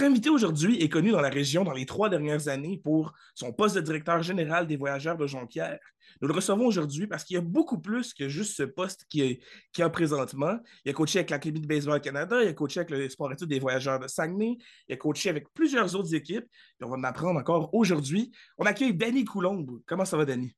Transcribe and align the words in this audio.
Notre 0.00 0.12
invité 0.12 0.30
aujourd'hui 0.30 0.82
est 0.82 0.88
connu 0.88 1.10
dans 1.10 1.20
la 1.20 1.28
région 1.28 1.62
dans 1.62 1.74
les 1.74 1.84
trois 1.84 2.08
dernières 2.08 2.48
années 2.48 2.80
pour 2.82 3.12
son 3.34 3.52
poste 3.52 3.74
de 3.74 3.82
directeur 3.82 4.22
général 4.22 4.66
des 4.66 4.78
voyageurs 4.78 5.18
de 5.18 5.26
Jonquière. 5.26 5.78
Nous 6.22 6.28
le 6.28 6.32
recevons 6.32 6.64
aujourd'hui 6.64 7.06
parce 7.06 7.22
qu'il 7.22 7.34
y 7.34 7.36
a 7.36 7.42
beaucoup 7.42 7.78
plus 7.78 8.14
que 8.14 8.26
juste 8.26 8.56
ce 8.56 8.62
poste 8.62 9.04
qu'il 9.10 9.40
a, 9.78 9.84
a, 9.84 9.90
présentement. 9.90 10.58
Il 10.86 10.90
a 10.90 10.94
coaché 10.94 11.18
avec 11.18 11.28
l'Académie 11.28 11.60
de 11.60 11.66
baseball 11.66 12.00
Canada, 12.00 12.42
il 12.42 12.48
a 12.48 12.54
coaché 12.54 12.80
avec 12.80 12.90
le 12.92 13.10
sport 13.10 13.30
études 13.30 13.50
des 13.50 13.58
voyageurs 13.58 13.98
de 13.98 14.08
Saguenay, 14.08 14.56
il 14.88 14.94
a 14.94 14.96
coaché 14.96 15.28
avec 15.28 15.52
plusieurs 15.52 15.94
autres 15.94 16.14
équipes. 16.14 16.46
Et 16.80 16.84
on 16.84 16.88
va 16.88 16.96
en 16.96 17.04
apprendre 17.04 17.38
encore 17.38 17.68
aujourd'hui. 17.74 18.32
On 18.56 18.64
accueille 18.64 18.94
Danny 18.94 19.26
Coulombe. 19.26 19.82
Comment 19.84 20.06
ça 20.06 20.16
va, 20.16 20.24
Danny? 20.24 20.56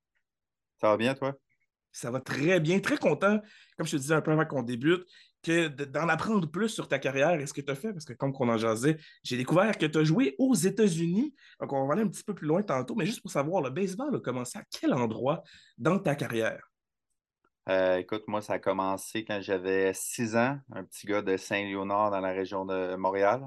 Ça 0.80 0.86
va 0.86 0.96
bien, 0.96 1.16
toi? 1.16 1.34
Ça 1.90 2.12
va 2.12 2.20
très 2.20 2.60
bien, 2.60 2.78
très 2.78 2.96
content. 2.96 3.40
Comme 3.76 3.86
je 3.86 3.92
te 3.92 3.96
disais 3.96 4.14
un 4.14 4.22
peu 4.22 4.30
avant 4.30 4.46
qu'on 4.46 4.62
débute, 4.62 5.04
que 5.42 5.68
d'en 5.68 6.08
apprendre 6.08 6.50
plus 6.50 6.68
sur 6.68 6.88
ta 6.88 6.98
carrière 6.98 7.40
et 7.40 7.46
ce 7.46 7.52
que 7.52 7.60
tu 7.60 7.70
as 7.70 7.74
fait, 7.74 7.92
parce 7.92 8.04
que 8.04 8.12
comme 8.12 8.32
on 8.38 8.48
en 8.48 8.56
jasait, 8.56 8.98
j'ai 9.22 9.36
découvert 9.36 9.76
que 9.76 9.86
tu 9.86 9.98
as 9.98 10.04
joué 10.04 10.34
aux 10.38 10.54
États-Unis. 10.54 11.34
Donc, 11.60 11.72
on 11.72 11.86
va 11.86 11.94
aller 11.94 12.02
un 12.02 12.08
petit 12.08 12.24
peu 12.24 12.34
plus 12.34 12.46
loin 12.46 12.62
tantôt, 12.62 12.94
mais 12.94 13.06
juste 13.06 13.22
pour 13.22 13.30
savoir, 13.30 13.62
le 13.62 13.70
baseball 13.70 14.14
a 14.14 14.20
commencé 14.20 14.58
à 14.58 14.64
quel 14.70 14.94
endroit 14.94 15.42
dans 15.78 15.98
ta 15.98 16.14
carrière? 16.14 16.72
Euh, 17.68 17.98
écoute, 17.98 18.24
moi, 18.26 18.42
ça 18.42 18.54
a 18.54 18.58
commencé 18.58 19.24
quand 19.24 19.40
j'avais 19.40 19.92
six 19.94 20.36
ans, 20.36 20.58
un 20.72 20.84
petit 20.84 21.06
gars 21.06 21.22
de 21.22 21.36
Saint-Léonard 21.36 22.10
dans 22.10 22.20
la 22.20 22.32
région 22.32 22.64
de 22.64 22.96
Montréal. 22.96 23.42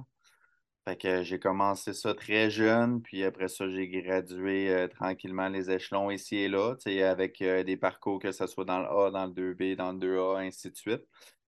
Fait 0.88 0.96
que 0.98 1.24
j'ai 1.24 1.40
commencé 1.40 1.94
ça 1.94 2.14
très 2.14 2.52
jeune, 2.52 3.02
puis 3.02 3.24
après 3.24 3.48
ça, 3.48 3.68
j'ai 3.68 3.88
gradué 3.88 4.70
euh, 4.70 4.88
tranquillement 4.88 5.50
les 5.50 5.72
échelons 5.72 6.12
ici 6.12 6.36
et 6.38 6.48
là, 6.48 6.76
avec 7.10 7.42
euh, 7.42 7.64
des 7.64 7.76
parcours 7.76 8.20
que 8.20 8.32
ce 8.32 8.46
soit 8.46 8.66
dans 8.66 8.80
le 8.80 8.86
A, 8.86 9.10
dans 9.10 9.26
le 9.26 9.32
2B, 9.32 9.76
dans 9.76 9.94
le 9.94 9.98
2A, 9.98 10.46
ainsi 10.46 10.70
de 10.70 10.76
suite. 10.78 11.02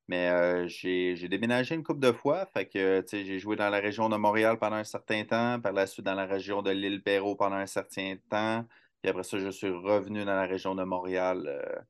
Mais 0.08 0.68
j'ai 0.70 1.28
déménagé 1.28 1.76
une 1.76 1.84
couple 1.84 2.00
de 2.00 2.12
fois. 2.12 2.46
Fait 2.54 2.66
que 2.66 3.04
j'ai 3.12 3.40
joué 3.40 3.56
dans 3.56 3.70
la 3.70 3.80
région 3.80 4.08
de 4.10 4.16
Montréal 4.16 4.58
pendant 4.60 4.78
un 4.78 4.84
certain 4.84 5.26
temps, 5.26 5.60
par 5.60 5.74
la 5.74 5.86
suite 5.86 6.06
dans 6.06 6.16
la 6.16 6.26
région 6.26 6.62
de 6.62 6.72
l'île 6.72 7.04
Perrault 7.04 7.36
pendant 7.36 7.58
un 7.58 7.66
certain 7.66 8.16
temps. 8.30 8.66
Puis 9.02 9.10
après 9.10 9.24
ça, 9.24 9.38
je 9.38 9.50
suis 9.50 9.70
revenu 9.70 10.26
dans 10.26 10.36
la 10.36 10.46
région 10.46 10.76
de 10.76 10.84
Montréal 10.84 11.86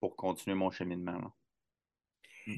pour 0.00 0.16
continuer 0.16 0.56
mon 0.56 0.70
cheminement. 0.70 1.18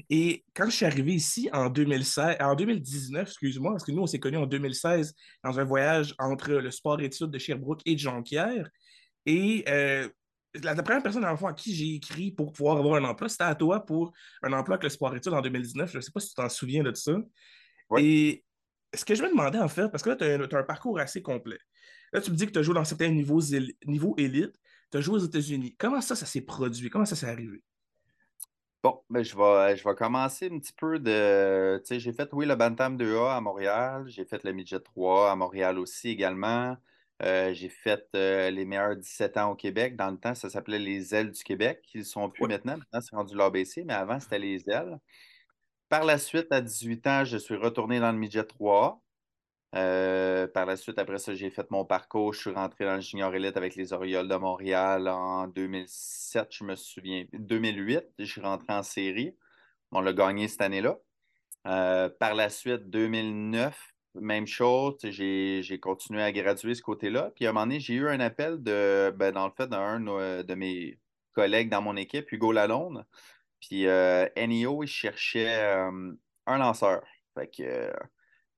Et 0.09 0.45
quand 0.55 0.67
je 0.67 0.75
suis 0.77 0.85
arrivé 0.85 1.13
ici 1.13 1.49
en 1.51 1.69
2016, 1.69 2.37
en 2.39 2.55
2019, 2.55 3.27
excuse-moi, 3.27 3.71
parce 3.73 3.83
que 3.83 3.91
nous, 3.91 4.01
on 4.01 4.07
s'est 4.07 4.19
connus 4.19 4.37
en 4.37 4.45
2016 4.45 5.13
dans 5.43 5.59
un 5.59 5.65
voyage 5.65 6.15
entre 6.17 6.51
le 6.51 6.71
sport-études 6.71 7.29
de 7.29 7.37
Sherbrooke 7.37 7.81
et 7.85 7.95
de 7.95 7.99
Jonquière. 7.99 8.69
Et 9.25 9.65
la, 10.55 10.75
première 10.83 11.03
personne 11.03 11.21
dans 11.21 11.47
à 11.47 11.53
qui 11.53 11.73
j'ai 11.73 11.95
écrit 11.95 12.31
pour 12.31 12.51
pouvoir 12.51 12.77
avoir 12.77 12.95
un 12.95 13.03
emploi, 13.03 13.29
c'était 13.29 13.43
à 13.43 13.55
toi 13.55 13.85
pour 13.85 14.11
un 14.43 14.53
emploi 14.53 14.75
avec 14.75 14.83
le 14.83 14.89
Sport 14.89 15.15
Études 15.15 15.33
en 15.33 15.41
2019. 15.41 15.91
Je 15.91 15.97
ne 15.97 16.01
sais 16.01 16.11
pas 16.11 16.19
si 16.19 16.29
tu 16.29 16.35
t'en 16.35 16.49
souviens 16.49 16.83
de 16.83 16.93
ça. 16.93 17.13
Et 17.97 18.43
ce 18.93 19.05
que 19.05 19.15
je 19.15 19.23
me 19.23 19.29
demandais 19.29 19.59
en 19.59 19.67
fait, 19.67 19.89
parce 19.89 20.03
que 20.03 20.09
là, 20.09 20.15
tu 20.15 20.23
as, 20.25 20.59
un 20.59 20.63
parcours 20.63 20.99
assez 20.99 21.21
complet. 21.21 21.59
Là, 22.13 22.21
tu 22.21 22.31
me 22.31 22.35
dis 22.35 22.45
que 22.45 22.51
tu 22.51 22.59
as 22.59 22.63
joué 22.63 22.73
dans 22.73 22.83
certains 22.83 23.09
niveaux, 23.09 23.41
niveaux 23.85 24.15
élites, 24.17 24.55
tu 24.91 24.97
as 24.97 25.01
joué 25.01 25.15
aux 25.15 25.25
États-Unis. 25.25 25.75
Comment 25.77 26.01
ça, 26.01 26.15
ça 26.15 26.25
s'est 26.25 26.41
produit? 26.41 26.89
Comment 26.89 27.05
ça 27.05 27.15
s'est 27.15 27.27
arrivé? 27.29 27.63
Bon, 28.83 28.99
ben, 29.09 29.23
je, 29.23 29.35
vais, 29.35 29.77
je 29.77 29.87
vais 29.87 29.95
commencer 29.95 30.49
un 30.51 30.59
petit 30.59 30.73
peu 30.73 30.99
de. 30.99 31.77
Tu 31.79 31.87
sais, 31.87 31.99
j'ai 31.99 32.11
fait, 32.11 32.27
oui, 32.33 32.45
le 32.45 32.55
Bantam 32.55 32.97
2A 32.97 33.37
à 33.37 33.41
Montréal. 33.41 34.05
J'ai 34.07 34.25
fait 34.25 34.43
le 34.43 34.51
Midget 34.53 34.79
3 34.79 35.31
à 35.31 35.35
Montréal 35.35 35.77
aussi 35.77 36.09
également. 36.09 36.75
Euh, 37.23 37.53
j'ai 37.53 37.69
fait 37.69 38.07
euh, 38.15 38.49
les 38.49 38.65
meilleurs 38.65 38.95
17 38.95 39.37
ans 39.37 39.51
au 39.51 39.55
Québec. 39.55 39.95
Dans 39.95 40.09
le 40.09 40.17
temps, 40.17 40.33
ça 40.33 40.49
s'appelait 40.49 40.79
les 40.79 41.13
ailes 41.13 41.31
du 41.31 41.43
Québec. 41.43 41.87
Ils 41.93 41.99
ne 41.99 42.05
sont 42.05 42.29
plus 42.29 42.47
maintenant. 42.47 42.77
Maintenant, 42.77 43.01
c'est 43.01 43.15
rendu 43.15 43.35
l'ABC, 43.35 43.83
mais 43.85 43.93
avant, 43.93 44.19
c'était 44.19 44.39
les 44.39 44.67
ailes. 44.69 44.99
Par 45.89 46.03
la 46.03 46.17
suite, 46.17 46.51
à 46.51 46.61
18 46.61 47.07
ans, 47.07 47.25
je 47.25 47.37
suis 47.37 47.55
retourné 47.55 47.99
dans 47.99 48.11
le 48.11 48.17
midget 48.17 48.43
3. 48.43 49.01
Euh, 49.75 50.47
par 50.47 50.65
la 50.65 50.75
suite, 50.75 50.99
après 50.99 51.19
ça, 51.19 51.33
j'ai 51.35 51.49
fait 51.49 51.69
mon 51.69 51.85
parcours. 51.85 52.33
Je 52.33 52.39
suis 52.39 52.51
rentré 52.51 52.85
dans 52.85 52.95
le 52.95 53.01
junior 53.01 53.33
élite 53.35 53.55
avec 53.55 53.75
les 53.75 53.93
Orioles 53.93 54.27
de 54.27 54.35
Montréal 54.35 55.07
en 55.07 55.47
2007, 55.47 56.47
je 56.51 56.63
me 56.63 56.75
souviens. 56.75 57.25
2008, 57.33 58.03
je 58.19 58.25
suis 58.25 58.41
rentré 58.41 58.73
en 58.73 58.83
série. 58.83 59.35
On 59.91 60.01
l'a 60.01 60.13
gagné 60.13 60.47
cette 60.47 60.61
année-là. 60.61 60.97
par 61.63 62.35
la 62.35 62.49
suite, 62.49 62.89
2009, 62.89 63.93
même 64.15 64.47
chose, 64.47 64.97
j'ai 65.03 65.79
continué 65.81 66.21
à 66.21 66.31
graduer 66.31 66.75
ce 66.75 66.81
côté-là. 66.81 67.31
Puis 67.35 67.45
à 67.45 67.49
un 67.49 67.53
moment 67.53 67.65
donné, 67.65 67.79
j'ai 67.79 67.93
eu 67.95 68.07
un 68.07 68.19
appel 68.19 68.61
de, 68.61 69.13
ben, 69.15 69.31
dans 69.31 69.45
le 69.45 69.53
fait 69.55 69.67
d'un 69.67 69.99
de 69.99 70.55
mes 70.55 70.99
collègues 71.33 71.69
dans 71.69 71.81
mon 71.81 71.95
équipe, 71.95 72.31
Hugo 72.31 72.51
Lalonde. 72.51 73.05
Puis 73.61 73.87
euh, 73.87 74.27
NEO, 74.35 74.83
il 74.83 74.87
cherchait 74.87 75.63
euh, 75.63 76.11
un 76.45 76.57
lanceur. 76.57 77.03
Fait 77.35 77.47
que 77.47 77.63
euh, 77.63 77.93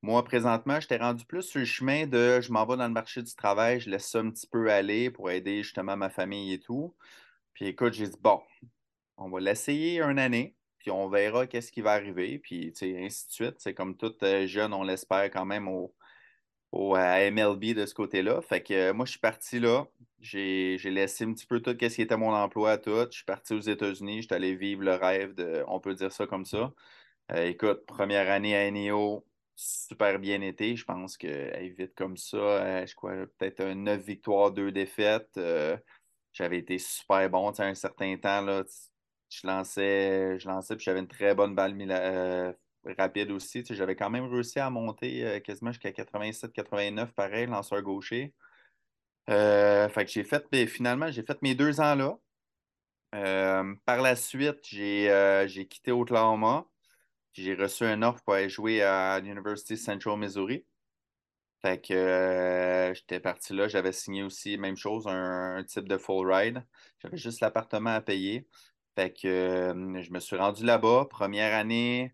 moi, 0.02 0.24
présentement, 0.24 0.80
j'étais 0.80 0.98
rendu 0.98 1.26
plus 1.26 1.44
sur 1.44 1.60
le 1.60 1.66
chemin 1.66 2.08
de 2.08 2.42
je 2.42 2.52
m'en 2.52 2.66
vais 2.66 2.78
dans 2.78 2.88
le 2.88 2.94
marché 2.94 3.22
du 3.22 3.34
travail, 3.36 3.80
je 3.80 3.90
laisse 3.90 4.10
ça 4.10 4.20
un 4.20 4.32
petit 4.32 4.48
peu 4.48 4.72
aller 4.72 5.12
pour 5.12 5.30
aider 5.30 5.64
justement 5.64 5.96
ma 5.98 6.10
famille 6.10 6.54
et 6.54 6.60
tout. 6.60 6.96
Puis 7.54 7.68
écoute, 7.68 7.94
j'ai 7.94 8.08
dit 8.08 8.18
bon, 8.20 8.42
on 9.18 9.30
va 9.30 9.40
l'essayer 9.40 10.02
une 10.02 10.20
année 10.20 10.56
puis 10.84 10.92
on 10.92 11.08
verra 11.10 11.48
qu'est-ce 11.48 11.72
qui 11.72 11.82
va 11.82 11.94
arriver, 11.94 12.40
puis 12.40 12.74
ainsi 12.84 13.28
de 13.28 13.32
suite. 13.32 13.56
C'est 13.60 13.74
comme 13.74 13.96
tout 13.98 14.14
euh, 14.24 14.46
jeune, 14.48 14.74
on 14.74 14.84
l'espère 14.84 15.32
quand 15.32 15.46
même 15.46 15.70
au, 15.70 15.96
au 16.74 16.96
à 16.96 17.32
MLB 17.32 17.74
de 17.74 17.86
ce 17.86 17.94
côté-là. 17.96 18.42
Fait 18.42 18.62
que 18.62 18.74
euh, 18.74 18.94
moi, 18.94 19.06
je 19.06 19.12
suis 19.12 19.20
parti 19.20 19.60
là. 19.60 19.88
J'ai 20.20 20.78
laissé 20.84 21.24
un 21.26 21.34
petit 21.34 21.46
peu 21.46 21.62
tout 21.62 21.72
ce 21.72 21.88
qui 21.88 22.02
était 22.02 22.18
mon 22.18 22.34
emploi 22.34 22.72
à 22.74 22.78
tout. 22.78 23.08
Je 23.10 23.16
suis 23.18 23.26
parti 23.26 23.54
aux 23.54 23.62
États-Unis. 23.62 24.24
Je 24.24 24.28
suis 24.28 24.36
allé 24.36 24.56
vivre 24.56 24.84
le 24.84 24.96
rêve 24.96 25.34
de, 25.36 25.64
on 25.68 25.80
peut 25.80 25.96
dire 25.96 26.12
ça 26.12 26.28
comme 26.28 26.46
ça. 26.46 26.74
Euh, 27.32 27.46
écoute, 27.46 27.86
première 27.86 28.30
année 28.30 28.56
à 28.56 28.70
NEO, 28.70 29.26
super 29.56 30.20
bien 30.20 30.42
été. 30.42 30.76
Je 30.76 30.86
pense 30.86 31.18
que 31.18 31.58
vite 31.78 31.96
comme 31.96 32.18
ça, 32.18 32.86
je 32.86 32.96
crois 32.96 33.14
peut-être 33.38 33.62
un 33.62 33.76
9 33.76 34.04
victoires, 34.04 34.52
2 34.52 34.72
défaites. 34.72 35.40
J'avais 36.34 36.58
été 36.60 36.78
super 36.80 37.30
bon 37.30 37.54
un 37.58 37.76
certain 37.76 38.18
temps. 38.18 38.42
Là, 38.42 38.64
je 39.34 39.48
lançais, 39.48 40.40
je 40.40 40.48
lançais, 40.48 40.76
puis 40.76 40.84
j'avais 40.86 41.00
une 41.00 41.08
très 41.08 41.34
bonne 41.36 41.56
balle 41.56 41.76
euh, 41.90 42.54
rapide 42.98 43.32
aussi. 43.32 43.64
j'avais 43.70 43.96
quand 43.96 44.10
même 44.10 44.26
réussi 44.26 44.60
à 44.60 44.70
monter 44.70 45.26
euh, 45.26 45.40
quasiment 45.40 45.72
jusqu'à 45.72 45.92
87-89, 45.92 47.14
pareil, 47.14 47.48
lanceur 47.48 47.82
gaucher. 47.82 48.34
Euh, 49.30 49.90
fait 49.90 50.06
que 50.06 50.12
j'ai 50.12 50.24
fait, 50.24 50.46
ben, 50.52 50.68
finalement, 50.68 51.10
j'ai 51.12 51.24
fait 51.24 51.42
mes 51.42 51.56
deux 51.56 51.80
ans 51.80 51.96
là. 51.96 52.18
par 53.86 54.02
la 54.02 54.16
suite, 54.16 54.60
j'ai 54.64 55.68
quitté 55.70 55.92
Oklahoma. 55.92 56.66
J'ai 57.34 57.56
reçu 57.56 57.86
un 57.86 58.04
offre 58.04 58.22
pour 58.24 58.36
aller 58.36 58.50
jouer 58.50 58.84
à 58.84 59.20
l'University 59.20 59.78
Central 59.78 60.18
Missouri. 60.20 60.66
Fait 61.62 61.82
que 61.82 62.92
j'étais 62.94 63.20
parti 63.22 63.54
là, 63.54 63.68
j'avais 63.70 63.94
signé 63.94 64.22
aussi, 64.24 64.58
même 64.58 64.76
chose, 64.76 65.08
un 65.08 65.64
type 65.64 65.88
de 65.88 65.98
full 65.98 66.32
ride. 66.32 66.64
J'avais 67.00 67.18
juste 67.18 67.40
l'appartement 67.40 67.96
à 67.96 68.02
payer. 68.02 68.48
Fait 68.96 69.12
que 69.12 69.74
je 70.02 70.12
me 70.12 70.20
suis 70.20 70.36
rendu 70.36 70.64
là-bas. 70.66 71.08
Première 71.10 71.54
année, 71.56 72.14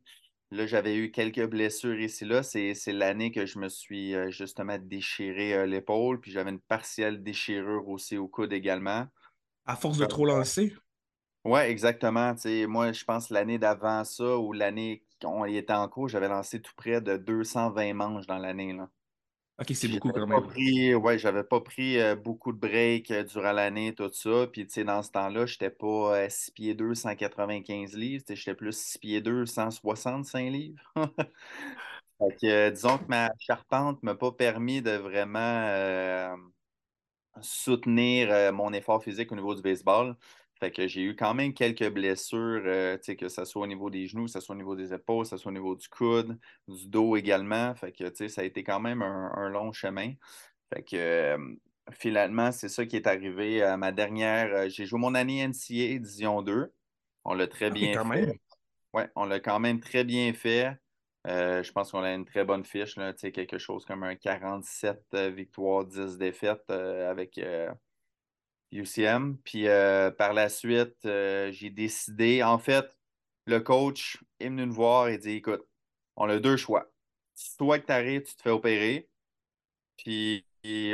là, 0.52 0.66
j'avais 0.66 0.96
eu 0.96 1.12
quelques 1.12 1.46
blessures 1.46 2.00
ici, 2.00 2.26
là. 2.26 2.44
C'est, 2.44 2.76
l'année 2.88 3.32
que 3.32 3.46
je 3.46 3.60
me 3.60 3.70
suis 3.70 4.14
justement 4.32 4.78
déchiré 4.80 5.68
l'épaule, 5.68 6.20
puis 6.20 6.32
j'avais 6.32 6.52
une 6.52 6.62
partielle 6.62 7.22
déchirure 7.24 7.88
aussi 7.90 8.18
au 8.18 8.28
coude 8.28 8.54
également. 8.54 9.08
À 9.66 9.76
force 9.76 9.98
de 9.98 10.06
trop 10.06 10.26
lancer? 10.26 10.74
Oui, 11.46 11.62
exactement. 11.62 12.34
moi, 12.68 12.92
je 12.92 13.04
pense 13.06 13.30
l'année 13.30 13.58
d'avant 13.58 14.04
ça 14.04 14.38
ou 14.38 14.52
l'année 14.52 15.04
qu'on 15.22 15.46
y 15.46 15.58
était 15.58 15.74
en 15.74 15.88
cours, 15.88 16.08
j'avais 16.08 16.28
lancé 16.28 16.62
tout 16.62 16.74
près 16.76 17.02
de 17.02 17.18
220 17.18 17.94
manches 17.94 18.28
dans 18.28 18.38
l'année. 18.38 18.76
OK, 19.60 19.72
c'est 19.74 19.90
beaucoup 19.90 20.12
quand 20.12 20.26
même. 20.26 20.42
Pris, 20.48 20.96
ouais, 20.96 21.18
j'avais 21.18 21.44
pas 21.44 21.60
pris 21.60 22.00
euh, 22.00 22.16
beaucoup 22.16 22.54
de 22.54 22.58
breaks 22.58 23.12
euh, 23.12 23.24
durant 23.24 23.52
l'année, 23.52 23.94
tout 23.94 24.10
ça. 24.12 24.48
Puis, 24.52 24.66
tu 24.66 24.74
sais, 24.74 24.84
dans 24.86 25.04
ce 25.04 25.12
temps-là, 25.12 25.46
j'étais 25.46 25.70
pas 25.70 26.30
6 26.30 26.50
euh, 26.50 26.54
pieds 26.54 26.74
2, 26.76 26.96
195 26.96 27.94
livres. 27.96 28.24
J'étais 28.30 28.56
plus 28.56 28.78
6 28.78 28.98
pieds 29.00 29.22
2, 29.22 29.46
165 29.46 30.50
livres. 30.50 30.82
fait 30.96 32.38
que, 32.42 32.70
disons 32.70 32.98
que 33.00 33.06
ma 33.10 33.32
charpente 33.38 34.02
m'a 34.02 34.16
pas 34.16 34.32
permis 34.32 34.82
de 34.82 34.92
vraiment 34.92 36.38
soutenir 37.42 38.54
mon 38.54 38.72
effort 38.74 39.04
physique 39.04 39.32
au 39.32 39.36
niveau 39.36 39.56
du 39.56 39.62
baseball. 39.62 40.16
Fait 40.60 40.72
que 40.72 40.88
j'ai 40.88 41.04
eu 41.04 41.16
quand 41.16 41.34
même 41.34 41.54
quelques 41.54 41.90
blessures, 41.90 42.64
euh, 42.66 42.98
que 42.98 43.30
ce 43.30 43.46
soit 43.46 43.62
au 43.62 43.68
niveau 43.68 43.90
des 43.90 44.08
genoux, 44.08 44.26
que 44.26 44.32
ce 44.32 44.42
soit 44.42 44.54
au 44.54 44.58
niveau 44.58 44.76
des 44.76 44.94
épaules, 44.94 45.24
que 45.24 45.30
ce 45.30 45.38
soit 45.38 45.52
au 45.52 45.54
niveau 45.54 45.76
du 45.76 45.88
coude, 45.88 46.38
du 46.68 46.88
dos 46.88 47.16
également. 47.16 47.74
Fait 47.76 47.94
que 47.94 48.28
ça 48.28 48.42
a 48.42 48.44
été 48.44 48.62
quand 48.64 48.82
même 48.82 49.02
un, 49.02 49.50
long 49.50 49.72
chemin. 49.72 50.14
Fait 50.74 50.84
que 50.84 50.98
euh, 50.98 51.56
finalement, 51.94 52.52
c'est 52.52 52.68
ça 52.68 52.86
qui 52.86 52.98
est 52.98 53.08
arrivé 53.08 53.64
à 53.64 53.78
ma 53.78 53.94
dernière. 53.94 54.54
Euh, 54.54 54.70
j'ai 54.70 54.86
joué 54.86 55.00
mon 55.00 55.16
année 55.16 55.48
NCA 55.48 55.98
Division 56.00 56.42
2. 56.42 56.74
On 57.24 57.34
l'a 57.34 57.48
très 57.48 57.68
ah 57.68 57.70
bien 57.70 58.04
fait. 58.12 58.42
Oui, 58.94 59.04
on 59.16 59.26
l'a 59.26 59.40
quand 59.40 59.60
même 59.60 59.80
très 59.80 60.04
bien 60.04 60.34
fait. 60.34 60.76
je 61.26 61.72
pense 61.72 61.92
qu'on 61.92 62.04
a 62.04 62.14
une 62.14 62.26
très 62.26 62.44
bonne 62.44 62.66
fiche, 62.66 62.98
là, 62.98 63.14
quelque 63.14 63.60
chose 63.60 63.86
comme 63.86 64.04
un 64.04 64.16
47 64.16 65.16
victoires, 65.32 65.86
10 65.86 66.18
défaites 66.18 66.70
avec 66.70 67.40
UCM. 68.72 69.38
Puis 69.44 69.68
euh, 69.68 70.12
par 70.12 70.34
la 70.34 70.50
suite, 70.50 71.06
euh, 71.06 71.52
j'ai 71.52 71.70
décidé, 71.70 72.44
en 72.44 72.60
fait, 72.60 72.98
le 73.46 73.60
coach 73.60 74.18
est 74.40 74.50
venu 74.50 74.66
nous 74.66 74.74
voir 74.74 75.08
et 75.08 75.18
dit 75.18 75.38
écoute, 75.38 75.66
on 76.16 76.30
a 76.30 76.40
deux 76.40 76.58
choix. 76.58 76.92
soit 77.34 77.80
que 77.80 77.88
tu 77.88 77.92
arrives, 77.92 78.24
tu 78.24 78.36
te 78.36 78.42
fais 78.42 78.50
opérer, 78.50 79.10
puis 79.98 80.46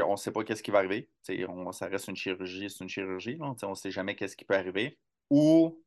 on 0.03 0.11
ne 0.11 0.17
sait 0.17 0.31
pas 0.31 0.43
qu'est-ce 0.43 0.63
qui 0.63 0.71
va 0.71 0.79
arriver. 0.79 1.09
On, 1.49 1.71
ça 1.71 1.87
reste 1.87 2.07
une 2.07 2.15
chirurgie, 2.15 2.69
c'est 2.69 2.83
une 2.83 2.89
chirurgie, 2.89 3.37
on 3.41 3.69
ne 3.69 3.75
sait 3.75 3.91
jamais 3.91 4.15
qu'est-ce 4.15 4.37
qui 4.37 4.45
peut 4.45 4.55
arriver. 4.55 4.97
Ou 5.29 5.83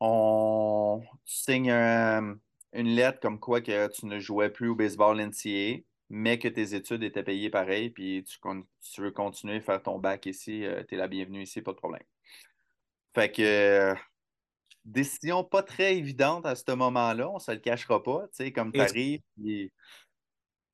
on 0.00 1.02
signe 1.24 1.70
une 1.70 2.88
lettre 2.88 3.20
comme 3.20 3.40
quoi 3.40 3.60
que 3.60 3.88
tu 3.88 4.06
ne 4.06 4.18
jouais 4.18 4.50
plus 4.50 4.68
au 4.68 4.74
baseball 4.74 5.20
NCA, 5.20 5.82
mais 6.08 6.38
que 6.38 6.48
tes 6.48 6.74
études 6.74 7.02
étaient 7.02 7.22
payées 7.22 7.50
pareil, 7.50 7.90
puis 7.90 8.24
tu, 8.24 8.38
tu 8.80 9.00
veux 9.00 9.10
continuer 9.10 9.56
à 9.56 9.60
faire 9.60 9.82
ton 9.82 9.98
bac 9.98 10.26
ici, 10.26 10.64
euh, 10.64 10.82
tu 10.88 10.94
es 10.94 10.98
la 10.98 11.08
bienvenue 11.08 11.42
ici, 11.42 11.62
pas 11.62 11.72
de 11.72 11.76
problème. 11.76 12.04
Fait 13.14 13.32
que 13.32 13.94
décision 14.84 15.42
pas 15.42 15.62
très 15.62 15.96
évidente 15.96 16.46
à 16.46 16.54
ce 16.54 16.72
moment-là, 16.72 17.28
on 17.30 17.38
se 17.38 17.50
le 17.50 17.58
cachera 17.58 18.02
pas, 18.02 18.28
tu 18.28 18.44
sais, 18.44 18.52
comme 18.52 18.72
tu 18.72 18.80
arrives, 18.80 19.20
tu 19.42 19.70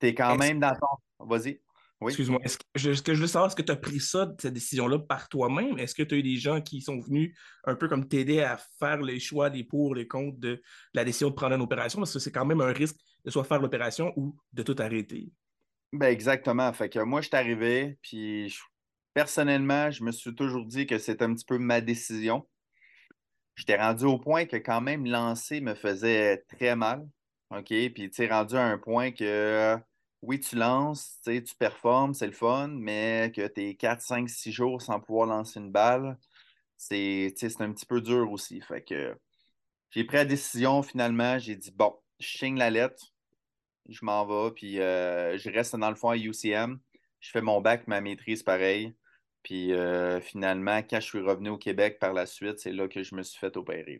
es 0.01 0.13
quand 0.13 0.37
même 0.37 0.59
dans 0.59 0.73
ton... 0.75 1.25
Vas-y. 1.25 1.59
Excuse-moi, 2.05 2.39
est-ce 2.43 2.57
que, 2.57 2.63
je, 2.75 3.01
que 3.01 3.13
je 3.13 3.21
veux 3.21 3.27
savoir, 3.27 3.47
est-ce 3.47 3.55
que 3.55 3.61
tu 3.61 3.71
as 3.71 3.77
pris 3.77 3.99
ça, 3.99 4.29
cette 4.37 4.53
décision-là, 4.53 4.99
par 4.99 5.29
toi-même? 5.29 5.79
Est-ce 5.79 5.95
que 5.95 6.03
tu 6.03 6.15
as 6.15 6.17
eu 6.17 6.23
des 6.23 6.35
gens 6.35 6.61
qui 6.61 6.81
sont 6.81 6.99
venus 6.99 7.37
un 7.63 7.75
peu 7.75 7.87
comme 7.87 8.07
t'aider 8.07 8.41
à 8.41 8.57
faire 8.79 9.01
les 9.01 9.19
choix, 9.19 9.49
les 9.49 9.63
pour, 9.63 9.95
les 9.95 10.07
contre 10.07 10.37
de 10.39 10.61
la 10.93 11.05
décision 11.05 11.29
de 11.29 11.35
prendre 11.35 11.55
une 11.55 11.61
opération? 11.61 11.99
Parce 11.99 12.13
que 12.13 12.19
c'est 12.19 12.31
quand 12.31 12.45
même 12.45 12.61
un 12.61 12.73
risque 12.73 12.97
de 13.25 13.31
soit 13.31 13.43
faire 13.43 13.59
l'opération 13.59 14.13
ou 14.15 14.35
de 14.51 14.63
tout 14.63 14.75
arrêter. 14.79 15.31
Ben 15.91 16.07
exactement. 16.07 16.71
Fait 16.73 16.89
que 16.89 16.99
moi, 16.99 17.21
je 17.21 17.27
suis 17.27 17.35
arrivé, 17.35 17.97
puis 18.01 18.55
personnellement, 19.13 19.91
je 19.91 20.03
me 20.03 20.11
suis 20.11 20.33
toujours 20.33 20.65
dit 20.65 20.87
que 20.87 20.97
c'était 20.97 21.25
un 21.25 21.33
petit 21.33 21.45
peu 21.45 21.57
ma 21.57 21.81
décision. 21.81 22.47
J'étais 23.55 23.77
rendu 23.77 24.05
au 24.05 24.17
point 24.17 24.45
que 24.45 24.57
quand 24.57 24.81
même 24.81 25.05
lancer 25.05 25.61
me 25.61 25.75
faisait 25.75 26.43
très 26.49 26.75
mal. 26.75 27.07
OK? 27.51 27.67
Puis 27.67 28.09
tu 28.09 28.23
es 28.23 28.27
rendu 28.27 28.55
à 28.55 28.65
un 28.65 28.79
point 28.79 29.11
que 29.11 29.77
oui, 30.23 30.39
tu 30.39 30.55
lances, 30.55 31.19
tu 31.25 31.43
performes, 31.59 32.13
c'est 32.13 32.25
le 32.25 32.33
fun, 32.33 32.69
mais 32.69 33.31
que 33.35 33.45
tu 33.45 33.61
es 33.61 33.75
4, 33.75 34.01
5, 34.01 34.29
6 34.29 34.51
jours 34.51 34.81
sans 34.81 34.99
pouvoir 34.99 35.27
lancer 35.27 35.59
une 35.59 35.71
balle, 35.71 36.17
c'est 36.77 37.35
un 37.59 37.71
petit 37.71 37.85
peu 37.85 38.01
dur 38.01 38.31
aussi. 38.31 38.59
Fait 38.61 38.83
que 38.83 39.15
j'ai 39.91 40.03
pris 40.05 40.17
la 40.17 40.25
décision 40.25 40.81
finalement, 40.81 41.37
j'ai 41.37 41.55
dit 41.55 41.71
bon, 41.71 41.95
je 42.19 42.37
signe 42.37 42.57
la 42.57 42.71
lettre, 42.71 43.12
je 43.89 44.05
m'en 44.05 44.25
vais, 44.25 44.53
puis 44.53 44.79
euh, 44.79 45.37
je 45.37 45.49
reste 45.49 45.75
dans 45.75 45.89
le 45.89 45.95
fond 45.95 46.09
à 46.09 46.17
UCM. 46.17 46.79
Je 47.19 47.31
fais 47.31 47.41
mon 47.41 47.61
bac, 47.61 47.87
ma 47.87 48.01
maîtrise 48.01 48.43
pareil. 48.43 48.95
Puis 49.43 49.73
euh, 49.73 50.21
finalement, 50.21 50.77
quand 50.77 50.99
je 50.99 51.05
suis 51.05 51.19
revenu 51.19 51.49
au 51.49 51.57
Québec 51.57 51.99
par 51.99 52.13
la 52.13 52.25
suite, 52.25 52.59
c'est 52.59 52.71
là 52.71 52.87
que 52.87 53.03
je 53.03 53.15
me 53.15 53.23
suis 53.23 53.39
fait 53.39 53.55
opérer. 53.57 53.99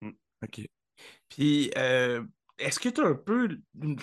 Hmm. 0.00 0.12
OK. 0.44 0.60
Puis 1.28 1.70
euh, 1.76 2.24
est-ce 2.58 2.78
que 2.78 2.88
tu 2.88 3.00
as 3.00 3.06
un 3.06 3.14
peu, 3.14 3.58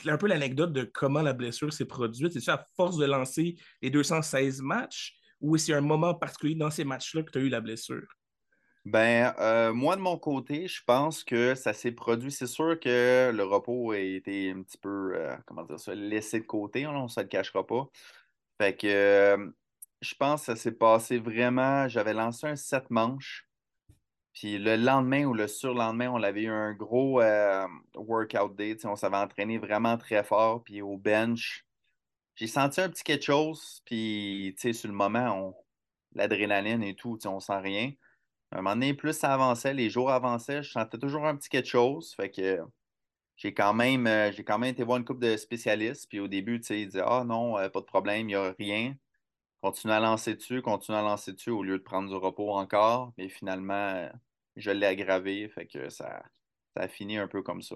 un 0.06 0.18
peu 0.18 0.28
l'anecdote 0.28 0.74
de 0.74 0.84
comment 0.84 1.22
la 1.22 1.34
blessure 1.34 1.72
s'est 1.72 1.86
produite? 1.86 2.34
C'est-tu 2.34 2.50
à 2.50 2.66
force 2.76 2.98
de 2.98 3.06
lancer 3.06 3.56
les 3.82 3.90
216 3.90 4.62
matchs 4.62 5.16
ou 5.40 5.56
a 5.56 5.76
un 5.76 5.82
moment 5.82 6.14
particulier 6.14 6.56
dans 6.56 6.72
ces 6.72 6.84
matchs-là 6.84 7.24
que 7.24 7.32
tu 7.32 7.38
as 7.40 7.42
eu 7.42 7.50
la 7.50 7.62
blessure? 7.62 8.08
Ben, 8.86 9.34
euh, 9.40 9.74
moi, 9.74 9.96
de 9.96 10.02
mon 10.02 10.18
côté, 10.18 10.68
je 10.68 10.84
pense 10.84 11.24
que 11.24 11.56
ça 11.56 11.72
s'est 11.74 11.94
produit. 11.94 12.32
C'est 12.32 12.48
sûr 12.48 12.78
que 12.80 13.32
le 13.34 13.44
repos 13.44 13.92
a 13.92 14.00
été 14.00 14.52
un 14.52 14.62
petit 14.62 14.78
peu, 14.78 15.14
euh, 15.16 15.38
comment 15.46 15.64
dire 15.64 15.80
ça, 15.80 15.96
laissé 15.96 16.42
de 16.42 16.46
côté, 16.46 16.86
on 16.86 17.04
ne 17.04 17.08
se 17.08 17.22
le 17.22 17.28
cachera 17.28 17.66
pas. 17.66 17.90
Fait 18.60 18.76
que 18.76 18.88
euh, 18.88 19.52
je 20.02 20.14
pense 20.16 20.42
que 20.42 20.46
ça 20.48 20.56
s'est 20.58 20.74
passé 20.74 21.18
vraiment. 21.20 21.88
J'avais 21.88 22.14
lancé 22.14 22.48
un 22.48 22.56
7 22.58 22.90
manches. 22.90 23.48
Puis 24.34 24.58
le 24.60 24.76
lendemain 24.76 25.26
ou 25.26 25.34
le 25.34 25.48
surlendemain, 25.48 26.10
on 26.12 26.22
avait 26.24 26.44
eu 26.44 26.50
un 26.50 26.74
gros 26.74 27.22
workout 27.96 28.56
day. 28.56 28.78
On 28.86 28.96
s'avait 28.96 29.18
entraîné 29.18 29.60
vraiment 29.60 29.98
très 29.98 30.24
fort. 30.24 30.64
Puis 30.64 30.82
au 30.82 30.98
bench, 30.98 31.66
j'ai 32.36 32.48
senti 32.48 32.82
un 32.82 32.90
petit 32.90 33.04
quelque 33.04 33.26
chose. 33.26 33.82
Puis 33.86 34.56
sur 34.58 34.90
le 34.90 34.96
moment, 34.96 35.56
l'adrénaline 36.16 36.84
et 36.84 36.96
tout, 36.96 37.18
on 37.28 37.40
sent 37.40 37.60
rien. 37.60 37.94
À 38.54 38.60
un 38.60 38.62
moment 38.62 38.76
donné, 38.76 38.94
plus 38.94 39.14
ça 39.14 39.34
avançait, 39.34 39.74
les 39.74 39.90
jours 39.90 40.12
avançaient, 40.12 40.62
je 40.62 40.72
sentais 40.72 41.00
toujours 41.00 41.26
un 41.26 41.36
petit 41.36 41.50
quelque 41.50 41.68
chose. 41.68 42.14
Fait 42.14 42.30
que 42.30 42.60
j'ai 43.36 43.52
quand 43.52 43.74
même, 43.74 44.06
euh, 44.06 44.32
j'ai 44.32 44.44
quand 44.44 44.60
même 44.60 44.70
été 44.70 44.84
voir 44.84 45.00
une 45.00 45.06
couple 45.06 45.22
de 45.22 45.38
spécialistes. 45.38 46.08
Puis 46.08 46.20
au 46.20 46.28
début, 46.28 46.62
ils 46.70 46.86
disaient 46.86 47.02
Ah 47.04 47.24
non, 47.26 47.58
euh, 47.58 47.70
pas 47.70 47.80
de 47.80 47.86
problème, 47.86 48.22
il 48.22 48.26
n'y 48.28 48.36
a 48.36 48.54
rien. 48.60 48.96
Continue 49.62 49.94
à 49.94 50.00
lancer 50.00 50.36
dessus, 50.36 50.62
continue 50.62 50.98
à 50.98 51.02
lancer 51.02 51.34
dessus 51.34 51.50
au 51.50 51.64
lieu 51.64 51.80
de 51.80 51.84
prendre 51.84 52.10
du 52.10 52.16
repos 52.16 52.52
encore. 52.52 53.12
Mais 53.18 53.28
finalement, 53.28 54.08
je 54.56 54.70
l'ai 54.70 54.86
aggravé. 54.86 55.50
Fait 55.50 55.66
que 55.66 55.90
ça, 55.90 56.22
ça 56.76 56.84
a 56.84 56.88
fini 56.88 57.18
un 57.18 57.28
peu 57.28 57.42
comme 57.42 57.64
ça. 57.64 57.76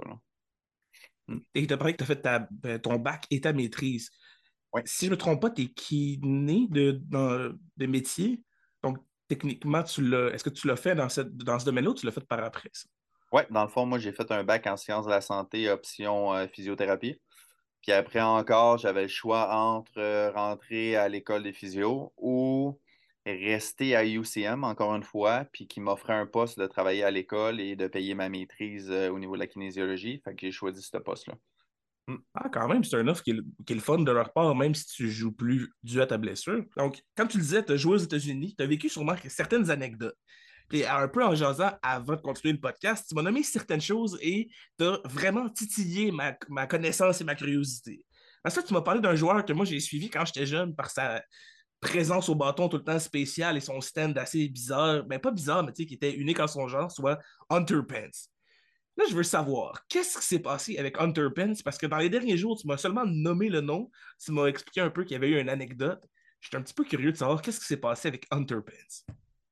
Hmm. 1.27 1.39
Et 1.55 1.65
tu 1.65 1.73
as 1.73 1.77
parlé 1.77 1.93
que 1.93 2.03
tu 2.03 2.11
as 2.11 2.15
fait 2.15 2.27
ben, 2.51 2.79
ton 2.79 2.97
bac 2.97 3.25
et 3.31 3.41
ta 3.41 3.51
maîtrise. 3.51 4.11
Si 4.85 5.05
je 5.05 5.09
ne 5.09 5.15
me 5.15 5.17
trompe 5.17 5.41
pas, 5.41 5.49
tu 5.49 5.63
es 5.63 5.67
kiné 5.69 6.67
de, 6.69 7.01
de 7.77 7.85
métier. 7.87 8.43
Donc, 8.83 8.99
techniquement. 9.27 9.83
Est-ce 9.83 10.43
que 10.43 10.49
tu 10.49 10.67
l'as 10.67 10.75
fait 10.75 10.95
dans, 10.95 11.09
ce 11.09 11.21
domaine-là 11.65 11.91
ou 11.91 11.93
tu 11.93 12.05
l'as 12.05 12.11
fait 12.11 12.25
par 12.25 12.43
après? 12.43 12.69
Oui, 13.31 13.41
dans 13.49 13.63
le 13.63 13.69
fond, 13.69 13.85
moi, 13.85 13.99
j'ai 13.99 14.13
fait 14.13 14.31
un 14.31 14.43
bac 14.43 14.67
en 14.67 14.77
sciences 14.77 15.05
de 15.05 15.11
la 15.11 15.21
santé, 15.21 15.69
option 15.69 16.33
euh, 16.33 16.47
physiothérapie. 16.47 17.19
Puis 17.81 17.91
après 17.91 18.21
encore, 18.21 18.77
j'avais 18.77 19.03
le 19.03 19.07
choix 19.07 19.53
entre 19.53 19.97
euh, 19.97 20.31
rentrer 20.31 20.95
à 20.95 21.09
l'école 21.09 21.43
des 21.43 21.53
physio 21.53 22.13
ou 22.17 22.79
rester 23.25 23.95
à 23.95 24.05
UCM, 24.05 24.63
encore 24.63 24.95
une 24.95 25.03
fois, 25.03 25.45
puis 25.51 25.67
qui 25.67 25.81
m'offrait 25.81 26.13
un 26.13 26.25
poste 26.25 26.57
de 26.57 26.67
travailler 26.67 27.03
à 27.03 27.11
l'école 27.11 27.59
et 27.59 27.75
de 27.75 27.87
payer 27.87 28.15
ma 28.15 28.29
maîtrise 28.29 28.89
euh, 28.89 29.09
au 29.09 29.19
niveau 29.19 29.35
de 29.35 29.39
la 29.39 29.47
kinésiologie. 29.47 30.21
Fait 30.23 30.33
que 30.33 30.41
j'ai 30.41 30.51
choisi 30.51 30.81
ce 30.81 30.97
poste-là. 30.97 31.35
Ah, 32.33 32.47
quand 32.49 32.67
même, 32.69 32.83
c'est 32.85 32.95
un 32.95 33.07
offre 33.07 33.21
qui 33.21 33.31
est, 33.31 33.73
le 33.73 33.79
fun 33.81 33.99
de 33.99 34.11
leur 34.11 34.31
part, 34.31 34.55
même 34.55 34.73
si 34.73 34.85
tu 34.85 35.11
joues 35.11 35.33
plus 35.33 35.69
dû 35.83 36.01
à 36.01 36.07
ta 36.07 36.17
blessure. 36.17 36.63
Donc, 36.77 37.01
quand 37.15 37.27
tu 37.27 37.37
le 37.37 37.43
disais, 37.43 37.65
tu 37.65 37.73
as 37.73 37.77
joué 37.77 37.95
aux 37.95 37.97
États-Unis, 37.97 38.55
tu 38.57 38.63
as 38.63 38.67
vécu 38.67 38.87
sûrement 38.87 39.15
certaines 39.27 39.69
anecdotes. 39.69 40.17
Et 40.71 40.85
un 40.85 41.07
peu 41.07 41.23
en 41.23 41.35
jasant 41.35 41.71
avant 41.81 42.15
de 42.15 42.21
continuer 42.21 42.53
le 42.53 42.59
podcast, 42.59 43.05
tu 43.07 43.15
m'as 43.15 43.21
nommé 43.21 43.43
certaines 43.43 43.81
choses 43.81 44.17
et 44.21 44.49
tu 44.77 44.85
as 44.85 44.99
vraiment 45.05 45.49
titillé 45.49 46.11
ma, 46.11 46.33
connaissance 46.65 47.21
et 47.21 47.23
ma 47.23 47.35
curiosité. 47.35 48.05
Parce 48.43 48.55
que 48.55 48.65
tu 48.65 48.73
m'as 48.73 48.81
parlé 48.81 49.01
d'un 49.01 49.15
joueur 49.15 49.45
que 49.45 49.53
moi 49.53 49.65
j'ai 49.65 49.79
suivi 49.79 50.09
quand 50.09 50.25
j'étais 50.25 50.45
jeune 50.45 50.75
par 50.75 50.89
sa 50.89 51.21
présence 51.79 52.27
au 52.27 52.35
bâton 52.35 52.67
tout 52.67 52.77
le 52.77 52.83
temps 52.83 52.99
spécial 52.99 53.55
et 53.55 53.61
son 53.61 53.79
stand 53.79 54.17
assez 54.17 54.49
bizarre, 54.49 55.03
ben 55.03 55.19
pas 55.19 55.31
bizarre, 55.31 55.63
mais 55.63 55.71
tu 55.71 55.83
sais, 55.83 55.85
qui 55.85 55.93
était 55.93 56.13
unique 56.13 56.39
en 56.39 56.47
son 56.47 56.67
genre, 56.67 56.91
soit 56.91 57.19
Hunter 57.49 57.79
Pence. 57.87 58.29
Là, 58.97 59.05
je 59.07 59.15
veux 59.15 59.23
savoir, 59.23 59.85
qu'est-ce 59.87 60.17
qui 60.17 60.25
s'est 60.25 60.39
passé 60.39 60.77
avec 60.77 60.99
Hunter 60.99 61.27
Pence? 61.35 61.61
Parce 61.61 61.77
que 61.77 61.85
dans 61.85 61.97
les 61.97 62.09
derniers 62.09 62.35
jours, 62.35 62.57
tu 62.59 62.65
m'as 62.65 62.77
seulement 62.77 63.05
nommé 63.05 63.47
le 63.47 63.61
nom, 63.61 63.91
tu 64.23 64.31
m'as 64.31 64.47
expliqué 64.47 64.81
un 64.81 64.89
peu 64.89 65.03
qu'il 65.03 65.13
y 65.13 65.15
avait 65.15 65.29
eu 65.29 65.39
une 65.39 65.49
anecdote. 65.49 66.03
J'étais 66.41 66.57
un 66.57 66.63
petit 66.63 66.73
peu 66.73 66.83
curieux 66.83 67.11
de 67.11 67.17
savoir 67.17 67.43
qu'est-ce 67.43 67.59
qui 67.59 67.67
s'est 67.67 67.77
passé 67.77 68.07
avec 68.07 68.25
Hunter 68.31 68.57
Pence. 68.65 69.05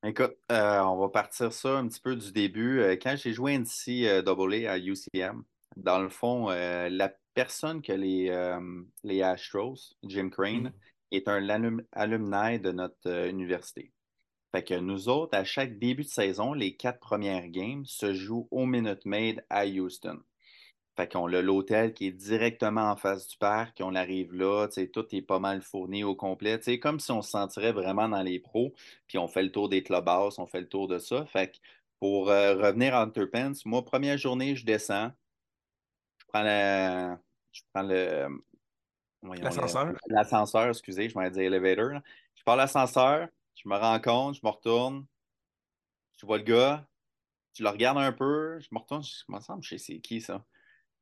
Écoute, 0.03 0.35
euh, 0.51 0.79
on 0.79 0.97
va 0.97 1.09
partir 1.09 1.53
ça 1.53 1.77
un 1.77 1.87
petit 1.87 2.01
peu 2.01 2.15
du 2.15 2.31
début. 2.31 2.79
Euh, 2.79 2.95
quand 2.99 3.15
j'ai 3.17 3.33
joué 3.33 3.55
NCAA 3.55 4.71
à 4.71 4.77
UCM, 4.79 5.43
dans 5.77 5.99
le 5.99 6.09
fond, 6.09 6.49
euh, 6.49 6.89
la 6.89 7.13
personne 7.35 7.83
que 7.83 7.93
les, 7.93 8.57
les 9.03 9.21
Astros, 9.21 9.95
Jim 10.03 10.29
Crane, 10.29 10.69
mm-hmm. 10.69 10.73
est 11.11 11.27
un 11.27 11.77
alumni 11.91 12.59
de 12.59 12.71
notre 12.71 13.29
université. 13.29 13.91
Fait 14.55 14.63
que 14.63 14.73
nous 14.73 15.09
autres, 15.09 15.37
à 15.37 15.43
chaque 15.43 15.79
début 15.79 16.03
de 16.03 16.07
saison, 16.07 16.53
les 16.53 16.77
quatre 16.77 17.01
premières 17.01 17.49
games 17.49 17.83
se 17.83 18.13
jouent 18.13 18.47
au 18.51 18.65
Minute 18.65 19.03
Maid 19.03 19.43
à 19.49 19.65
Houston. 19.65 20.21
Fait 20.95 21.11
qu'on 21.11 21.27
a 21.33 21.41
l'hôtel 21.41 21.93
qui 21.93 22.07
est 22.07 22.13
directement 22.13 22.89
en 22.89 22.95
face 22.95 23.27
du 23.27 23.35
parc, 23.35 23.81
on 23.83 23.95
arrive 23.95 24.33
là, 24.33 24.69
tout 24.93 25.13
est 25.13 25.21
pas 25.21 25.39
mal 25.39 25.61
fourni 25.61 26.05
au 26.05 26.15
complet. 26.15 26.57
C'est 26.61 26.79
comme 26.79 27.01
si 27.01 27.11
on 27.11 27.21
se 27.21 27.31
sentirait 27.31 27.73
vraiment 27.73 28.07
dans 28.07 28.21
les 28.21 28.39
pros, 28.39 28.73
puis 29.07 29.17
on 29.17 29.27
fait 29.27 29.43
le 29.43 29.51
tour 29.51 29.67
des 29.67 29.83
clubhouses, 29.83 30.39
on 30.39 30.45
fait 30.45 30.61
le 30.61 30.69
tour 30.69 30.87
de 30.87 30.99
ça. 30.99 31.25
Fait 31.25 31.51
que 31.51 31.57
pour 31.99 32.29
euh, 32.29 32.55
revenir 32.55 32.95
à 32.95 33.01
Hunter 33.01 33.27
Pence, 33.27 33.65
moi, 33.65 33.83
première 33.83 34.17
journée, 34.17 34.55
je 34.55 34.65
descends, 34.65 35.11
je 36.17 36.25
prends 36.29 36.43
le. 36.43 37.17
Je 37.51 37.61
prends 37.73 37.83
le. 37.83 38.41
L'ascenseur. 39.21 39.91
L'ascenseur, 40.07 40.69
excusez, 40.69 41.09
je 41.09 41.19
m'en 41.19 41.29
dire 41.29 41.43
elevator. 41.43 41.99
Je 42.35 42.43
prends 42.45 42.55
l'ascenseur, 42.55 43.27
je 43.55 43.67
me 43.69 43.75
rends 43.75 43.99
compte, 43.99 44.35
je 44.35 44.41
me 44.43 44.49
retourne, 44.49 45.05
je 46.17 46.25
vois 46.25 46.37
le 46.37 46.43
gars, 46.43 46.87
je 47.53 47.63
le 47.63 47.69
regarde 47.69 47.97
un 47.97 48.11
peu, 48.11 48.59
je 48.59 48.67
me 48.71 48.79
retourne, 48.79 49.03
je 49.03 49.23
me 49.29 49.39
semble, 49.39 49.63
je 49.63 49.77
sais 49.77 49.77
c'est 49.77 49.99
qui 49.99 50.21
ça. 50.21 50.43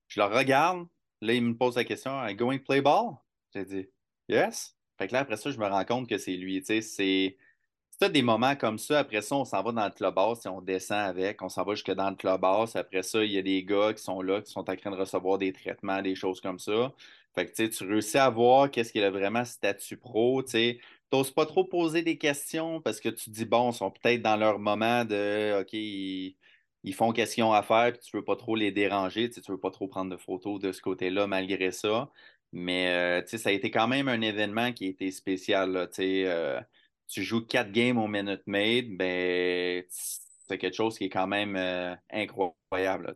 Je 0.08 0.20
le 0.20 0.26
regarde. 0.28 0.88
Là, 1.22 1.34
il 1.34 1.44
me 1.44 1.56
pose 1.56 1.76
la 1.76 1.84
question 1.84 2.12
Are 2.12 2.34
going 2.36 2.60
to 2.60 2.64
play 2.64 2.82
ball? 2.82 3.16
J'ai 3.54 3.66
dit 3.66 3.90
Yes. 4.28 4.76
Fait 4.98 5.08
que 5.08 5.14
là, 5.14 5.20
après 5.20 5.38
ça, 5.38 5.52
je 5.52 5.58
me 5.58 5.66
rends 5.68 5.86
compte 5.86 6.08
que 6.08 6.18
c'est 6.18 6.36
lui. 6.36 6.60
Tu 6.62 6.82
sais, 6.82 6.82
c'est. 6.82 8.10
des 8.10 8.22
moments 8.22 8.56
comme 8.56 8.78
ça. 8.78 9.00
Après 9.00 9.22
ça, 9.22 9.36
on 9.36 9.46
s'en 9.46 9.64
va 9.64 9.72
dans 9.72 9.86
le 9.86 9.92
clubhouse 9.92 10.46
et 10.46 10.50
on 10.50 10.62
descend 10.62 11.00
avec. 11.00 11.42
On 11.42 11.50
s'en 11.50 11.64
va 11.64 11.74
jusque 11.74 11.92
dans 11.92 12.10
le 12.10 12.16
clubhouse. 12.16 12.76
Après 12.76 13.04
ça, 13.04 13.24
il 13.24 13.32
y 13.32 13.38
a 13.38 13.42
des 13.42 13.64
gars 13.64 13.94
qui 13.94 14.04
sont 14.04 14.22
là, 14.22 14.42
qui 14.42 14.52
sont 14.52 14.70
en 14.70 14.76
train 14.76 14.92
de 14.92 14.96
recevoir 14.96 15.38
des 15.38 15.54
traitements, 15.54 16.02
des 16.02 16.16
choses 16.16 16.42
comme 16.42 16.60
ça. 16.60 16.94
Fait 17.34 17.48
que 17.48 17.68
tu 17.68 17.84
réussis 17.86 18.18
à 18.18 18.30
voir 18.30 18.70
qu'est-ce 18.70 18.92
qu'il 18.92 19.04
a 19.04 19.10
vraiment 19.10 19.46
statut 19.46 19.98
pro. 19.98 20.44
Tu 20.44 20.80
n'oses 21.16 21.32
pas 21.32 21.46
trop 21.46 21.66
poser 21.66 22.02
des 22.04 22.18
questions 22.18 22.82
parce 22.82 23.00
que 23.00 23.10
tu 23.10 23.26
te 23.26 23.30
dis, 23.32 23.46
bon, 23.46 23.72
ils 23.72 23.76
sont 23.76 23.92
peut-être 23.92 24.22
dans 24.22 24.36
leur 24.38 24.60
moment 24.60 25.06
de 25.06 25.62
OK, 25.62 25.74
ils 25.74 26.94
font 26.94 27.12
question 27.14 27.54
à 27.54 27.64
faire, 27.64 27.94
puis 27.94 28.02
tu 28.02 28.18
veux 28.18 28.24
pas 28.24 28.36
trop 28.36 28.56
les 28.56 28.72
déranger, 28.72 29.30
tu 29.30 29.40
ne 29.40 29.54
veux 29.54 29.60
pas 29.60 29.72
trop 29.72 29.88
prendre 29.88 30.12
de 30.12 30.18
photos 30.18 30.60
de 30.60 30.72
ce 30.72 30.82
côté-là 30.82 31.28
malgré 31.28 31.72
ça. 31.72 32.10
Mais 32.52 32.88
euh, 33.24 33.26
ça 33.26 33.50
a 33.50 33.52
été 33.52 33.72
quand 33.72 33.88
même 33.88 34.08
un 34.08 34.22
événement 34.22 34.74
qui 34.74 34.86
a 34.86 34.90
été 34.90 35.12
spécial. 35.12 35.90
Euh, 36.00 36.62
tu 37.08 37.24
joues 37.24 37.46
quatre 37.46 37.72
games 37.72 37.98
au 37.98 38.08
Minute 38.08 38.44
Maid, 38.48 38.98
ben, 38.98 39.84
c'est 39.90 40.58
quelque 40.58 40.76
chose 40.76 40.98
qui 40.98 41.06
est 41.06 41.10
quand 41.10 41.28
même 41.28 41.56
euh, 41.56 41.96
incroyable. 42.12 43.16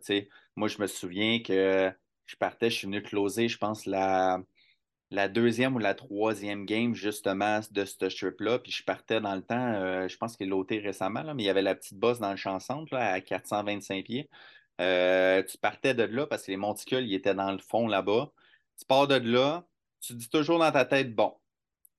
moi, 0.56 0.68
je 0.68 0.80
me 0.80 0.86
souviens 0.86 1.40
que 1.40 1.92
je 2.26 2.36
partais, 2.36 2.70
je 2.70 2.76
suis 2.78 2.86
venu 2.86 3.02
closer, 3.02 3.48
je 3.48 3.58
pense, 3.58 3.86
la, 3.86 4.40
la 5.10 5.28
deuxième 5.28 5.74
ou 5.76 5.78
la 5.78 5.94
troisième 5.94 6.66
game, 6.66 6.94
justement, 6.94 7.60
de 7.70 7.84
ce 7.84 8.08
strip-là. 8.08 8.58
Puis 8.58 8.72
je 8.72 8.84
partais 8.84 9.20
dans 9.20 9.34
le 9.34 9.42
temps, 9.42 9.74
euh, 9.74 10.08
je 10.08 10.16
pense 10.16 10.36
qu'il 10.36 10.50
l'a 10.50 10.62
récemment, 10.82 11.22
mais 11.34 11.42
il 11.42 11.46
y 11.46 11.48
avait 11.50 11.62
la 11.62 11.74
petite 11.74 11.98
bosse 11.98 12.18
dans 12.18 12.30
le 12.30 12.36
champ 12.36 12.60
centre 12.60 12.94
à 12.94 13.20
425 13.20 14.04
pieds. 14.04 14.28
Euh, 14.80 15.42
tu 15.42 15.58
partais 15.58 15.94
de 15.94 16.04
là 16.04 16.26
parce 16.26 16.44
que 16.44 16.50
les 16.52 16.56
monticules, 16.56 17.06
ils 17.06 17.14
étaient 17.14 17.34
dans 17.34 17.52
le 17.52 17.58
fond 17.58 17.86
là-bas. 17.88 18.32
Tu 18.78 18.84
pars 18.86 19.08
de 19.08 19.16
là, 19.16 19.66
tu 20.00 20.14
dis 20.14 20.28
toujours 20.30 20.58
dans 20.58 20.70
ta 20.72 20.84
tête, 20.84 21.14
bon, 21.14 21.34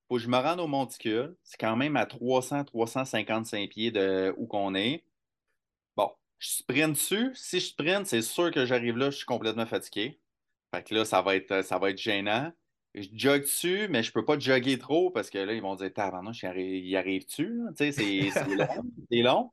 faut 0.08 0.16
que 0.16 0.22
je 0.22 0.30
me 0.30 0.38
rende 0.38 0.60
au 0.60 0.68
monticule. 0.68 1.36
C'est 1.44 1.60
quand 1.60 1.76
même 1.76 1.96
à 1.98 2.06
300-355 2.06 3.70
pieds 3.70 3.92
de 3.92 4.34
où 4.38 4.48
qu'on 4.48 4.76
est. 4.76 5.04
Bon, 5.96 6.12
je 6.40 6.50
sprint 6.50 6.94
dessus. 6.94 7.32
Si 7.36 7.60
je 7.60 7.68
sprint, 7.68 8.06
c'est 8.08 8.22
sûr 8.22 8.52
que 8.52 8.66
j'arrive 8.66 8.98
là, 8.98 9.10
je 9.12 9.18
suis 9.18 9.26
complètement 9.26 9.66
fatigué. 9.66 10.20
Fait 10.74 10.84
que 10.84 10.96
là, 10.96 11.06
ça 11.06 11.22
va 11.22 11.36
être, 11.36 11.64
ça 11.64 11.80
va 11.80 11.90
être 11.92 11.98
gênant 11.98 12.52
je 12.96 13.08
jogue 13.14 13.42
dessus, 13.42 13.88
mais 13.90 14.04
je 14.04 14.12
peux 14.12 14.26
pas 14.26 14.38
jogger 14.40 14.78
trop 14.80 15.12
parce 15.12 15.30
que 15.30 15.38
là, 15.38 15.54
ils 15.54 15.62
vont 15.62 15.76
dire 15.76 15.94
Tabarnouche, 15.94 16.44
il 16.44 16.96
arrive-tu? 16.96 17.62
Tu 17.78 17.92
sais, 17.92 18.32
c'est 18.32 18.56
long. 18.56 18.68
C'est 19.12 19.22
long. 19.22 19.52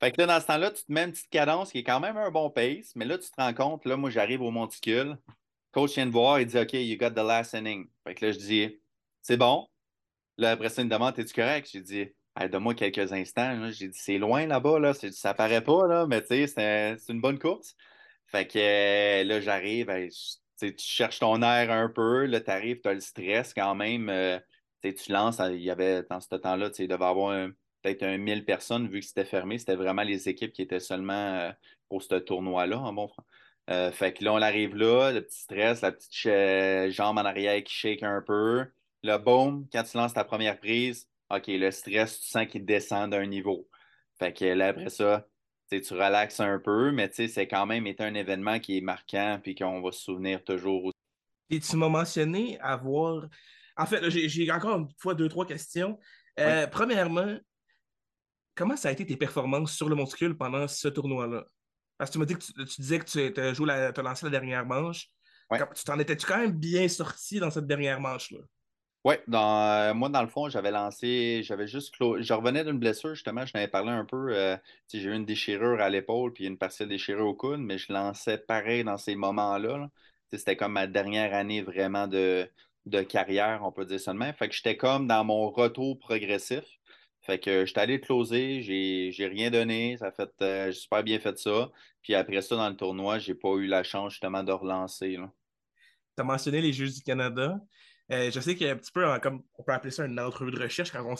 Fait 0.00 0.12
que 0.12 0.20
là, 0.20 0.26
dans 0.26 0.40
ce 0.40 0.46
temps-là, 0.46 0.70
tu 0.70 0.84
te 0.84 0.92
mets 0.92 1.04
une 1.04 1.12
petite 1.12 1.28
cadence 1.28 1.72
qui 1.72 1.78
est 1.78 1.84
quand 1.84 2.00
même 2.00 2.16
un 2.16 2.30
bon 2.30 2.50
pace, 2.50 2.92
mais 2.96 3.04
là, 3.04 3.18
tu 3.18 3.30
te 3.30 3.36
rends 3.40 3.52
compte, 3.52 3.84
là, 3.84 3.96
moi, 3.96 4.08
j'arrive 4.10 4.40
au 4.40 4.50
monticule. 4.50 5.18
Coach 5.72 5.94
vient 5.94 6.06
de 6.06 6.12
voir, 6.12 6.40
il 6.40 6.46
dit 6.46 6.58
OK, 6.58 6.72
you 6.74 6.96
got 6.98 7.10
the 7.10 7.16
last 7.18 7.54
inning. 7.54 7.88
Fait 8.04 8.14
que 8.14 8.26
là, 8.26 8.32
je 8.32 8.38
dis 8.38 8.80
C'est 9.22 9.36
bon? 9.36 9.68
Là, 10.38 10.52
après 10.52 10.70
ça, 10.70 10.82
il 10.82 10.86
me 10.86 10.90
demande 10.90 11.18
Es-tu 11.18 11.34
correct? 11.34 11.68
J'ai 11.72 11.82
dit 11.82 12.08
Donne-moi 12.50 12.74
quelques 12.74 13.12
instants. 13.12 13.70
J'ai 13.70 13.88
dit 13.88 13.98
C'est 13.98 14.18
loin 14.18 14.46
là-bas, 14.46 14.78
là. 14.80 14.94
ça 14.94 15.34
paraît 15.34 15.62
pas, 15.62 15.86
là, 15.86 16.06
mais 16.06 16.22
tu 16.22 16.46
sais, 16.46 16.96
c'est 16.98 17.12
une 17.12 17.20
bonne 17.20 17.38
course. 17.38 17.76
Fait 18.26 18.46
que 18.46 18.58
euh, 18.58 19.24
là, 19.24 19.40
j'arrive, 19.40 19.90
tu 20.60 20.74
cherches 20.78 21.18
ton 21.20 21.42
air 21.42 21.70
un 21.70 21.88
peu, 21.88 22.26
là, 22.26 22.40
tu 22.40 22.50
arrives, 22.50 22.80
tu 22.80 22.88
as 22.88 22.94
le 22.94 23.00
stress 23.00 23.54
quand 23.54 23.74
même. 23.74 24.08
Euh, 24.08 24.38
tu 24.82 25.12
lances, 25.12 25.40
il 25.50 25.60
y 25.60 25.70
avait 25.70 26.02
dans 26.08 26.20
ce 26.20 26.34
temps-là, 26.34 26.70
il 26.78 26.88
devait 26.88 27.04
avoir 27.04 27.48
peut-être 27.82 28.02
un 28.02 28.18
1000 28.18 28.44
personnes 28.44 28.88
vu 28.88 29.00
que 29.00 29.06
c'était 29.06 29.24
fermé. 29.24 29.58
C'était 29.58 29.76
vraiment 29.76 30.02
les 30.02 30.28
équipes 30.28 30.52
qui 30.52 30.62
étaient 30.62 30.80
seulement 30.80 31.12
euh, 31.12 31.50
pour 31.88 32.02
ce 32.02 32.14
tournoi-là, 32.14 32.78
bon 32.92 33.10
euh, 33.68 33.92
fait 33.92 34.12
que 34.12 34.24
là, 34.24 34.32
on 34.32 34.42
arrive 34.42 34.74
là, 34.74 35.12
le 35.12 35.22
petit 35.22 35.40
stress, 35.42 35.82
la 35.82 35.92
petite 35.92 36.92
jambe 36.92 37.18
en 37.18 37.24
arrière 37.24 37.62
qui 37.62 37.72
shake 37.72 38.02
un 38.02 38.20
peu. 38.20 38.66
Là, 39.04 39.18
boom, 39.18 39.68
quand 39.72 39.84
tu 39.84 39.96
lances 39.96 40.12
ta 40.14 40.24
première 40.24 40.58
prise, 40.58 41.08
OK, 41.30 41.44
le 41.46 41.70
stress, 41.70 42.20
tu 42.20 42.26
sens 42.28 42.46
qu'il 42.46 42.64
descend 42.64 43.10
d'un 43.10 43.26
niveau. 43.26 43.68
Fait 44.18 44.32
que 44.32 44.44
là, 44.44 44.68
après 44.68 44.90
ça, 44.90 45.26
tu 45.78 45.94
relaxes 45.94 46.40
un 46.40 46.58
peu, 46.58 46.90
mais 46.90 47.10
c'est 47.12 47.46
quand 47.46 47.66
même 47.66 47.86
été 47.86 48.02
un 48.02 48.14
événement 48.14 48.58
qui 48.58 48.78
est 48.78 48.80
marquant 48.80 49.40
et 49.44 49.54
qu'on 49.54 49.80
va 49.80 49.92
se 49.92 50.00
souvenir 50.00 50.42
toujours. 50.42 50.90
Et 51.48 51.60
tu 51.60 51.76
m'as 51.76 51.88
mentionné 51.88 52.58
avoir. 52.60 53.28
En 53.76 53.86
fait, 53.86 54.10
j'ai 54.10 54.50
encore 54.50 54.78
une 54.78 54.88
fois 54.98 55.14
deux, 55.14 55.28
trois 55.28 55.46
questions. 55.46 55.98
Euh, 56.38 56.66
premièrement, 56.66 57.38
comment 58.54 58.76
ça 58.76 58.88
a 58.88 58.92
été 58.92 59.06
tes 59.06 59.16
performances 59.16 59.72
sur 59.72 59.88
le 59.88 59.94
monticule 59.94 60.36
pendant 60.36 60.66
ce 60.68 60.88
tournoi-là? 60.88 61.44
Parce 61.96 62.10
que 62.10 62.14
tu 62.14 62.18
m'as 62.18 62.24
dit 62.24 62.34
que 62.34 62.40
tu, 62.40 62.80
disais 62.80 62.98
que 62.98 63.28
tu 63.28 63.40
as, 63.40 63.52
joué 63.52 63.66
la, 63.66 63.88
as 63.88 64.02
lancé 64.02 64.26
la 64.26 64.30
dernière 64.30 64.66
manche. 64.66 65.08
Tu 65.74 65.84
t'en 65.84 65.98
étais-tu 65.98 66.26
quand 66.26 66.38
même 66.38 66.52
bien 66.52 66.88
sorti 66.88 67.40
dans 67.40 67.50
cette 67.50 67.66
dernière 67.66 68.00
manche-là? 68.00 68.38
Oui, 69.04 69.14
euh, 69.32 69.94
moi, 69.94 70.08
dans 70.10 70.20
le 70.20 70.28
fond, 70.28 70.50
j'avais 70.50 70.70
lancé, 70.70 71.42
j'avais 71.42 71.66
juste 71.66 71.94
Je 71.98 72.32
revenais 72.34 72.64
d'une 72.64 72.78
blessure, 72.78 73.14
justement, 73.14 73.46
je 73.46 73.52
t'avais 73.52 73.68
parlé 73.68 73.90
un 73.90 74.04
peu. 74.04 74.28
Euh, 74.36 74.56
j'ai 74.92 75.02
eu 75.04 75.14
une 75.14 75.24
déchirure 75.24 75.80
à 75.80 75.88
l'épaule, 75.88 76.32
puis 76.34 76.44
une 76.44 76.58
partielle 76.58 76.88
déchirure 76.90 77.26
au 77.26 77.34
coude, 77.34 77.60
mais 77.60 77.78
je 77.78 77.92
lançais 77.92 78.36
pareil 78.36 78.84
dans 78.84 78.98
ces 78.98 79.16
moments-là. 79.16 79.88
C'était 80.30 80.54
comme 80.56 80.72
ma 80.72 80.86
dernière 80.86 81.32
année 81.34 81.62
vraiment 81.62 82.08
de, 82.08 82.50
de 82.84 83.00
carrière, 83.02 83.62
on 83.64 83.72
peut 83.72 83.86
dire 83.86 84.14
même. 84.14 84.34
Fait 84.34 84.48
que 84.48 84.54
j'étais 84.54 84.76
comme 84.76 85.06
dans 85.06 85.24
mon 85.24 85.48
retour 85.50 85.98
progressif. 85.98 86.64
Fait 87.22 87.38
que 87.38 87.64
j'étais 87.64 87.80
allé 87.80 88.00
closer, 88.00 88.60
j'ai 88.62 89.26
rien 89.26 89.50
donné, 89.50 89.96
ça 89.98 90.10
fait 90.12 90.30
euh, 90.42 90.66
j'ai 90.72 90.78
super 90.80 91.02
bien 91.02 91.18
fait 91.20 91.38
ça. 91.38 91.70
Puis 92.02 92.14
après 92.14 92.42
ça, 92.42 92.56
dans 92.56 92.68
le 92.68 92.76
tournoi, 92.76 93.18
j'ai 93.18 93.34
pas 93.34 93.50
eu 93.56 93.66
la 93.66 93.82
chance 93.82 94.12
justement 94.12 94.42
de 94.42 94.52
relancer. 94.52 95.16
Tu 96.16 96.20
as 96.22 96.24
mentionné 96.24 96.60
les 96.60 96.72
Jeux 96.72 96.88
du 96.88 97.02
Canada. 97.02 97.58
Euh, 98.12 98.30
je 98.30 98.40
sais 98.40 98.56
qu'il 98.56 98.66
y 98.66 98.70
a 98.70 98.72
un 98.72 98.76
petit 98.76 98.90
peu, 98.90 99.06
comme 99.20 99.42
on 99.56 99.62
peut 99.62 99.72
appeler 99.72 99.92
ça 99.92 100.04
une 100.04 100.18
entrevue 100.18 100.50
de 100.50 100.60
recherche 100.60 100.90
quand 100.90 101.04
on, 101.04 101.14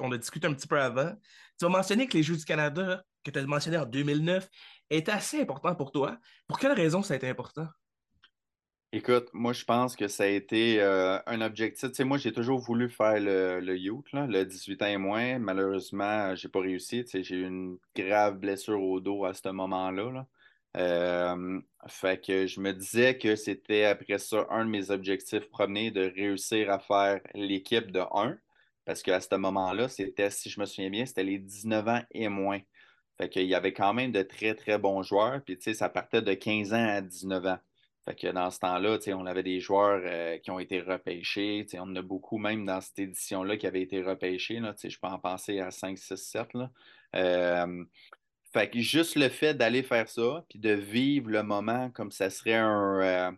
on 0.00 0.12
a 0.12 0.18
discuté 0.18 0.46
un 0.46 0.54
petit 0.54 0.68
peu 0.68 0.80
avant. 0.80 1.12
Tu 1.58 1.66
as 1.66 1.68
mentionné 1.68 2.06
que 2.06 2.16
les 2.16 2.22
Jeux 2.22 2.36
du 2.36 2.44
Canada, 2.44 3.02
que 3.24 3.30
tu 3.30 3.38
as 3.38 3.46
mentionné 3.46 3.76
en 3.76 3.86
2009, 3.86 4.48
étaient 4.90 5.12
assez 5.12 5.40
importants 5.40 5.74
pour 5.74 5.90
toi. 5.90 6.18
Pour 6.46 6.58
quelle 6.58 6.72
raison 6.72 7.02
ça 7.02 7.14
a 7.14 7.16
été 7.16 7.28
important? 7.28 7.66
Écoute, 8.90 9.28
moi, 9.34 9.52
je 9.52 9.64
pense 9.64 9.96
que 9.96 10.08
ça 10.08 10.22
a 10.22 10.28
été 10.28 10.80
euh, 10.80 11.18
un 11.26 11.42
objectif. 11.42 11.90
Moi, 12.00 12.16
j'ai 12.16 12.32
toujours 12.32 12.58
voulu 12.58 12.88
faire 12.88 13.20
le, 13.20 13.60
le 13.60 13.76
youth, 13.76 14.06
le 14.12 14.44
18 14.44 14.82
ans 14.82 14.86
et 14.86 14.96
moins. 14.96 15.38
Malheureusement, 15.38 16.34
j'ai 16.34 16.48
pas 16.48 16.60
réussi. 16.60 17.04
J'ai 17.12 17.36
eu 17.36 17.46
une 17.46 17.76
grave 17.94 18.38
blessure 18.38 18.82
au 18.82 19.00
dos 19.00 19.26
à 19.26 19.34
ce 19.34 19.48
moment-là. 19.50 20.10
Là. 20.10 20.26
Euh, 20.78 21.60
fait 21.88 22.24
que 22.24 22.46
je 22.46 22.60
me 22.60 22.72
disais 22.72 23.18
que 23.18 23.36
c'était 23.36 23.84
après 23.84 24.18
ça 24.18 24.46
un 24.50 24.64
de 24.64 24.70
mes 24.70 24.90
objectifs 24.90 25.48
premiers 25.50 25.90
de 25.90 26.02
réussir 26.02 26.70
à 26.70 26.78
faire 26.78 27.20
l'équipe 27.34 27.90
de 27.90 28.00
1. 28.12 28.38
Parce 28.84 29.02
qu'à 29.02 29.20
ce 29.20 29.34
moment-là, 29.34 29.88
c'était, 29.88 30.30
si 30.30 30.48
je 30.48 30.60
me 30.60 30.64
souviens 30.64 30.90
bien, 30.90 31.04
c'était 31.04 31.24
les 31.24 31.38
19 31.38 31.88
ans 31.88 32.02
et 32.10 32.28
moins. 32.28 32.60
Fait 33.18 33.28
qu'il 33.28 33.46
y 33.46 33.54
avait 33.54 33.72
quand 33.72 33.92
même 33.92 34.12
de 34.12 34.22
très, 34.22 34.54
très 34.54 34.78
bons 34.78 35.02
joueurs. 35.02 35.42
Puis, 35.44 35.58
tu 35.58 35.64
sais, 35.64 35.74
ça 35.74 35.88
partait 35.88 36.22
de 36.22 36.32
15 36.32 36.72
ans 36.72 36.88
à 36.88 37.00
19 37.02 37.46
ans. 37.46 37.58
Fait 38.06 38.14
que 38.14 38.28
dans 38.28 38.50
ce 38.50 38.60
temps-là, 38.60 38.98
on 39.08 39.26
avait 39.26 39.42
des 39.42 39.60
joueurs 39.60 40.00
euh, 40.04 40.38
qui 40.38 40.50
ont 40.50 40.58
été 40.58 40.80
repêchés. 40.80 41.66
On 41.74 41.80
en 41.80 41.96
a 41.96 42.02
beaucoup, 42.02 42.38
même 42.38 42.64
dans 42.64 42.80
cette 42.80 42.98
édition-là, 43.00 43.58
qui 43.58 43.66
avaient 43.66 43.82
été 43.82 44.02
repêchés. 44.02 44.60
Là, 44.60 44.74
je 44.82 44.98
peux 44.98 45.08
en 45.08 45.18
penser 45.18 45.60
à 45.60 45.70
5, 45.70 45.98
6, 45.98 46.16
7. 46.16 46.54
Là. 46.54 46.70
Euh, 47.16 47.84
fait 48.52 48.70
que 48.70 48.80
juste 48.80 49.16
le 49.16 49.28
fait 49.28 49.54
d'aller 49.54 49.82
faire 49.82 50.08
ça, 50.08 50.44
puis 50.48 50.58
de 50.58 50.70
vivre 50.70 51.30
le 51.30 51.42
moment 51.42 51.90
comme 51.90 52.10
ça 52.10 52.30
serait 52.30 52.54
un, 52.54 53.00
euh, 53.00 53.30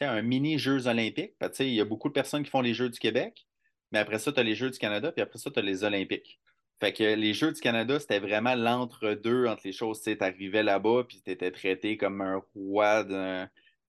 un 0.00 0.22
mini 0.22 0.58
Jeux 0.58 0.86
olympiques. 0.86 1.34
Il 1.60 1.68
y 1.68 1.80
a 1.80 1.84
beaucoup 1.84 2.08
de 2.08 2.14
personnes 2.14 2.42
qui 2.42 2.50
font 2.50 2.60
les 2.60 2.74
Jeux 2.74 2.90
du 2.90 2.98
Québec, 2.98 3.46
mais 3.92 3.98
après 3.98 4.18
ça, 4.18 4.32
tu 4.32 4.40
as 4.40 4.42
les 4.42 4.54
Jeux 4.54 4.70
du 4.70 4.78
Canada, 4.78 5.12
puis 5.12 5.22
après 5.22 5.38
ça, 5.38 5.50
tu 5.50 5.58
as 5.58 5.62
les 5.62 5.84
Olympiques. 5.84 6.38
Fait 6.80 6.92
que 6.92 7.14
les 7.14 7.32
Jeux 7.32 7.52
du 7.52 7.60
Canada, 7.60 7.98
c'était 7.98 8.18
vraiment 8.18 8.54
l'entre-deux 8.54 9.46
entre 9.46 9.62
les 9.64 9.72
choses. 9.72 10.02
Tu 10.02 10.16
arrivais 10.20 10.62
là-bas, 10.62 11.04
puis 11.08 11.22
tu 11.24 11.30
étais 11.30 11.50
traité 11.50 11.96
comme 11.96 12.20
un 12.20 12.42
roi. 12.54 13.04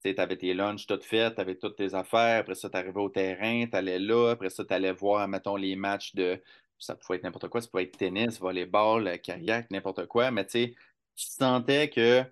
Tu 0.02 0.14
avais 0.16 0.36
tes 0.36 0.54
lunchs 0.54 0.86
tout 0.86 0.98
fait, 1.02 1.34
tu 1.34 1.40
avais 1.40 1.56
toutes 1.56 1.76
tes 1.76 1.94
affaires. 1.94 2.40
Après 2.40 2.54
ça, 2.54 2.70
tu 2.70 2.76
arrivais 2.78 3.00
au 3.00 3.10
terrain, 3.10 3.66
tu 3.70 3.76
allais 3.76 3.98
là. 3.98 4.30
Après 4.30 4.48
ça, 4.48 4.64
tu 4.64 4.72
allais 4.72 4.92
voir, 4.92 5.28
mettons, 5.28 5.56
les 5.56 5.76
matchs 5.76 6.14
de, 6.14 6.40
ça 6.78 6.94
pouvait 6.96 7.16
être 7.16 7.24
n'importe 7.24 7.48
quoi, 7.48 7.60
ça 7.60 7.68
pouvait 7.68 7.84
être 7.84 7.96
tennis, 7.96 8.38
volleyball, 8.40 9.20
kayak, 9.20 9.70
n'importe 9.70 10.06
quoi, 10.06 10.30
mais 10.30 10.44
tu 10.44 10.50
sais, 10.52 10.74
tu 11.14 11.26
sentais 11.26 11.90
que 11.90 12.24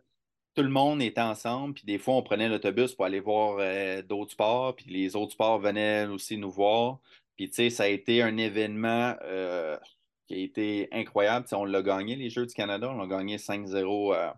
tout 0.57 0.63
le 0.63 0.71
monde 0.71 1.03
était 1.03 1.21
ensemble, 1.21 1.75
puis 1.75 1.85
des 1.85 1.99
fois, 1.99 2.15
on 2.15 2.23
prenait 2.23 2.49
l'autobus 2.49 2.95
pour 2.95 3.05
aller 3.05 3.21
voir 3.21 3.59
euh, 3.61 4.01
d'autres 4.03 4.33
sports, 4.33 4.75
puis 4.75 4.87
les 4.89 5.15
autres 5.15 5.33
sports 5.33 5.59
venaient 5.59 6.07
aussi 6.07 6.39
nous 6.39 6.51
voir. 6.51 6.99
Puis, 7.37 7.51
tu 7.51 7.57
sais, 7.57 7.71
ça 7.71 7.83
a 7.83 7.89
été 7.89 8.23
un 8.23 8.39
événement 8.39 9.15
euh, 9.23 9.77
qui 10.27 10.35
a 10.35 10.39
été 10.39 10.89
incroyable. 10.93 11.47
on 11.53 11.67
l'a 11.67 11.83
gagné, 11.83 12.17
les 12.17 12.31
Jeux 12.31 12.47
du 12.47 12.55
Canada, 12.55 12.89
on 12.91 12.97
l'a 12.97 13.07
gagné 13.07 13.37
5-0 13.37 14.15
euh, 14.15 14.31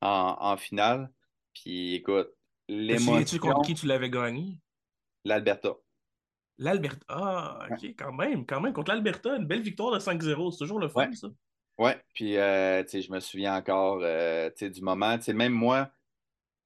en, 0.00 0.56
finale. 0.56 1.10
Puis, 1.52 1.96
écoute, 1.96 2.30
l'émotion... 2.66 3.24
Tu 3.24 3.38
contre 3.38 3.66
qui 3.66 3.74
tu 3.74 3.86
l'avais 3.86 4.08
gagné? 4.08 4.58
L'Alberta. 5.26 5.76
L'Alberta. 6.58 7.04
Ah, 7.08 7.66
ok, 7.70 7.94
quand 7.98 8.12
même, 8.12 8.46
quand 8.46 8.60
même. 8.60 8.72
Contre 8.72 8.92
l'Alberta, 8.92 9.36
une 9.36 9.46
belle 9.46 9.62
victoire 9.62 9.92
de 9.92 9.98
5-0. 9.98 10.52
C'est 10.52 10.58
toujours 10.58 10.78
le 10.78 10.88
fun, 10.88 11.12
ça. 11.12 11.28
Ouais, 11.78 12.00
puis 12.12 12.36
euh, 12.36 12.84
je 12.86 13.12
me 13.12 13.18
souviens 13.18 13.56
encore 13.56 13.98
euh, 14.02 14.50
du 14.60 14.80
moment. 14.82 15.18
Même 15.34 15.52
moi, 15.52 15.90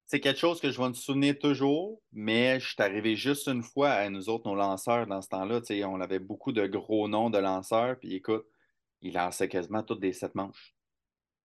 c'est 0.04 0.20
quelque 0.20 0.38
chose 0.38 0.60
que 0.60 0.70
je 0.70 0.80
vais 0.80 0.88
me 0.88 0.94
souvenir 0.94 1.38
toujours, 1.38 2.02
mais 2.12 2.60
je 2.60 2.68
suis 2.68 2.82
arrivé 2.82 3.16
juste 3.16 3.48
une 3.48 3.62
fois 3.62 3.90
à 3.90 4.10
nous 4.10 4.28
autres, 4.28 4.46
nos 4.48 4.54
lanceurs, 4.54 5.06
dans 5.06 5.22
ce 5.22 5.28
temps-là. 5.28 5.60
On 5.86 6.00
avait 6.00 6.18
beaucoup 6.18 6.52
de 6.52 6.66
gros 6.66 7.08
noms 7.08 7.30
de 7.30 7.38
lanceurs, 7.38 7.98
puis 7.98 8.14
écoute, 8.14 8.46
ils 9.00 9.14
lançaient 9.14 9.48
quasiment 9.48 9.82
toutes 9.82 10.00
des 10.00 10.12
sept 10.12 10.34
manches. 10.34 10.74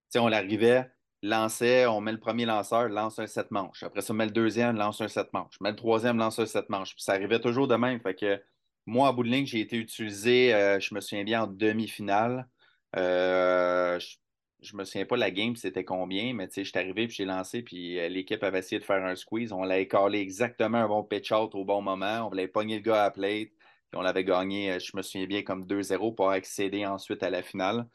sais, 0.10 0.20
on 0.20 0.32
arrivait, 0.32 0.90
lançait, 1.24 1.88
on 1.88 2.02
met 2.02 2.12
le 2.12 2.20
premier 2.20 2.46
lanceur, 2.46 2.90
lance 2.90 3.18
un 3.18 3.28
7 3.28 3.50
manches. 3.52 3.84
Après 3.84 4.02
ça, 4.02 4.14
on 4.14 4.16
met 4.16 4.26
le 4.26 4.32
deuxième, 4.32 4.76
lance 4.76 5.02
un 5.02 5.08
7 5.08 5.34
manches. 5.34 5.60
met 5.62 5.72
le 5.72 5.76
troisième, 5.76 6.18
lance 6.18 6.38
un 6.40 6.46
7 6.46 6.70
manches. 6.70 6.94
Ça 6.98 7.14
arrivait 7.14 7.40
toujours 7.40 7.68
de 7.68 7.76
même. 7.76 8.00
Fait 8.02 8.14
que 8.14 8.42
moi, 8.86 9.08
à 9.08 9.12
bout 9.14 9.24
de 9.24 9.30
ligne, 9.30 9.46
j'ai 9.46 9.62
été 9.62 9.78
utilisé, 9.78 10.54
euh, 10.54 10.80
je 10.80 10.94
me 10.94 11.00
souviens 11.00 11.24
bien, 11.24 11.44
en 11.44 11.48
demi-finale. 11.48 12.48
Euh, 12.98 14.00
je 14.62 14.76
me 14.78 14.84
souviens 14.84 15.06
pas 15.06 15.18
la 15.18 15.32
game, 15.32 15.56
c'était 15.56 15.86
combien, 15.86 16.34
mais 16.34 16.48
tu 16.48 16.56
sais, 16.56 16.66
je 16.66 16.78
arrivé, 16.78 17.08
puis 17.08 17.16
j'ai 17.16 17.26
lancé, 17.26 17.62
puis 17.64 18.00
euh, 18.00 18.10
l'équipe 18.10 18.44
avait 18.44 18.60
essayé 18.60 18.80
de 18.80 18.86
faire 18.86 19.04
un 19.04 19.16
squeeze. 19.16 19.54
On 19.54 19.64
l'avait 19.64 19.88
calé 19.88 20.20
exactement 20.20 20.80
un 20.80 20.88
bon 20.88 21.04
pitch 21.04 21.32
out 21.32 21.56
au 21.56 21.66
bon 21.66 21.82
moment. 21.82 22.28
On 22.28 22.32
l'avait 22.36 22.48
pogné 22.50 22.76
le 22.76 22.82
gars 22.82 23.06
à 23.06 23.12
plate, 23.12 23.50
puis 23.50 23.96
on 23.96 24.02
l'avait 24.02 24.24
gagné, 24.26 24.80
je 24.80 24.96
me 24.98 25.02
souviens 25.02 25.28
bien, 25.28 25.44
comme 25.44 25.66
2-0 25.66 26.16
pour 26.16 26.30
accéder 26.32 26.86
ensuite 26.86 27.24
à 27.24 27.30
la 27.30 27.42
finale. 27.44 27.88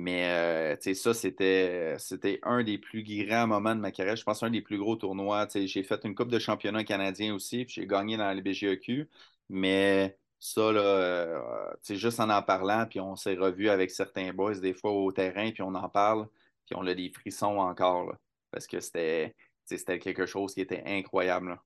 Mais 0.00 0.30
euh, 0.78 0.94
ça, 0.94 1.12
c'était, 1.12 1.96
c'était 1.98 2.38
un 2.44 2.62
des 2.62 2.78
plus 2.78 3.02
grands 3.02 3.48
moments 3.48 3.74
de 3.74 3.80
ma 3.80 3.90
carrière. 3.90 4.14
Je 4.14 4.22
pense 4.22 4.44
un 4.44 4.50
des 4.50 4.62
plus 4.62 4.78
gros 4.78 4.94
tournois. 4.94 5.48
J'ai 5.52 5.82
fait 5.82 6.04
une 6.04 6.14
Coupe 6.14 6.30
de 6.30 6.38
championnat 6.38 6.84
canadien 6.84 7.34
aussi, 7.34 7.64
puis 7.64 7.74
j'ai 7.74 7.86
gagné 7.86 8.16
dans 8.16 8.30
les 8.32 8.40
BGEQ. 8.40 9.08
Mais 9.48 10.16
ça, 10.38 10.70
là, 10.72 10.80
euh, 10.80 11.74
juste 11.90 12.20
en 12.20 12.30
en 12.30 12.42
parlant, 12.42 12.86
puis 12.88 13.00
on 13.00 13.16
s'est 13.16 13.34
revu 13.34 13.68
avec 13.70 13.90
certains 13.90 14.32
boys 14.32 14.54
des 14.60 14.72
fois 14.72 14.92
au 14.92 15.10
terrain, 15.10 15.50
puis 15.50 15.62
on 15.62 15.74
en 15.74 15.88
parle, 15.88 16.28
puis 16.66 16.76
on 16.76 16.86
a 16.86 16.94
des 16.94 17.10
frissons 17.10 17.58
encore, 17.58 18.14
parce 18.52 18.68
que 18.68 18.78
c'était, 18.80 19.34
c'était 19.64 19.98
quelque 19.98 20.26
chose 20.26 20.54
qui 20.54 20.60
était 20.60 20.82
incroyable. 20.86 21.58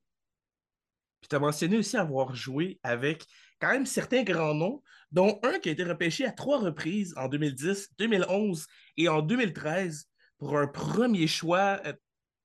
Puis 1.23 1.29
tu 1.31 1.37
as 1.37 1.39
mentionné 1.39 1.79
aussi 1.79 1.97
avoir 1.97 2.35
joué 2.35 2.79
avec 2.83 3.25
quand 3.61 3.71
même 3.71 3.87
certains 3.87 4.25
grands 4.25 4.55
noms, 4.55 4.83
dont 5.11 5.41
un 5.43 5.59
qui 5.59 5.71
a 5.71 5.73
été 5.73 5.85
repêché 5.85 6.27
à 6.27 6.33
trois 6.33 6.59
reprises 6.59 7.15
en 7.17 7.29
2010, 7.29 7.91
2011 7.99 8.67
et 8.99 9.09
en 9.09 9.23
2013 9.23 10.07
pour 10.37 10.59
un 10.59 10.67
premier 10.67 11.27
choix, 11.27 11.81
euh, 11.87 11.95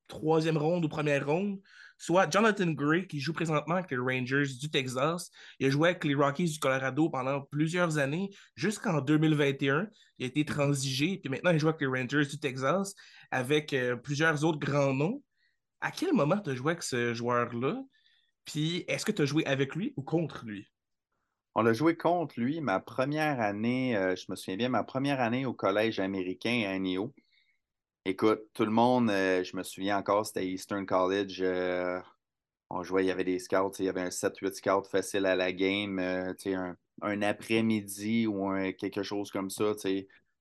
troisième 0.07 0.57
ronde 0.57 0.85
ou 0.85 0.87
première 0.87 1.25
ronde 1.25 1.59
soit 1.97 2.29
Jonathan 2.31 2.67
Gray, 2.67 3.07
qui 3.07 3.19
joue 3.19 3.33
présentement 3.33 3.75
avec 3.75 3.91
les 3.91 3.97
Rangers 3.97 4.53
du 4.59 4.69
Texas. 4.69 5.31
Il 5.59 5.67
a 5.67 5.69
joué 5.69 5.89
avec 5.89 6.03
les 6.03 6.15
Rockies 6.15 6.51
du 6.51 6.59
Colorado 6.59 7.09
pendant 7.09 7.41
plusieurs 7.41 7.97
années, 7.97 8.29
jusqu'en 8.55 9.01
2021. 9.01 9.87
Il 10.19 10.25
a 10.25 10.27
été 10.27 10.45
transigé, 10.45 11.17
puis 11.17 11.29
maintenant 11.29 11.51
il 11.51 11.59
joue 11.59 11.69
avec 11.69 11.81
les 11.81 11.87
Rangers 11.87 12.25
du 12.25 12.39
Texas, 12.39 12.93
avec 13.31 13.73
euh, 13.73 13.95
plusieurs 13.95 14.43
autres 14.43 14.59
grands 14.59 14.93
noms. 14.93 15.23
À 15.81 15.91
quel 15.91 16.13
moment 16.13 16.37
tu 16.39 16.51
as 16.51 16.55
joué 16.55 16.73
avec 16.73 16.83
ce 16.83 17.13
joueur-là? 17.13 17.81
Puis 18.47 18.85
est-ce 18.87 19.05
que 19.05 19.11
tu 19.11 19.21
as 19.21 19.25
joué 19.25 19.45
avec 19.45 19.75
lui 19.75 19.93
ou 19.97 20.01
contre 20.01 20.45
lui? 20.45 20.71
On 21.53 21.65
a 21.65 21.73
joué 21.73 21.97
contre 21.97 22.39
lui 22.39 22.61
ma 22.61 22.79
première 22.79 23.41
année, 23.41 23.95
euh, 23.97 24.15
je 24.15 24.25
me 24.29 24.35
souviens 24.37 24.55
bien, 24.55 24.69
ma 24.69 24.83
première 24.83 25.19
année 25.19 25.45
au 25.45 25.53
collège 25.53 25.99
américain 25.99 26.63
à 26.65 26.79
NIO. 26.79 27.13
Écoute, 28.05 28.43
tout 28.53 28.63
le 28.63 28.71
monde, 28.71 29.09
euh, 29.09 29.43
je 29.43 29.57
me 29.57 29.63
souviens 29.63 29.97
encore, 29.97 30.25
c'était 30.25 30.47
Eastern 30.47 30.85
College. 30.85 31.41
Euh, 31.41 31.99
on 32.69 32.83
jouait, 32.83 33.03
il 33.03 33.07
y 33.07 33.11
avait 33.11 33.25
des 33.25 33.39
scouts, 33.39 33.73
il 33.79 33.85
y 33.85 33.89
avait 33.89 34.01
un 34.01 34.11
7-8 34.11 34.53
scouts 34.53 34.89
facile 34.89 35.25
à 35.25 35.35
la 35.35 35.51
game, 35.51 35.99
un, 35.99 36.77
un 37.01 37.21
après-midi 37.21 38.27
ou 38.27 38.49
quelque 38.79 39.03
chose 39.03 39.29
comme 39.29 39.49
ça, 39.49 39.73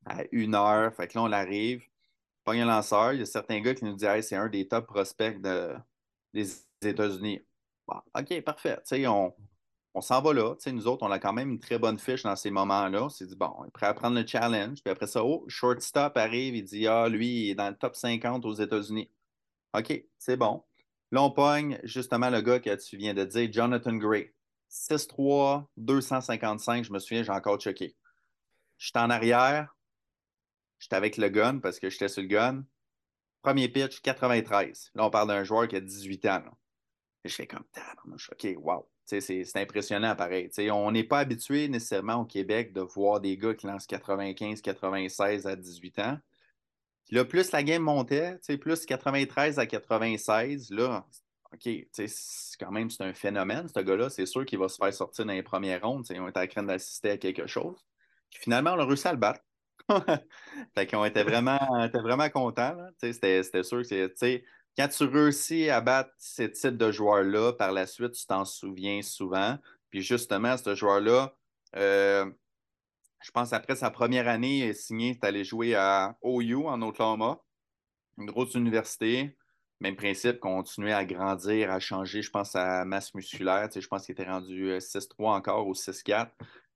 à 0.04 0.22
une 0.30 0.54
heure. 0.54 0.94
Fait 0.94 1.08
que 1.08 1.18
là, 1.18 1.24
on 1.24 1.32
arrive, 1.32 1.82
pas 2.44 2.52
un 2.52 2.66
lanceur. 2.66 3.14
Il 3.14 3.20
y 3.20 3.22
a 3.22 3.26
certains 3.26 3.60
gars 3.60 3.74
qui 3.74 3.84
nous 3.84 3.94
disent 3.94 4.08
c'est 4.28 4.36
un 4.36 4.48
des 4.48 4.68
top 4.68 4.86
prospects 4.86 5.40
des 6.34 6.46
États-Unis. 6.82 7.40
OK, 7.88 8.40
parfait. 8.42 8.78
on, 9.06 9.32
on 9.94 10.00
s'en 10.00 10.20
va 10.20 10.32
là. 10.32 10.54
nous 10.66 10.86
autres, 10.86 11.06
on 11.06 11.10
a 11.10 11.18
quand 11.18 11.32
même 11.32 11.50
une 11.50 11.58
très 11.58 11.78
bonne 11.78 11.98
fiche 11.98 12.22
dans 12.22 12.36
ces 12.36 12.50
moments-là. 12.50 13.04
On 13.04 13.08
s'est 13.08 13.26
dit, 13.26 13.36
bon, 13.36 13.52
on 13.58 13.64
est 13.64 13.70
prêt 13.70 13.86
à 13.86 13.94
prendre 13.94 14.18
le 14.18 14.26
challenge. 14.26 14.82
Puis 14.82 14.90
après 14.90 15.06
ça, 15.06 15.24
oh, 15.24 15.44
shortstop 15.48 16.16
arrive, 16.16 16.54
il 16.54 16.64
dit, 16.64 16.86
ah, 16.86 17.08
lui, 17.08 17.44
il 17.44 17.50
est 17.50 17.54
dans 17.54 17.70
le 17.70 17.76
top 17.76 17.96
50 17.96 18.44
aux 18.44 18.52
États-Unis. 18.52 19.10
OK, 19.74 20.04
c'est 20.18 20.36
bon. 20.36 20.64
Là, 21.12 21.22
on 21.22 21.30
pogne 21.30 21.80
justement 21.84 22.30
le 22.30 22.40
gars 22.40 22.60
que 22.60 22.74
tu 22.76 22.96
viens 22.96 23.14
de 23.14 23.24
dire, 23.24 23.50
Jonathan 23.52 23.94
Gray. 23.94 24.32
6-3, 24.70 25.66
255, 25.76 26.84
je 26.84 26.92
me 26.92 26.98
souviens, 26.98 27.22
j'ai 27.22 27.32
encore 27.32 27.58
checké. 27.58 27.96
J'étais 28.78 28.98
en 28.98 29.10
arrière, 29.10 29.74
j'étais 30.78 30.96
avec 30.96 31.16
le 31.16 31.28
gun 31.28 31.60
parce 31.60 31.78
que 31.78 31.88
j'étais 31.88 32.08
sur 32.08 32.22
le 32.22 32.28
gun. 32.28 32.64
Premier 33.42 33.68
pitch, 33.68 34.00
93. 34.02 34.90
Là, 34.94 35.06
on 35.06 35.10
parle 35.10 35.28
d'un 35.28 35.44
joueur 35.44 35.68
qui 35.68 35.76
a 35.76 35.80
18 35.80 36.26
ans. 36.26 36.42
Je 37.28 37.34
fais 37.34 37.46
comme, 37.46 37.64
OK, 38.06 38.46
wow. 38.58 38.88
C'est 39.04 39.56
impressionnant 39.56 40.16
pareil. 40.16 40.50
on 40.72 40.90
n'est 40.90 41.04
pas 41.04 41.20
habitué 41.20 41.68
nécessairement 41.68 42.16
au 42.16 42.24
Québec 42.24 42.72
de 42.72 42.80
voir 42.80 43.20
des 43.20 43.36
gars 43.36 43.54
qui 43.54 43.66
lancent 43.68 43.86
95, 43.86 44.60
96 44.60 45.46
à 45.46 45.54
18 45.54 45.98
ans. 46.00 46.18
Puis 47.06 47.14
là, 47.14 47.24
plus 47.24 47.52
la 47.52 47.62
game 47.62 47.82
montait, 47.82 48.36
plus 48.60 48.84
93 48.84 49.60
à 49.60 49.66
96, 49.66 50.70
là, 50.70 51.06
OK, 51.52 51.68
quand 52.58 52.72
même 52.72 52.90
c'est 52.90 53.04
un 53.04 53.14
phénomène, 53.14 53.68
ce 53.68 53.78
gars-là. 53.78 54.10
C'est 54.10 54.26
sûr 54.26 54.44
qu'il 54.44 54.58
va 54.58 54.68
se 54.68 54.76
faire 54.76 54.92
sortir 54.92 55.24
dans 55.24 55.32
les 55.32 55.42
premières 55.42 55.82
rondes. 55.82 56.04
On 56.10 56.28
était 56.28 56.40
à 56.40 56.46
crainte 56.48 56.66
d'assister 56.66 57.10
à 57.10 57.16
quelque 57.16 57.46
chose. 57.46 57.86
Puis 58.30 58.40
finalement, 58.42 58.72
on 58.72 58.80
a 58.80 58.84
réussi 58.84 59.06
à 59.06 59.12
le 59.12 59.18
battre. 59.18 59.40
fait 60.74 60.86
qu'on 60.88 61.04
était 61.04 61.22
vraiment, 61.22 61.60
vraiment 61.94 62.28
contents. 62.28 62.76
C'était 63.00 63.62
sûr 63.62 63.82
que 63.82 64.12
quand 64.76 64.88
tu 64.88 65.04
réussis 65.04 65.70
à 65.70 65.80
battre 65.80 66.10
ce 66.18 66.42
type 66.42 66.76
de 66.76 66.90
joueur-là, 66.90 67.52
par 67.54 67.72
la 67.72 67.86
suite, 67.86 68.12
tu 68.12 68.26
t'en 68.26 68.44
souviens 68.44 69.02
souvent. 69.02 69.58
Puis 69.90 70.02
justement, 70.02 70.56
ce 70.56 70.74
joueur-là, 70.74 71.34
euh, 71.76 72.30
je 73.22 73.30
pense 73.30 73.52
après 73.52 73.76
sa 73.76 73.90
première 73.90 74.28
année, 74.28 74.58
il 74.58 74.62
est 74.64 74.74
signé, 74.74 75.18
allé 75.22 75.44
jouer 75.44 75.74
à 75.74 76.18
OU 76.22 76.66
en 76.66 76.82
Oklahoma, 76.82 77.40
une 78.18 78.26
grosse 78.26 78.54
université. 78.54 79.36
Même 79.80 79.96
principe, 79.96 80.40
continuer 80.40 80.92
à 80.92 81.04
grandir, 81.04 81.70
à 81.70 81.80
changer, 81.80 82.22
je 82.22 82.30
pense, 82.30 82.52
sa 82.52 82.84
masse 82.86 83.14
musculaire. 83.14 83.68
je 83.74 83.86
pense 83.86 84.06
qu'il 84.06 84.12
était 84.14 84.24
rendu 84.24 84.78
6-3 84.78 85.34
euh, 85.34 85.36
encore 85.36 85.66
ou 85.66 85.74
6-4. 85.74 86.30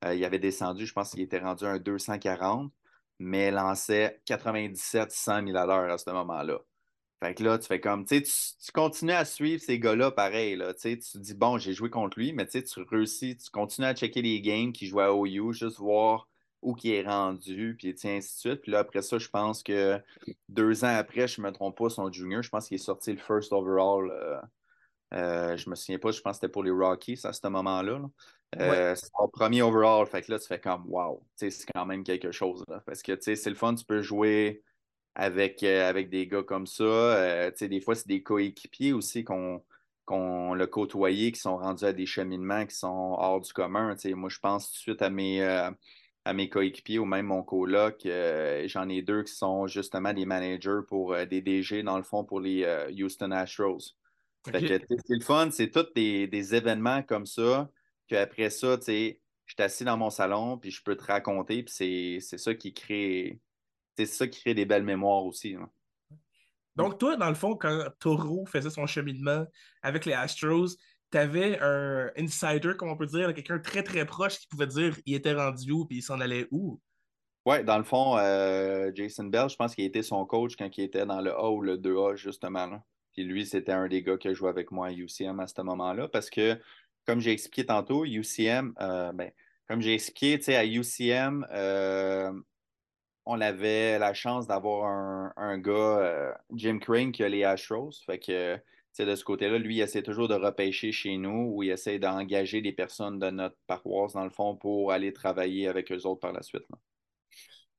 Euh, 0.05 0.15
il 0.15 0.25
avait 0.25 0.39
descendu, 0.39 0.87
je 0.87 0.93
pense 0.93 1.11
qu'il 1.13 1.21
était 1.21 1.39
rendu 1.39 1.65
un 1.65 1.79
240, 1.79 2.73
mais 3.19 3.51
lançait 3.51 4.21
97-100 4.27 5.47
000 5.47 5.57
à 5.57 5.67
l'heure 5.67 5.91
à 5.91 5.99
ce 5.99 6.11
moment-là. 6.11 6.61
Fait 7.23 7.35
que 7.35 7.45
là, 7.45 7.59
tu 7.59 7.67
fais 7.67 7.81
comme, 7.81 8.07
tu 8.07 8.25
sais, 8.25 8.55
tu 8.65 8.73
continues 8.73 9.13
à 9.13 9.27
suivre 9.27 9.63
ces 9.63 9.79
gars-là 9.79 10.11
pareil, 10.11 10.57
là, 10.57 10.73
tu 10.73 10.99
te 10.99 11.19
dis, 11.19 11.35
bon, 11.35 11.59
j'ai 11.59 11.75
joué 11.75 11.91
contre 11.91 12.19
lui, 12.19 12.33
mais 12.33 12.47
tu 12.47 12.63
réussis, 12.91 13.37
tu 13.37 13.51
continues 13.51 13.87
à 13.87 13.95
checker 13.95 14.23
les 14.23 14.41
games 14.41 14.73
qui 14.73 14.87
jouent 14.87 15.01
à 15.01 15.15
OU, 15.15 15.53
juste 15.53 15.79
voir 15.79 16.29
où 16.63 16.75
qui 16.75 16.93
est 16.93 17.03
rendu, 17.03 17.77
puis 17.79 17.95
ainsi 18.05 18.35
de 18.35 18.39
suite. 18.51 18.63
Puis 18.63 18.73
là, 18.73 18.81
après 18.81 19.03
ça, 19.03 19.19
je 19.19 19.29
pense 19.29 19.63
que 19.63 20.01
deux 20.49 20.85
ans 20.85 20.95
après, 20.95 21.27
je 21.27 21.41
ne 21.41 21.47
me 21.47 21.53
trompe 21.53 21.77
pas, 21.77 21.89
son 21.89 22.11
junior, 22.11 22.43
je 22.43 22.51
pense 22.51 22.69
qu'il 22.69 22.77
est 22.77 22.79
sorti 22.79 23.13
le 23.13 23.19
first 23.19 23.53
overall. 23.53 24.11
Euh, 24.11 24.41
euh, 25.15 25.57
je 25.57 25.69
me 25.69 25.75
souviens 25.75 25.99
pas, 25.99 26.11
je 26.13 26.21
pense 26.21 26.33
que 26.33 26.41
c'était 26.43 26.53
pour 26.53 26.63
les 26.63 26.71
Rockies 26.71 27.21
à 27.25 27.33
ce 27.33 27.47
moment-là. 27.49 28.01
Euh, 28.59 28.95
c'est 28.95 29.11
son 29.17 29.29
premier 29.29 29.63
overall. 29.63 30.07
Fait 30.07 30.23
que 30.23 30.33
là, 30.33 30.39
tu 30.39 30.47
fais 30.47 30.61
comme 30.61 30.85
wow, 30.89 31.23
c'est 31.37 31.51
quand 31.75 31.87
même 31.87 32.05
quelque 32.05 32.33
chose. 32.33 32.65
Là, 32.69 32.83
parce 32.85 33.03
que 33.03 33.19
c'est 33.21 33.45
le 33.47 33.55
fun, 33.55 33.75
tu 33.75 33.85
peux 33.85 34.03
jouer 34.03 34.63
avec, 35.15 35.63
euh, 35.63 35.89
avec 35.89 36.11
des 36.11 36.27
gars 36.27 36.43
comme 36.43 36.67
ça. 36.67 36.85
Euh, 36.85 37.51
des 37.61 37.81
fois, 37.81 37.95
c'est 37.95 38.09
des 38.09 38.23
coéquipiers 38.23 38.93
aussi 38.93 39.25
qu'on 39.25 39.63
qu'on 40.07 40.55
l'a 40.55 40.67
côtoyé, 40.67 41.31
qui 41.31 41.39
sont 41.39 41.57
rendus 41.57 41.85
à 41.85 41.93
des 41.93 42.07
cheminements 42.07 42.67
qui 42.67 42.75
sont 42.75 43.15
hors 43.17 43.41
du 43.41 43.53
commun. 43.53 43.95
moi, 44.17 44.29
je 44.29 44.39
pense 44.41 44.67
tout 44.67 44.75
de 44.75 44.79
suite 44.79 45.03
à 45.03 45.11
mes, 45.11 45.41
euh, 45.41 45.71
à 46.25 46.33
mes 46.33 46.49
coéquipiers 46.49 46.99
ou 46.99 47.05
même 47.05 47.27
mon 47.27 47.45
coloc. 47.45 48.01
J'en 48.67 48.89
ai 48.89 49.03
deux 49.03 49.23
qui 49.23 49.33
sont 49.33 49.69
justement 49.69 50.13
des 50.13 50.27
managers 50.27 50.81
pour 50.89 51.15
des 51.15 51.43
DG, 51.43 51.85
dans 51.85 51.97
le 51.97 52.03
fond, 52.03 52.25
pour 52.25 52.41
les 52.41 52.67
Houston 52.99 53.31
Astros. 53.31 53.97
c'est 54.45 54.83
le 55.09 55.21
fun, 55.21 55.51
c'est 55.53 55.71
tous 55.71 55.87
des, 55.95 56.27
des, 56.27 56.55
événements 56.57 57.05
comme 57.05 57.27
ça, 57.27 57.71
qu'après 58.09 58.51
ça, 58.51 58.79
je 58.85 59.15
suis 59.47 59.63
assis 59.63 59.85
dans 59.85 59.97
mon 59.97 60.11
salon, 60.11 60.59
puis 60.59 60.73
je 60.73 60.83
peux 60.83 60.97
te 60.97 61.05
raconter, 61.05 61.63
puis 61.63 62.21
c'est 62.21 62.39
ça 62.39 62.53
qui 62.55 62.75
crée 62.75 63.39
c'est 64.07 64.15
ça 64.15 64.27
qui 64.27 64.41
crée 64.41 64.55
des 64.55 64.65
belles 64.65 64.85
mémoires 64.85 65.25
aussi. 65.25 65.57
Donc, 66.77 66.99
toi, 66.99 67.17
dans 67.17 67.29
le 67.29 67.35
fond, 67.35 67.57
quand 67.57 67.85
Toro 67.99 68.47
faisait 68.47 68.71
son 68.71 68.87
cheminement 68.87 69.45
avec 69.83 70.07
les 70.07 70.13
Astros, 70.13 70.77
tu 71.11 71.19
avais 71.19 71.59
un 71.61 72.11
insider, 72.17 72.73
comme 72.79 72.89
on 72.89 72.97
peut 72.97 73.07
dire, 73.07 73.35
quelqu'un 73.35 73.59
très 73.59 73.83
très 73.83 74.07
proche 74.07 74.39
qui 74.39 74.47
pouvait 74.47 74.67
dire 74.67 74.97
il 75.05 75.15
était 75.15 75.35
rendu 75.35 75.73
où 75.73 75.85
puis 75.85 75.99
il 75.99 76.03
s'en 76.03 76.21
allait 76.21 76.47
où? 76.51 76.81
Oui, 77.47 77.65
dans 77.65 77.79
le 77.79 77.85
fond, 77.85 78.17
euh, 78.19 78.91
Jason 78.95 79.25
Bell, 79.25 79.49
je 79.49 79.57
pense 79.57 79.75
qu'il 79.75 79.85
était 79.85 80.03
son 80.03 80.25
coach 80.27 80.57
quand 80.57 80.77
il 80.77 80.85
était 80.85 81.07
dans 81.07 81.21
le 81.21 81.33
A 81.33 81.51
ou 81.51 81.63
le 81.63 81.79
2A, 81.79 82.15
justement. 82.17 82.83
Puis 83.13 83.25
lui, 83.25 83.47
c'était 83.47 83.73
un 83.73 83.89
des 83.89 84.03
gars 84.03 84.19
qui 84.19 84.29
a 84.29 84.35
joué 84.35 84.51
avec 84.51 84.71
moi 84.71 84.89
à 84.89 84.93
UCM 84.93 85.41
à 85.41 85.47
ce 85.47 85.61
moment-là. 85.63 86.07
Parce 86.09 86.29
que, 86.29 86.61
comme 87.07 87.21
j'ai 87.21 87.33
expliqué 87.33 87.67
tantôt, 87.67 88.05
UCM, 88.05 88.75
euh, 88.81 89.13
ben, 89.13 89.33
comme 89.67 89.81
j'ai 89.81 89.95
expliqué, 89.95 90.39
à 90.55 90.65
UCM, 90.65 91.47
euh, 91.51 92.33
on 93.27 93.41
avait 93.41 93.99
la 93.99 94.15
chance 94.15 94.47
d'avoir 94.47 95.33
un, 95.37 95.59
gars, 95.59 95.73
euh, 95.73 96.33
Jim 96.53 96.79
Crane, 96.79 97.13
qui 97.13 97.23
a 97.23 97.29
les 97.29 97.45
Astros. 97.45 97.93
Fait 98.05 98.19
que, 98.19 98.59
de 98.99 99.15
ce 99.15 99.25
côté-là, 99.25 99.59
lui, 99.59 99.77
il 99.77 99.81
essaie 99.81 100.03
toujours 100.03 100.29
de 100.29 100.35
repêcher 100.35 100.93
chez 100.93 101.17
nous 101.17 101.53
ou 101.55 101.63
il 101.63 101.71
essaie 101.71 101.99
d'engager 101.99 102.61
des 102.61 102.73
personnes 102.73 103.19
de 103.19 103.31
notre 103.31 103.57
paroisse, 103.67 104.15
dans 104.15 104.25
le 104.25 104.31
fond, 104.31 104.57
pour 104.57 104.93
aller 104.93 105.13
travailler 105.13 105.69
avec 105.69 105.93
eux 105.93 106.07
autres 106.07 106.21
par 106.21 106.33
la 106.33 106.43
suite. 106.43 106.65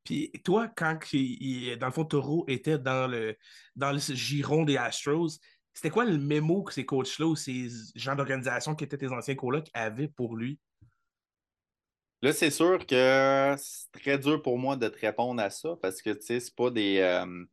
Puis 0.04 0.32
toi, 0.44 0.68
quand, 0.76 0.94
dans 0.94 1.88
le 1.88 1.92
fond, 1.92 2.06
Taureau 2.06 2.46
était 2.48 2.80
dans 2.80 3.08
le, 3.10 3.38
dans 3.76 3.92
le 3.92 4.00
giron 4.00 4.64
des 4.64 4.78
Astros, 4.78 5.40
c'était 5.74 5.90
quoi 5.90 6.06
le 6.06 6.18
mémo 6.18 6.64
que 6.64 6.74
ces 6.74 6.86
coachs-là 6.86 7.28
ou 7.28 7.36
ces 7.36 7.70
gens 7.96 8.16
d'organisation 8.16 8.76
qui 8.76 8.84
étaient 8.84 8.98
tes 8.98 9.12
anciens 9.12 9.36
colocs 9.36 9.70
avaient 9.74 10.08
pour 10.08 10.36
lui? 10.36 10.60
Là, 12.22 12.34
c'est 12.34 12.52
sûr 12.52 12.86
que 12.86 13.56
c'est 13.58 13.92
très 13.94 14.20
dur 14.20 14.42
pour 14.42 14.58
moi 14.60 14.76
de 14.76 14.88
te 14.88 15.00
répondre 15.00 15.42
à 15.42 15.50
ça 15.50 15.76
parce 15.82 16.02
que, 16.02 16.12
tu 16.12 16.22
sais, 16.22 16.40
c'est 16.40 16.56
pas 16.56 16.70
des... 16.70 17.00
euh, 17.00 17.46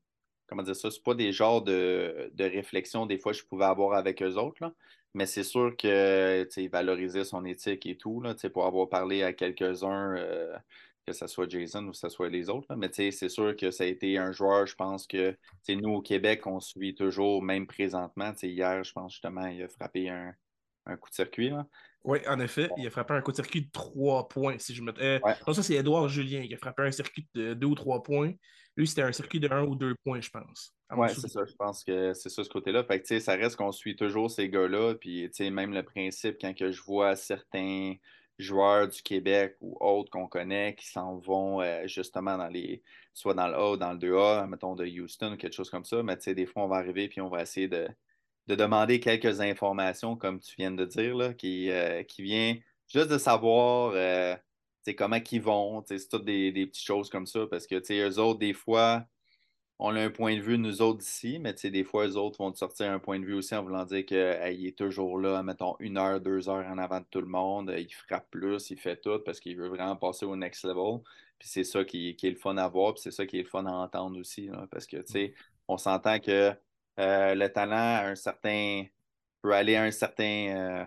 comment 0.47 0.63
dire 0.63 0.77
ça? 0.77 0.91
C'est 0.91 1.03
pas 1.03 1.15
des 1.15 1.33
genres 1.33 1.63
de, 1.63 2.31
de 2.35 2.45
réflexions 2.45 3.07
des 3.07 3.19
fois 3.19 3.33
que 3.33 3.39
je 3.39 3.47
pouvais 3.47 3.65
avoir 3.67 3.95
avec 3.99 4.23
eux 4.23 4.35
autres, 4.37 4.59
là. 4.63 4.73
Mais 5.15 5.27
c'est 5.27 5.45
sûr 5.45 5.77
que, 5.77 6.45
tu 6.53 6.69
valorisaient 6.69 7.25
son 7.25 7.45
éthique 7.47 7.87
et 7.87 7.97
tout, 7.97 8.21
là, 8.21 8.35
tu 8.35 8.43
sais, 8.43 8.51
pour 8.51 8.67
avoir 8.67 8.89
parlé 8.91 9.23
à 9.23 9.33
quelques-uns, 9.33 10.17
euh, 10.17 10.57
que 11.07 11.13
ce 11.15 11.27
soit 11.27 11.49
Jason 11.51 11.87
ou 11.87 11.93
que 11.93 11.97
ce 11.97 12.09
soit 12.11 12.29
les 12.29 12.51
autres, 12.51 12.67
là. 12.71 12.77
Mais, 12.77 12.91
tu 12.91 12.97
sais, 12.97 13.11
c'est 13.13 13.29
sûr 13.31 13.57
que 13.57 13.71
ça 13.71 13.85
a 13.85 13.87
été 13.87 14.19
un 14.19 14.33
joueur, 14.33 14.67
je 14.67 14.75
pense 14.77 15.07
que, 15.07 15.33
tu 15.33 15.39
sais, 15.63 15.77
nous, 15.77 15.91
au 15.95 16.03
Québec, 16.03 16.47
on 16.47 16.61
suit 16.61 16.95
toujours, 16.95 17.43
même 17.43 17.67
présentement, 17.67 18.33
tu 18.33 18.41
sais, 18.41 18.51
hier, 18.51 18.85
je 18.85 18.93
pense 18.93 19.13
justement, 19.13 19.47
il 19.47 19.63
a 19.63 19.69
frappé 19.69 20.11
un, 20.11 20.35
un 20.89 20.97
coup 20.97 21.11
de 21.11 21.15
circuit, 21.15 21.51
là. 21.51 21.67
Oui, 22.05 22.21
en 22.29 22.39
effet, 22.41 22.71
il 22.77 22.87
a 22.87 22.91
frappé 22.91 23.15
un 23.15 23.21
coup 23.21 23.33
de 23.33 23.37
circuit 23.37 23.63
de 23.63 23.71
3 23.71 24.29
points, 24.29 24.59
si 24.59 24.75
je 24.75 24.83
me... 24.83 24.93
Euh, 25.01 25.19
Ouais. 25.23 25.35
non, 25.47 25.53
ça, 25.53 25.63
c'est 25.63 25.75
Édouard 25.75 26.09
Julien 26.09 26.47
qui 26.47 26.55
a 26.55 26.57
frappé 26.57 26.83
un 26.85 26.91
circuit 26.91 27.29
de 27.35 27.55
2 27.55 27.67
ou 27.67 27.75
3 27.75 28.03
points. 28.03 28.33
Lui, 28.77 28.87
c'était 28.87 29.03
un 29.03 29.13
circuit 29.13 29.41
de 29.41 29.49
1 29.51 29.65
ou 29.65 29.75
2 29.75 29.95
points, 30.05 30.21
je 30.21 30.31
pense. 30.31 30.73
Ouais, 30.97 31.09
c'est 31.09 31.29
ça. 31.29 31.45
Je 31.45 31.55
pense 31.55 31.83
que 31.85 32.15
c'est 32.15 32.29
ça 32.29 32.45
ce 32.45 32.49
côté-là. 32.49 32.85
Fait 32.85 33.03
que, 33.03 33.19
ça 33.19 33.35
reste 33.35 33.57
qu'on 33.57 33.73
suit 33.73 33.97
toujours 33.97 34.31
ces 34.31 34.49
gars-là. 34.49 34.95
Puis, 34.95 35.29
même 35.51 35.75
le 35.75 35.83
principe, 35.83 36.37
quand 36.41 36.55
que 36.55 36.71
je 36.71 36.81
vois 36.83 37.17
certains 37.17 37.97
joueurs 38.39 38.87
du 38.87 39.03
Québec 39.03 39.57
ou 39.61 39.77
autres 39.81 40.11
qu'on 40.11 40.29
connaît 40.29 40.77
qui 40.77 40.87
s'en 40.87 41.19
vont 41.19 41.61
euh, 41.61 41.89
justement 41.89 42.39
dans 42.39 42.47
les, 42.47 42.85
soit 43.13 43.35
dans 43.35 43.49
le 43.49 43.55
A 43.55 43.73
ou 43.73 43.77
dans 43.77 43.93
le 43.93 43.99
2A, 43.99 44.47
mettons 44.47 44.77
de 44.77 44.87
Houston 44.87 45.33
ou 45.33 45.37
quelque 45.37 45.55
chose 45.55 45.71
comme 45.71 45.85
ça. 45.85 46.03
Mais, 46.05 46.17
tu 46.17 46.23
sais, 46.23 46.35
des 46.35 46.47
fois, 46.47 46.63
on 46.63 46.69
va 46.69 46.77
arriver 46.77 47.09
puis 47.09 47.21
on 47.21 47.29
va 47.29 47.43
essayer 47.43 47.67
de, 47.67 47.89
de 48.49 48.55
demander 48.55 48.99
quelques 48.99 49.41
informations, 49.41 50.17
comme 50.17 50.41
tu 50.41 50.55
viens 50.57 50.71
de 50.71 50.85
dire, 50.85 51.17
là, 51.17 51.35
qui, 51.35 51.71
euh, 51.71 52.03
qui 52.03 52.23
vient 52.23 52.57
juste 52.89 53.09
de 53.09 53.19
savoir, 53.19 53.93
euh, 53.95 54.35
comment 54.97 55.19
ils 55.31 55.43
vont. 55.43 55.85
C'est 55.87 56.09
toutes 56.09 56.25
des, 56.25 56.51
des 56.51 56.67
petites 56.67 56.85
choses 56.85 57.11
comme 57.11 57.27
ça. 57.27 57.47
Parce 57.47 57.67
que, 57.67 57.77
eux 57.77 58.19
autres, 58.19 58.39
des 58.39 58.55
fois, 58.55 59.05
on 59.79 59.95
a 59.97 60.03
un 60.03 60.11
point 60.11 60.37
de 60.37 60.41
vue, 60.41 60.59
nous 60.59 60.83
autres, 60.83 61.03
ici, 61.05 61.39
mais 61.39 61.53
des 61.53 61.85
fois, 61.85 62.07
eux 62.09 62.17
autres 62.17 62.39
vont 62.39 62.51
te 62.51 62.59
sortir 62.59 62.91
un 62.91 62.99
point 62.99 63.21
de 63.21 63.27
vue 63.27 63.35
aussi 63.35 63.55
en 63.55 63.63
voulant 63.63 63.85
dire 63.85 64.05
qu'il 64.07 64.17
est 64.19 64.77
toujours 64.77 65.19
là, 65.19 65.43
mettons, 65.43 65.77
une 65.79 65.99
heure, 65.99 66.21
deux 66.21 66.49
heures 66.49 66.67
en 66.67 66.79
avant 66.79 67.01
de 67.01 67.07
tout 67.11 67.21
le 67.21 67.27
monde. 67.27 67.73
Il 67.77 67.93
frappe 67.93 68.31
plus, 68.31 68.71
il 68.71 68.79
fait 68.79 68.97
tout 69.01 69.21
parce 69.25 69.41
qu'il 69.41 69.57
veut 69.59 69.69
vraiment 69.69 69.97
passer 69.97 70.25
au 70.27 70.37
next 70.37 70.65
level. 70.65 71.01
Puis 71.39 71.49
c'est 71.49 71.65
ça 71.65 71.85
qui, 71.85 72.17
qui 72.17 72.27
est 72.27 72.31
le 72.31 72.37
fun 72.37 72.57
à 72.57 72.67
voir, 72.69 72.95
puis 72.95 73.03
c'est 73.03 73.13
ça 73.13 73.27
qui 73.27 73.39
est 73.39 73.43
le 73.43 73.49
fun 73.49 73.67
à 73.67 73.73
entendre 73.73 74.19
aussi. 74.19 74.51
parce 74.71 74.87
que, 74.87 74.97
tu 74.97 75.13
sais, 75.13 75.35
on 75.69 75.77
s'entend 75.77 76.19
que 76.19 76.53
euh, 76.99 77.35
le 77.35 77.49
talent 77.53 77.77
a 77.77 78.09
un 78.09 78.15
certain, 78.15 78.85
peut 79.43 79.53
aller 79.53 79.77
à 79.77 79.85
un 79.85 79.91
certain, 79.91 80.25
euh, 80.25 80.85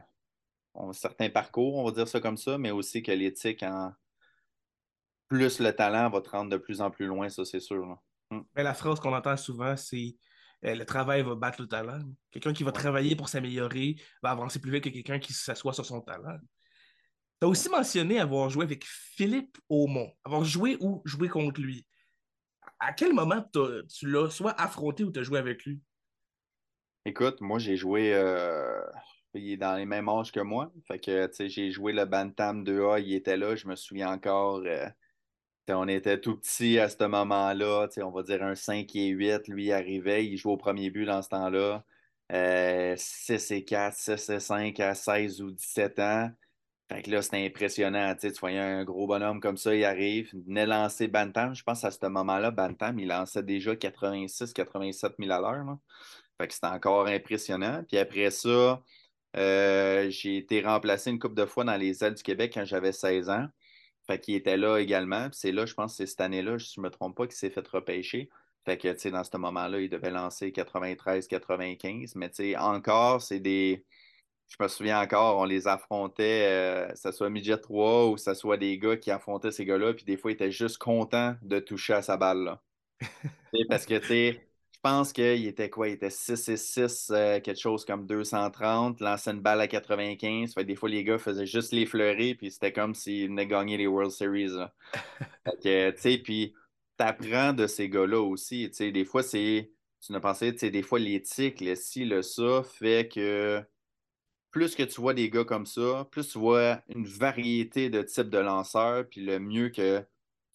un 0.76 0.94
certain 0.94 1.30
parcours, 1.30 1.78
on 1.78 1.86
va 1.86 1.92
dire 1.92 2.08
ça 2.08 2.20
comme 2.20 2.38
ça, 2.38 2.58
mais 2.58 2.72
aussi 2.72 3.02
que 3.02 3.12
l'éthique, 3.12 3.64
en 3.64 3.94
plus 5.28 5.60
le 5.60 5.74
talent 5.74 6.10
va 6.10 6.22
te 6.22 6.30
rendre 6.30 6.50
de 6.52 6.58
plus 6.58 6.82
en 6.82 6.92
plus 6.92 7.06
loin, 7.06 7.30
ça, 7.30 7.46
c'est 7.46 7.62
sûr. 7.62 7.86
là. 7.86 7.98
Mm. 8.32 8.42
Mais 8.56 8.64
la 8.64 8.74
phrase 8.74 9.00
qu'on 9.00 9.14
entend 9.14 9.38
souvent, 9.38 9.78
c'est 9.78 10.18
euh, 10.66 10.76
le 10.76 10.86
travail 10.86 11.22
va 11.24 11.36
battre 11.36 11.62
le 11.62 11.68
talent. 11.68 12.02
Quelqu'un 12.32 12.54
qui 12.54 12.64
va 12.64 12.72
travailler 12.72 13.16
pour 13.16 13.30
s'améliorer 13.30 13.96
va 14.22 14.32
avancer 14.32 14.60
plus 14.60 14.72
vite 14.72 14.84
que 14.84 14.90
quelqu'un 14.90 15.20
qui 15.20 15.34
s'assoit 15.34 15.74
sur 15.74 15.86
son 15.86 16.02
talent. 16.02 16.38
Tu 17.40 17.46
as 17.46 17.48
aussi 17.48 17.70
mentionné 17.70 18.20
avoir 18.20 18.50
joué 18.50 18.66
avec 18.66 18.86
Philippe 18.86 19.58
Aumont, 19.70 20.12
avoir 20.24 20.44
joué 20.44 20.78
ou 20.80 21.02
joué 21.06 21.30
contre 21.30 21.62
lui. 21.62 21.86
À 22.80 22.94
quel 22.94 23.14
moment 23.14 23.44
tu 23.54 24.08
l'as 24.08 24.30
soit 24.30 24.60
affronté 24.60 25.04
ou 25.04 25.12
tu 25.12 25.20
as 25.20 25.24
joué 25.24 25.40
avec 25.40 25.64
lui? 25.66 25.82
Écoute, 27.06 27.42
moi, 27.42 27.60
j'ai 27.60 27.78
joué. 27.78 28.14
euh, 28.14 28.82
il 29.34 29.52
est 29.54 29.58
dans 29.58 29.76
les 29.76 29.86
mêmes 29.86 30.10
âges 30.10 30.32
que 30.32 30.40
moi. 30.40 30.72
Fait 30.88 31.00
que, 31.00 31.30
j'ai 31.48 31.72
joué 31.72 31.94
le 31.94 32.06
Bantam 32.06 32.64
2A, 32.64 33.02
il 33.02 33.14
était 33.16 33.38
là. 33.38 33.56
Je 33.56 33.68
me 33.68 33.76
souviens 33.76 34.12
encore. 34.12 34.62
euh, 34.66 34.88
on 35.70 35.88
était 35.88 36.20
tout 36.20 36.38
petits 36.38 36.80
à 36.80 36.90
ce 36.90 37.04
moment-là. 37.06 37.88
On 38.04 38.12
va 38.12 38.24
dire 38.24 38.44
un 38.44 38.56
5 38.56 38.96
et 38.96 39.08
8. 39.10 39.48
Lui, 39.48 39.66
il 39.68 39.72
arrivait. 39.74 40.26
Il 40.26 40.38
jouait 40.38 40.54
au 40.54 40.58
premier 40.58 40.90
but 40.92 41.06
dans 41.06 41.22
ce 41.22 41.30
temps-là. 41.30 41.86
Euh, 42.34 42.96
6 42.98 43.52
et 43.52 43.66
4, 43.66 43.96
6 43.98 44.30
et 44.30 44.40
5 44.40 44.80
à 44.80 44.96
16 44.96 45.42
ou 45.42 45.52
17 45.52 46.00
ans. 46.00 46.30
Fait 46.92 47.02
que 47.04 47.12
là, 47.12 47.22
c'était 47.22 47.46
impressionnant. 47.46 48.16
Tu 48.20 48.30
voyais 48.40 48.60
un 48.60 48.84
gros 48.84 49.08
bonhomme 49.08 49.40
comme 49.40 49.58
ça, 49.58 49.74
il 49.76 49.84
arrive, 49.86 50.30
il 50.34 50.44
venait 50.44 50.66
lancer 50.66 51.08
Bantam. 51.08 51.56
Je 51.56 51.64
pense 51.64 51.84
à 51.86 51.92
ce 51.92 52.06
moment-là, 52.06 52.52
Bantam, 52.52 53.00
il 53.00 53.08
lançait 53.08 53.44
déjà 53.44 53.76
86-87 53.76 55.16
000 55.20 55.32
à 55.32 55.40
l'heure. 55.40 55.78
Fait 56.42 56.48
que 56.48 56.56
c'était 56.56 56.68
encore 56.68 57.06
impressionnant. 57.06 57.84
Puis 57.88 58.00
après 58.00 58.32
ça, 58.32 58.82
euh, 59.38 60.10
j'ai 60.10 60.38
été 60.38 60.62
remplacé 60.62 61.12
une 61.12 61.20
couple 61.20 61.36
de 61.36 61.46
fois 61.46 61.64
dans 61.64 61.78
les 61.78 62.04
ailes 62.04 62.16
du 62.16 62.24
Québec 62.24 62.54
quand 62.56 62.66
j'avais 62.66 62.92
16 62.92 63.30
ans. 63.30 63.46
Fait 64.08 64.20
qu'il 64.20 64.34
était 64.34 64.58
là 64.58 64.80
également. 64.80 65.30
Puis 65.30 65.38
c'est 65.40 65.52
là, 65.52 65.68
je 65.68 65.76
pense 65.76 65.96
c'est 65.96 66.08
cette 66.08 66.22
année-là, 66.22 66.58
si 66.58 66.74
je 66.76 66.82
ne 66.82 66.86
me 66.86 66.90
trompe 66.90 67.16
pas, 67.16 67.28
qu'il 67.28 67.36
s'est 67.36 67.52
fait 67.52 67.68
repêcher. 67.68 68.32
Fait 68.66 68.76
que, 68.76 68.92
tu 68.92 69.00
sais, 69.00 69.12
dans 69.12 69.24
ce 69.24 69.38
moment-là, 69.38 69.82
il 69.82 69.90
devait 69.90 70.10
lancer 70.10 70.52
93-95. 70.52 72.14
Mais, 72.16 72.30
tu 72.30 72.38
sais, 72.38 72.58
encore, 72.58 73.22
c'est 73.22 73.40
des. 73.40 73.86
Je 74.48 74.56
me 74.60 74.68
souviens 74.68 75.00
encore, 75.00 75.38
on 75.38 75.46
les 75.46 75.68
affrontait, 75.68 76.48
euh, 76.50 76.88
que 76.90 76.98
ce 76.98 77.12
soit 77.12 77.30
Midget 77.30 77.58
3 77.58 78.08
ou 78.08 78.16
que 78.16 78.22
ce 78.22 78.34
soit 78.34 78.58
des 78.58 78.80
gars 78.80 78.98
qui 78.98 79.12
affrontaient 79.12 79.52
ces 79.52 79.66
gars-là. 79.66 79.94
Puis 79.94 80.06
des 80.06 80.18
fois, 80.18 80.32
ils 80.32 80.34
étaient 80.34 80.52
juste 80.52 80.80
contents 80.80 81.36
de 81.44 81.60
toucher 81.60 81.94
à 81.94 82.02
sa 82.02 82.18
balle, 82.18 82.44
là. 82.44 82.62
Parce 83.70 83.86
que, 83.86 83.98
tu 84.00 84.08
sais, 84.08 84.51
pense 84.82 85.14
qu'il 85.14 85.46
était 85.48 85.70
quoi? 85.70 85.90
Il 85.90 85.94
était 85.94 86.10
6 86.10 86.50
et 86.50 86.58
6, 86.58 87.12
euh, 87.12 87.40
quelque 87.40 87.60
chose 87.60 87.86
comme 87.86 88.06
230, 88.06 89.00
lançait 89.00 89.32
une 89.32 89.42
balle 89.42 89.62
à 89.62 89.68
95. 89.68 90.54
Fait 90.54 90.62
que 90.62 90.68
des 90.68 90.76
fois, 90.76 90.90
les 90.90 91.04
gars 91.04 91.18
faisaient 91.18 91.46
juste 91.46 91.72
les 91.72 91.86
fleurer, 91.86 92.36
puis 92.36 92.52
c'était 92.52 92.74
comme 92.74 92.96
s'ils 92.96 93.30
venaient 93.30 93.48
gagner 93.48 93.78
les 93.78 93.88
World 93.88 94.12
Series. 94.12 94.54
tu 95.62 95.94
sais, 95.98 96.18
puis 96.18 96.54
t'apprends 96.98 97.54
de 97.54 97.68
ces 97.68 97.90
gars-là 97.90 98.22
aussi. 98.22 98.70
Tu 98.70 98.78
sais, 98.78 98.92
des 98.92 99.06
fois, 99.06 99.24
c'est. 99.24 99.72
Tu 100.02 100.12
n'as 100.14 100.20
pensé, 100.20 100.52
tu 100.54 100.60
sais, 100.60 100.72
des 100.72 100.82
fois, 100.82 101.00
l'éthique, 101.00 101.62
le 101.62 101.76
ci, 101.76 102.06
le 102.06 102.24
ça, 102.24 102.64
fait 102.64 103.08
que 103.08 103.64
plus 104.52 104.76
que 104.76 104.84
tu 104.84 105.02
vois 105.02 105.14
des 105.14 105.30
gars 105.30 105.46
comme 105.46 105.66
ça, 105.66 106.08
plus 106.12 106.28
tu 106.30 106.40
vois 106.40 106.82
une 106.90 107.06
variété 107.06 107.90
de 107.90 108.02
types 108.02 108.30
de 108.30 108.38
lanceurs, 108.40 109.08
puis 109.10 109.22
le 109.22 109.40
mieux 109.40 109.70
que 109.70 110.04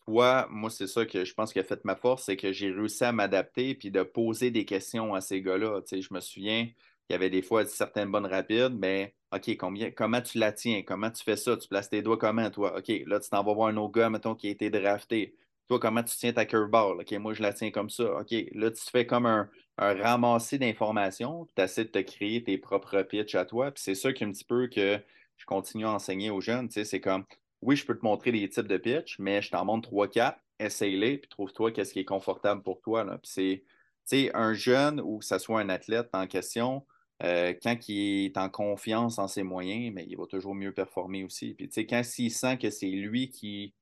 toi, 0.07 0.47
moi, 0.51 0.71
c'est 0.71 0.87
ça 0.87 1.05
que 1.05 1.25
je 1.25 1.35
pense 1.35 1.53
qui 1.53 1.59
a 1.59 1.64
fait 1.64 1.85
ma 1.85 1.97
force, 1.97 2.25
c'est 2.25 2.37
que 2.37 2.53
j'ai 2.53 2.71
réussi 2.71 3.05
à 3.05 3.12
m'adapter 3.12 3.75
puis 3.75 3.90
de 3.90 4.03
poser 4.03 4.51
des 4.51 4.64
questions 4.64 5.14
à 5.14 5.21
ces 5.21 5.42
gars-là. 5.42 5.83
Tu 5.83 5.97
sais, 5.97 6.03
je 6.03 6.14
me 6.14 6.21
souviens 6.21 6.66
qu'il 6.66 6.75
y 7.11 7.14
avait 7.14 7.31
des 7.31 7.42
fois 7.42 7.64
certaines 7.66 8.11
bonnes 8.11 8.27
rapides, 8.27 8.77
mais 8.79 9.14
OK, 9.33 9.57
combien, 9.57 9.90
comment 9.90 10.21
tu 10.21 10.38
la 10.38 10.53
tiens? 10.53 10.83
Comment 10.87 11.11
tu 11.11 11.25
fais 11.25 11.37
ça? 11.37 11.57
Tu 11.57 11.69
places 11.69 11.90
tes 11.90 12.03
doigts 12.03 12.19
comment, 12.19 12.51
toi? 12.51 12.79
OK, 12.79 12.88
là, 13.07 13.19
tu 13.21 13.29
t'en 13.31 13.42
vas 13.42 13.53
voir 13.55 13.69
un 13.69 13.77
autre 13.77 13.92
gars, 13.92 14.11
mettons, 14.11 14.35
qui 14.37 14.49
a 14.49 14.51
été 14.51 14.71
drafté. 14.71 15.35
Toi, 15.69 15.81
comment 15.81 16.03
tu 16.05 16.16
tiens 16.16 16.33
ta 16.33 16.47
curveball? 16.47 17.01
OK, 17.01 17.12
moi, 17.14 17.35
je 17.35 17.42
la 17.42 17.53
tiens 17.53 17.73
comme 17.73 17.90
ça. 17.90 18.21
OK, 18.21 18.33
là, 18.53 18.71
tu 18.71 18.85
fais 18.85 19.07
comme 19.07 19.27
un, 19.27 19.51
un 19.79 19.95
ramassis 19.95 20.59
d'informations, 20.59 21.49
tu 21.57 21.62
essaies 21.62 21.85
de 21.85 21.90
te 21.90 21.99
créer 21.99 22.45
tes 22.45 22.59
propres 22.59 23.03
pitchs 23.03 23.35
à 23.35 23.45
toi. 23.45 23.73
Puis 23.73 23.83
c'est 23.83 23.95
ça 23.97 24.12
qui 24.12 24.23
est 24.23 24.27
un 24.27 24.31
petit 24.33 24.45
peu 24.45 24.69
que 24.69 25.01
je 25.37 25.45
continue 25.47 25.85
à 25.85 25.90
enseigner 25.90 26.31
aux 26.31 26.40
jeunes. 26.40 26.69
C'est 26.71 27.01
comme, 27.01 27.25
oui, 27.62 27.77
je 27.77 27.85
peux 27.85 27.97
te 27.99 28.05
montrer 28.05 28.33
des 28.33 28.49
types 28.49 28.69
de 28.69 28.77
pitch, 28.77 29.19
mais 29.19 29.42
je 29.42 29.51
t'en 29.51 29.64
montre 29.64 29.90
3-4, 29.90 30.37
essaye-les, 30.59 31.19
puis 31.19 31.29
trouve-toi 31.29 31.73
qu'est-ce 31.73 31.92
qui 31.92 32.01
est 32.01 32.05
confortable 32.05 32.62
pour 32.62 32.81
toi. 32.81 33.05
Là. 33.05 33.19
Puis 33.19 33.62
c'est, 34.05 34.35
un 34.35 34.55
jeune 34.55 35.01
ou 35.01 35.19
que 35.19 35.25
ce 35.25 35.38
soit 35.38 35.61
un 35.61 35.69
athlète 35.69 36.09
en 36.12 36.27
question, 36.27 36.87
euh, 37.23 37.55
quand 37.62 37.88
il 37.88 38.27
est 38.27 38.37
en 38.37 38.49
confiance 38.49 39.19
en 39.19 39.27
ses 39.27 39.42
moyens, 39.42 39.92
mais 39.95 40.07
il 40.09 40.16
va 40.16 40.27
toujours 40.27 40.55
mieux 40.55 40.73
performer 40.73 41.25
aussi. 41.25 41.55
Puis, 41.55 41.69
tu 41.69 41.75
sais, 41.75 41.87
quand 41.87 42.03
il 42.19 42.31
sent 42.31 42.59
que 42.59 42.71
c'est 42.71 42.87
lui 42.87 43.31
qui 43.31 43.75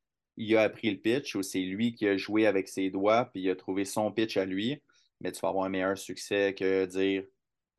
a 0.56 0.62
appris 0.62 0.90
le 0.90 0.98
pitch 0.98 1.34
ou 1.34 1.42
c'est 1.42 1.60
lui 1.60 1.94
qui 1.94 2.06
a 2.08 2.16
joué 2.16 2.46
avec 2.46 2.68
ses 2.68 2.90
doigts 2.90 3.26
puis 3.26 3.42
il 3.42 3.50
a 3.50 3.56
trouvé 3.56 3.84
son 3.84 4.10
pitch 4.12 4.36
à 4.36 4.44
lui, 4.44 4.80
mais 5.20 5.32
tu 5.32 5.40
vas 5.40 5.48
avoir 5.48 5.64
un 5.64 5.68
meilleur 5.68 5.98
succès 5.98 6.54
que 6.54 6.86
dire 6.86 7.24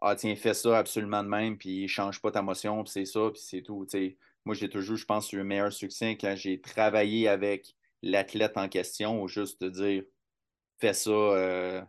Ah, 0.01 0.15
tiens, 0.15 0.36
fais 0.36 0.53
ça 0.53 0.77
absolument 0.77 1.23
de 1.23 1.29
même, 1.29 1.58
puis 1.58 1.88
change 1.88 2.21
pas 2.21 2.31
ta 2.31 2.41
motion, 2.41 2.84
puis 2.84 2.91
c'est 2.91 3.05
ça, 3.05 3.29
puis 3.31 3.41
c'est 3.43 3.62
tout. 3.62 3.88
Moi, 4.45 4.55
j'ai 4.55 4.69
toujours, 4.69 4.95
je 4.95 5.05
pense, 5.05 5.31
eu 5.34 5.39
un 5.39 5.43
meilleur 5.43 5.73
succès 5.73 6.17
quand 6.17 6.36
j'ai 6.36 6.62
travaillé 6.62 7.27
avec 7.27 7.75
l'athlète 8.01 8.58
en 8.58 8.69
question 8.69 9.21
ou 9.21 9.27
juste 9.27 9.62
de 9.62 9.69
dire 9.69 10.03
fais 10.79 10.93
ça, 10.93 11.10
euh, 11.10 11.81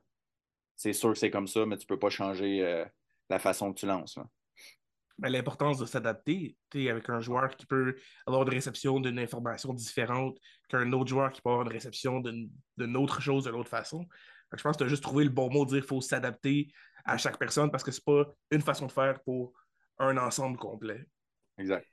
c'est 0.74 0.92
sûr 0.92 1.12
que 1.12 1.18
c'est 1.18 1.30
comme 1.30 1.46
ça, 1.46 1.66
mais 1.66 1.76
tu 1.76 1.86
peux 1.86 1.98
pas 1.98 2.10
changer 2.10 2.62
euh, 2.64 2.84
la 3.28 3.38
façon 3.38 3.72
que 3.72 3.80
tu 3.80 3.86
lances. 3.86 4.16
là. 4.16 4.26
Ben, 5.18 5.30
L'importance 5.30 5.78
de 5.78 5.86
s'adapter 5.86 6.56
avec 6.74 7.08
un 7.08 7.20
joueur 7.20 7.56
qui 7.56 7.66
peut 7.66 7.96
avoir 8.26 8.42
une 8.42 8.50
réception 8.50 9.00
d'une 9.00 9.18
information 9.18 9.72
différente 9.72 10.38
qu'un 10.68 10.92
autre 10.92 11.08
joueur 11.08 11.32
qui 11.32 11.40
peut 11.40 11.50
avoir 11.50 11.66
une 11.66 11.72
réception 11.72 12.20
d'une 12.20 12.50
d'une 12.76 12.96
autre 12.96 13.20
chose 13.20 13.44
de 13.44 13.50
l'autre 13.50 13.70
façon. 13.70 14.06
Je 14.52 14.62
pense 14.62 14.76
que 14.76 14.82
tu 14.82 14.84
as 14.84 14.88
juste 14.88 15.02
trouvé 15.02 15.24
le 15.24 15.30
bon 15.30 15.50
mot 15.50 15.64
de 15.64 15.70
dire 15.70 15.80
qu'il 15.80 15.88
faut 15.88 16.00
s'adapter 16.00 16.68
à 17.04 17.16
chaque 17.18 17.38
personne 17.38 17.70
parce 17.70 17.82
que 17.82 17.90
c'est 17.90 18.04
pas 18.04 18.24
une 18.50 18.60
façon 18.60 18.86
de 18.86 18.92
faire 18.92 19.20
pour 19.22 19.52
un 19.98 20.16
ensemble 20.18 20.58
complet. 20.58 21.06
Exact. 21.58 21.86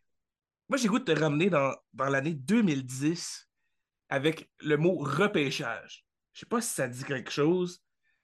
Moi, 0.70 0.78
j'ai 0.78 0.88
goût 0.88 1.00
de 1.00 1.04
te 1.04 1.20
ramener 1.20 1.50
dans, 1.50 1.76
dans 1.94 2.10
l'année 2.10 2.34
2010 2.34 3.50
avec 4.10 4.50
le 4.60 4.78
mot 4.78 4.98
repêchage. 4.98 6.06
Je 6.34 6.42
sais 6.42 6.46
pas 6.46 6.62
si 6.62 6.74
ça 6.74 6.88
dit 6.88 7.04
quelque 7.04 7.32
chose. 7.32 7.82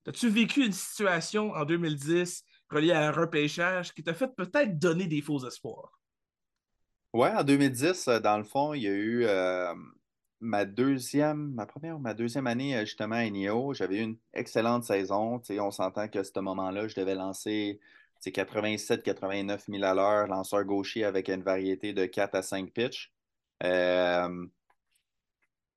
As-tu 0.08 0.28
vécu 0.28 0.65
une 0.65 0.71
situation 0.71 1.52
en 1.52 1.65
2010 1.65 2.43
reliée 2.71 2.93
à 2.93 3.10
un 3.10 3.12
repêchage 3.12 3.93
qui 3.93 4.02
t'a 4.02 4.15
fait 4.15 4.34
peut-être 4.36 4.80
donner 4.80 5.06
des 5.06 5.21
faux 5.21 5.45
espoirs? 5.45 5.99
Ouais, 7.13 7.30
en 7.30 7.43
2010, 7.43 8.08
euh, 8.08 8.19
dans 8.19 8.39
le 8.39 8.43
fond, 8.43 8.73
il 8.73 8.82
y 8.82 8.88
a 8.88 8.91
eu 8.91 9.25
euh, 9.25 9.73
ma 10.39 10.65
deuxième, 10.65 11.54
ma 11.54 11.67
première 11.67 11.99
ma 11.99 12.15
deuxième 12.15 12.47
année 12.47 12.75
euh, 12.75 12.86
justement 12.86 13.15
à 13.15 13.30
NIO. 13.30 13.75
J'avais 13.75 13.97
eu 13.97 14.02
une 14.02 14.17
excellente 14.34 14.84
saison. 14.84 15.39
On 15.60 15.71
s'entend 15.71 16.08
qu'à 16.08 16.23
ce 16.23 16.39
moment-là, 16.39 16.88
je 16.88 16.95
devais 16.95 17.15
lancer 17.15 17.80
87-89 18.27 19.65
000 19.69 19.84
à 19.84 19.93
l'heure, 19.93 20.27
lanceur 20.27 20.63
gaucher 20.65 21.03
avec 21.03 21.29
une 21.29 21.43
variété 21.43 21.93
de 21.93 22.05
4 22.05 22.36
à 22.36 22.41
5 22.41 22.71
pitches. 22.71 23.12
Euh, 23.63 24.45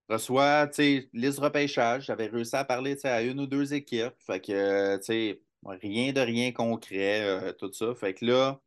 reçois, 0.09 0.66
tu 0.68 0.74
sais, 0.74 1.11
liste 1.12 1.38
repêchage. 1.38 2.07
J'avais 2.07 2.26
réussi 2.26 2.57
à 2.57 2.64
parler 2.64 2.96
tu 2.96 3.07
à 3.07 3.22
une 3.22 3.40
ou 3.40 3.46
deux 3.46 3.74
équipes. 3.74 4.14
Fait 4.18 4.40
que, 4.40 4.96
tu 4.98 5.05
sais, 5.05 5.42
rien 5.64 6.12
de 6.12 6.20
rien 6.20 6.52
concret, 6.52 7.22
euh, 7.22 7.52
tout 7.52 7.72
ça. 7.72 7.94
Fait 7.94 8.14
que 8.14 8.24
là, 8.24 8.61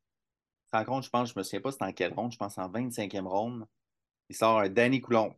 je 1.01 1.09
pense, 1.09 1.29
je 1.33 1.39
me 1.39 1.43
souviens 1.43 1.61
pas 1.61 1.71
c'était 1.71 1.85
en 1.85 1.93
quelle 1.93 2.13
ronde, 2.13 2.31
je 2.31 2.37
pense 2.37 2.57
en 2.57 2.69
25e 2.69 3.27
ronde. 3.27 3.65
Il 4.29 4.35
sort 4.35 4.59
un 4.59 4.69
Danny 4.69 5.01
Coulomb. 5.01 5.35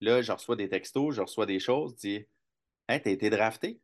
Là, 0.00 0.22
je 0.22 0.32
reçois 0.32 0.56
des 0.56 0.68
textos, 0.68 1.14
je 1.14 1.22
reçois 1.22 1.46
des 1.46 1.60
choses, 1.60 1.96
dis 1.96 2.26
Hey, 2.88 3.02
t'as 3.02 3.10
été 3.10 3.30
drafté? 3.30 3.80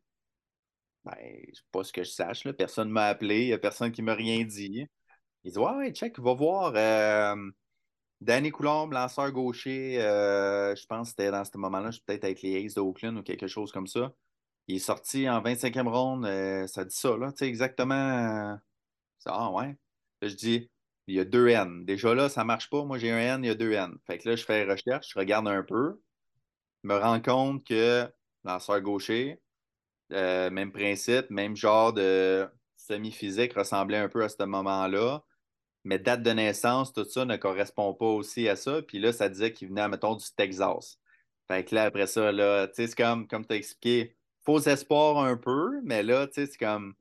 Ben, 1.05 1.15
sais 1.53 1.61
pas 1.71 1.83
ce 1.83 1.91
que 1.91 2.03
je 2.03 2.11
sache, 2.11 2.45
là. 2.45 2.53
Personne 2.53 2.87
ne 2.89 2.93
m'a 2.93 3.07
appelé, 3.07 3.41
il 3.41 3.47
n'y 3.47 3.53
a 3.53 3.57
personne 3.57 3.91
qui 3.91 4.01
m'a 4.01 4.13
rien 4.13 4.43
dit. 4.43 4.87
Il 5.43 5.51
dit 5.51 5.57
Ouais, 5.57 5.91
check, 5.91 6.19
va 6.19 6.33
voir. 6.33 6.73
Euh, 6.75 7.35
Danny 8.21 8.51
Coulomb, 8.51 8.89
lanceur 8.91 9.31
gaucher, 9.31 10.01
euh, 10.01 10.75
je 10.75 10.85
pense 10.85 11.09
que 11.09 11.09
c'était 11.11 11.31
dans 11.31 11.43
ce 11.43 11.57
moment-là, 11.57 11.89
peut-être 12.05 12.23
avec 12.23 12.41
les 12.41 12.65
Aces 12.65 12.75
de 12.75 12.81
Oakland 12.81 13.17
ou 13.17 13.23
quelque 13.23 13.47
chose 13.47 13.71
comme 13.71 13.87
ça. 13.87 14.13
Il 14.67 14.77
est 14.77 14.79
sorti 14.79 15.29
en 15.29 15.41
25e 15.41 15.89
ronde, 15.89 16.25
euh, 16.25 16.67
ça 16.67 16.85
dit 16.85 16.95
ça, 16.95 17.17
là, 17.17 17.31
tu 17.33 17.39
sais, 17.39 17.47
exactement. 17.49 18.57
ah 19.25 19.51
ouais. 19.51 19.75
Là, 20.21 20.27
je 20.29 20.35
dis, 20.35 20.71
il 21.07 21.15
y 21.15 21.19
a 21.19 21.25
deux 21.25 21.49
N. 21.49 21.85
Déjà 21.85 22.15
là, 22.15 22.29
ça 22.29 22.41
ne 22.41 22.47
marche 22.47 22.69
pas. 22.69 22.85
Moi, 22.85 22.97
j'ai 22.97 23.11
un 23.11 23.17
N, 23.17 23.43
il 23.43 23.47
y 23.47 23.49
a 23.51 23.55
deux 23.55 23.73
N. 23.73 23.97
Fait 24.07 24.17
que 24.17 24.29
là, 24.29 24.35
je 24.37 24.45
fais 24.45 24.63
recherche, 24.63 25.11
je 25.13 25.19
regarde 25.19 25.47
un 25.47 25.63
peu, 25.63 26.01
me 26.83 26.95
rends 26.97 27.21
compte 27.21 27.65
que 27.65 28.09
lanceur 28.45 28.81
gaucher, 28.81 29.41
euh, 30.13 30.49
même 30.49 30.71
principe, 30.71 31.29
même 31.29 31.55
genre 31.55 31.93
de 31.93 32.47
semi-physique 32.77 33.53
ressemblait 33.53 33.97
un 33.97 34.09
peu 34.09 34.23
à 34.23 34.29
ce 34.29 34.43
moment-là. 34.43 35.23
Mais 35.85 35.99
date 35.99 36.23
de 36.23 36.31
naissance, 36.31 36.93
tout 36.93 37.05
ça 37.05 37.25
ne 37.25 37.35
correspond 37.37 37.93
pas 37.93 38.05
aussi 38.05 38.47
à 38.49 38.55
ça. 38.55 38.81
Puis 38.81 38.99
là, 38.99 39.13
ça 39.13 39.29
disait 39.29 39.51
qu'il 39.53 39.69
venait, 39.69 39.87
mettons, 39.89 40.15
du 40.15 40.25
Texas. 40.35 40.99
Fait 41.47 41.65
que 41.65 41.75
là, 41.75 41.83
après 41.85 42.07
ça, 42.07 42.31
là, 42.31 42.67
tu 42.67 42.75
sais, 42.75 42.87
c'est 42.87 42.95
comme, 42.95 43.27
comme 43.27 43.45
tu 43.45 43.53
as 43.53 43.57
expliqué, 43.57 44.15
faux 44.45 44.59
espoir 44.59 45.17
un 45.19 45.37
peu, 45.37 45.81
mais 45.83 46.03
là, 46.03 46.27
tu 46.27 46.33
sais, 46.35 46.45
c'est 46.47 46.57
comme 46.57 46.95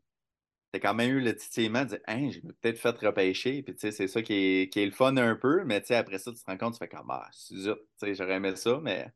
t'as 0.73 0.81
quand 0.81 0.95
même 0.95 1.11
eu 1.11 1.21
le 1.21 1.37
titillement 1.37 1.83
de 1.85 1.91
dire 1.91 2.01
Hein, 2.09 2.31
j'ai 2.31 2.41
peut-être 2.41 2.79
fait 2.79 2.99
repêcher. 2.99 3.63
Puis, 3.63 3.75
tu 3.75 3.81
sais, 3.81 3.93
c'est 3.93 4.09
ça 4.09 4.23
qui 4.23 4.35
est, 4.35 4.73
qui 4.73 4.81
est, 4.81 4.87
le 4.87 4.93
fun 4.93 5.17
un 5.17 5.37
peu. 5.37 5.65
Mais, 5.65 5.81
tu 5.81 5.89
sais, 5.89 5.97
après 5.97 6.19
ça, 6.19 6.33
tu 6.33 6.39
te 6.43 6.51
rends 6.51 6.57
compte, 6.59 6.75
tu 6.75 6.79
fais 6.79 6.89
comme 6.89 7.11
Ah, 7.11 7.29
tu 7.49 7.57
sais, 7.97 8.15
j'aurais 8.15 8.35
aimé 8.35 8.57
ça, 8.57 8.81
mais 8.83 9.13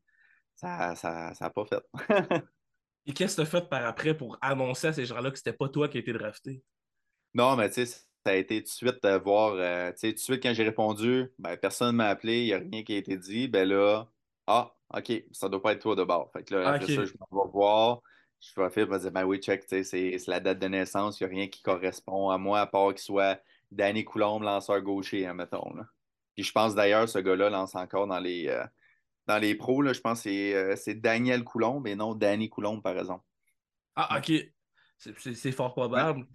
ça 0.56 0.68
n'a 0.78 0.96
ça, 0.96 1.34
ça 1.34 1.50
pas 1.50 1.64
fait. 1.66 1.84
Et 3.06 3.12
qu'est-ce 3.12 3.36
que 3.36 3.42
tu 3.42 3.46
as 3.46 3.60
fait 3.60 3.68
par 3.68 3.84
après 3.86 4.16
pour 4.16 4.36
annoncer 4.40 4.88
à 4.88 4.92
ces 4.92 5.06
gens-là 5.06 5.30
que 5.30 5.38
c'était 5.38 5.52
pas 5.52 5.68
toi 5.68 5.88
qui 5.88 5.98
as 5.98 6.00
été 6.00 6.12
drafté? 6.12 6.62
Non, 7.34 7.56
mais, 7.56 7.68
tu 7.68 7.86
sais, 7.86 7.86
ça 7.86 8.32
a 8.32 8.34
été 8.34 8.62
tout 8.62 8.68
de 8.68 8.74
suite 8.74 9.02
de 9.02 9.18
voir, 9.18 9.54
euh, 9.54 9.92
tu 9.92 9.98
sais, 9.98 10.08
tout 10.08 10.16
de 10.16 10.20
suite 10.20 10.42
quand 10.42 10.54
j'ai 10.54 10.64
répondu, 10.64 11.30
ben, 11.38 11.56
personne 11.56 11.92
ne 11.92 11.98
m'a 11.98 12.08
appelé, 12.08 12.40
il 12.40 12.46
n'y 12.46 12.52
a 12.52 12.58
rien 12.58 12.82
qui 12.82 12.94
a 12.94 12.96
été 12.96 13.16
dit. 13.16 13.46
Ben 13.48 13.68
là, 13.68 14.08
ah, 14.46 14.74
OK, 14.94 15.12
ça 15.32 15.48
doit 15.48 15.62
pas 15.62 15.72
être 15.72 15.82
toi 15.82 15.94
de 15.94 16.04
bord. 16.04 16.30
Fait 16.32 16.42
que 16.42 16.54
là, 16.54 16.70
après 16.70 16.86
ça, 16.86 17.04
je 17.04 17.12
vais 17.12 17.50
voir 17.52 18.00
je 18.40 18.60
vais 18.60 18.70
faire, 18.70 18.98
dire, 18.98 19.10
ben 19.10 19.24
oui, 19.24 19.38
check, 19.38 19.64
c'est 19.66 20.16
la 20.26 20.40
date 20.40 20.58
de 20.58 20.68
naissance, 20.68 21.20
il 21.20 21.26
n'y 21.26 21.32
a 21.32 21.36
rien 21.36 21.48
qui 21.48 21.62
correspond 21.62 22.30
à 22.30 22.38
moi, 22.38 22.60
à 22.60 22.66
part 22.66 22.90
qu'il 22.90 23.02
soit 23.02 23.40
Danny 23.70 24.04
Coulomb, 24.04 24.40
lanceur 24.40 24.80
gaucher, 24.82 25.26
hein, 25.26 25.34
mettons. 25.34 25.74
Là. 25.74 25.86
Puis 26.34 26.44
je 26.44 26.52
pense 26.52 26.74
d'ailleurs, 26.74 27.08
ce 27.08 27.18
gars-là 27.18 27.50
lance 27.50 27.74
encore 27.74 28.06
dans 28.06 28.20
les, 28.20 28.48
euh, 28.48 28.64
dans 29.26 29.38
les 29.38 29.54
pros, 29.54 29.82
là, 29.82 29.92
je 29.92 30.00
pense 30.00 30.22
que 30.22 30.28
euh, 30.28 30.76
c'est 30.76 30.94
Daniel 30.94 31.44
Coulomb, 31.44 31.80
mais 31.80 31.96
non 31.96 32.14
Danny 32.14 32.48
Coulomb, 32.48 32.80
par 32.80 32.98
exemple. 32.98 33.24
Ah, 33.94 34.18
ok. 34.18 34.32
C'est 34.98 35.52
fort 35.52 35.74
probable. 35.74 36.26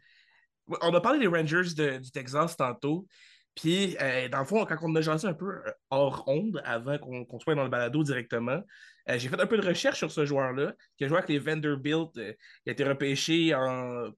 On 0.82 0.94
a 0.94 1.02
parlé 1.02 1.20
des 1.20 1.28
Rangers 1.28 1.74
du 2.00 2.12
Texas 2.12 2.56
tantôt. 2.56 3.08
Puis, 3.56 3.98
euh, 4.02 4.30
dans 4.30 4.40
le 4.40 4.46
fond, 4.46 4.66
quand 4.66 4.78
on 4.82 4.96
a 4.96 5.02
jasé 5.02 5.28
un 5.28 5.34
peu 5.34 5.62
hors 5.90 6.24
onde, 6.28 6.62
avant 6.64 6.98
qu'on 6.98 7.40
soit 7.40 7.56
dans 7.56 7.64
le 7.64 7.70
balado 7.70 8.04
directement, 8.04 8.62
euh, 9.10 9.18
j'ai 9.18 9.28
fait 9.30 9.40
un 9.40 9.48
peu 9.48 9.58
de 9.58 9.68
recherche 9.68 9.98
sur 9.98 10.12
ce 10.12 10.26
joueur-là, 10.26 10.74
qui 10.98 11.04
a 11.04 11.08
joué 11.08 11.18
avec 11.18 11.30
les 11.30 11.40
Vanderbilt. 11.40 12.18
Euh, 12.18 12.34
il 12.66 12.70
a 12.70 12.74
été 12.74 12.84
repêché 12.84 13.54
en 13.54 14.10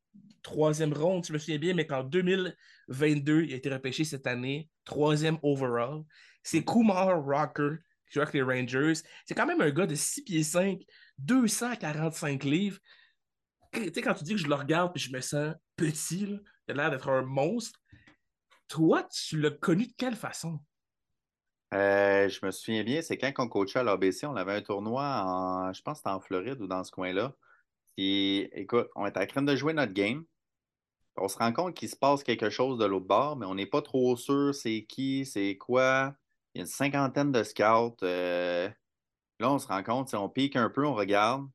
troisième 0.43 0.93
ronde, 0.93 1.25
si 1.25 1.29
je 1.29 1.33
me 1.33 1.37
souviens 1.39 1.57
bien, 1.57 1.73
mais 1.73 1.87
qu'en 1.87 2.03
2022, 2.03 3.43
il 3.43 3.53
a 3.53 3.55
été 3.55 3.69
repêché 3.69 4.03
cette 4.03 4.27
année, 4.27 4.69
troisième 4.85 5.37
overall. 5.41 6.03
C'est 6.43 6.63
Kumar 6.63 7.23
Rocker, 7.23 7.77
qui 8.13 8.19
joue 8.19 8.21
avec 8.21 8.33
les 8.35 8.43
Rangers. 8.43 8.93
C'est 9.25 9.33
quand 9.33 9.47
même 9.47 9.61
un 9.61 9.71
gars 9.71 9.87
de 9.87 9.95
6 9.95 10.23
pieds 10.23 10.43
5, 10.43 10.79
245 11.17 12.43
livres. 12.43 12.77
Tu 13.73 13.91
sais, 13.91 14.01
quand 14.01 14.13
tu 14.13 14.23
dis 14.23 14.33
que 14.33 14.39
je 14.39 14.47
le 14.47 14.53
regarde 14.53 14.91
et 14.95 14.99
je 14.99 15.11
me 15.11 15.19
sens 15.19 15.55
petit, 15.75 16.39
il 16.67 16.71
a 16.71 16.73
l'air 16.73 16.91
d'être 16.91 17.09
un 17.09 17.23
monstre. 17.23 17.79
Toi, 18.67 19.07
tu 19.11 19.39
l'as 19.39 19.51
connu 19.51 19.87
de 19.87 19.93
quelle 19.97 20.15
façon? 20.15 20.59
Euh, 21.73 22.29
je 22.29 22.45
me 22.45 22.51
souviens 22.51 22.83
bien, 22.83 23.01
c'est 23.01 23.17
quand 23.17 23.33
on 23.39 23.47
coachait 23.47 23.79
à 23.79 23.83
l'ABC, 23.83 24.25
on 24.25 24.35
avait 24.35 24.53
un 24.53 24.61
tournoi 24.61 25.03
en, 25.03 25.73
je 25.73 25.81
pense 25.81 25.95
que 25.95 25.97
c'était 25.97 26.09
en 26.09 26.19
Floride 26.19 26.61
ou 26.61 26.67
dans 26.67 26.83
ce 26.83 26.91
coin-là. 26.91 27.33
Puis, 27.97 28.47
écoute, 28.53 28.89
on 28.95 29.07
était 29.07 29.19
en 29.19 29.25
train 29.25 29.41
de 29.41 29.55
jouer 29.55 29.73
notre 29.73 29.93
game. 29.93 30.23
On 31.17 31.27
se 31.27 31.37
rend 31.37 31.51
compte 31.51 31.75
qu'il 31.75 31.89
se 31.89 31.95
passe 31.95 32.23
quelque 32.23 32.51
chose 32.51 32.77
de 32.77 32.85
l'autre 32.85 33.07
bord, 33.07 33.37
mais 33.37 33.47
on 33.47 33.55
n'est 33.55 33.65
pas 33.65 33.81
trop 33.81 34.15
sûr 34.17 34.53
c'est 34.53 34.85
qui, 34.87 35.25
c'est 35.25 35.57
quoi. 35.57 36.15
Il 36.53 36.59
y 36.59 36.61
a 36.61 36.63
une 36.63 36.67
cinquantaine 36.67 37.31
de 37.31 37.43
scouts. 37.43 37.95
Euh, 38.03 38.69
là, 39.39 39.51
on 39.51 39.59
se 39.59 39.67
rend 39.67 39.83
compte, 39.83 40.13
on 40.13 40.29
pique 40.29 40.55
un 40.55 40.69
peu, 40.69 40.85
on 40.85 40.93
regarde. 40.95 41.47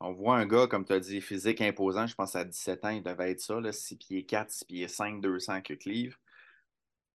On 0.00 0.12
voit 0.12 0.36
un 0.36 0.46
gars, 0.46 0.66
comme 0.68 0.84
tu 0.84 0.92
as 0.92 1.00
dit, 1.00 1.20
physique 1.20 1.60
imposant. 1.60 2.06
Je 2.06 2.14
pense 2.14 2.36
à 2.36 2.44
17 2.44 2.84
ans, 2.84 2.90
il 2.90 3.02
devait 3.02 3.32
être 3.32 3.40
ça, 3.40 3.60
là, 3.60 3.72
6 3.72 3.96
pieds 3.96 4.24
4, 4.26 4.50
6 4.50 4.64
pieds 4.64 4.88
5, 4.88 5.20
200 5.20 5.62
que 5.62 5.74
livres 5.86 6.18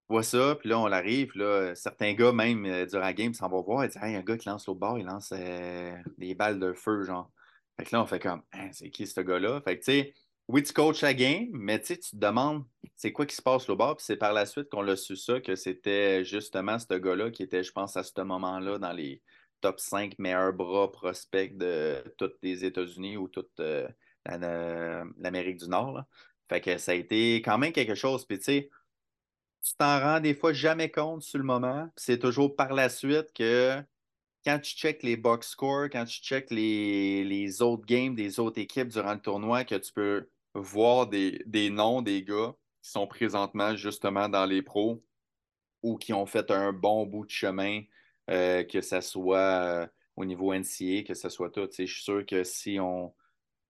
vois 0.10 0.24
ça, 0.24 0.56
puis 0.60 0.70
là, 0.70 0.80
on 0.80 0.92
arrive, 0.92 1.32
là, 1.36 1.76
certains 1.76 2.14
gars, 2.14 2.32
même 2.32 2.66
euh, 2.66 2.86
durant 2.86 3.02
la 3.02 3.14
game, 3.14 3.34
s'en 3.34 3.50
vont 3.50 3.62
voir, 3.62 3.86
ils 3.86 3.90
disent 3.90 4.02
Hey, 4.02 4.16
un 4.16 4.22
gars 4.22 4.38
qui 4.38 4.48
lance 4.50 4.68
l'autre 4.68 4.80
bord, 4.80 5.00
il 5.00 5.06
lance 5.06 5.34
euh, 5.36 5.96
des 6.18 6.36
balles 6.36 6.60
de 6.60 6.74
feu, 6.74 7.04
genre. 7.04 7.32
Fait 7.78 7.86
que 7.86 7.96
là, 7.96 8.04
on 8.04 8.06
fait 8.06 8.20
comme 8.20 8.44
hein, 8.54 8.70
c'est 8.72 8.92
qui 8.92 9.08
ce 9.08 9.20
gars-là? 9.22 9.62
Fait 9.62 9.80
que 9.80 9.84
tu 9.84 9.92
sais, 9.92 10.14
oui, 10.48 10.64
tu 10.64 10.74
coaches 10.74 11.02
la 11.02 11.14
game, 11.14 11.48
mais 11.52 11.82
tu 11.82 11.98
te 11.98 12.16
demandes 12.16 12.66
c'est 12.96 13.12
quoi 13.12 13.26
qui 13.26 13.36
se 13.36 13.42
passe 13.42 13.68
l'autre 13.68 13.78
bord, 13.80 13.98
puis 13.98 14.06
c'est 14.06 14.18
par 14.18 14.34
la 14.34 14.46
suite 14.46 14.70
qu'on 14.70 14.82
l'a 14.82 14.96
su 14.96 15.16
ça, 15.16 15.40
que 15.42 15.56
c'était 15.56 16.24
justement 16.24 16.78
ce 16.80 16.94
gars-là 16.94 17.32
qui 17.32 17.44
était, 17.44 17.64
je 17.64 17.72
pense, 17.72 17.98
à 17.98 18.04
ce 18.04 18.22
moment-là, 18.22 18.78
dans 18.78 18.94
les 18.94 19.22
top 19.62 19.80
5 19.80 20.20
meilleurs 20.20 20.54
bras 20.54 20.92
prospects 20.92 21.58
de 21.58 22.04
tous 22.18 22.32
les 22.42 22.66
États-Unis 22.66 23.18
ou 23.18 23.28
toute 23.28 23.60
euh, 23.60 23.88
l'Amérique 24.26 25.58
du 25.58 25.70
Nord. 25.70 26.04
Fait 26.50 26.62
que 26.62 26.78
ça 26.78 26.92
a 26.92 26.96
été 26.96 27.38
quand 27.38 27.58
même 27.58 27.72
quelque 27.72 27.96
chose. 27.96 28.26
Puis 28.26 28.38
tu 28.38 28.44
sais, 28.46 28.70
tu 29.64 29.74
t'en 29.76 30.00
rends 30.00 30.20
des 30.20 30.36
fois 30.36 30.54
jamais 30.54 30.92
compte 30.92 31.24
sur 31.24 31.40
le 31.40 31.46
moment. 31.46 31.90
C'est 31.96 32.20
toujours 32.20 32.56
par 32.56 32.74
la 32.74 32.90
suite 32.90 33.34
que 33.34 33.82
quand 34.46 34.60
tu 34.60 34.76
checkes 34.76 35.04
les 35.04 35.18
box 35.18 35.50
scores, 35.50 35.90
quand 35.92 36.06
tu 36.06 36.22
checkes 36.22 36.52
les, 36.52 37.62
autres 37.62 37.86
games 37.86 38.16
des 38.16 38.40
autres 38.40 38.60
équipes 38.60 38.90
durant 38.90 39.14
le 39.14 39.20
tournoi, 39.20 39.64
que 39.64 39.76
tu 39.76 39.94
peux 39.94 40.30
voir 40.54 41.08
des, 41.08 41.70
noms 41.72 42.02
des 42.02 42.24
gars 42.24 42.54
qui 42.82 42.92
sont 42.92 43.08
présentement 43.08 43.76
justement 43.76 44.30
dans 44.30 44.46
les 44.46 44.62
pros 44.62 45.04
ou 45.82 45.98
qui 45.98 46.14
ont 46.14 46.26
fait 46.26 46.52
un 46.52 46.74
bon 46.74 47.06
bout 47.06 47.26
de 47.26 47.32
chemin, 47.32 47.82
euh, 48.30 48.64
que 48.64 48.82
ce 48.82 49.02
soit 49.02 49.38
euh, 49.38 49.88
au 50.16 50.26
niveau 50.26 50.54
NCA, 50.54 51.04
que 51.04 51.14
ce 51.14 51.30
soit 51.30 51.50
tout. 51.50 51.68
Je 51.78 51.86
suis 51.86 52.04
sûr 52.04 52.26
que 52.26 52.44
si 52.44 52.80
on, 52.80 53.14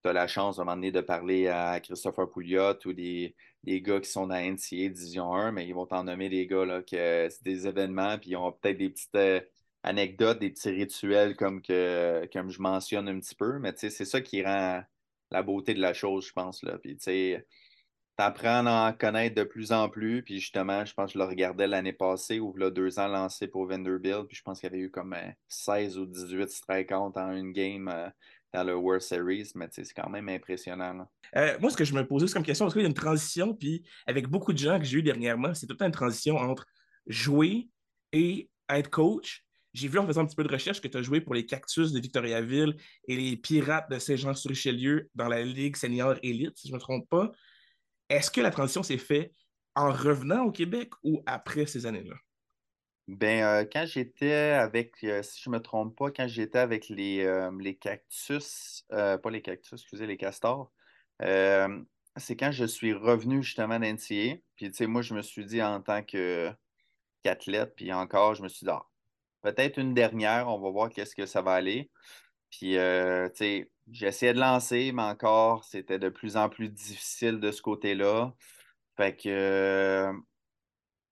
as 0.04 0.12
la 0.12 0.26
chance 0.26 0.58
à 0.58 0.62
un 0.62 0.76
de 0.76 1.00
parler 1.00 1.48
à 1.48 1.80
Christopher 1.80 2.28
Pouliot 2.28 2.78
ou 2.84 2.92
des, 2.92 3.34
gars 3.64 4.00
qui 4.00 4.10
sont 4.10 4.26
dans 4.26 4.36
NCA 4.36 4.88
Division 4.90 5.34
1, 5.34 5.52
mais 5.52 5.66
ils 5.66 5.74
vont 5.74 5.86
t'en 5.86 6.04
nommer 6.04 6.28
des 6.28 6.46
gars 6.46 6.66
là, 6.66 6.82
que 6.82 7.28
c'est 7.30 7.42
des 7.42 7.66
événements, 7.66 8.18
puis 8.18 8.30
ils 8.30 8.36
ont 8.36 8.52
peut-être 8.52 8.76
des 8.76 8.90
petites 8.90 9.14
euh, 9.14 9.40
anecdotes, 9.84 10.40
des 10.40 10.50
petits 10.50 10.70
rituels 10.70 11.36
comme, 11.36 11.62
que, 11.62 12.28
comme 12.32 12.50
je 12.50 12.60
mentionne 12.60 13.08
un 13.08 13.20
petit 13.20 13.34
peu, 13.34 13.58
mais 13.58 13.72
c'est 13.76 13.90
ça 13.90 14.20
qui 14.20 14.42
rend 14.42 14.82
la 15.30 15.42
beauté 15.42 15.74
de 15.74 15.80
la 15.80 15.94
chose, 15.94 16.26
je 16.26 16.32
pense. 16.32 16.62
Là. 16.62 16.78
Puis 16.78 16.96
tu 16.96 17.36
apprends 18.18 18.66
à 18.66 18.90
en 18.90 18.92
connaître 18.92 19.34
de 19.34 19.44
plus 19.44 19.72
en 19.72 19.88
plus, 19.88 20.22
puis 20.22 20.40
justement, 20.40 20.84
je 20.84 20.94
pense 20.94 21.12
que 21.12 21.14
je 21.14 21.18
le 21.18 21.24
regardais 21.24 21.66
l'année 21.66 21.92
passée, 21.92 22.40
ou 22.40 22.56
là, 22.56 22.70
deux 22.70 22.98
ans 22.98 23.08
lancé 23.08 23.46
pour 23.46 23.66
Vanderbilt, 23.66 24.26
puis 24.26 24.36
je 24.36 24.42
pense 24.42 24.60
qu'il 24.60 24.70
y 24.70 24.72
avait 24.74 24.82
eu 24.82 24.90
comme 24.90 25.16
16 25.48 25.96
euh, 25.96 26.00
ou 26.00 26.06
18 26.06 26.50
strikeouts 26.50 27.12
en 27.16 27.32
une 27.32 27.52
game. 27.52 27.88
Euh, 27.88 28.08
dans 28.54 28.62
le 28.62 28.76
World 28.76 29.02
Series, 29.02 29.50
mais 29.56 29.66
c'est 29.72 29.92
quand 29.92 30.08
même 30.08 30.28
impressionnant. 30.28 31.08
Euh, 31.36 31.58
moi, 31.60 31.70
ce 31.70 31.76
que 31.76 31.84
je 31.84 31.92
me 31.92 32.06
posais 32.06 32.32
comme 32.32 32.44
question, 32.44 32.64
parce 32.64 32.74
qu'il 32.74 32.82
y 32.82 32.86
a 32.86 32.88
une 32.88 32.94
transition, 32.94 33.52
puis 33.52 33.82
avec 34.06 34.28
beaucoup 34.28 34.52
de 34.52 34.58
gens 34.58 34.78
que 34.78 34.84
j'ai 34.84 34.98
eu 34.98 35.02
dernièrement, 35.02 35.52
c'est 35.54 35.66
tout 35.66 35.72
le 35.72 35.78
temps 35.78 35.86
une 35.86 35.92
transition 35.92 36.36
entre 36.36 36.64
jouer 37.08 37.68
et 38.12 38.48
être 38.70 38.90
coach. 38.90 39.44
J'ai 39.74 39.88
vu 39.88 39.98
en 39.98 40.06
faisant 40.06 40.22
un 40.22 40.26
petit 40.26 40.36
peu 40.36 40.44
de 40.44 40.52
recherche 40.52 40.80
que 40.80 40.88
tu 40.88 40.96
as 40.96 41.02
joué 41.02 41.20
pour 41.20 41.34
les 41.34 41.44
Cactus 41.44 41.92
de 41.92 42.00
Victoriaville 42.00 42.76
et 43.08 43.16
les 43.16 43.36
Pirates 43.36 43.90
de 43.90 43.98
Saint-Jean-sur-Richelieu 43.98 45.10
dans 45.14 45.28
la 45.28 45.42
Ligue 45.42 45.76
senior 45.76 46.14
élite, 46.22 46.56
si 46.56 46.68
je 46.68 46.72
ne 46.72 46.76
me 46.76 46.80
trompe 46.80 47.08
pas. 47.08 47.32
Est-ce 48.08 48.30
que 48.30 48.40
la 48.40 48.50
transition 48.50 48.82
s'est 48.82 48.98
faite 48.98 49.34
en 49.74 49.90
revenant 49.90 50.44
au 50.44 50.52
Québec 50.52 50.92
ou 51.02 51.22
après 51.26 51.66
ces 51.66 51.86
années-là? 51.86 52.14
Ben, 53.06 53.42
euh, 53.42 53.64
quand 53.70 53.84
j'étais 53.84 54.32
avec, 54.32 55.04
euh, 55.04 55.22
si 55.22 55.42
je 55.42 55.50
ne 55.50 55.56
me 55.56 55.60
trompe 55.60 55.94
pas, 55.96 56.10
quand 56.10 56.26
j'étais 56.26 56.58
avec 56.58 56.88
les, 56.88 57.22
euh, 57.24 57.50
les 57.60 57.76
cactus, 57.76 58.86
pas 58.88 59.30
les 59.30 59.42
cactus, 59.42 59.72
excusez, 59.72 60.06
les 60.06 60.16
castors, 60.16 60.72
c'est 61.20 62.36
quand 62.36 62.52
je 62.52 62.64
suis 62.64 62.92
revenu 62.94 63.42
justement 63.42 63.78
d'NCA. 63.78 64.36
Puis, 64.56 64.70
tu 64.70 64.72
sais, 64.72 64.86
moi, 64.86 65.02
je 65.02 65.14
me 65.14 65.22
suis 65.22 65.44
dit 65.44 65.60
en 65.60 65.80
tant 65.82 66.02
qu'athlète, 66.02 67.74
puis 67.76 67.92
encore, 67.92 68.34
je 68.36 68.42
me 68.42 68.48
suis 68.48 68.64
dit, 68.64 68.70
ah, 68.70 68.86
peut-être 69.44 69.78
une 69.78 69.94
dernière, 69.94 70.48
on 70.48 70.58
va 70.60 70.70
voir 70.70 70.90
qu'est-ce 70.90 71.14
que 71.16 71.26
ça 71.26 71.42
va 71.42 71.52
aller. 71.54 71.90
Puis, 72.50 72.78
euh, 72.78 73.28
tu 73.30 73.36
sais, 73.38 73.72
j'essayais 73.92 74.34
de 74.34 74.40
lancer, 74.40 74.92
mais 74.92 75.02
encore, 75.02 75.64
c'était 75.64 75.98
de 76.00 76.08
plus 76.10 76.36
en 76.36 76.48
plus 76.50 76.68
difficile 76.70 77.40
de 77.40 77.52
ce 77.52 77.62
côté-là. 77.62 78.34
Fait 78.96 79.16
que, 79.16 79.28
euh, 79.30 80.12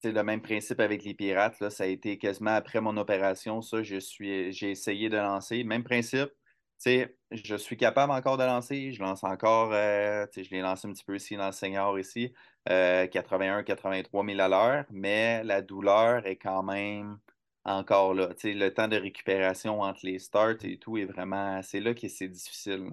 c'est 0.02 0.12
le 0.12 0.22
même 0.24 0.42
principe 0.42 0.80
avec 0.80 1.04
les 1.04 1.14
pirates. 1.14 1.60
Là, 1.60 1.70
ça 1.70 1.84
a 1.84 1.86
été 1.86 2.18
quasiment 2.18 2.50
après 2.54 2.80
mon 2.80 2.96
opération. 2.96 3.62
Ça, 3.62 3.82
je 3.82 3.96
suis, 3.98 4.52
j'ai 4.52 4.70
essayé 4.72 5.08
de 5.08 5.16
lancer. 5.16 5.62
Même 5.64 5.84
principe. 5.84 6.30
Tu 6.30 6.90
sais, 6.90 7.16
je 7.30 7.54
suis 7.56 7.76
capable 7.76 8.12
encore 8.12 8.36
de 8.36 8.42
lancer. 8.44 8.92
Je 8.92 9.00
lance 9.02 9.22
encore. 9.24 9.72
euh, 9.72 10.26
tu 10.32 10.42
sais, 10.42 10.44
je 10.44 10.50
l'ai 10.54 10.60
lancé 10.62 10.88
un 10.88 10.92
petit 10.92 11.04
peu 11.04 11.14
ici 11.16 11.36
dans 11.36 11.46
le 11.46 11.52
senior 11.52 11.98
ici. 11.98 12.32
euh, 12.68 13.06
81-83 13.06 14.24
000 14.24 14.40
à 14.40 14.48
l'heure. 14.48 14.84
Mais 14.90 15.44
la 15.44 15.62
douleur 15.62 16.26
est 16.26 16.36
quand 16.36 16.62
même 16.64 17.18
encore 17.64 18.14
là. 18.14 18.28
Tu 18.34 18.48
sais, 18.48 18.54
le 18.54 18.72
temps 18.72 18.88
de 18.88 18.96
récupération 18.96 19.80
entre 19.80 20.00
les 20.04 20.18
starts 20.18 20.64
et 20.64 20.78
tout 20.78 20.96
est 20.98 21.04
vraiment. 21.04 21.62
C'est 21.62 21.80
là 21.80 21.94
que 21.94 22.08
c'est 22.08 22.28
difficile. 22.28 22.90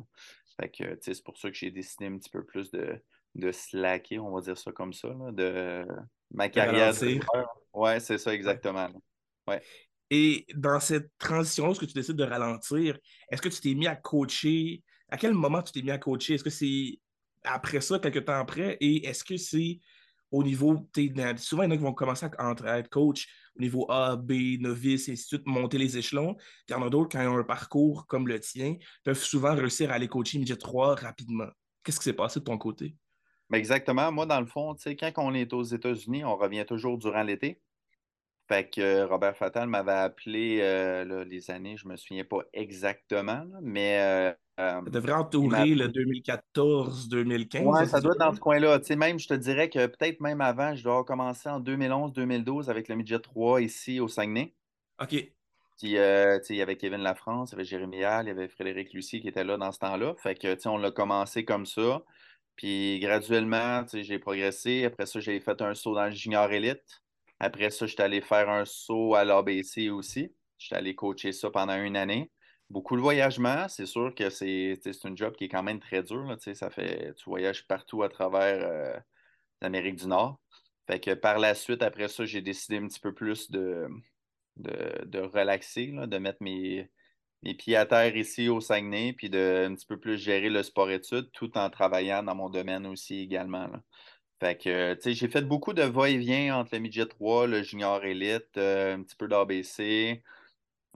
Fait 0.59 0.69
que, 0.69 0.95
tu 0.95 0.97
sais, 1.01 1.13
c'est 1.13 1.23
pour 1.23 1.37
ça 1.37 1.49
que 1.49 1.55
j'ai 1.55 1.71
décidé 1.71 2.07
un 2.07 2.17
petit 2.17 2.29
peu 2.29 2.43
plus 2.43 2.69
de, 2.71 3.01
de 3.35 3.51
slacker, 3.51 4.19
on 4.19 4.35
va 4.35 4.41
dire 4.41 4.57
ça 4.57 4.71
comme 4.71 4.93
ça, 4.93 5.07
là, 5.07 5.31
de 5.31 5.85
ma 6.31 6.49
carrière 6.49 6.93
de. 6.93 7.19
Ouais, 7.73 7.99
c'est 7.99 8.17
ça 8.17 8.33
exactement. 8.33 8.89
Ouais. 9.47 9.61
Et 10.09 10.45
dans 10.55 10.79
cette 10.79 11.11
transition, 11.17 11.71
est-ce 11.71 11.79
que 11.79 11.85
tu 11.85 11.93
décides 11.93 12.15
de 12.15 12.23
ralentir, 12.23 12.97
est-ce 13.31 13.41
que 13.41 13.49
tu 13.49 13.61
t'es 13.61 13.73
mis 13.75 13.87
à 13.87 13.95
coacher? 13.95 14.83
À 15.07 15.17
quel 15.17 15.33
moment 15.33 15.61
tu 15.61 15.71
t'es 15.71 15.81
mis 15.81 15.91
à 15.91 15.97
coacher? 15.97 16.33
Est-ce 16.33 16.43
que 16.43 16.49
c'est 16.49 16.99
après 17.43 17.79
ça, 17.79 17.99
quelques 17.99 18.25
temps 18.25 18.39
après? 18.39 18.77
Et 18.81 19.07
est-ce 19.07 19.23
que 19.23 19.37
c'est 19.37 19.79
au 20.31 20.43
niveau, 20.43 20.89
souvent 21.37 21.63
il 21.63 21.69
y 21.69 21.71
en 21.71 21.71
a 21.71 21.77
qui 21.77 21.83
vont 21.83 21.93
commencer 21.93 22.25
à, 22.37 22.51
à 22.51 22.79
être 22.79 22.89
coach 22.89 23.27
au 23.57 23.61
niveau 23.61 23.85
A, 23.89 24.15
B, 24.15 24.59
novice, 24.59 25.07
et 25.07 25.13
ainsi 25.13 25.23
de 25.23 25.27
suite, 25.27 25.47
monter 25.47 25.77
les 25.77 25.97
échelons. 25.97 26.35
Il 26.67 26.73
y 26.73 26.75
en 26.75 26.85
a 26.85 26.89
d'autres, 26.89 27.09
quand 27.11 27.21
ils 27.21 27.27
ont 27.27 27.37
un 27.37 27.43
parcours 27.43 28.07
comme 28.07 28.27
le 28.27 28.39
tien, 28.39 28.75
peuvent 29.03 29.17
souvent 29.17 29.55
réussir 29.55 29.91
à 29.91 29.95
aller 29.95 30.07
coacher 30.07 30.39
midget 30.39 30.55
3 30.55 30.95
rapidement. 30.95 31.49
Qu'est-ce 31.83 31.99
qui 31.99 32.05
s'est 32.05 32.13
passé 32.13 32.39
de 32.39 32.45
ton 32.45 32.57
côté? 32.57 32.95
Mais 33.49 33.57
exactement. 33.57 34.11
Moi, 34.11 34.25
dans 34.25 34.39
le 34.39 34.45
fond, 34.45 34.75
quand 34.85 35.13
on 35.17 35.33
est 35.33 35.53
aux 35.53 35.63
États-Unis, 35.63 36.23
on 36.23 36.35
revient 36.35 36.65
toujours 36.67 36.97
durant 36.97 37.23
l'été. 37.23 37.61
Fait 38.47 38.67
que 38.69 38.81
euh, 38.81 39.05
Robert 39.05 39.37
Fatal 39.37 39.67
m'avait 39.67 39.91
appelé 39.91 40.59
euh, 40.61 41.05
là, 41.05 41.23
les 41.23 41.51
années, 41.51 41.77
je 41.77 41.87
me 41.87 41.95
souviens 41.95 42.23
pas 42.23 42.39
exactement, 42.51 43.45
mais 43.61 44.35
euh, 44.59 44.79
euh, 44.79 44.81
Ça 44.83 44.89
devrait 44.89 45.13
entourer 45.13 45.75
le 45.75 45.85
appelé. 45.85 46.21
2014-2015, 46.55 47.63
Ouais, 47.63 47.81
dans 47.81 47.85
ça 47.85 48.01
doit 48.01 48.13
être 48.13 48.19
dans 48.19 48.33
ce 48.33 48.39
coin-là. 48.39 48.79
Tu 48.79 48.85
sais, 48.85 48.95
même, 48.95 49.19
je 49.19 49.27
te 49.27 49.33
dirais 49.33 49.69
que 49.69 49.87
peut-être 49.87 50.19
même 50.21 50.41
avant, 50.41 50.75
je 50.75 50.83
dois 50.83 50.93
avoir 50.93 51.05
commencé 51.05 51.49
en 51.49 51.59
2011-2012 51.59 52.69
avec 52.69 52.87
le 52.89 52.95
Midget 52.95 53.19
3 53.19 53.61
ici 53.61 53.99
au 53.99 54.07
Saguenay. 54.07 54.53
OK, 55.01 55.15
Puis, 55.77 55.97
euh, 55.97 56.39
il 56.49 56.55
y 56.57 56.61
avait 56.61 56.75
Kevin 56.75 57.01
Lafrance, 57.01 57.51
il 57.51 57.53
y 57.53 57.55
avait 57.55 57.63
Jérémy 57.63 58.03
Hall, 58.03 58.25
il 58.25 58.27
y 58.27 58.31
avait 58.31 58.49
Frédéric 58.49 58.93
Lucie 58.93 59.21
qui 59.21 59.29
était 59.29 59.45
là 59.45 59.57
dans 59.57 59.71
ce 59.71 59.79
temps-là. 59.79 60.15
Fait 60.17 60.35
que, 60.35 60.53
tu 60.53 60.61
sais, 60.61 60.69
on 60.69 60.77
l'a 60.77 60.91
commencé 60.91 61.45
comme 61.45 61.65
ça. 61.65 62.03
Puis, 62.55 62.99
graduellement, 62.99 63.83
tu 63.83 63.89
sais, 63.91 64.03
j'ai 64.03 64.19
progressé. 64.19 64.83
Après 64.83 65.05
ça, 65.05 65.21
j'ai 65.21 65.39
fait 65.39 65.61
un 65.61 65.73
saut 65.73 65.95
dans 65.95 66.05
le 66.05 66.11
junior 66.11 66.51
élite. 66.51 67.01
Après 67.39 67.69
ça, 67.69 67.85
j'étais 67.87 68.03
allé 68.03 68.19
faire 68.21 68.49
un 68.49 68.65
saut 68.65 69.15
à 69.15 69.23
l'ABC 69.23 69.89
aussi. 69.89 70.33
J'étais 70.57 70.75
allé 70.75 70.93
coacher 70.93 71.31
ça 71.31 71.49
pendant 71.49 71.81
une 71.81 71.95
année. 71.95 72.29
Beaucoup 72.69 72.95
de 72.95 73.01
voyagement. 73.01 73.67
C'est 73.67 73.87
sûr 73.87 74.13
que 74.13 74.29
c'est 74.29 74.75
tu 74.77 74.93
sais, 74.93 74.93
c'est 74.93 75.07
un 75.07 75.15
job 75.15 75.35
qui 75.35 75.45
est 75.45 75.49
quand 75.49 75.63
même 75.63 75.79
très 75.79 76.03
dur. 76.03 76.23
Là, 76.25 76.37
ça 76.39 76.69
fait, 76.69 77.13
tu 77.15 77.25
voyages 77.29 77.65
partout 77.67 78.03
à 78.03 78.09
travers 78.09 78.63
euh, 78.63 78.99
l'Amérique 79.61 79.97
du 79.97 80.07
Nord. 80.07 80.39
Fait 80.87 80.99
que 80.99 81.13
par 81.15 81.39
la 81.39 81.55
suite, 81.55 81.83
après 81.83 82.09
ça, 82.09 82.25
j'ai 82.25 82.41
décidé 82.41 82.77
un 82.77 82.87
petit 82.87 82.99
peu 82.99 83.13
plus 83.13 83.51
de, 83.51 83.87
de, 84.57 85.05
de 85.05 85.19
relaxer, 85.21 85.87
là, 85.87 86.07
de 86.07 86.17
mettre 86.19 86.43
mes, 86.43 86.91
mes 87.43 87.55
pieds 87.55 87.75
à 87.77 87.85
terre 87.85 88.15
ici 88.17 88.49
au 88.49 88.61
Saguenay, 88.61 89.13
puis 89.13 89.29
de 89.29 89.67
un 89.69 89.75
petit 89.75 89.87
peu 89.87 89.99
plus 89.99 90.17
gérer 90.17 90.49
le 90.49 90.63
sport-études 90.63 91.31
tout 91.33 91.57
en 91.57 91.69
travaillant 91.69 92.23
dans 92.23 92.35
mon 92.35 92.49
domaine 92.49 92.85
aussi 92.87 93.19
également. 93.21 93.69
Fait 94.39 94.57
que, 94.57 94.93
tu 94.95 95.01
sais, 95.01 95.13
j'ai 95.13 95.27
fait 95.29 95.41
beaucoup 95.43 95.73
de 95.73 95.83
va-et-vient 95.83 96.57
entre 96.57 96.75
le 96.75 96.79
midget 96.79 97.05
3, 97.07 97.47
le 97.47 97.63
junior 97.63 98.03
élite, 98.05 98.57
euh, 98.57 98.95
un 98.95 99.03
petit 99.03 99.15
peu 99.17 99.27
d'ABC. 99.27 100.23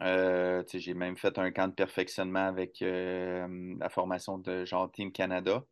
Euh, 0.02 0.64
j'ai 0.74 0.94
même 0.94 1.18
fait 1.18 1.38
un 1.38 1.52
camp 1.52 1.68
de 1.68 1.74
perfectionnement 1.74 2.48
avec 2.48 2.82
euh, 2.82 3.76
la 3.80 3.90
formation 3.90 4.38
de 4.38 4.66
genre 4.66 4.92
Team 4.92 5.12
Canada. 5.12 5.64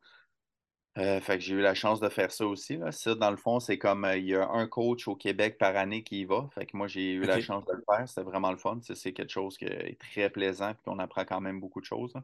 Euh, 0.97 1.21
fait 1.21 1.37
que 1.37 1.43
j'ai 1.43 1.55
eu 1.55 1.61
la 1.61 1.73
chance 1.73 2.01
de 2.01 2.09
faire 2.09 2.31
ça 2.31 2.45
aussi. 2.45 2.77
Là. 2.77 2.91
Ça, 2.91 3.15
dans 3.15 3.31
le 3.31 3.37
fond, 3.37 3.59
c'est 3.59 3.77
comme 3.77 4.05
il 4.15 4.25
y 4.25 4.35
a 4.35 4.47
un 4.49 4.67
coach 4.67 5.07
au 5.07 5.15
Québec 5.15 5.57
par 5.57 5.75
année 5.75 6.03
qui 6.03 6.21
y 6.21 6.25
va. 6.25 6.49
Fait 6.53 6.65
que 6.65 6.75
moi, 6.75 6.87
j'ai 6.87 7.13
eu 7.13 7.21
la 7.21 7.39
chance 7.39 7.65
de 7.65 7.73
le 7.73 7.83
faire. 7.89 8.07
C'était 8.07 8.23
vraiment 8.23 8.51
le 8.51 8.57
fun. 8.57 8.79
C'est 8.81 9.13
quelque 9.13 9.31
chose 9.31 9.57
qui 9.57 9.65
est 9.65 9.97
très 9.99 10.29
plaisant 10.29 10.71
et 10.71 10.75
qu'on 10.83 10.99
apprend 10.99 11.23
quand 11.23 11.41
même 11.41 11.59
beaucoup 11.59 11.79
de 11.79 11.85
choses. 11.85 12.13
là. 12.13 12.23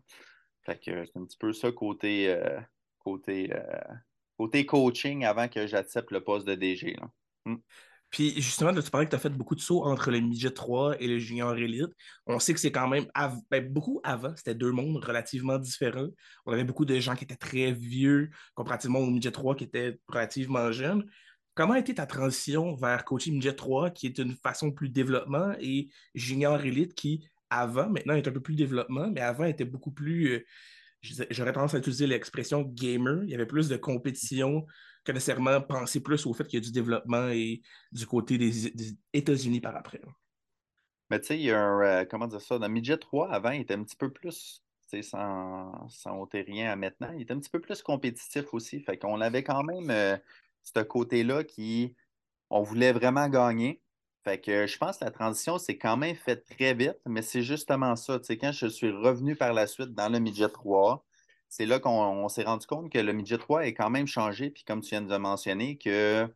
Fait 0.63 0.77
que 0.77 1.05
c'est 1.05 1.17
un 1.17 1.23
petit 1.23 1.37
peu 1.37 1.53
ça 1.53 1.71
côté, 1.71 2.37
côté, 2.99 3.53
côté 4.37 4.65
coaching 4.65 5.23
avant 5.23 5.47
que 5.47 5.65
j'accepte 5.65 6.11
le 6.11 6.21
poste 6.21 6.45
de 6.45 6.55
DG. 6.55 6.93
Là. 6.99 7.09
Hmm. 7.45 7.57
Puis 8.09 8.41
justement, 8.41 8.73
tu 8.73 8.89
parlais 8.89 9.05
que 9.05 9.11
tu 9.11 9.15
as 9.15 9.19
fait 9.19 9.29
beaucoup 9.29 9.55
de 9.55 9.59
sauts 9.59 9.83
entre 9.83 10.11
le 10.11 10.19
midget 10.19 10.51
3 10.51 11.01
et 11.01 11.07
le 11.07 11.19
junior 11.19 11.55
élite. 11.57 11.91
On 12.25 12.39
sait 12.39 12.53
que 12.53 12.59
c'est 12.59 12.71
quand 12.71 12.87
même 12.87 13.05
ben, 13.51 13.67
beaucoup 13.69 13.99
avant, 14.03 14.33
c'était 14.35 14.55
deux 14.55 14.71
mondes 14.71 15.03
relativement 15.03 15.57
différents. 15.57 16.07
On 16.45 16.53
avait 16.53 16.63
beaucoup 16.63 16.85
de 16.85 16.97
gens 16.99 17.15
qui 17.15 17.25
étaient 17.25 17.35
très 17.35 17.73
vieux 17.73 18.29
comparativement 18.55 18.99
au 18.99 19.07
midget 19.07 19.31
3 19.31 19.55
qui 19.55 19.65
étaient 19.65 19.99
relativement 20.07 20.71
jeunes. 20.71 21.05
Comment 21.53 21.73
a 21.73 21.79
été 21.79 21.95
ta 21.95 22.05
transition 22.05 22.75
vers 22.75 23.03
coaching 23.03 23.33
midget 23.33 23.53
3 23.53 23.89
qui 23.89 24.05
est 24.05 24.17
une 24.19 24.35
façon 24.35 24.71
plus 24.71 24.89
développement 24.89 25.53
et 25.59 25.89
junior 26.15 26.63
élite 26.63 26.93
qui, 26.93 27.27
avant, 27.49 27.89
maintenant 27.89 28.13
est 28.13 28.27
un 28.27 28.31
peu 28.31 28.41
plus 28.41 28.55
développement, 28.55 29.09
mais 29.11 29.21
avant 29.21 29.45
était 29.45 29.65
beaucoup 29.65 29.91
plus, 29.91 30.33
euh, 30.33 30.45
j'aurais 31.31 31.53
tendance 31.53 31.73
à 31.73 31.79
utiliser 31.79 32.07
l'expression 32.07 32.61
gamer. 32.61 33.23
Il 33.23 33.31
y 33.31 33.35
avait 33.35 33.45
plus 33.45 33.67
de 33.69 33.75
compétition 33.75 34.65
que 35.07 35.13
nécessairement 35.13 35.61
penser 35.61 36.01
plus 36.01 36.25
au 36.25 36.33
fait 36.33 36.45
qu'il 36.45 36.59
y 36.59 36.61
a 36.61 36.65
du 36.65 36.71
développement 36.71 37.29
et 37.29 37.61
du 37.91 38.05
côté 38.05 38.37
des, 38.37 38.95
États-Unis 39.13 39.61
par 39.61 39.75
après. 39.75 40.01
Mais 41.09 41.19
tu 41.21 41.27
sais, 41.27 41.37
il 41.39 41.45
y 41.45 41.51
a 41.51 41.59
un, 41.59 42.01
euh, 42.01 42.05
comment 42.05 42.27
dire 42.27 42.41
ça, 42.41 42.59
dans 42.59 42.67
Midget 42.67 42.97
3, 42.97 43.31
avant, 43.31 43.51
il 43.51 43.61
était 43.61 43.75
un 43.75 43.83
petit 43.83 43.95
peu 43.95 44.11
plus, 44.11 44.61
tu 44.89 44.97
sais, 44.97 45.01
sans, 45.01 45.87
sans 45.87 46.19
ôter 46.19 46.41
rien 46.41 46.71
à 46.71 46.75
maintenant, 46.75 47.11
il 47.15 47.21
était 47.21 47.33
un 47.33 47.39
petit 47.39 47.49
peu 47.49 47.61
plus 47.61 47.81
compétitif 47.81 48.53
aussi. 48.53 48.81
Fait 48.81 48.97
qu'on 48.97 49.21
avait 49.21 49.43
quand 49.43 49.63
même 49.63 49.89
euh, 49.89 50.17
ce 50.63 50.81
côté-là 50.81 51.45
qui, 51.45 51.95
on 52.49 52.61
voulait 52.61 52.91
vraiment 52.91 53.29
gagner. 53.29 53.81
Fait 54.25 54.41
que 54.41 54.67
je 54.67 54.77
pense 54.77 54.97
que 54.97 55.05
la 55.05 55.11
transition 55.11 55.57
s'est 55.57 55.77
quand 55.77 55.95
même 55.95 56.15
faite 56.17 56.45
très 56.45 56.73
vite, 56.73 56.99
mais 57.05 57.21
c'est 57.21 57.43
justement 57.43 57.95
ça. 57.95 58.19
Tu 58.19 58.25
sais, 58.25 58.37
quand 58.37 58.51
je 58.51 58.67
suis 58.67 58.91
revenu 58.91 59.37
par 59.37 59.53
la 59.53 59.67
suite 59.67 59.93
dans 59.93 60.09
le 60.09 60.19
Midget 60.19 60.49
3, 60.49 61.06
c'est 61.49 61.65
là 61.65 61.79
qu'on 61.79 61.89
on 61.91 62.29
s'est 62.29 62.43
rendu 62.43 62.67
compte 62.67 62.91
que 62.91 62.99
le 62.99 63.13
Midget 63.13 63.37
3 63.37 63.67
est 63.67 63.73
quand 63.73 63.89
même 63.89 64.07
changé. 64.07 64.49
Puis 64.49 64.63
comme 64.63 64.81
tu 64.81 64.89
viens 64.89 65.01
de 65.01 65.17
mentionner, 65.17 65.77
que 65.77 66.27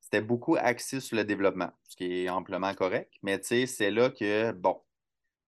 c'était 0.00 0.20
beaucoup 0.20 0.56
axé 0.58 1.00
sur 1.00 1.16
le 1.16 1.24
développement, 1.24 1.70
ce 1.88 1.96
qui 1.96 2.24
est 2.24 2.28
amplement 2.28 2.74
correct. 2.74 3.14
Mais 3.22 3.40
tu 3.40 3.46
sais, 3.48 3.66
c'est 3.66 3.90
là 3.90 4.10
que, 4.10 4.52
bon, 4.52 4.80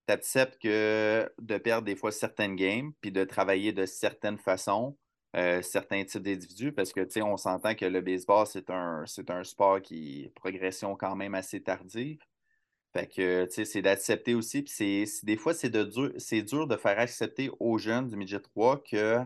tu 0.06 0.12
acceptes 0.14 0.60
que 0.62 1.30
de 1.38 1.58
perdre 1.58 1.84
des 1.86 1.96
fois 1.96 2.12
certaines 2.12 2.56
games, 2.56 2.92
puis 3.00 3.12
de 3.12 3.24
travailler 3.24 3.72
de 3.72 3.86
certaines 3.86 4.38
façons, 4.38 4.96
euh, 5.36 5.62
certains 5.62 6.04
types 6.04 6.22
d'individus, 6.22 6.72
parce 6.72 6.92
que, 6.92 7.00
tu 7.00 7.12
sais, 7.12 7.22
on 7.22 7.36
s'entend 7.36 7.74
que 7.74 7.84
le 7.86 8.00
baseball, 8.00 8.46
c'est 8.46 8.70
un, 8.70 9.04
un 9.28 9.44
sport 9.44 9.82
qui 9.82 10.30
progression 10.34 10.96
quand 10.96 11.16
même 11.16 11.34
assez 11.34 11.62
tardive. 11.62 12.20
Fait 12.96 13.08
que, 13.08 13.44
tu 13.46 13.52
sais, 13.52 13.64
c'est 13.64 13.82
d'accepter 13.82 14.34
aussi, 14.34 14.62
puis 14.62 14.72
c'est, 14.72 15.24
des 15.24 15.36
fois, 15.36 15.52
c'est 15.52 15.68
de 15.68 15.82
dur, 15.82 16.12
c'est 16.16 16.42
dur 16.42 16.68
de 16.68 16.76
faire 16.76 16.98
accepter 16.98 17.50
aux 17.58 17.76
jeunes 17.76 18.06
du 18.06 18.16
midget 18.16 18.38
3 18.38 18.82
que 18.84 19.18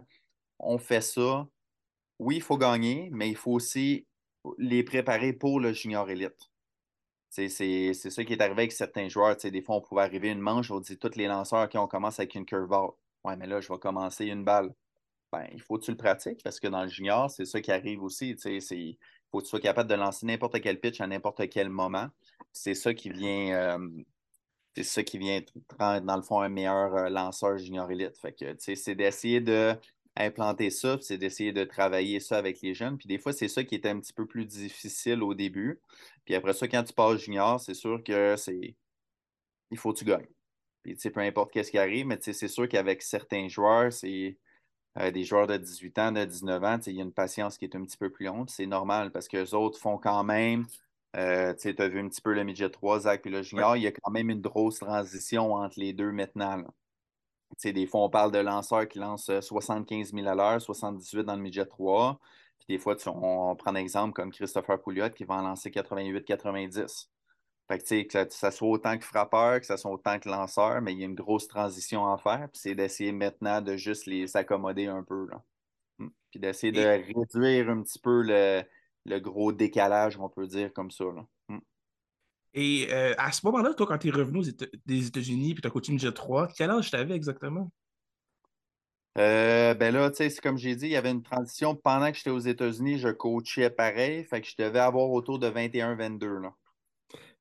on 0.58 0.78
fait 0.78 1.02
ça. 1.02 1.46
Oui, 2.18 2.36
il 2.36 2.42
faut 2.42 2.56
gagner, 2.56 3.10
mais 3.12 3.28
il 3.28 3.36
faut 3.36 3.52
aussi 3.52 4.06
les 4.56 4.82
préparer 4.82 5.32
pour 5.34 5.60
le 5.60 5.72
junior 5.72 6.08
élite. 6.10 6.50
C'est 7.28 7.48
ça 7.48 8.24
qui 8.24 8.32
est 8.32 8.40
arrivé 8.40 8.62
avec 8.62 8.72
certains 8.72 9.08
joueurs. 9.08 9.36
Des 9.36 9.62
fois, 9.62 9.76
on 9.76 9.82
pouvait 9.82 10.02
arriver 10.02 10.30
une 10.30 10.40
manche, 10.40 10.70
on 10.70 10.80
dit 10.80 10.98
tous 10.98 11.14
les 11.16 11.26
lanceurs 11.26 11.68
qui 11.68 11.76
on 11.76 11.86
commence 11.86 12.18
avec 12.18 12.34
une 12.34 12.46
curveball. 12.46 12.92
Ouais, 13.24 13.36
mais 13.36 13.46
là, 13.46 13.60
je 13.60 13.68
vais 13.70 13.78
commencer 13.78 14.24
une 14.24 14.44
balle. 14.44 14.74
Ben, 15.30 15.46
il 15.52 15.60
faut 15.60 15.78
que 15.78 15.84
tu 15.84 15.90
le 15.90 15.96
pratiques 15.98 16.42
parce 16.42 16.58
que 16.58 16.68
dans 16.68 16.82
le 16.82 16.88
junior, 16.88 17.30
c'est 17.30 17.44
ça 17.44 17.60
qui 17.60 17.70
arrive 17.70 18.02
aussi. 18.02 18.30
Il 18.30 18.96
faut 19.30 19.38
que 19.38 19.44
tu 19.44 19.50
sois 19.50 19.60
capable 19.60 19.90
de 19.90 19.94
lancer 19.94 20.24
n'importe 20.24 20.58
quel 20.62 20.80
pitch 20.80 21.02
à 21.02 21.06
n'importe 21.06 21.48
quel 21.50 21.68
moment. 21.68 22.08
C'est 22.62 22.74
ça 22.74 22.92
qui 22.92 23.10
vient, 23.10 23.78
euh, 23.78 23.88
c'est 24.74 24.82
ça 24.82 25.02
qui 25.04 25.18
vient 25.18 25.40
rendre, 25.78 26.04
dans 26.04 26.16
le 26.16 26.22
fond, 26.22 26.40
un 26.40 26.48
meilleur 26.48 26.94
euh, 26.96 27.08
lanceur 27.08 27.56
junior 27.56 27.90
élite. 27.90 28.18
Fait 28.18 28.32
que, 28.32 28.56
c'est 28.58 28.94
d'essayer 28.96 29.40
de 29.40 29.76
implanter 30.16 30.70
ça, 30.70 30.98
c'est 31.00 31.18
d'essayer 31.18 31.52
de 31.52 31.62
travailler 31.62 32.18
ça 32.18 32.36
avec 32.36 32.60
les 32.62 32.74
jeunes. 32.74 32.98
Puis 32.98 33.06
des 33.06 33.18
fois, 33.18 33.32
c'est 33.32 33.46
ça 33.46 33.62
qui 33.62 33.76
était 33.76 33.90
un 33.90 34.00
petit 34.00 34.12
peu 34.12 34.26
plus 34.26 34.44
difficile 34.44 35.22
au 35.22 35.34
début. 35.34 35.80
Puis 36.24 36.34
après 36.34 36.52
ça, 36.52 36.66
quand 36.66 36.82
tu 36.82 36.92
passes 36.92 37.20
junior, 37.20 37.60
c'est 37.60 37.74
sûr 37.74 38.02
que 38.02 38.36
c'est. 38.36 38.74
Il 39.70 39.78
faut 39.78 39.92
que 39.92 39.98
tu 40.00 40.04
gagnes. 40.04 40.26
Puis 40.82 40.96
peu 41.10 41.20
importe 41.20 41.52
qu'est-ce 41.52 41.70
qui 41.70 41.78
arrive, 41.78 42.06
mais 42.06 42.18
c'est 42.20 42.48
sûr 42.48 42.68
qu'avec 42.68 43.02
certains 43.02 43.48
joueurs, 43.48 43.92
c'est. 43.92 44.36
Euh, 44.98 45.12
des 45.12 45.22
joueurs 45.22 45.46
de 45.46 45.56
18 45.56 45.98
ans, 45.98 46.12
de 46.12 46.24
19 46.24 46.64
ans, 46.64 46.78
il 46.86 46.94
y 46.94 47.00
a 47.00 47.04
une 47.04 47.12
patience 47.12 47.56
qui 47.56 47.66
est 47.66 47.76
un 47.76 47.84
petit 47.84 47.98
peu 47.98 48.10
plus 48.10 48.26
longue. 48.26 48.48
C'est 48.50 48.66
normal 48.66 49.12
parce 49.12 49.28
que 49.28 49.36
les 49.36 49.54
autres 49.54 49.78
font 49.78 49.98
quand 49.98 50.24
même. 50.24 50.66
Euh, 51.16 51.54
tu 51.54 51.74
as 51.78 51.88
vu 51.88 52.00
un 52.00 52.08
petit 52.08 52.20
peu 52.20 52.34
le 52.34 52.44
midget 52.44 52.70
3, 52.70 53.00
Zach, 53.00 53.22
puis 53.22 53.30
le 53.30 53.42
junior. 53.42 53.76
Il 53.76 53.82
y 53.82 53.86
a 53.86 53.92
quand 53.92 54.10
même 54.10 54.30
une 54.30 54.40
grosse 54.40 54.80
transition 54.80 55.54
entre 55.54 55.78
les 55.78 55.92
deux 55.92 56.12
maintenant 56.12 56.64
des 57.64 57.86
fois, 57.86 58.02
on 58.02 58.10
parle 58.10 58.32
de 58.32 58.38
lanceurs 58.38 58.86
qui 58.88 58.98
lancent 58.98 59.40
75 59.40 60.12
000 60.12 60.26
à 60.26 60.34
l'heure, 60.34 60.60
78 60.60 61.24
dans 61.24 61.36
le 61.36 61.42
midget 61.42 61.66
3. 61.66 62.18
Puis 62.58 62.66
des 62.68 62.78
fois, 62.78 62.96
on, 63.06 63.56
prend 63.56 63.72
un 63.72 63.76
exemple 63.76 64.12
comme 64.12 64.32
Christopher 64.32 64.80
Pouliot 64.80 65.10
qui 65.10 65.24
va 65.24 65.34
en 65.34 65.42
lancer 65.42 65.70
88-90. 65.70 67.08
Fait 67.70 67.78
que, 67.78 68.02
que 68.02 68.32
ça, 68.34 68.50
soit 68.50 68.68
autant 68.68 68.96
que 68.96 69.04
frappeur, 69.04 69.60
que 69.60 69.66
ça 69.66 69.76
soit 69.76 69.90
autant 69.90 70.18
que 70.18 70.28
lanceur, 70.28 70.80
mais 70.80 70.92
il 70.92 71.00
y 71.00 71.02
a 71.02 71.06
une 71.06 71.14
grosse 71.14 71.48
transition 71.48 72.10
à 72.10 72.16
faire. 72.16 72.48
Puis 72.52 72.62
c'est 72.62 72.74
d'essayer 72.74 73.12
maintenant 73.12 73.60
de 73.60 73.76
juste 73.76 74.06
les 74.06 74.36
accommoder 74.36 74.86
un 74.86 75.02
peu. 75.02 75.26
Là. 75.30 75.42
Hmm. 75.98 76.08
Puis 76.30 76.40
d'essayer 76.40 76.72
de 76.72 76.80
réduire 76.80 77.68
un 77.68 77.82
petit 77.82 77.98
peu 77.98 78.22
le, 78.22 78.62
gros 79.16 79.52
décalage, 79.52 80.18
on 80.18 80.28
peut 80.28 80.46
dire 80.46 80.72
comme 80.72 80.90
ça. 80.90 81.04
Là. 81.04 81.26
Hmm. 81.48 81.58
Et 82.54 82.88
euh, 82.90 83.14
à 83.18 83.32
ce 83.32 83.44
moment-là, 83.46 83.74
toi, 83.74 83.86
quand 83.86 83.98
tu 83.98 84.08
es 84.08 84.10
revenu 84.10 84.42
des 84.86 85.06
États-Unis 85.06 85.54
puis 85.54 85.62
tu 85.62 85.68
as 85.68 85.70
coaché 85.70 85.92
Midget 85.92 86.12
3, 86.12 86.48
quel 86.56 86.70
âge 86.70 86.90
tu 86.90 86.96
avais 86.96 87.14
exactement? 87.14 87.70
Euh, 89.18 89.74
ben 89.74 89.92
là, 89.92 90.10
tu 90.10 90.18
sais, 90.18 90.30
c'est 90.30 90.40
comme 90.40 90.58
j'ai 90.58 90.76
dit, 90.76 90.86
il 90.86 90.92
y 90.92 90.96
avait 90.96 91.10
une 91.10 91.22
transition. 91.22 91.74
Pendant 91.74 92.10
que 92.10 92.16
j'étais 92.16 92.30
aux 92.30 92.38
États-Unis, 92.38 92.98
je 92.98 93.08
coachais 93.08 93.70
pareil. 93.70 94.24
Fait 94.24 94.40
que 94.40 94.46
je 94.46 94.54
devais 94.56 94.78
avoir 94.78 95.10
autour 95.10 95.38
de 95.38 95.50
21-22. 95.50 96.50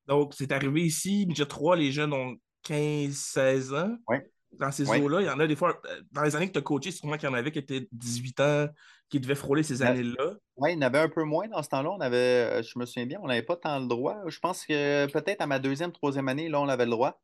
Donc, 0.06 0.34
c'est 0.34 0.50
arrivé 0.52 0.82
ici, 0.82 1.26
Midget 1.28 1.46
3, 1.46 1.76
les 1.76 1.92
jeunes 1.92 2.12
ont 2.12 2.36
15-16 2.64 3.74
ans. 3.74 3.96
Oui. 4.08 4.16
Dans 4.52 4.72
ces 4.72 4.88
eaux-là, 4.88 5.20
il 5.20 5.26
y 5.26 5.30
en 5.30 5.38
a 5.38 5.46
des 5.46 5.54
fois, 5.54 5.80
euh, 5.84 6.00
dans 6.10 6.22
les 6.22 6.34
années 6.34 6.48
que 6.48 6.52
tu 6.52 6.58
as 6.58 6.62
coaché, 6.62 6.90
sûrement 6.90 7.16
qu'il 7.18 7.28
y 7.28 7.32
en 7.32 7.34
avait 7.34 7.52
qui 7.52 7.58
étaient 7.58 7.86
18 7.92 8.40
ans, 8.40 8.68
qui 9.10 9.20
devaient 9.20 9.34
frôler 9.34 9.62
ces 9.62 9.82
années-là. 9.82 10.34
Oui, 10.58 10.72
il 10.72 10.74
y 10.74 10.78
en 10.78 10.82
avait 10.82 10.98
un 10.98 11.08
peu 11.08 11.22
moins 11.22 11.46
dans 11.46 11.62
ce 11.62 11.68
temps-là. 11.68 11.96
Euh, 12.10 12.62
je 12.62 12.78
me 12.78 12.84
souviens 12.84 13.06
bien, 13.06 13.20
on 13.22 13.28
n'avait 13.28 13.42
pas 13.42 13.56
tant 13.56 13.78
le 13.78 13.86
droit. 13.86 14.16
Je 14.26 14.40
pense 14.40 14.66
que 14.66 15.06
peut-être 15.06 15.40
à 15.40 15.46
ma 15.46 15.60
deuxième, 15.60 15.92
troisième 15.92 16.28
année, 16.28 16.48
là, 16.48 16.60
on 16.60 16.68
avait 16.68 16.84
le 16.84 16.90
droit. 16.90 17.20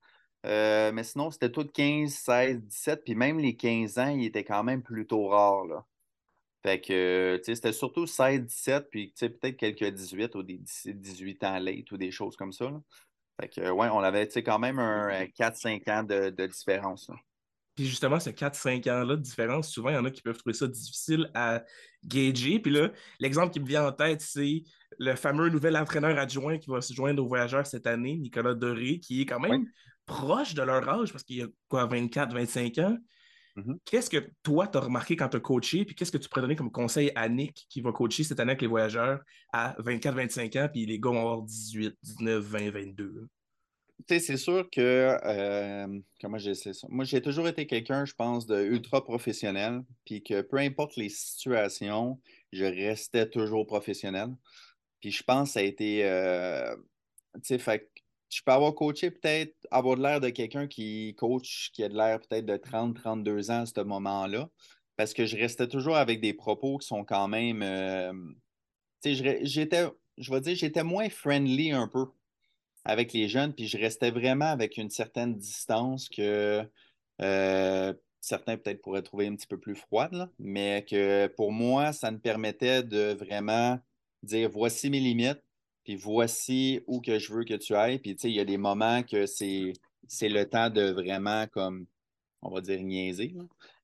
Euh, 0.47 0.93
mais 0.93 1.03
sinon, 1.05 1.31
c'était 1.33 1.51
tout 1.51 1.67
15, 1.67 2.13
16, 2.13 2.63
17, 2.63 3.05
puis 3.05 3.15
même 3.17 3.41
les 3.41 3.57
15 3.57 3.99
ans, 3.99 4.09
il 4.09 4.25
était 4.25 4.45
quand 4.45 4.63
même 4.63 4.83
plutôt 4.83 5.29
rare. 5.29 5.65
Là. 5.65 5.85
Fait 6.63 6.81
que, 6.81 7.41
c'était 7.45 7.73
surtout 7.73 8.07
16, 8.07 8.43
17, 8.43 8.91
puis 8.91 9.13
peut-être 9.19 9.57
quelques 9.57 9.85
18 9.85 10.35
ou 10.37 10.43
des 10.43 10.59
18 10.59 11.45
ans 11.45 11.59
late 11.59 11.91
ou 11.93 11.97
des 11.97 12.11
choses 12.11 12.37
comme 12.37 12.53
ça. 12.53 12.71
Fait 13.41 13.49
que, 13.49 13.71
ouais, 13.71 13.89
on 13.93 14.01
avait 14.01 14.29
quand 14.29 14.59
même 14.61 14.79
un 14.79 15.27
4-5 15.27 15.91
ans 15.91 16.05
de, 16.05 16.47
différence. 16.47 17.11
Puis 17.75 17.87
justement, 17.87 18.21
ce 18.21 18.31
4-5 18.31 18.89
ans-là 18.89 19.17
de 19.17 19.23
différence, 19.23 19.71
souvent, 19.71 19.91
il 19.91 19.95
y 19.95 19.99
en 19.99 20.05
a 20.05 20.11
qui 20.11 20.23
peuvent 20.23 20.39
trouver 20.39 20.55
ça 20.55 20.67
difficile 20.67 21.31
à 21.35 21.65
gager. 22.05 22.61
Puis 22.61 22.71
là, 22.71 22.91
l'exemple 23.19 23.53
qui 23.53 23.61
me 23.61 23.67
vient 23.67 23.87
en 23.87 23.93
tête, 23.93 24.21
c'est 24.21 24.63
le 24.99 25.17
fameux 25.17 25.49
nouvel 25.49 25.77
entraîneur 25.77 26.17
adjoint 26.19 26.59
qui 26.59 26.71
va 26.71 26.81
se 26.81 26.95
joindre 26.95 27.23
aux 27.23 27.27
voyageurs 27.27 27.67
cette 27.67 27.87
année, 27.87 28.17
Nicolas 28.17 28.55
Doré, 28.55 29.01
qui 29.01 29.23
est 29.23 29.27
quand 29.27 29.41
même 29.41 29.67
proche 30.07 30.55
de 30.55 30.63
leur 30.63 30.89
âge 30.89 31.13
parce 31.13 31.25
qu'il 31.25 31.43
a 31.43 31.47
quoi, 31.69 31.87
24-25 31.89 32.81
ans. 32.83 32.97
Mm-hmm. 33.57 33.79
Qu'est-ce 33.85 34.11
que 34.11 34.31
toi, 34.43 34.67
tu 34.67 34.79
as 34.79 34.81
remarqué 34.81 35.17
quand 35.17 35.29
tu 35.29 35.37
as 35.37 35.41
coaché, 35.41 35.85
puis 35.85 35.95
qu'est-ce 35.95 36.13
que 36.13 36.19
tu 36.19 36.29
pourrais 36.29 36.43
donner 36.43 36.57
comme 36.57 36.73
conseil 36.73 37.13
à 37.15 37.29
Nick 37.29 37.67
qui 37.69 37.81
va 37.81 37.93
coacher 37.93 38.25
cette 38.25 38.41
année 38.41 38.51
avec 38.51 38.63
les 38.63 38.69
voyageurs 38.69 39.21
à 39.53 39.77
24-25 39.81 40.61
ans, 40.61 40.69
puis 40.73 40.87
les 40.87 40.99
gars 40.99 41.11
vont 41.11 41.21
avoir 41.21 41.43
18, 41.43 41.97
19, 42.03 42.45
20, 42.45 42.71
22? 42.71 43.29
C'est 44.09 44.37
sûr 44.37 44.69
que, 44.71 45.17
euh, 45.25 46.01
comment 46.21 46.39
j'ai 46.39 46.55
ça? 46.55 46.71
Moi, 46.89 47.05
j'ai 47.05 47.23
toujours 47.23 47.49
été 47.49 47.67
quelqu'un, 47.67 48.05
je 48.05 48.15
pense, 48.15 48.47
de 48.47 48.63
ultra 48.63 49.05
professionnel, 49.05 49.83
puis 50.05 50.23
que 50.23 50.43
peu 50.43 50.59
importe 50.59 50.97
les 50.97 51.09
situations, 51.09 52.21
je 52.53 52.65
restais 52.65 53.29
toujours 53.29 53.67
professionnel. 53.67 54.29
Puis 55.01 55.11
je 55.11 55.23
pense 55.23 55.51
que 55.51 55.53
ça 55.55 55.61
a 55.61 55.63
été, 55.63 56.05
euh, 56.05 56.75
tu 57.35 57.41
sais, 57.45 57.59
fait 57.59 57.91
je 58.31 58.43
peux 58.43 58.53
avoir 58.53 58.75
coaché 58.75 59.11
peut-être, 59.11 59.55
avoir 59.71 59.97
l'air 59.97 60.21
de 60.21 60.29
quelqu'un 60.31 60.67
qui 60.67 61.15
coach, 61.17 61.71
qui 61.73 61.85
a 61.85 61.89
de 61.89 61.95
l'air 61.95 62.21
peut-être 62.21 62.47
de 62.47 62.57
30, 62.57 62.97
32 62.97 63.51
ans 63.51 63.61
à 63.63 63.67
ce 63.67 63.81
moment-là, 63.81 64.49
parce 64.97 65.15
que 65.15 65.25
je 65.27 65.37
restais 65.37 65.69
toujours 65.69 65.97
avec 65.97 66.21
des 66.21 66.35
propos 66.35 66.79
qui 66.79 66.87
sont 66.87 67.05
quand 67.05 67.29
même, 67.29 67.63
euh, 67.63 68.13
tu 69.03 69.15
sais, 69.15 69.45
j'étais, 69.45 69.87
je 70.19 70.33
vais 70.33 70.41
dire, 70.41 70.57
j'étais 70.57 70.83
moins 70.83 71.09
friendly 71.09 71.73
un 71.73 71.87
peu 71.89 72.07
avec 72.85 73.13
les 73.13 73.29
jeunes, 73.29 73.55
puis 73.55 73.67
je 73.67 73.79
restais 73.79 74.11
vraiment 74.11 74.51
avec 74.51 74.77
une 74.77 74.91
certaine 74.91 75.37
distance 75.37 76.09
que 76.09 76.63
euh, 77.23 77.95
certains 78.21 78.57
peut-être 78.57 78.83
pourraient 78.83 79.03
trouver 79.03 79.27
un 79.27 79.35
petit 79.35 79.47
peu 79.47 79.59
plus 79.59 79.75
froide, 79.75 80.29
mais 80.39 80.85
que 80.89 81.27
pour 81.29 81.53
moi, 81.53 81.93
ça 81.93 82.11
me 82.11 82.19
permettait 82.19 82.83
de 82.83 83.15
vraiment 83.15 83.79
dire 84.23 84.51
voici 84.51 84.91
mes 84.91 85.01
limites, 85.01 85.43
puis 85.85 85.97
voici 85.97 86.81
où 86.87 87.01
que 87.01 87.19
je 87.19 87.33
veux 87.33 87.45
que 87.45 87.55
tu 87.55 87.75
ailles. 87.75 87.99
Puis 87.99 88.17
tu 88.17 88.23
sais, 88.23 88.31
il 88.31 88.35
y 88.35 88.41
a 88.41 88.45
des 88.45 88.57
moments 88.57 89.03
que 89.03 89.27
c'est, 89.27 89.73
c'est 90.09 90.29
le 90.29 90.49
temps 90.49 90.71
de 90.71 90.91
vraiment, 90.91 91.47
comme, 91.49 91.87
on 92.43 92.51
va 92.51 92.61
dire, 92.61 92.83
niaiser. 92.83 93.35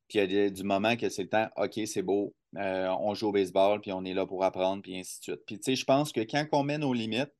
Puis 0.08 0.18
il 0.18 0.32
y 0.32 0.38
a 0.38 0.50
du 0.50 0.64
moment 0.64 0.96
que 0.96 1.08
c'est 1.08 1.22
le 1.22 1.28
temps, 1.28 1.48
OK, 1.56 1.78
c'est 1.86 2.02
beau, 2.02 2.34
euh, 2.56 2.88
on 3.00 3.14
joue 3.14 3.28
au 3.28 3.32
baseball, 3.32 3.80
puis 3.80 3.92
on 3.92 4.04
est 4.04 4.14
là 4.14 4.26
pour 4.26 4.42
apprendre, 4.44 4.82
puis 4.82 4.98
ainsi 4.98 5.20
de 5.20 5.24
suite. 5.24 5.40
Puis 5.46 5.58
tu 5.58 5.64
sais, 5.64 5.76
je 5.76 5.84
pense 5.84 6.12
que 6.12 6.20
quand 6.20 6.44
on 6.52 6.64
met 6.64 6.78
nos 6.78 6.92
limites, 6.92 7.32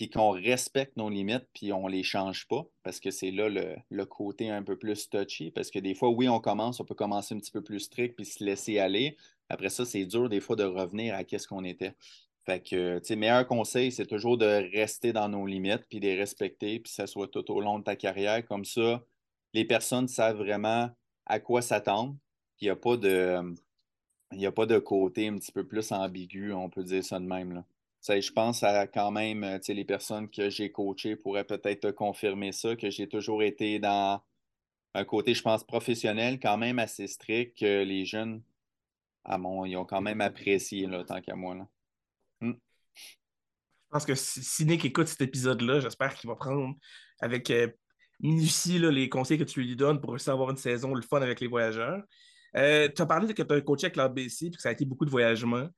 puis 0.00 0.08
qu'on 0.08 0.30
respecte 0.30 0.96
nos 0.96 1.10
limites, 1.10 1.46
puis 1.52 1.74
on 1.74 1.86
ne 1.86 1.92
les 1.92 2.02
change 2.02 2.48
pas, 2.48 2.64
parce 2.82 3.00
que 3.00 3.10
c'est 3.10 3.30
là 3.30 3.50
le, 3.50 4.04
côté 4.06 4.48
un 4.48 4.62
peu 4.62 4.78
plus 4.78 5.10
touchy, 5.10 5.50
parce 5.50 5.70
que 5.70 5.78
des 5.78 5.94
fois, 5.94 6.08
oui, 6.08 6.26
on 6.26 6.40
commence, 6.40 6.80
on 6.80 6.86
peut 6.86 6.94
commencer 6.94 7.34
un 7.34 7.38
petit 7.38 7.50
peu 7.50 7.62
plus 7.62 7.80
strict, 7.80 8.16
puis 8.16 8.24
se 8.24 8.42
laisser 8.42 8.78
aller. 8.78 9.18
Après 9.50 9.68
ça, 9.68 9.84
c'est 9.84 10.06
dur 10.06 10.30
des 10.30 10.40
fois 10.40 10.56
de 10.56 10.64
revenir 10.64 11.14
à 11.14 11.22
qu'est-ce 11.22 11.46
qu'on 11.46 11.64
était. 11.64 11.92
Fait 12.46 12.60
que, 12.60 12.98
tu 13.00 13.08
sais, 13.08 13.16
meilleur 13.16 13.46
conseil, 13.46 13.92
c'est 13.92 14.06
toujours 14.06 14.38
de 14.38 14.46
rester 14.74 15.12
dans 15.12 15.28
nos 15.28 15.44
limites, 15.44 15.84
puis 15.90 16.00
de 16.00 16.06
les 16.06 16.16
respecter, 16.16 16.80
puis 16.80 16.90
que 16.90 16.96
ça 16.96 17.06
soit 17.06 17.28
tout 17.28 17.50
au 17.52 17.60
long 17.60 17.78
de 17.78 17.84
ta 17.84 17.94
carrière. 17.94 18.42
Comme 18.46 18.64
ça, 18.64 19.04
les 19.52 19.66
personnes 19.66 20.08
savent 20.08 20.38
vraiment 20.38 20.88
à 21.26 21.40
quoi 21.40 21.60
s'attendre, 21.60 22.16
puis 22.56 22.64
il 22.64 22.68
n'y 22.68 22.70
a 22.70 22.76
pas 22.76 22.96
de... 22.96 23.54
Il 24.32 24.38
n'y 24.38 24.46
a 24.46 24.52
pas 24.52 24.64
de 24.64 24.78
côté 24.78 25.28
un 25.28 25.36
petit 25.36 25.52
peu 25.52 25.66
plus 25.66 25.92
ambigu, 25.92 26.54
on 26.54 26.70
peut 26.70 26.84
dire 26.84 27.04
ça 27.04 27.18
de 27.18 27.26
même. 27.26 27.52
Là 27.52 27.64
je 28.08 28.32
pense 28.32 28.62
à 28.62 28.86
quand 28.86 29.10
même, 29.10 29.44
euh, 29.44 29.58
les 29.68 29.84
personnes 29.84 30.28
que 30.30 30.50
j'ai 30.50 30.72
coachées 30.72 31.16
pourraient 31.16 31.44
peut-être 31.44 31.90
confirmer 31.90 32.52
ça, 32.52 32.76
que 32.76 32.90
j'ai 32.90 33.08
toujours 33.08 33.42
été 33.42 33.78
dans 33.78 34.22
un 34.94 35.04
côté, 35.04 35.34
je 35.34 35.42
pense, 35.42 35.64
professionnel, 35.64 36.40
quand 36.40 36.56
même 36.56 36.78
assez 36.78 37.06
strict, 37.06 37.58
que 37.58 37.82
les 37.84 38.04
jeunes, 38.04 38.42
à 39.24 39.38
mon, 39.38 39.64
ils 39.64 39.76
ont 39.76 39.84
quand 39.84 40.00
même 40.00 40.20
apprécié, 40.20 40.86
là, 40.86 41.04
tant 41.04 41.20
qu'à 41.20 41.36
moi. 41.36 41.54
Là. 41.54 41.68
Hmm. 42.40 42.54
Je 42.94 43.88
pense 43.90 44.04
que 44.04 44.14
si 44.14 44.64
Nick 44.64 44.84
écoute 44.84 45.08
cet 45.08 45.20
épisode-là, 45.20 45.80
j'espère 45.80 46.14
qu'il 46.14 46.28
va 46.28 46.36
prendre 46.36 46.74
avec 47.20 47.50
euh, 47.50 47.68
minutie 48.20 48.78
les 48.78 49.08
conseils 49.08 49.38
que 49.38 49.44
tu 49.44 49.60
lui 49.60 49.76
donnes 49.76 50.00
pour 50.00 50.10
réussir 50.10 50.30
à 50.30 50.34
avoir 50.34 50.50
une 50.50 50.56
saison 50.56 50.94
le 50.94 51.02
fun 51.02 51.20
avec 51.20 51.40
les 51.40 51.48
voyageurs. 51.48 52.02
Euh, 52.56 52.88
tu 52.94 53.02
as 53.02 53.06
parlé 53.06 53.32
que 53.32 53.42
tu 53.42 53.52
as 53.52 53.60
coaché 53.60 53.86
avec 53.86 53.96
l'ABC 53.96 54.46
et 54.46 54.50
que 54.50 54.60
ça 54.60 54.70
a 54.70 54.72
été 54.72 54.84
beaucoup 54.84 55.04
de 55.04 55.10
voyagements. 55.10 55.68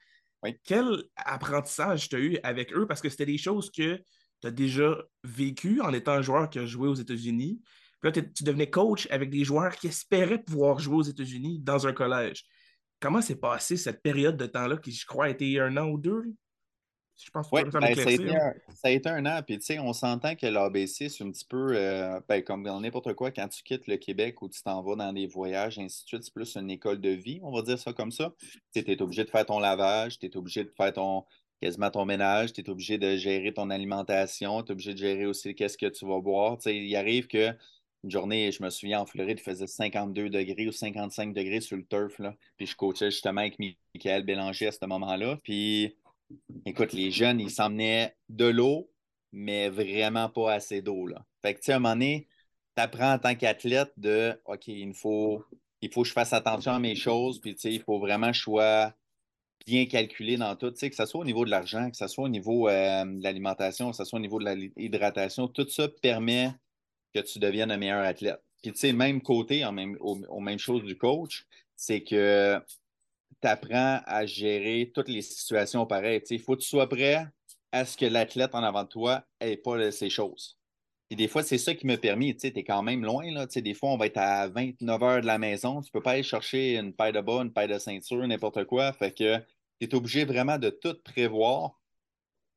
Quel 0.64 1.04
apprentissage 1.16 2.08
tu 2.08 2.16
as 2.16 2.18
eu 2.18 2.38
avec 2.42 2.72
eux? 2.72 2.86
Parce 2.86 3.00
que 3.00 3.08
c'était 3.08 3.26
des 3.26 3.38
choses 3.38 3.70
que 3.70 3.96
tu 4.40 4.48
as 4.48 4.50
déjà 4.50 4.96
vécues 5.22 5.80
en 5.80 5.92
étant 5.92 6.12
un 6.12 6.22
joueur 6.22 6.50
qui 6.50 6.58
a 6.58 6.66
joué 6.66 6.88
aux 6.88 6.94
États-Unis. 6.94 7.60
Puis 8.00 8.10
là, 8.10 8.22
tu 8.34 8.42
devenais 8.44 8.68
coach 8.68 9.06
avec 9.10 9.30
des 9.30 9.44
joueurs 9.44 9.76
qui 9.76 9.86
espéraient 9.86 10.42
pouvoir 10.42 10.80
jouer 10.80 10.96
aux 10.96 11.02
États-Unis 11.02 11.60
dans 11.60 11.86
un 11.86 11.92
collège. 11.92 12.44
Comment 12.98 13.22
s'est 13.22 13.38
passée 13.38 13.76
cette 13.76 14.02
période 14.02 14.36
de 14.36 14.46
temps-là 14.46 14.76
qui, 14.76 14.90
je 14.92 15.06
crois, 15.06 15.26
a 15.26 15.28
été 15.28 15.60
un 15.60 15.76
an 15.76 15.88
ou 15.88 15.98
deux? 15.98 16.24
Je 17.24 17.30
pense 17.30 17.48
que 17.48 17.78
ben, 17.78 17.94
ça, 17.94 18.08
a 18.08 18.10
été 18.10 18.34
un, 18.34 18.54
ça 18.74 18.88
a 18.88 18.90
été 18.90 19.08
un 19.08 19.24
an. 19.26 19.40
Puis, 19.46 19.58
tu 19.58 19.66
sais, 19.66 19.78
on 19.78 19.92
s'entend 19.92 20.34
que 20.34 20.46
l'ABC, 20.46 21.08
c'est 21.08 21.22
un 21.22 21.30
petit 21.30 21.44
peu 21.44 21.72
euh, 21.74 22.20
ben, 22.28 22.42
comme 22.42 22.62
dans 22.62 22.80
n'importe 22.80 23.14
quoi, 23.14 23.30
quand 23.30 23.48
tu 23.48 23.62
quittes 23.62 23.86
le 23.86 23.96
Québec 23.96 24.42
ou 24.42 24.48
tu 24.48 24.62
t'en 24.62 24.82
vas 24.82 24.96
dans 24.96 25.12
des 25.12 25.26
voyages, 25.26 25.78
ainsi 25.78 26.04
de 26.04 26.08
suite, 26.08 26.24
c'est 26.24 26.34
plus 26.34 26.56
une 26.56 26.70
école 26.70 27.00
de 27.00 27.10
vie, 27.10 27.40
on 27.42 27.52
va 27.52 27.62
dire 27.62 27.78
ça 27.78 27.92
comme 27.92 28.10
ça. 28.10 28.34
Tu 28.74 28.80
es 28.80 29.02
obligé 29.02 29.24
de 29.24 29.30
faire 29.30 29.46
ton 29.46 29.58
lavage, 29.58 30.18
tu 30.18 30.26
es 30.26 30.36
obligé 30.36 30.64
de 30.64 30.72
faire 30.76 30.92
ton 30.92 31.24
quasiment 31.60 31.90
ton 31.90 32.04
ménage, 32.04 32.52
tu 32.52 32.60
es 32.60 32.68
obligé 32.68 32.98
de 32.98 33.16
gérer 33.16 33.54
ton 33.54 33.70
alimentation, 33.70 34.62
tu 34.62 34.68
es 34.68 34.72
obligé 34.72 34.94
de 34.94 34.98
gérer 34.98 35.26
aussi 35.26 35.54
qu'est-ce 35.54 35.78
que 35.78 35.86
tu 35.86 36.04
vas 36.04 36.20
boire. 36.20 36.58
Tu 36.58 36.64
sais, 36.64 36.76
il 36.76 36.96
arrive 36.96 37.28
que 37.28 37.54
une 38.04 38.10
journée, 38.10 38.50
je 38.50 38.62
me 38.62 38.70
souviens, 38.70 39.00
en 39.00 39.06
Floride, 39.06 39.38
il 39.38 39.44
faisait 39.44 39.66
52 39.66 40.28
degrés 40.28 40.66
ou 40.66 40.72
55 40.72 41.32
degrés 41.32 41.60
sur 41.60 41.76
le 41.76 41.84
turf. 41.84 42.18
Là. 42.18 42.34
Puis 42.56 42.66
je 42.66 42.74
coachais 42.74 43.10
justement 43.10 43.42
avec 43.42 43.60
Michael 43.94 44.24
Bélanger 44.24 44.66
à 44.66 44.72
ce 44.72 44.84
moment-là. 44.86 45.38
Puis 45.44 45.94
écoute, 46.66 46.92
les 46.92 47.10
jeunes, 47.10 47.40
ils 47.40 47.50
s'emmenaient 47.50 48.14
de 48.28 48.46
l'eau, 48.46 48.90
mais 49.32 49.68
vraiment 49.68 50.28
pas 50.28 50.54
assez 50.54 50.82
d'eau. 50.82 51.08
Fait 51.42 51.54
que, 51.54 51.60
tu 51.60 51.66
sais, 51.66 51.72
à 51.72 51.76
un 51.76 51.78
moment 51.78 51.94
donné, 51.94 52.28
tu 52.76 52.82
apprends 52.82 53.14
en 53.14 53.18
tant 53.18 53.34
qu'athlète 53.34 53.92
de 53.96 54.40
OK, 54.46 54.68
il 54.68 54.94
faut 54.94 55.44
il 55.82 55.92
faut 55.92 56.02
que 56.02 56.08
je 56.08 56.12
fasse 56.12 56.32
attention 56.32 56.72
à 56.72 56.78
mes 56.78 56.94
choses, 56.94 57.40
puis 57.40 57.56
il 57.64 57.82
faut 57.82 57.98
vraiment 57.98 58.28
que 58.28 58.36
je 58.36 58.42
sois 58.42 58.94
bien 59.66 59.86
calculé 59.86 60.36
dans 60.36 60.56
tout, 60.56 60.72
que 60.72 60.94
ce 60.94 61.06
soit 61.06 61.20
au 61.20 61.24
niveau 61.24 61.44
de 61.44 61.50
l'argent, 61.50 61.90
que 61.90 61.96
ce 61.96 62.06
soit 62.06 62.24
au 62.24 62.28
niveau 62.28 62.68
euh, 62.68 63.04
de 63.04 63.22
l'alimentation, 63.22 63.90
que 63.90 63.96
ce 63.96 64.04
soit 64.04 64.18
au 64.18 64.22
niveau 64.22 64.38
de 64.38 64.70
l'hydratation, 64.76 65.48
tout 65.48 65.68
ça 65.68 65.88
permet 65.88 66.50
que 67.14 67.20
tu 67.20 67.38
deviennes 67.38 67.70
un 67.70 67.76
meilleur 67.76 68.04
athlète. 68.04 68.40
Puis, 68.62 68.72
tu 68.72 68.78
sais, 68.78 68.92
même 68.92 69.20
côté, 69.22 69.64
en 69.64 69.72
même, 69.72 69.96
au, 70.00 70.40
même 70.40 70.58
chose 70.58 70.84
du 70.84 70.96
coach, 70.96 71.46
c'est 71.76 72.02
que 72.02 72.60
tu 73.42 73.48
apprends 73.48 74.00
à 74.06 74.24
gérer 74.24 74.90
toutes 74.94 75.08
les 75.08 75.22
situations 75.22 75.84
pareilles. 75.84 76.22
Il 76.30 76.40
faut 76.40 76.56
que 76.56 76.62
tu 76.62 76.68
sois 76.68 76.88
prêt 76.88 77.26
à 77.72 77.84
ce 77.84 77.96
que 77.96 78.06
l'athlète 78.06 78.54
en 78.54 78.62
avant 78.62 78.84
de 78.84 78.88
toi 78.88 79.24
n'ait 79.40 79.56
pas 79.56 79.90
ces 79.90 80.10
choses. 80.10 80.58
Et 81.10 81.16
des 81.16 81.28
fois, 81.28 81.42
c'est 81.42 81.58
ça 81.58 81.74
qui 81.74 81.86
m'a 81.86 81.98
permis, 81.98 82.32
tu 82.34 82.40
sais, 82.40 82.52
es 82.56 82.64
quand 82.64 82.82
même 82.82 83.04
loin, 83.04 83.30
là. 83.32 83.46
Des 83.46 83.74
fois, 83.74 83.90
on 83.90 83.98
va 83.98 84.06
être 84.06 84.16
à 84.16 84.48
29 84.48 85.02
heures 85.02 85.20
de 85.20 85.26
la 85.26 85.36
maison. 85.36 85.82
Tu 85.82 85.90
peux 85.90 86.00
pas 86.00 86.12
aller 86.12 86.22
chercher 86.22 86.78
une 86.78 86.94
paire 86.94 87.12
de 87.12 87.20
bas, 87.20 87.42
une 87.42 87.52
paire 87.52 87.68
de 87.68 87.78
ceinture, 87.78 88.26
n'importe 88.26 88.64
quoi. 88.64 88.92
Fait 88.94 89.12
que 89.12 89.36
tu 89.78 89.86
es 89.86 89.94
obligé 89.94 90.24
vraiment 90.24 90.56
de 90.56 90.70
tout 90.70 90.96
prévoir 91.04 91.78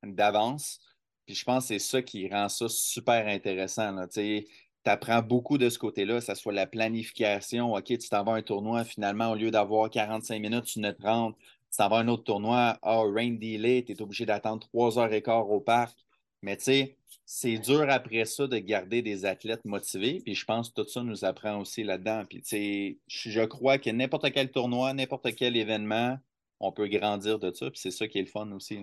d'avance. 0.03 0.79
Puis 1.25 1.35
je 1.35 1.43
pense 1.43 1.63
que 1.63 1.67
c'est 1.69 1.79
ça 1.79 2.01
qui 2.01 2.29
rend 2.29 2.47
ça 2.47 2.69
super 2.69 3.27
intéressant. 3.27 4.07
Tu 4.07 4.47
apprends 4.89 5.21
beaucoup 5.21 5.57
de 5.57 5.69
ce 5.69 5.79
côté-là, 5.79 6.19
que 6.19 6.25
ce 6.25 6.35
soit 6.35 6.53
la 6.53 6.67
planification. 6.67 7.73
OK, 7.73 7.85
tu 7.85 8.09
t'en 8.09 8.23
vas 8.23 8.33
à 8.33 8.35
un 8.37 8.41
tournoi, 8.41 8.83
finalement, 8.83 9.31
au 9.31 9.35
lieu 9.35 9.51
d'avoir 9.51 9.89
45 9.89 10.39
minutes, 10.41 10.65
tu 10.65 10.79
ne 10.79 10.91
30. 10.91 11.35
Tu 11.37 11.77
t'en 11.77 11.89
vas 11.89 11.97
à 11.97 11.99
un 12.01 12.07
autre 12.07 12.23
tournoi, 12.23 12.77
ah, 12.81 13.01
rain 13.01 13.31
delay, 13.31 13.83
tu 13.85 13.93
es 13.93 14.01
obligé 14.01 14.25
d'attendre 14.25 14.67
3 14.67 14.99
heures 14.99 15.13
et 15.13 15.21
quart 15.21 15.49
au 15.49 15.59
parc. 15.59 15.97
Mais 16.41 16.57
tu 16.57 16.63
sais, 16.65 16.97
c'est 17.25 17.57
dur 17.57 17.89
après 17.89 18.25
ça 18.25 18.45
de 18.47 18.57
garder 18.59 19.01
des 19.01 19.25
athlètes 19.25 19.65
motivés. 19.65 20.21
Puis 20.23 20.35
je 20.35 20.45
pense 20.45 20.69
que 20.69 20.81
tout 20.81 20.87
ça 20.87 21.01
nous 21.03 21.25
apprend 21.25 21.59
aussi 21.59 21.83
là-dedans. 21.83 22.23
Puis 22.29 22.41
tu 22.41 22.49
sais, 22.49 22.97
je 23.07 23.41
crois 23.45 23.79
que 23.79 23.89
n'importe 23.89 24.31
quel 24.31 24.51
tournoi, 24.51 24.93
n'importe 24.93 25.33
quel 25.35 25.57
événement, 25.57 26.17
on 26.59 26.71
peut 26.71 26.87
grandir 26.87 27.39
de 27.39 27.51
ça. 27.51 27.71
Puis 27.71 27.79
c'est 27.79 27.91
ça 27.91 28.07
qui 28.07 28.19
est 28.19 28.21
le 28.21 28.27
fun 28.27 28.51
aussi. 28.51 28.79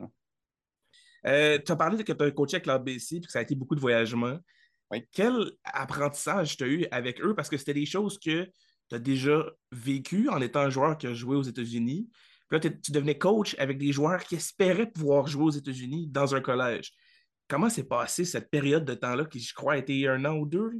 Euh, 1.27 1.59
tu 1.65 1.71
as 1.71 1.77
parlé 1.77 2.03
que 2.03 2.13
tu 2.13 2.23
as 2.23 2.31
coaché 2.33 2.57
avec 2.57 2.67
l'ABC, 2.67 3.21
puis 3.21 3.31
ça 3.31 3.39
a 3.39 3.43
été 3.43 3.55
beaucoup 3.55 3.77
de 3.77 3.81
voyagements. 3.81 4.39
Quel 5.13 5.53
apprentissage 5.65 6.57
tu 6.57 6.65
as 6.65 6.69
eu 6.69 6.87
avec 6.91 7.21
eux? 7.21 7.35
Parce 7.35 7.49
que 7.49 7.57
c'était 7.57 7.75
des 7.75 7.87
choses 7.87 8.19
que 8.19 8.45
tu 8.89 8.95
as 8.95 8.99
déjà 8.99 9.45
vécues 9.71 10.29
en 10.29 10.41
étant 10.41 10.61
un 10.61 10.71
joueur 10.71 10.99
qui 10.99 11.07
a 11.07 11.15
joué 11.15 11.37
aux 11.37 11.43
États-Unis. 11.43 12.09
Puis 12.49 12.61
là, 12.61 12.71
tu 12.83 12.93
devenais 12.93 13.17
coach 13.17 13.57
avec 13.59 13.79
des 13.79 13.93
joueurs 13.93 14.23
qui 14.25 14.35
espéraient 14.35 14.91
pouvoir 14.91 15.27
jouer 15.27 15.45
aux 15.45 15.51
États-Unis 15.51 16.09
dans 16.09 16.35
un 16.35 16.41
collège. 16.41 16.93
Comment 17.49 17.71
s'est 17.71 17.85
passée 17.85 18.25
cette 18.25 18.51
période 18.51 18.85
de 18.85 18.95
temps-là 18.95 19.25
qui, 19.25 19.41
je 19.41 19.55
crois, 19.55 19.75
a 19.75 19.79
été 19.79 20.07
un 20.09 20.25
an 20.25 20.37
ou 20.37 20.47
deux? 20.47 20.73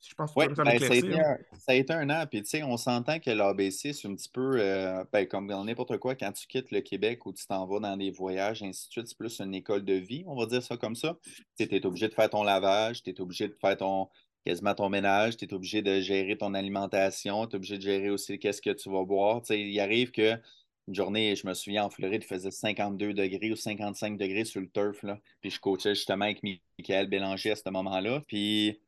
Je 0.00 0.14
pense 0.14 0.32
ben, 0.34 0.54
ça, 0.54 0.62
a 0.62 1.74
été 1.74 1.92
un, 1.92 2.10
an. 2.10 2.24
Puis, 2.30 2.42
tu 2.42 2.48
sais, 2.48 2.62
on 2.62 2.76
s'entend 2.76 3.18
que 3.18 3.30
l'ABC, 3.30 3.92
c'est 3.92 4.06
un 4.06 4.14
petit 4.14 4.28
peu 4.28 4.52
euh, 4.56 5.04
ben, 5.12 5.26
comme 5.26 5.48
dans 5.48 5.64
n'importe 5.64 5.98
quoi, 5.98 6.14
quand 6.14 6.30
tu 6.32 6.46
quittes 6.46 6.70
le 6.70 6.80
Québec 6.80 7.26
ou 7.26 7.32
tu 7.32 7.46
t'en 7.46 7.66
vas 7.66 7.80
dans 7.80 7.96
des 7.96 8.10
voyages, 8.10 8.62
ainsi 8.62 8.86
de 8.86 8.92
suite, 8.92 9.08
c'est 9.08 9.18
plus 9.18 9.40
une 9.40 9.54
école 9.54 9.84
de 9.84 9.94
vie, 9.94 10.22
on 10.26 10.36
va 10.36 10.46
dire 10.46 10.62
ça 10.62 10.76
comme 10.76 10.94
ça. 10.94 11.18
Tu 11.58 11.64
es 11.64 11.84
obligé 11.84 12.08
de 12.08 12.14
faire 12.14 12.30
ton 12.30 12.44
lavage, 12.44 13.02
tu 13.02 13.10
es 13.10 13.20
obligé 13.20 13.48
de 13.48 13.56
faire 13.60 13.76
ton 13.76 14.08
quasiment 14.46 14.74
ton 14.74 14.88
ménage, 14.88 15.36
tu 15.36 15.44
es 15.44 15.52
obligé 15.52 15.82
de 15.82 16.00
gérer 16.00 16.38
ton 16.38 16.54
alimentation, 16.54 17.46
tu 17.46 17.52
es 17.52 17.56
obligé 17.56 17.76
de 17.76 17.82
gérer 17.82 18.10
aussi 18.10 18.38
qu'est-ce 18.38 18.62
que 18.62 18.70
tu 18.70 18.88
vas 18.90 19.04
boire. 19.04 19.42
Tu 19.42 19.48
sais, 19.48 19.60
il 19.60 19.80
arrive 19.80 20.12
que 20.12 20.38
une 20.86 20.94
journée, 20.94 21.36
je 21.36 21.46
me 21.46 21.52
souviens, 21.52 21.84
en 21.84 21.90
Floride, 21.90 22.22
il 22.24 22.26
faisait 22.26 22.50
52 22.50 23.12
degrés 23.12 23.52
ou 23.52 23.56
55 23.56 24.16
degrés 24.16 24.44
sur 24.44 24.60
le 24.60 24.68
turf. 24.68 25.02
Là. 25.02 25.18
Puis 25.42 25.50
je 25.50 25.60
coachais 25.60 25.94
justement 25.94 26.24
avec 26.24 26.42
Michael 26.42 27.08
Bélanger 27.08 27.50
à 27.50 27.56
ce 27.56 27.68
moment-là. 27.68 28.22
Puis 28.26 28.80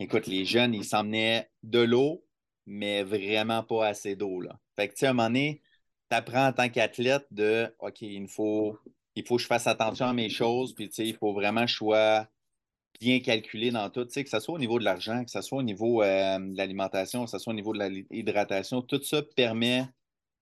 écoute, 0.00 0.26
les 0.26 0.44
jeunes, 0.44 0.74
ils 0.74 0.84
s'emmenaient 0.84 1.50
de 1.62 1.80
l'eau, 1.80 2.24
mais 2.66 3.02
vraiment 3.02 3.62
pas 3.62 3.86
assez 3.88 4.16
d'eau. 4.16 4.42
Fait 4.76 4.88
que, 4.88 4.94
tu 4.94 5.00
sais, 5.00 5.06
à 5.06 5.10
un 5.10 5.12
moment 5.14 5.28
donné, 5.28 5.62
tu 6.10 6.16
apprends 6.16 6.48
en 6.48 6.52
tant 6.52 6.68
qu'athlète 6.68 7.26
de 7.30 7.74
OK, 7.80 8.02
il 8.02 8.28
faut, 8.28 8.78
il 9.14 9.26
faut 9.26 9.36
que 9.36 9.42
je 9.42 9.46
fasse 9.46 9.66
attention 9.66 10.06
à 10.06 10.12
mes 10.12 10.28
choses, 10.28 10.74
puis, 10.74 10.88
tu 10.88 10.94
sais, 10.96 11.06
il 11.06 11.16
faut 11.16 11.32
vraiment 11.32 11.62
que 11.62 11.70
je 11.70 11.76
sois 11.76 12.28
bien 13.00 13.20
calculé 13.20 13.70
dans 13.70 13.90
tout, 13.90 14.04
tu 14.04 14.12
sais, 14.12 14.24
que 14.24 14.30
ce 14.30 14.40
soit 14.40 14.54
au 14.54 14.58
niveau 14.58 14.78
de 14.78 14.84
l'argent, 14.84 15.24
que 15.24 15.30
ce 15.30 15.40
soit 15.40 15.58
au 15.58 15.62
niveau 15.62 16.02
euh, 16.02 16.38
de 16.38 16.56
l'alimentation, 16.56 17.24
que 17.24 17.30
ce 17.30 17.38
soit 17.38 17.52
au 17.52 17.56
niveau 17.56 17.72
de 17.72 17.84
l'hydratation, 18.10 18.82
tout 18.82 19.02
ça 19.02 19.22
permet 19.22 19.84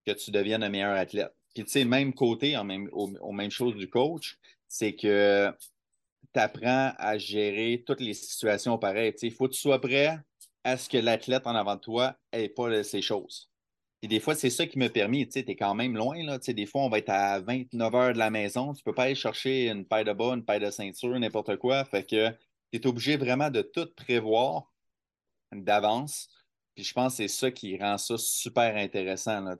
que 0.06 0.12
tu 0.12 0.30
deviennes 0.30 0.62
un 0.62 0.68
meilleur 0.68 0.96
athlète. 0.96 1.34
Puis, 1.54 1.64
tu 1.64 1.70
sais, 1.70 1.84
même 1.84 2.14
côté, 2.14 2.56
en 2.56 2.64
même, 2.64 2.88
au 2.92 3.32
même 3.32 3.50
chose 3.50 3.74
du 3.76 3.88
coach, 3.88 4.38
c'est 4.68 4.94
que 4.94 5.52
apprends 6.38 6.92
à 6.98 7.18
gérer 7.18 7.82
toutes 7.86 8.00
les 8.00 8.14
situations 8.14 8.78
pareilles. 8.78 9.14
Il 9.22 9.32
faut 9.32 9.48
que 9.48 9.54
tu 9.54 9.60
sois 9.60 9.80
prêt 9.80 10.18
à 10.64 10.76
ce 10.76 10.88
que 10.88 10.98
l'athlète 10.98 11.46
en 11.46 11.54
avant 11.54 11.76
de 11.76 11.80
toi 11.80 12.16
n'ait 12.32 12.48
pas 12.48 12.82
ces 12.82 13.02
choses. 13.02 13.50
Et 14.02 14.08
des 14.08 14.20
fois, 14.20 14.34
c'est 14.34 14.50
ça 14.50 14.66
qui 14.66 14.78
m'a 14.78 14.88
permis. 14.88 15.26
Tu 15.28 15.38
es 15.38 15.56
quand 15.56 15.74
même 15.74 15.96
loin. 15.96 16.22
Là, 16.22 16.38
des 16.38 16.66
fois, 16.66 16.82
on 16.82 16.88
va 16.88 16.98
être 16.98 17.10
à 17.10 17.40
29 17.40 17.94
heures 17.94 18.12
de 18.12 18.18
la 18.18 18.30
maison. 18.30 18.72
Tu 18.72 18.80
ne 18.80 18.84
peux 18.84 18.94
pas 18.94 19.04
aller 19.04 19.14
chercher 19.14 19.68
une 19.68 19.86
paire 19.86 20.04
de 20.04 20.12
bas, 20.12 20.34
une 20.34 20.44
paire 20.44 20.60
de 20.60 20.70
ceinture, 20.70 21.18
n'importe 21.18 21.56
quoi. 21.56 21.84
Fait 21.84 22.04
que 22.04 22.30
tu 22.72 22.78
es 22.78 22.86
obligé 22.86 23.16
vraiment 23.16 23.50
de 23.50 23.62
tout 23.62 23.88
prévoir 23.96 24.72
d'avance. 25.52 26.28
Puis 26.74 26.84
je 26.84 26.92
pense 26.92 27.14
que 27.14 27.16
c'est 27.16 27.28
ça 27.28 27.50
qui 27.50 27.78
rend 27.78 27.96
ça 27.96 28.18
super 28.18 28.76
intéressant. 28.76 29.40
Là, 29.40 29.56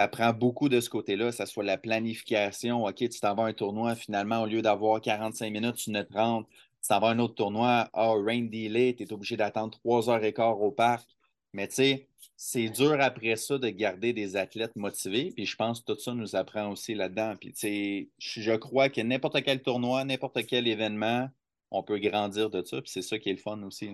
apprends 0.00 0.32
beaucoup 0.32 0.68
de 0.68 0.80
ce 0.80 0.90
côté-là, 0.90 1.30
que 1.30 1.36
ce 1.36 1.46
soit 1.46 1.64
la 1.64 1.78
planification. 1.78 2.84
OK, 2.84 2.96
tu 2.96 3.20
t'en 3.20 3.34
vas 3.34 3.44
à 3.44 3.46
un 3.48 3.52
tournoi, 3.52 3.94
finalement, 3.94 4.42
au 4.42 4.46
lieu 4.46 4.62
d'avoir 4.62 5.00
45 5.00 5.50
minutes, 5.52 5.76
tu 5.76 5.90
ne 5.90 6.02
30. 6.02 6.46
Tu 6.82 6.88
t'en 6.88 7.00
vas 7.00 7.08
à 7.08 7.10
un 7.12 7.18
autre 7.18 7.34
tournoi, 7.34 7.88
ah, 7.92 8.12
rain 8.12 8.42
delay, 8.42 8.94
tu 8.96 9.04
es 9.04 9.12
obligé 9.12 9.36
d'attendre 9.36 9.78
3 9.78 10.10
heures 10.10 10.24
et 10.24 10.32
quart 10.32 10.60
au 10.60 10.70
parc. 10.70 11.08
Mais 11.52 11.68
tu 11.68 11.74
sais, 11.76 12.08
c'est 12.36 12.68
dur 12.68 12.96
après 13.00 13.36
ça 13.36 13.58
de 13.58 13.68
garder 13.68 14.12
des 14.12 14.36
athlètes 14.36 14.76
motivés. 14.76 15.32
Puis 15.34 15.46
je 15.46 15.56
pense 15.56 15.80
que 15.80 15.92
tout 15.92 15.98
ça 16.00 16.14
nous 16.14 16.36
apprend 16.36 16.70
aussi 16.70 16.94
là-dedans. 16.94 17.34
Puis 17.40 17.52
tu 17.52 17.58
sais, 17.60 18.08
je 18.18 18.52
crois 18.52 18.88
que 18.90 19.00
n'importe 19.00 19.42
quel 19.42 19.62
tournoi, 19.62 20.04
n'importe 20.04 20.46
quel 20.46 20.68
événement, 20.68 21.28
on 21.70 21.82
peut 21.82 21.98
grandir 21.98 22.50
de 22.50 22.62
ça. 22.64 22.80
Puis 22.82 22.90
c'est 22.92 23.02
ça 23.02 23.18
qui 23.18 23.30
est 23.30 23.32
le 23.32 23.38
fun 23.38 23.62
aussi. 23.62 23.90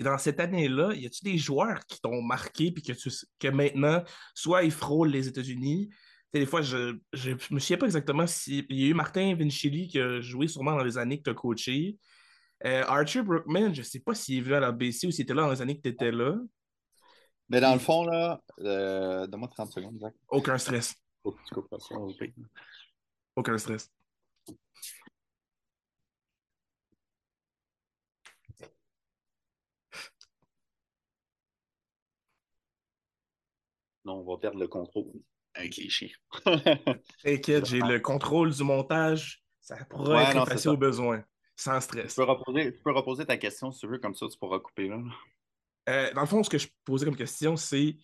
Dans 0.00 0.18
cette 0.18 0.40
année-là, 0.40 0.94
y 0.94 1.06
a-tu 1.06 1.24
des 1.24 1.36
joueurs 1.36 1.84
qui 1.86 2.00
t'ont 2.00 2.22
marqué 2.22 2.72
puis 2.72 2.82
que, 2.82 2.92
tu, 2.92 3.10
que 3.38 3.48
maintenant, 3.48 4.02
soit 4.34 4.64
ils 4.64 4.70
frôlent 4.70 5.10
les 5.10 5.28
États-Unis, 5.28 5.90
des 6.32 6.46
fois, 6.46 6.62
je 6.62 6.76
ne 7.16 7.54
me 7.54 7.58
souviens 7.58 7.76
pas 7.76 7.86
exactement 7.86 8.26
si. 8.26 8.64
Il 8.68 8.80
y 8.80 8.84
a 8.84 8.88
eu 8.88 8.94
Martin 8.94 9.34
Vincili 9.34 9.88
qui 9.88 9.98
a 9.98 10.20
joué 10.20 10.46
sûrement 10.46 10.76
dans 10.76 10.84
les 10.84 10.96
années 10.96 11.18
que 11.18 11.24
tu 11.24 11.30
as 11.30 11.34
coaché. 11.34 11.98
Euh, 12.64 12.84
Archer 12.86 13.22
Brookman, 13.22 13.74
je 13.74 13.80
ne 13.80 13.84
sais 13.84 14.00
pas 14.00 14.14
s'il 14.14 14.38
est 14.38 14.40
venu 14.42 14.54
à 14.54 14.60
la 14.60 14.70
BC 14.70 15.06
ou 15.06 15.10
s'il 15.10 15.22
était 15.22 15.34
là 15.34 15.42
dans 15.42 15.50
les 15.50 15.62
années 15.62 15.76
que 15.76 15.82
tu 15.82 15.88
étais 15.88 16.12
là. 16.12 16.36
Mais 17.48 17.60
dans 17.60 17.72
le 17.72 17.80
fond, 17.80 18.04
là, 18.04 18.40
euh, 18.60 19.26
donne-moi 19.26 19.48
30 19.48 19.72
secondes, 19.72 19.98
Zach. 19.98 20.14
Aucun 20.28 20.56
stress. 20.56 20.94
Aucun 23.34 23.58
stress. 23.58 23.90
On 34.04 34.22
va 34.22 34.38
perdre 34.38 34.58
le 34.58 34.68
contrôle 34.68 35.12
avec 35.54 35.76
les 35.76 35.88
chiens. 35.88 36.08
T'inquiète, 37.24 37.66
j'ai 37.66 37.80
le 37.80 37.98
contrôle 38.00 38.52
du 38.52 38.62
montage. 38.62 39.42
Ça 39.60 39.76
pourra 39.88 40.30
être 40.30 40.46
passé 40.46 40.68
au 40.68 40.76
besoin, 40.76 41.22
sans 41.56 41.80
stress. 41.80 42.14
Tu 42.14 42.20
peux, 42.82 42.92
reposer, 42.92 43.26
ta 43.26 43.36
question 43.36 43.70
si 43.70 43.80
tu 43.80 43.88
veux, 43.88 43.98
comme 43.98 44.14
ça 44.14 44.26
tu 44.28 44.38
pourras 44.38 44.58
couper 44.58 44.88
là. 44.88 44.98
Euh, 45.88 46.12
dans 46.12 46.22
le 46.22 46.26
fond, 46.26 46.42
ce 46.42 46.50
que 46.50 46.58
je 46.58 46.68
posais 46.84 47.04
comme 47.04 47.16
question, 47.16 47.56
c'est 47.56 47.96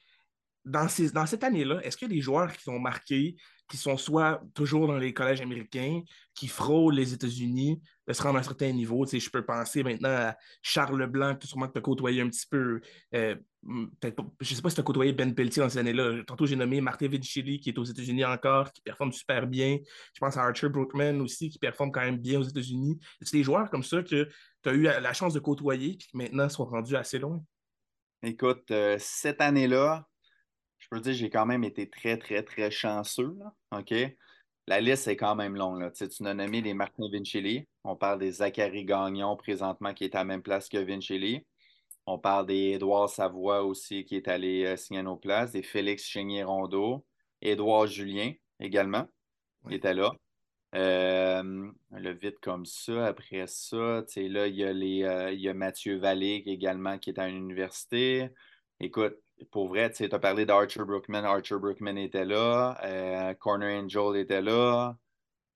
dans, 0.66 0.88
cette 0.88 1.44
année-là, 1.44 1.80
est-ce 1.84 1.96
qu'il 1.96 2.08
y 2.08 2.12
a 2.12 2.14
des 2.14 2.20
joueurs 2.20 2.52
qui 2.52 2.62
sont 2.64 2.78
marqués, 2.80 3.36
qui 3.68 3.76
sont 3.76 3.96
soit 3.96 4.42
toujours 4.52 4.88
dans 4.88 4.98
les 4.98 5.14
collèges 5.14 5.40
américains, 5.40 6.02
qui 6.34 6.48
frôlent 6.48 6.94
les 6.94 7.14
États-Unis, 7.14 7.80
de 8.06 8.12
se 8.12 8.20
rendre 8.20 8.38
à 8.38 8.40
un 8.40 8.42
certain 8.42 8.72
niveau? 8.72 9.04
Tu 9.04 9.12
sais, 9.12 9.20
je 9.20 9.30
peux 9.30 9.44
penser 9.44 9.84
maintenant 9.84 10.10
à 10.10 10.36
Charles 10.62 10.98
Leblanc, 10.98 11.36
que 11.36 11.46
sûrement 11.46 11.68
que 11.68 11.74
tu 11.74 11.78
as 11.78 11.82
côtoyé 11.82 12.20
un 12.20 12.28
petit 12.28 12.46
peu. 12.50 12.80
Euh, 13.14 13.36
je 13.62 14.50
ne 14.50 14.54
sais 14.56 14.62
pas 14.62 14.70
si 14.70 14.74
tu 14.74 14.80
as 14.80 14.84
côtoyé 14.84 15.12
Ben 15.12 15.32
Pelletier 15.34 15.62
dans 15.62 15.68
ces 15.68 15.78
années-là. 15.78 16.24
Tantôt, 16.26 16.46
j'ai 16.46 16.56
nommé 16.56 16.80
Martin 16.80 17.08
Vincili, 17.08 17.60
qui 17.60 17.70
est 17.70 17.78
aux 17.78 17.84
États-Unis 17.84 18.24
encore, 18.24 18.72
qui 18.72 18.82
performe 18.82 19.12
super 19.12 19.46
bien. 19.46 19.78
Je 20.14 20.18
pense 20.18 20.36
à 20.36 20.42
Archer 20.42 20.68
Brookman 20.68 21.20
aussi, 21.20 21.48
qui 21.48 21.58
performe 21.58 21.92
quand 21.92 22.02
même 22.02 22.18
bien 22.18 22.40
aux 22.40 22.44
États-Unis. 22.44 22.98
C'est 23.22 23.36
des 23.36 23.44
joueurs 23.44 23.70
comme 23.70 23.84
ça 23.84 24.02
que 24.02 24.28
tu 24.62 24.68
as 24.68 24.72
eu 24.72 24.82
la 24.82 25.12
chance 25.12 25.32
de 25.32 25.40
côtoyer 25.40 25.92
et 25.92 25.96
qui 25.96 26.16
maintenant 26.16 26.48
sont 26.48 26.64
rendus 26.64 26.96
assez 26.96 27.20
loin? 27.20 27.40
Écoute, 28.22 28.70
euh, 28.72 28.96
cette 28.98 29.40
année-là, 29.40 30.04
je 30.78 30.88
peux 30.90 31.00
dire, 31.00 31.14
j'ai 31.14 31.30
quand 31.30 31.46
même 31.46 31.64
été 31.64 31.88
très, 31.88 32.18
très, 32.18 32.42
très 32.42 32.70
chanceux. 32.70 33.36
OK? 33.72 33.94
La 34.68 34.80
liste 34.80 35.08
est 35.08 35.16
quand 35.16 35.36
même 35.36 35.56
longue. 35.56 35.80
Là. 35.80 35.90
Tu, 35.90 36.08
tu 36.08 36.26
as 36.26 36.34
nommé 36.34 36.60
les 36.60 36.74
Martin 36.74 37.04
Vincili. 37.12 37.66
On 37.84 37.96
parle 37.96 38.18
des 38.18 38.32
Zachary 38.32 38.84
Gagnon 38.84 39.36
présentement 39.36 39.94
qui 39.94 40.04
est 40.04 40.14
à 40.14 40.18
la 40.18 40.24
même 40.24 40.42
place 40.42 40.68
que 40.68 40.78
Vincili. 40.78 41.46
On 42.06 42.18
parle 42.18 42.46
des 42.46 42.72
Édouard 42.74 43.08
Savoie 43.08 43.64
aussi 43.64 44.04
qui 44.04 44.16
est 44.16 44.28
allé 44.28 44.64
euh, 44.64 44.76
signer 44.76 45.02
nos 45.02 45.16
places, 45.16 45.52
des 45.52 45.62
Félix 45.62 46.04
Chénier-Rondeau, 46.04 47.04
Édouard 47.42 47.86
Julien 47.86 48.32
également 48.60 49.06
qui 49.68 49.74
était 49.74 49.94
là. 49.94 50.12
Euh, 50.74 51.70
le 51.90 52.12
vite 52.12 52.38
comme 52.40 52.66
ça. 52.66 53.06
Après 53.06 53.46
ça, 53.46 54.04
là, 54.16 54.46
il 54.46 54.54
y, 54.56 54.64
a 54.64 54.72
les, 54.72 55.04
euh, 55.04 55.32
il 55.32 55.40
y 55.40 55.48
a 55.48 55.54
Mathieu 55.54 55.96
Vallée 55.96 56.42
également 56.46 56.98
qui 56.98 57.10
est 57.10 57.18
à 57.18 57.28
l'université. 57.28 58.28
écoute, 58.80 59.16
pour 59.50 59.68
vrai, 59.68 59.90
tu 59.90 60.04
as 60.04 60.18
parlé 60.18 60.46
d'Archer 60.46 60.84
Brookman. 60.84 61.24
Archer 61.24 61.56
Brookman 61.58 61.96
était 61.96 62.24
là. 62.24 62.78
Euh, 62.84 63.34
Corner 63.34 63.82
Angel 63.82 64.16
était 64.16 64.42
là. 64.42 64.96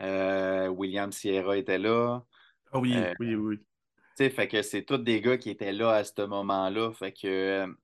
Euh, 0.02 0.68
William 0.68 1.12
Sierra 1.12 1.56
était 1.56 1.78
là. 1.78 2.24
Ah 2.72 2.78
oui, 2.78 2.94
euh, 2.96 3.14
oui, 3.20 3.34
oui. 3.34 3.58
Tu 3.58 3.64
sais, 4.24 4.30
fait 4.30 4.48
que 4.48 4.62
c'est 4.62 4.82
tous 4.82 4.98
des 4.98 5.20
gars 5.20 5.38
qui 5.38 5.50
étaient 5.50 5.72
là 5.72 5.90
à 5.92 6.04
ce 6.04 6.22
moment-là. 6.22 6.92
Fait 6.92 7.12
que, 7.12 7.66
tu 7.66 7.74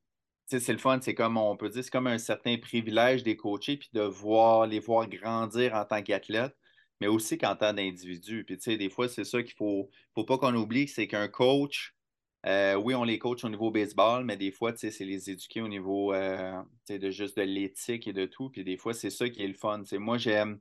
sais, 0.46 0.60
c'est 0.60 0.72
le 0.72 0.78
fun. 0.78 0.98
C'est 1.00 1.14
comme, 1.14 1.36
on 1.36 1.56
peut 1.56 1.68
dire, 1.68 1.82
c'est 1.82 1.90
comme 1.90 2.06
un 2.06 2.18
certain 2.18 2.56
privilège 2.58 3.22
des 3.22 3.36
coachés, 3.36 3.76
puis 3.76 3.88
de 3.92 4.02
voir, 4.02 4.66
les 4.66 4.80
voir 4.80 5.08
grandir 5.08 5.74
en 5.74 5.84
tant 5.84 6.02
qu'athlètes, 6.02 6.56
mais 7.00 7.06
aussi 7.06 7.38
qu'en 7.38 7.56
tant 7.56 7.72
d'individu. 7.72 8.44
Puis, 8.44 8.56
tu 8.58 8.62
sais, 8.62 8.76
des 8.76 8.90
fois, 8.90 9.08
c'est 9.08 9.24
ça 9.24 9.42
qu'il 9.42 9.54
faut, 9.54 9.90
faut 10.14 10.24
pas 10.24 10.38
qu'on 10.38 10.54
oublie, 10.54 10.88
c'est 10.88 11.06
qu'un 11.06 11.28
coach, 11.28 11.95
euh, 12.46 12.76
oui, 12.76 12.94
on 12.94 13.02
les 13.04 13.18
coach 13.18 13.44
au 13.44 13.48
niveau 13.48 13.70
baseball, 13.70 14.24
mais 14.24 14.36
des 14.36 14.52
fois, 14.52 14.72
c'est 14.76 14.90
les 15.00 15.30
éduquer 15.30 15.62
au 15.62 15.68
niveau 15.68 16.12
euh, 16.12 16.62
de 16.88 17.10
juste 17.10 17.36
de 17.36 17.42
l'éthique 17.42 18.06
et 18.06 18.12
de 18.12 18.24
tout. 18.26 18.50
Puis 18.50 18.62
des 18.62 18.76
fois, 18.76 18.94
c'est 18.94 19.10
ça 19.10 19.28
qui 19.28 19.42
est 19.42 19.48
le 19.48 19.54
fun. 19.54 19.82
moi, 19.98 20.18
j'aime. 20.18 20.60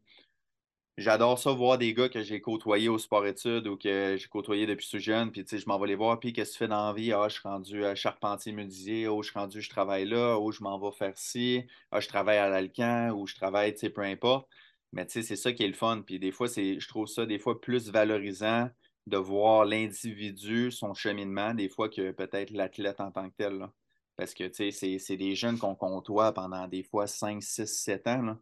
J'adore 0.97 1.37
ça 1.37 1.51
voir 1.51 1.77
des 1.77 1.93
gars 1.93 2.07
que 2.07 2.23
j'ai 2.23 2.39
côtoyés 2.39 2.87
au 2.87 2.97
sport-études 2.97 3.67
ou 3.67 3.77
que 3.77 4.15
j'ai 4.17 4.27
côtoyés 4.29 4.65
depuis 4.65 4.87
tout 4.89 4.97
jeune. 4.97 5.29
Puis, 5.31 5.45
je 5.45 5.65
m'en 5.67 5.77
vais 5.77 5.87
les 5.87 5.95
voir. 5.95 6.19
Puis, 6.19 6.31
qu'est-ce 6.33 6.51
que 6.51 6.53
tu 6.53 6.59
fais 6.59 6.67
dans 6.69 6.87
la 6.87 6.93
vie? 6.93 7.11
Ah, 7.11 7.27
je 7.27 7.33
suis 7.33 7.47
rendu 7.47 7.83
à 7.85 7.95
charpentier 7.95 8.53
menuisier. 8.53 9.07
Oh, 9.07 9.21
je 9.21 9.29
suis 9.29 9.39
rendu, 9.39 9.61
je 9.61 9.69
travaille 9.69 10.05
là. 10.05 10.37
Oh, 10.39 10.51
je 10.51 10.63
m'en 10.63 10.79
vais 10.79 10.95
faire 10.95 11.17
ci. 11.17 11.65
Ah, 11.91 11.99
je 11.99 12.07
travaille 12.07 12.37
à 12.37 12.49
l'Alcan 12.49 13.11
ou 13.11 13.27
je 13.27 13.35
travaille, 13.35 13.73
peu 13.73 14.01
importe. 14.01 14.47
Mais, 14.93 15.05
c'est 15.09 15.23
ça 15.35 15.51
qui 15.53 15.63
est 15.63 15.67
le 15.67 15.73
fun. 15.73 16.01
Puis, 16.05 16.17
des 16.19 16.31
fois, 16.31 16.47
je 16.47 16.87
trouve 16.87 17.07
ça 17.07 17.25
des 17.25 17.39
fois 17.39 17.59
plus 17.61 17.89
valorisant 17.91 18.69
de 19.07 19.17
voir 19.17 19.65
l'individu, 19.65 20.71
son 20.71 20.93
cheminement, 20.93 21.53
des 21.53 21.69
fois 21.69 21.89
que 21.89 22.11
peut-être 22.11 22.51
l'athlète 22.51 22.99
en 22.99 23.11
tant 23.11 23.29
que 23.29 23.35
tel. 23.37 23.67
Parce 24.15 24.33
que 24.33 24.49
c'est 24.51 25.17
des 25.17 25.35
jeunes 25.35 25.57
qu'on 25.57 25.75
côtoie 25.75 26.33
pendant 26.33 26.67
des 26.67 26.83
fois 26.83 27.05
5, 27.05 27.43
6, 27.43 27.65
7 27.67 28.07
ans. 28.07 28.37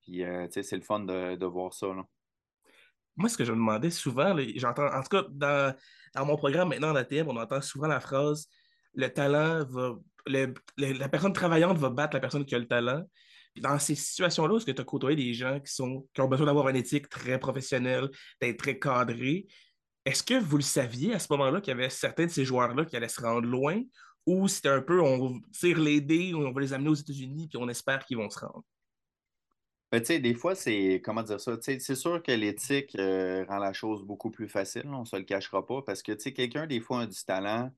Puis 0.00 0.24
euh, 0.24 0.48
c'est 0.50 0.72
le 0.72 0.82
fun 0.82 1.00
de, 1.00 1.44
voir 1.44 1.72
ça. 1.74 1.88
Moi, 3.16 3.28
ce 3.28 3.36
que 3.36 3.44
je 3.44 3.52
me 3.52 3.58
demandais 3.58 3.90
souvent, 3.90 4.34
j'entends, 4.56 4.86
en 4.86 5.02
tout 5.02 5.08
cas, 5.08 5.24
dans, 5.30 5.76
mon 6.26 6.36
programme 6.36 6.70
maintenant 6.70 6.90
en 6.90 6.96
ATM, 6.96 7.28
on 7.28 7.36
entend 7.36 7.60
souvent 7.60 7.86
la 7.86 8.00
phrase 8.00 8.48
le 8.94 9.08
talent 9.08 9.64
va. 9.64 9.94
la 10.26 11.08
personne 11.08 11.32
travaillante 11.32 11.78
va 11.78 11.90
battre 11.90 12.14
la 12.14 12.20
personne 12.20 12.44
qui 12.44 12.54
a 12.54 12.58
le 12.58 12.68
talent. 12.68 13.04
Puis 13.54 13.62
dans 13.62 13.78
ces 13.78 13.94
situations-là, 13.94 14.56
est-ce 14.56 14.66
que 14.66 14.70
tu 14.70 14.80
as 14.80 14.84
côtoyé 14.84 15.16
des 15.16 15.34
gens 15.34 15.60
qui, 15.60 15.72
sont, 15.72 16.08
qui 16.14 16.20
ont 16.20 16.28
besoin 16.28 16.46
d'avoir 16.46 16.68
une 16.68 16.76
éthique 16.76 17.08
très 17.08 17.38
professionnelle, 17.38 18.10
d'être 18.40 18.58
très 18.58 18.78
cadré, 18.78 19.46
est-ce 20.04 20.22
que 20.22 20.34
vous 20.34 20.56
le 20.56 20.62
saviez 20.62 21.14
à 21.14 21.18
ce 21.18 21.28
moment-là 21.30 21.60
qu'il 21.60 21.72
y 21.72 21.74
avait 21.74 21.90
certains 21.90 22.26
de 22.26 22.30
ces 22.30 22.44
joueurs-là 22.44 22.84
qui 22.84 22.96
allaient 22.96 23.08
se 23.08 23.20
rendre 23.20 23.46
loin? 23.46 23.80
Ou 24.26 24.48
c'était 24.48 24.68
un 24.68 24.82
peu 24.82 25.00
on 25.00 25.40
tire 25.52 25.78
les 25.78 26.00
dés, 26.00 26.32
on 26.34 26.52
va 26.52 26.60
les 26.60 26.72
amener 26.72 26.90
aux 26.90 26.94
États-Unis 26.94 27.48
puis 27.48 27.58
on 27.58 27.68
espère 27.68 28.04
qu'ils 28.04 28.16
vont 28.16 28.30
se 28.30 28.40
rendre? 28.40 28.64
Ben, 29.90 30.00
des 30.00 30.34
fois, 30.34 30.54
c'est 30.54 31.02
comment 31.04 31.22
dire 31.22 31.38
ça? 31.38 31.52
C'est 31.60 31.94
sûr 31.94 32.22
que 32.22 32.32
l'éthique 32.32 32.96
euh, 32.98 33.44
rend 33.46 33.58
la 33.58 33.74
chose 33.74 34.04
beaucoup 34.04 34.30
plus 34.30 34.48
facile, 34.48 34.84
on 34.86 35.00
ne 35.00 35.04
se 35.04 35.16
le 35.16 35.24
cachera 35.24 35.66
pas, 35.66 35.82
parce 35.82 36.02
que 36.02 36.12
quelqu'un, 36.30 36.66
des 36.66 36.80
fois, 36.80 37.02
a 37.02 37.06
du 37.06 37.24
talent, 37.26 37.70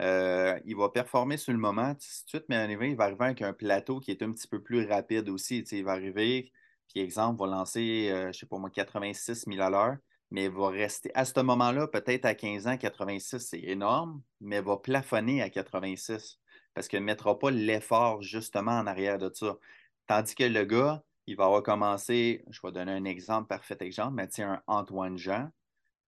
euh, 0.00 0.58
il 0.64 0.74
va 0.74 0.88
performer 0.88 1.36
sur 1.36 1.52
le 1.52 1.60
moment, 1.60 1.92
de 1.92 2.00
suite, 2.00 2.44
mais 2.48 2.66
il 2.68 2.96
va 2.96 3.04
arriver 3.04 3.24
avec 3.26 3.42
un 3.42 3.52
plateau 3.52 4.00
qui 4.00 4.10
est 4.10 4.22
un 4.22 4.32
petit 4.32 4.48
peu 4.48 4.60
plus 4.60 4.88
rapide 4.88 5.28
aussi. 5.28 5.60
Il 5.70 5.84
va 5.84 5.92
arriver, 5.92 6.50
puis 6.88 7.00
exemple, 7.00 7.38
va 7.40 7.46
lancer, 7.46 8.08
euh, 8.10 8.22
je 8.22 8.26
ne 8.28 8.32
sais 8.32 8.46
pas 8.46 8.58
moi, 8.58 8.70
86 8.70 9.44
000 9.46 9.60
à 9.60 9.70
l'heure 9.70 9.96
mais 10.32 10.48
va 10.48 10.70
rester 10.70 11.10
à 11.14 11.26
ce 11.26 11.38
moment-là, 11.40 11.86
peut-être 11.86 12.24
à 12.24 12.34
15 12.34 12.66
ans, 12.66 12.78
86, 12.78 13.38
c'est 13.38 13.60
énorme, 13.60 14.22
mais 14.40 14.62
va 14.62 14.78
plafonner 14.78 15.42
à 15.42 15.50
86 15.50 16.40
parce 16.72 16.88
qu'il 16.88 17.00
ne 17.00 17.04
mettra 17.04 17.38
pas 17.38 17.50
l'effort 17.50 18.22
justement 18.22 18.72
en 18.72 18.86
arrière 18.86 19.18
de 19.18 19.30
ça. 19.32 19.58
Tandis 20.06 20.34
que 20.34 20.44
le 20.44 20.64
gars, 20.64 21.04
il 21.26 21.36
va 21.36 21.60
commencé, 21.60 22.44
je 22.48 22.60
vais 22.64 22.72
donner 22.72 22.92
un 22.92 23.04
exemple, 23.04 23.46
parfait 23.46 23.76
exemple, 23.80 24.14
mais 24.14 24.26
tiens, 24.26 24.62
un 24.66 24.78
Antoine 24.78 25.18
Jean, 25.18 25.50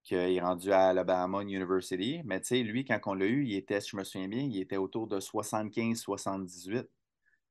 qui 0.03 0.15
est 0.15 0.41
rendu 0.41 0.71
à 0.71 0.87
Alabama 0.87 1.43
University, 1.43 2.21
mais 2.25 2.41
tu 2.41 2.47
sais, 2.47 2.63
lui, 2.63 2.83
quand 2.83 2.99
on 3.05 3.13
l'a 3.13 3.25
eu, 3.25 3.45
il 3.45 3.55
était, 3.55 3.79
si 3.79 3.91
je 3.91 3.97
me 3.97 4.03
souviens 4.03 4.27
bien, 4.27 4.41
il 4.41 4.59
était 4.59 4.77
autour 4.77 5.05
de 5.07 5.19
75-78. 5.19 6.87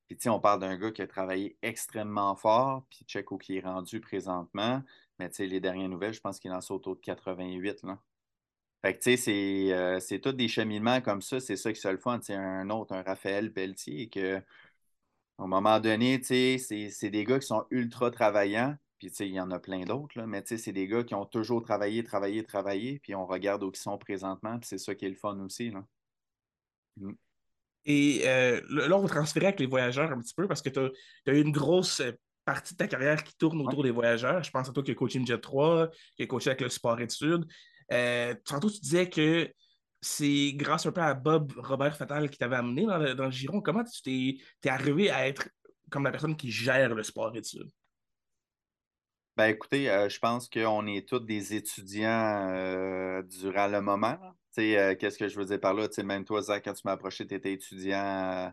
Puis, 0.07 0.17
tu 0.17 0.23
sais, 0.25 0.29
on 0.29 0.41
parle 0.41 0.61
d'un 0.61 0.77
gars 0.77 0.91
qui 0.91 1.03
a 1.03 1.07
travaillé 1.07 1.57
extrêmement 1.63 2.35
fort, 2.35 2.85
puis 2.91 3.05
check 3.07 3.31
où 3.31 3.39
il 3.49 3.57
est 3.59 3.61
rendu 3.61 4.01
présentement. 4.01 4.83
Mais 5.19 5.29
tu 5.31 5.37
sais, 5.37 5.47
les 5.47 5.61
dernières 5.61 5.89
nouvelles, 5.89 6.15
je 6.15 6.21
pense 6.21 6.39
qu'il 6.39 6.53
en 6.53 6.61
saute 6.61 6.87
autour 6.87 6.97
de 6.97 7.01
88. 7.01 7.83
Là. 7.85 7.99
Fait 8.83 8.95
que 8.95 9.03
tu 9.03 9.17
sais, 9.17 9.73
euh, 9.73 10.01
c'est, 10.01 10.19
tous 10.21 10.33
des 10.33 10.49
cheminements 10.49 11.01
comme 11.01 11.23
ça, 11.23 11.41
c'est 11.41 11.57
ça 11.57 11.73
qui 11.73 11.87
est 11.87 11.93
le 11.93 11.99
fun. 11.99 12.19
Tu 12.19 12.27
sais, 12.27 12.35
un 12.35 12.69
autre, 12.71 12.95
un 12.95 13.03
Raphaël 13.03 13.53
Pelletier, 13.53 14.09
que 14.09 14.43
au 15.39 15.47
moment 15.47 15.81
donné, 15.81 16.21
tu 16.21 16.59
sais, 16.59 16.91
c'est, 16.91 17.11
des 17.11 17.25
gars 17.25 17.39
qui 17.39 17.47
sont 17.47 17.67
ultra 17.71 18.11
travaillants. 18.11 18.77
Puis, 18.99 19.11
tu 19.11 19.17
sais, 19.17 19.29
il 19.29 19.35
y 19.35 19.41
en 19.41 19.51
a 19.51 19.59
plein 19.59 19.85
d'autres, 19.85 20.19
là, 20.19 20.27
mais 20.27 20.43
tu 20.43 20.51
sais, 20.51 20.59
c'est 20.59 20.73
des 20.73 20.87
gars 20.87 21.03
qui 21.03 21.15
ont 21.15 21.27
toujours 21.27 21.63
travaillé, 21.63 22.05
travaillé, 22.05 22.45
travaillé. 22.45 23.01
Puis, 23.01 23.15
on 23.15 23.27
regarde 23.27 23.63
où 23.65 23.71
ils 23.71 23.77
sont 23.77 23.99
présentement. 23.99 24.59
Puis, 24.59 24.69
c'est 24.69 24.79
ça 24.79 24.95
qui 24.95 25.07
est 25.07 25.11
le 25.11 25.17
fun 25.17 25.39
aussi. 25.41 25.71
Là. 25.71 25.85
Mm. 26.97 27.13
Et 27.87 28.23
euh, 28.25 28.61
là, 28.71 28.97
on 28.97 29.05
va 29.05 29.21
avec 29.21 29.61
les 29.61 29.67
voyageurs 29.67 30.11
un 30.11 30.21
petit 30.21 30.35
peu 30.35 30.49
parce 30.49 30.63
que 30.63 30.71
tu 30.71 30.81
as, 30.81 31.33
eu 31.33 31.41
une 31.43 31.53
grosse 31.53 32.01
partie 32.45 32.75
de 32.75 32.79
ta 32.79 32.87
carrière 32.87 33.23
qui 33.25 33.37
tourne 33.37 33.61
autour 33.61 33.83
des 33.83 33.91
voyageurs. 33.91 34.43
Je 34.43 34.51
pense 34.51 34.69
à 34.69 34.73
toi 34.73 34.83
qui 34.83 34.91
as 34.91 34.95
coaché 34.95 35.25
Jet 35.25 35.41
3, 35.41 35.89
qui 36.17 36.23
a 36.23 36.27
coaché 36.27 36.51
avec 36.51 36.61
le 36.61 36.69
sport 36.69 37.01
études. 37.01 37.47
Euh, 37.93 38.35
tantôt, 38.45 38.71
tu 38.71 38.81
disais 38.81 39.09
que 39.09 39.51
c'est 40.01 40.53
grâce 40.55 40.87
un 40.87 40.93
peu 40.93 41.01
à 41.01 41.15
Bob 41.15 41.53
Robert 41.57 41.97
Fatal 41.97 42.29
qui 42.29 42.39
t'avait 42.39 42.57
amené 42.57 42.85
dans 42.85 42.99
le, 42.99 43.31
giron. 43.31 43.61
Comment 43.61 43.85
tu 43.85 44.41
t'es, 44.61 44.69
arrivé 44.69 45.11
à 45.11 45.27
être 45.27 45.49
comme 45.91 46.05
la 46.05 46.11
personne 46.11 46.37
qui 46.37 46.51
gère 46.51 46.95
le 46.95 47.03
sport 47.03 47.35
études? 47.37 47.71
Ben 49.37 49.47
écoutez, 49.47 49.91
euh, 49.91 50.09
je 50.09 50.19
pense 50.21 50.49
qu'on 50.49 50.87
est 50.87 51.09
tous 51.09 51.19
des 51.19 51.55
étudiants 51.55 52.51
euh, 52.53 53.23
durant 53.23 53.67
le 53.67 53.81
moment. 53.81 54.17
Euh, 54.59 54.95
qu'est-ce 54.95 55.19
que 55.19 55.27
je 55.27 55.37
veux 55.37 55.45
dire 55.45 55.59
par 55.59 55.75
là? 55.75 55.89
même 56.05 56.25
toi, 56.25 56.41
Zach, 56.41 56.65
quand 56.65 56.75
tu 56.75 56.83
m'as 56.85 56.93
approché, 56.93 57.27
tu 57.27 57.35
étais 57.35 57.53
étudiant 57.53 58.53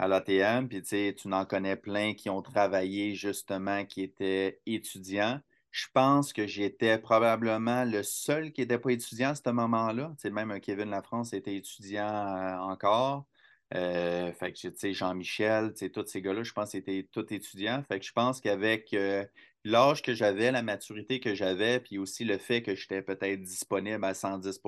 à 0.00 0.08
l'ATM, 0.08 0.66
puis 0.66 0.82
tu 0.82 1.28
n'en 1.28 1.44
connais 1.44 1.76
plein 1.76 2.14
qui 2.14 2.30
ont 2.30 2.40
travaillé 2.40 3.14
justement, 3.14 3.84
qui 3.84 4.00
étaient 4.02 4.58
étudiants. 4.64 5.40
Je 5.72 5.88
pense 5.92 6.32
que 6.32 6.46
j'étais 6.46 6.98
probablement 6.98 7.84
le 7.84 8.02
seul 8.02 8.50
qui 8.52 8.62
n'était 8.62 8.78
pas 8.78 8.92
étudiant 8.92 9.30
à 9.30 9.34
ce 9.34 9.50
moment-là. 9.50 10.14
Même 10.24 10.58
Kevin 10.60 10.88
Lafrance 10.88 11.34
était 11.34 11.54
étudiant 11.54 12.08
euh, 12.08 12.56
encore. 12.60 13.26
Euh, 13.74 14.32
fait 14.32 14.52
que, 14.52 14.92
Jean-Michel, 14.92 15.74
tous 15.92 16.06
ces 16.06 16.22
gars-là, 16.22 16.44
je 16.44 16.52
pense 16.52 16.74
étaient 16.74 17.06
tous 17.12 17.26
étudiants. 17.30 17.82
Fait 17.86 18.00
que 18.00 18.06
je 18.06 18.12
pense 18.12 18.40
qu'avec 18.40 18.94
euh, 18.94 19.24
l'âge 19.64 20.00
que 20.00 20.14
j'avais, 20.14 20.50
la 20.50 20.62
maturité 20.62 21.20
que 21.20 21.34
j'avais, 21.34 21.78
puis 21.78 21.98
aussi 21.98 22.24
le 22.24 22.38
fait 22.38 22.62
que 22.62 22.74
j'étais 22.74 23.02
peut-être 23.02 23.42
disponible 23.42 24.04
à 24.04 24.14
110 24.14 24.60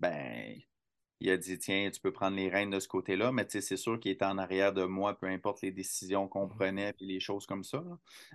ben 0.00 0.60
il 1.20 1.30
a 1.30 1.36
dit 1.36 1.58
tiens, 1.58 1.90
tu 1.92 2.00
peux 2.00 2.12
prendre 2.12 2.36
les 2.36 2.48
rênes 2.48 2.70
de 2.70 2.80
ce 2.80 2.88
côté-là, 2.88 3.32
mais 3.32 3.46
c'est 3.48 3.76
sûr 3.76 4.00
qu'il 4.00 4.12
était 4.12 4.24
en 4.24 4.38
arrière 4.38 4.72
de 4.72 4.84
moi, 4.84 5.18
peu 5.18 5.26
importe 5.26 5.62
les 5.62 5.70
décisions 5.70 6.28
qu'on 6.28 6.46
mmh 6.46 6.56
prenait 6.56 6.90
et 7.00 7.04
les 7.04 7.20
choses 7.20 7.46
comme 7.46 7.64
ça. 7.64 7.84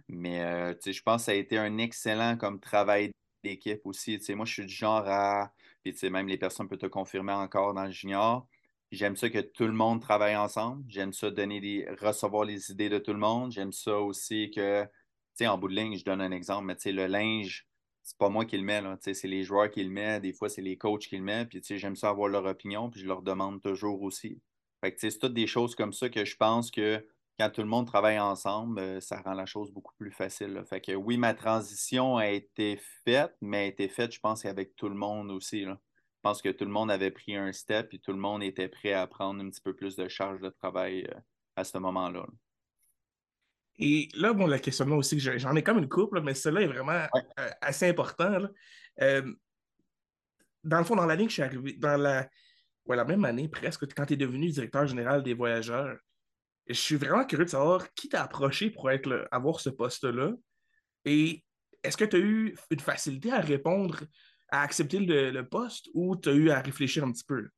Mais 0.08 0.42
euh, 0.42 0.74
je 0.86 1.02
pense 1.02 1.24
que 1.24 1.26
ça 1.26 1.32
a 1.32 1.36
été 1.36 1.58
un 1.58 1.78
excellent 1.80 2.38
comme 2.38 2.60
travail 2.60 3.12
d'équipe 3.44 3.82
aussi. 3.86 4.20
moi, 4.30 4.46
je 4.46 4.54
suis 4.54 4.66
du 4.66 4.74
genre 4.74 5.04
à. 5.08 5.54
Puis 5.84 5.96
même 6.10 6.28
les 6.28 6.38
personnes 6.38 6.68
peuvent 6.68 6.80
te 6.80 6.86
confirmer 6.88 7.34
encore 7.34 7.74
dans 7.74 7.86
le 7.86 7.92
junior. 7.92 8.48
J'aime 8.92 9.16
ça 9.16 9.30
que 9.30 9.40
tout 9.40 9.66
le 9.66 9.74
monde 9.74 10.02
travaille 10.02 10.36
ensemble. 10.36 10.84
J'aime 10.88 11.14
ça 11.14 11.32
donner 11.32 11.60
des, 11.60 11.88
recevoir 12.02 12.46
les 12.46 12.72
idées 12.72 12.90
de 12.90 13.00
tout 13.00 13.14
le 13.14 13.20
monde. 13.20 13.52
J'aime 13.52 13.72
ça 13.72 14.00
aussi 14.00 14.52
que, 14.52 14.88
en 15.42 15.58
bout 15.58 15.68
de 15.68 15.76
ligne, 15.76 15.98
je 15.98 16.06
donne 16.06 16.22
un 16.22 16.32
exemple, 16.32 16.66
mais 16.66 16.92
le 16.92 17.08
linge, 17.08 17.68
c'est 18.06 18.20
pas 18.20 18.30
moi 18.30 18.46
qui 18.46 18.56
le 18.58 18.64
mets, 18.64 18.84
c'est 19.02 19.28
les 19.28 19.44
joueurs 19.44 19.70
qui 19.72 19.84
le 19.84 19.90
mettent, 19.90 20.22
des 20.22 20.32
fois 20.32 20.48
c'est 20.48 20.62
les 20.62 20.78
coachs 20.78 21.08
qui 21.08 21.18
le 21.18 21.24
mettent, 21.24 21.50
puis 21.50 21.62
j'aime 21.64 21.96
ça 21.96 22.10
avoir 22.10 22.30
leur 22.30 22.46
opinion, 22.46 22.90
puis 22.92 23.02
je 23.02 23.08
leur 23.08 23.24
demande 23.24 23.62
toujours 23.62 24.04
aussi. 24.04 24.40
c'est 24.98 25.20
toutes 25.20 25.34
des 25.34 25.48
choses 25.48 25.74
comme 25.76 25.92
ça 25.92 26.08
que 26.10 26.24
je 26.24 26.38
pense 26.38 26.70
que 26.70 27.04
quand 27.40 27.50
tout 27.50 27.62
le 27.62 27.68
monde 27.68 27.88
travaille 27.88 28.20
ensemble, 28.20 28.80
euh, 28.80 29.02
ça 29.02 29.22
rend 29.22 29.34
la 29.34 29.46
chose 29.46 29.72
beaucoup 29.72 29.94
plus 29.98 30.12
facile. 30.12 30.64
Fait 30.70 30.80
que 30.80 30.94
oui, 30.94 31.18
ma 31.18 31.34
transition 31.34 32.16
a 32.16 32.30
été 32.30 32.80
faite, 33.04 33.36
mais 33.42 33.58
a 33.58 33.66
été 33.66 33.90
faite, 33.90 34.14
je 34.14 34.20
pense, 34.22 34.46
avec 34.46 34.76
tout 34.76 34.88
le 34.88 34.96
monde 34.96 35.32
aussi. 35.32 35.64
Je 35.64 35.74
pense 36.22 36.42
que 36.42 36.50
tout 36.50 36.64
le 36.64 36.72
monde 36.72 36.92
avait 36.92 37.12
pris 37.12 37.36
un 37.36 37.52
step 37.52 37.94
et 37.94 38.00
tout 38.00 38.14
le 38.14 38.20
monde 38.20 38.44
était 38.44 38.70
prêt 38.70 38.94
à 38.94 39.06
prendre 39.08 39.44
un 39.44 39.50
petit 39.50 39.62
peu 39.62 39.76
plus 39.76 39.96
de 39.96 40.08
charge 40.08 40.40
de 40.42 40.50
travail 40.50 41.08
euh, 41.12 41.20
à 41.58 41.64
ce 41.64 41.78
moment-là. 41.80 42.22
là 42.22 42.45
et 43.78 44.10
là, 44.16 44.34
bon, 44.34 44.48
la 44.48 44.60
questionnement 44.60 44.98
aussi, 44.98 45.20
j'en 45.20 45.56
ai 45.56 45.64
comme 45.64 45.80
une 45.80 45.90
couple, 45.90 46.22
mais 46.22 46.34
celle-là 46.34 46.62
est 46.62 46.68
vraiment 46.68 47.08
euh, 47.40 47.50
assez 47.62 47.90
important. 47.90 48.48
Euh, 49.02 49.34
dans 50.64 50.78
le 50.78 50.84
fond, 50.86 50.96
dans 50.96 51.06
l'année 51.06 51.26
que 51.26 51.30
je 51.30 51.36
suis 51.36 51.44
arrivé, 51.44 51.74
dans 51.74 51.98
la, 51.98 52.28
ouais, 52.86 52.96
la 52.96 53.04
même 53.04 53.26
année 53.26 53.50
presque, 53.50 53.86
quand 53.94 54.06
tu 54.06 54.14
es 54.14 54.18
devenu 54.18 54.50
directeur 54.50 54.88
général 54.88 55.24
des 55.24 55.34
voyageurs, 55.34 55.98
je 56.68 56.74
suis 56.74 56.96
vraiment 56.96 57.26
curieux 57.26 57.46
de 57.46 57.50
savoir 57.50 57.94
qui 57.94 58.10
t'a 58.10 58.24
approché 58.24 58.72
pour 58.72 58.90
être 58.90 59.28
avoir 59.30 59.60
ce 59.60 59.70
poste-là. 59.70 60.32
Et 61.04 61.44
est-ce 61.84 61.98
que 61.98 62.06
tu 62.06 62.16
as 62.16 62.20
eu 62.20 62.58
une 62.72 62.80
facilité 62.80 63.32
à 63.32 63.42
répondre, 63.42 64.00
à 64.50 64.62
accepter 64.62 65.00
le, 65.00 65.32
le 65.32 65.48
poste 65.48 65.90
ou 65.94 66.16
tu 66.16 66.30
as 66.30 66.34
eu 66.34 66.50
à 66.50 66.62
réfléchir 66.62 67.04
un 67.04 67.12
petit 67.12 67.26
peu? 67.26 67.50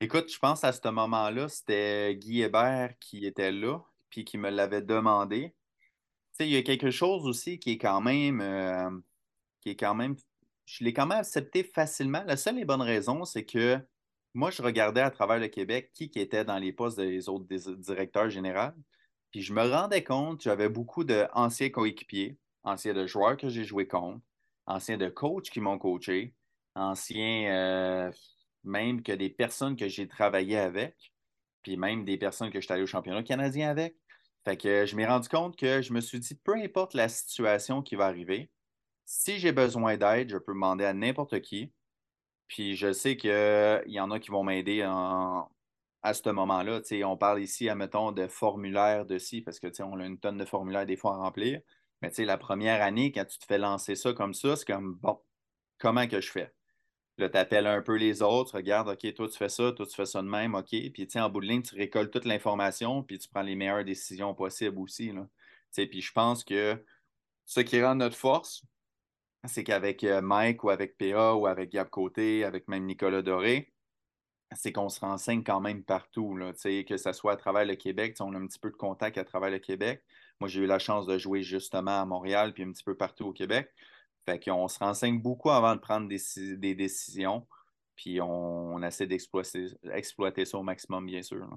Écoute, 0.00 0.32
je 0.32 0.38
pense 0.38 0.62
à 0.62 0.72
ce 0.72 0.88
moment-là, 0.88 1.48
c'était 1.48 2.14
Guy 2.16 2.42
Hébert 2.42 2.92
qui 3.00 3.24
était 3.24 3.52
là, 3.52 3.80
puis 4.12 4.24
qui 4.24 4.38
me 4.38 4.50
l'avait 4.50 4.82
demandé. 4.82 5.54
Tu 5.80 6.44
sais, 6.44 6.46
il 6.46 6.52
y 6.52 6.56
a 6.56 6.62
quelque 6.62 6.90
chose 6.90 7.26
aussi 7.26 7.58
qui 7.58 7.72
est 7.72 7.78
quand 7.78 8.02
même, 8.02 8.40
euh, 8.40 8.90
qui 9.60 9.70
est 9.70 9.76
quand 9.76 9.94
même, 9.94 10.16
je 10.66 10.84
l'ai 10.84 10.92
quand 10.92 11.06
même 11.06 11.18
accepté 11.18 11.64
facilement. 11.64 12.22
La 12.26 12.36
seule 12.36 12.58
et 12.58 12.64
bonne 12.64 12.82
raison, 12.82 13.24
c'est 13.24 13.44
que 13.44 13.80
moi, 14.34 14.50
je 14.50 14.62
regardais 14.62 15.00
à 15.00 15.10
travers 15.10 15.38
le 15.38 15.48
Québec 15.48 15.90
qui, 15.94 16.10
était 16.14 16.44
dans 16.44 16.58
les 16.58 16.72
postes 16.72 17.00
des 17.00 17.28
autres 17.28 17.46
directeurs 17.76 18.30
généraux. 18.30 18.72
Puis 19.30 19.42
je 19.42 19.54
me 19.54 19.62
rendais 19.62 20.04
compte, 20.04 20.42
j'avais 20.42 20.68
beaucoup 20.68 21.04
d'anciens 21.04 21.70
coéquipiers, 21.70 22.38
anciens 22.64 22.94
de 22.94 23.06
joueurs 23.06 23.38
que 23.38 23.48
j'ai 23.48 23.64
joué 23.64 23.88
contre, 23.88 24.20
anciens 24.66 24.98
de 24.98 25.08
coachs 25.08 25.48
qui 25.50 25.60
m'ont 25.60 25.78
coaché, 25.78 26.34
anciens 26.74 27.50
euh, 27.50 28.12
même 28.62 29.02
que 29.02 29.12
des 29.12 29.30
personnes 29.30 29.76
que 29.76 29.88
j'ai 29.88 30.06
travaillé 30.06 30.58
avec, 30.58 31.12
puis 31.62 31.76
même 31.76 32.04
des 32.04 32.18
personnes 32.18 32.50
que 32.50 32.60
je 32.60 32.66
suis 32.66 32.72
allé 32.72 32.82
au 32.82 32.86
championnat 32.86 33.22
canadien 33.22 33.70
avec. 33.70 33.96
Fait 34.44 34.56
que 34.56 34.86
je 34.86 34.96
m'ai 34.96 35.06
rendu 35.06 35.28
compte 35.28 35.56
que 35.56 35.82
je 35.82 35.92
me 35.92 36.00
suis 36.00 36.18
dit, 36.18 36.34
peu 36.34 36.54
importe 36.56 36.94
la 36.94 37.08
situation 37.08 37.82
qui 37.82 37.94
va 37.94 38.06
arriver, 38.06 38.50
si 39.04 39.38
j'ai 39.38 39.52
besoin 39.52 39.96
d'aide, 39.96 40.30
je 40.30 40.38
peux 40.38 40.52
demander 40.52 40.84
à 40.84 40.94
n'importe 40.94 41.40
qui. 41.40 41.72
Puis 42.48 42.76
je 42.76 42.92
sais 42.92 43.16
qu'il 43.16 43.82
y 43.86 44.00
en 44.00 44.10
a 44.10 44.18
qui 44.18 44.30
vont 44.30 44.44
m'aider 44.44 44.82
à 44.82 46.14
ce 46.14 46.28
moment-là. 46.30 46.80
On 47.04 47.16
parle 47.16 47.40
ici, 47.40 47.68
admettons, 47.68 48.12
de 48.12 48.26
formulaire 48.26 49.06
de 49.06 49.18
ci, 49.18 49.40
parce 49.42 49.58
que 49.60 49.68
on 49.82 50.00
a 50.00 50.04
une 50.06 50.18
tonne 50.18 50.38
de 50.38 50.44
formulaires 50.44 50.86
des 50.86 50.96
fois 50.96 51.14
à 51.14 51.18
remplir. 51.18 51.60
Mais 52.02 52.10
la 52.18 52.36
première 52.36 52.82
année, 52.82 53.12
quand 53.12 53.24
tu 53.24 53.38
te 53.38 53.44
fais 53.44 53.58
lancer 53.58 53.94
ça 53.94 54.12
comme 54.12 54.34
ça, 54.34 54.56
c'est 54.56 54.66
comme 54.66 54.94
bon, 54.96 55.20
comment 55.78 56.06
que 56.08 56.20
je 56.20 56.30
fais? 56.30 56.52
Tu 57.28 57.38
appelles 57.38 57.66
un 57.66 57.82
peu 57.82 57.96
les 57.96 58.22
autres, 58.22 58.56
regarde, 58.56 58.88
OK, 58.88 59.14
toi, 59.14 59.28
tu 59.28 59.36
fais 59.36 59.48
ça, 59.48 59.72
toi, 59.72 59.86
tu 59.86 59.94
fais 59.94 60.06
ça 60.06 60.22
de 60.22 60.28
même, 60.28 60.54
OK. 60.54 60.68
Puis, 60.68 61.08
en 61.16 61.30
bout 61.30 61.40
de 61.40 61.46
ligne, 61.46 61.62
tu 61.62 61.74
récoltes 61.74 62.12
toute 62.12 62.24
l'information, 62.24 63.02
puis 63.02 63.18
tu 63.18 63.28
prends 63.28 63.42
les 63.42 63.54
meilleures 63.54 63.84
décisions 63.84 64.34
possibles 64.34 64.78
aussi. 64.78 65.12
Puis, 65.74 66.00
je 66.00 66.12
pense 66.12 66.44
que 66.44 66.82
ce 67.44 67.60
qui 67.60 67.82
rend 67.82 67.94
notre 67.96 68.16
force, 68.16 68.64
c'est 69.44 69.64
qu'avec 69.64 70.04
euh, 70.04 70.20
Mike 70.22 70.64
ou 70.64 70.70
avec 70.70 70.96
PA 70.96 71.34
ou 71.34 71.46
avec 71.46 71.70
Gab 71.70 71.88
Côté, 71.90 72.44
avec 72.44 72.68
même 72.68 72.86
Nicolas 72.86 73.22
Doré, 73.22 73.72
c'est 74.54 74.72
qu'on 74.72 74.88
se 74.88 75.00
renseigne 75.00 75.42
quand 75.42 75.60
même 75.60 75.82
partout, 75.82 76.38
que 76.86 76.96
ce 76.96 77.12
soit 77.12 77.32
à 77.32 77.36
travers 77.36 77.64
le 77.64 77.74
Québec. 77.74 78.16
On 78.20 78.34
a 78.34 78.38
un 78.38 78.46
petit 78.46 78.58
peu 78.58 78.70
de 78.70 78.76
contact 78.76 79.18
à 79.18 79.24
travers 79.24 79.50
le 79.50 79.58
Québec. 79.58 80.04
Moi, 80.40 80.48
j'ai 80.48 80.60
eu 80.60 80.66
la 80.66 80.78
chance 80.78 81.06
de 81.06 81.18
jouer 81.18 81.42
justement 81.42 82.02
à 82.02 82.04
Montréal 82.04 82.52
puis 82.52 82.62
un 82.62 82.72
petit 82.72 82.84
peu 82.84 82.96
partout 82.96 83.24
au 83.26 83.32
Québec. 83.32 83.72
Fait 84.24 84.38
qu'on 84.38 84.68
se 84.68 84.78
renseigne 84.78 85.20
beaucoup 85.20 85.50
avant 85.50 85.74
de 85.74 85.80
prendre 85.80 86.08
des, 86.08 86.74
décisions, 86.74 87.46
puis 87.96 88.20
on, 88.20 88.80
essaie 88.82 89.06
d'exploiter 89.06 89.66
exploiter 89.92 90.44
ça 90.44 90.58
au 90.58 90.62
maximum, 90.62 91.06
bien 91.06 91.22
sûr. 91.22 91.48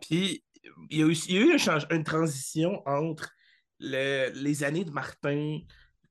Puis, 0.00 0.44
il 0.90 0.98
y 0.98 1.02
a, 1.02 1.06
eu, 1.06 1.56
une, 1.90 2.04
transition 2.04 2.82
entre 2.86 3.30
les 3.78 4.64
années 4.64 4.84
de 4.84 4.90
Martin 4.90 5.60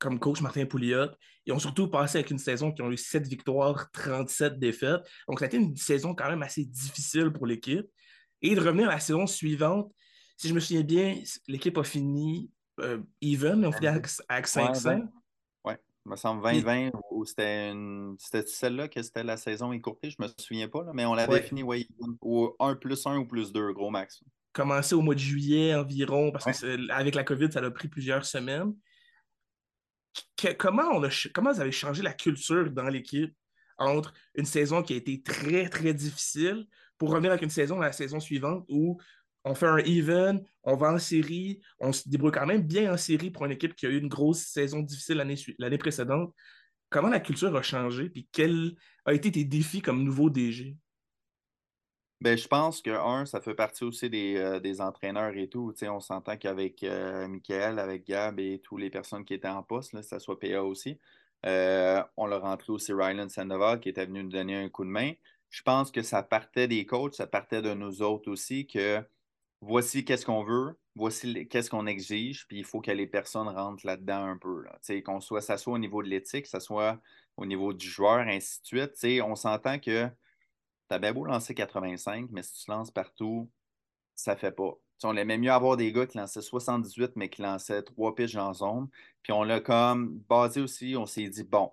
comme 0.03 0.19
coach, 0.19 0.41
Martin 0.41 0.65
Pouliot. 0.65 1.09
Ils 1.45 1.53
ont 1.53 1.59
surtout 1.59 1.89
passé 1.89 2.19
avec 2.19 2.31
une 2.31 2.37
saison 2.37 2.71
qui 2.71 2.81
ont 2.81 2.91
eu 2.91 2.97
7 2.97 3.27
victoires, 3.27 3.89
37 3.91 4.59
défaites. 4.59 5.01
Donc, 5.27 5.39
ça 5.39 5.45
a 5.45 5.47
été 5.47 5.57
une 5.57 5.75
saison 5.75 6.13
quand 6.13 6.29
même 6.29 6.43
assez 6.43 6.65
difficile 6.65 7.31
pour 7.31 7.45
l'équipe. 7.45 7.85
Et 8.41 8.55
de 8.55 8.59
revenir 8.59 8.89
à 8.89 8.93
la 8.93 8.99
saison 8.99 9.27
suivante, 9.27 9.93
si 10.37 10.49
je 10.49 10.53
me 10.53 10.59
souviens 10.59 10.83
bien, 10.83 11.21
l'équipe 11.47 11.77
a 11.77 11.83
fini 11.83 12.51
euh, 12.79 12.99
even, 13.21 13.65
on 13.65 13.71
fini 13.71 13.87
avec, 13.87 14.07
5-5 14.07 15.07
il 16.05 16.11
me 16.11 16.15
semble 16.15 16.43
2020 16.43 16.91
ou 17.11 17.25
c'était 17.25 17.71
une... 17.71 18.15
c'était 18.19 18.45
celle-là 18.45 18.87
que 18.87 19.01
c'était 19.01 19.23
la 19.23 19.37
saison 19.37 19.71
écourtée, 19.71 20.09
je 20.09 20.17
me 20.19 20.27
souviens 20.37 20.67
pas, 20.67 20.85
mais 20.93 21.05
on 21.05 21.13
l'avait 21.13 21.41
fini 21.41 21.63
ouais, 21.63 21.87
au 22.21 22.55
1 22.59 22.75
plus 22.75 23.05
1 23.05 23.17
ou 23.17 23.25
plus 23.25 23.51
2, 23.51 23.71
gros 23.73 23.89
max. 23.89 24.23
Commencé 24.51 24.95
au 24.95 25.01
mois 25.01 25.15
de 25.15 25.19
juillet 25.19 25.73
environ, 25.73 26.31
parce 26.31 26.61
que 26.61 26.91
avec 26.91 27.15
la 27.15 27.23
COVID, 27.23 27.51
ça 27.51 27.59
a 27.59 27.71
pris 27.71 27.87
plusieurs 27.87 28.25
semaines. 28.25 28.75
comment, 30.57 30.89
on 30.93 31.03
a, 31.03 31.09
comment 31.33 31.53
vous 31.53 31.61
avez 31.61 31.71
changé 31.71 32.03
la 32.03 32.13
culture 32.13 32.69
dans 32.69 32.89
l'équipe 32.89 33.33
entre 33.77 34.13
une 34.35 34.45
saison 34.45 34.83
qui 34.83 34.93
a 34.93 34.97
été 34.97 35.23
très, 35.23 35.69
très 35.69 35.93
difficile 35.93 36.67
pour 36.97 37.09
revenir 37.09 37.31
avec 37.31 37.43
une 37.43 37.49
saison 37.49 37.79
la 37.79 37.91
saison 37.91 38.19
suivante 38.19 38.65
où 38.69 38.99
on 39.45 39.55
fait 39.55 39.67
un 39.67 39.79
even, 39.79 40.43
on 40.63 40.75
va 40.75 40.93
en 40.93 40.99
série, 40.99 41.61
on 41.79 41.91
se 41.91 42.07
débrouille 42.07 42.31
quand 42.31 42.45
même 42.45 42.61
bien 42.63 42.93
en 42.93 42.97
série 42.97 43.31
pour 43.31 43.45
une 43.45 43.51
équipe 43.51 43.75
qui 43.75 43.85
a 43.85 43.89
eu 43.89 43.99
une 43.99 44.07
grosse 44.07 44.41
saison 44.41 44.79
difficile 44.79 45.17
l'année 45.59 45.77
précédente. 45.77 46.33
Comment 46.89 47.09
la 47.09 47.19
culture 47.19 47.55
a 47.55 47.61
changé, 47.61 48.09
puis 48.09 48.27
quels 48.31 48.75
ont 49.05 49.11
été 49.11 49.31
tes 49.31 49.43
défis 49.43 49.81
comme 49.81 50.03
nouveau 50.03 50.29
DG? 50.29 50.77
Ben, 52.21 52.37
je 52.37 52.47
pense 52.47 52.81
que, 52.81 52.91
un, 52.91 53.25
ça 53.25 53.41
fait 53.41 53.53
partie 53.53 53.83
aussi 53.83 54.09
des, 54.09 54.37
euh, 54.37 54.79
entraîneurs 54.79 55.35
et 55.35 55.49
tout. 55.49 55.73
on 55.81 55.99
s'entend 55.99 56.37
qu'avec 56.37 56.81
euh, 56.83 57.27
Michael, 57.27 57.79
avec 57.79 58.07
Gab 58.07 58.39
et 58.39 58.61
toutes 58.63 58.79
les 58.79 58.89
personnes 58.89 59.25
qui 59.25 59.33
étaient 59.33 59.49
en 59.49 59.61
poste, 59.61 59.91
là, 59.91 60.03
ça 60.03 60.19
soit 60.19 60.39
PA 60.39 60.63
aussi, 60.63 60.97
euh, 61.45 62.01
on 62.15 62.25
l'a 62.25 62.39
rentré 62.39 62.71
aussi 62.71 62.93
Ryland 62.93 63.29
Sandoval 63.29 63.81
qui 63.81 63.89
était 63.89 64.05
venu 64.05 64.23
nous 64.23 64.29
donner 64.29 64.55
un 64.55 64.69
coup 64.69 64.85
de 64.85 64.89
main. 64.89 65.11
Je 65.49 65.61
pense 65.63 65.91
que 65.91 66.01
ça 66.01 66.23
partait 66.23 66.69
des 66.69 66.85
coachs, 66.85 67.15
ça 67.15 67.27
partait 67.27 67.61
de 67.61 67.73
nous 67.73 68.01
autres 68.01 68.31
aussi, 68.31 68.67
que 68.67 69.03
voici 69.63 70.05
qu'est-ce 70.05 70.25
qu'on 70.25 70.43
veut, 70.43 70.77
voici 70.95 71.47
qu'est-ce 71.47 71.69
qu'on 71.69 71.87
exige, 71.87 72.47
puis 72.47 72.59
il 72.59 72.65
faut 72.65 72.81
que 72.81 72.91
les 72.91 73.07
personnes 73.07 73.47
rentrent 73.47 73.85
là-dedans 73.85 74.25
un 74.25 74.37
peu. 74.37 74.65
Qu'on 75.03 75.21
soit, 75.21 75.41
ça 75.41 75.57
soit 75.57 75.73
au 75.73 75.77
niveau 75.77 76.03
de 76.03 76.09
l'éthique, 76.09 76.47
ça 76.47 76.59
soit 76.59 76.99
au 77.37 77.45
niveau 77.45 77.73
du 77.73 77.87
joueur, 77.87 78.19
ainsi 78.19 78.61
de 78.61 78.65
suite. 78.65 79.23
on 79.23 79.35
s'entend 79.35 79.79
que 79.79 80.07
tu 80.07 80.13
as 80.89 80.99
bien 80.99 81.13
beau 81.13 81.25
lancer 81.25 81.55
85, 81.55 82.29
mais 82.31 82.43
si 82.43 82.63
tu 82.63 82.71
lances 82.71 82.91
partout, 82.91 83.49
ça 84.15 84.35
fait 84.35 84.51
pas. 84.51 84.73
on 85.03 85.17
aimait 85.17 85.37
mieux 85.37 85.51
avoir 85.51 85.77
des 85.77 85.91
gars 85.91 86.05
qui 86.05 86.17
lançaient 86.17 86.41
78, 86.41 87.13
mais 87.15 87.29
qui 87.29 87.41
lançaient 87.41 87.83
trois 87.83 88.15
pitches 88.15 88.35
en 88.35 88.53
zone. 88.53 88.87
Puis 89.23 89.33
on 89.33 89.43
l'a 89.43 89.59
comme 89.61 90.19
basé 90.29 90.61
aussi, 90.61 90.95
on 90.97 91.05
s'est 91.05 91.29
dit, 91.29 91.43
bon, 91.43 91.71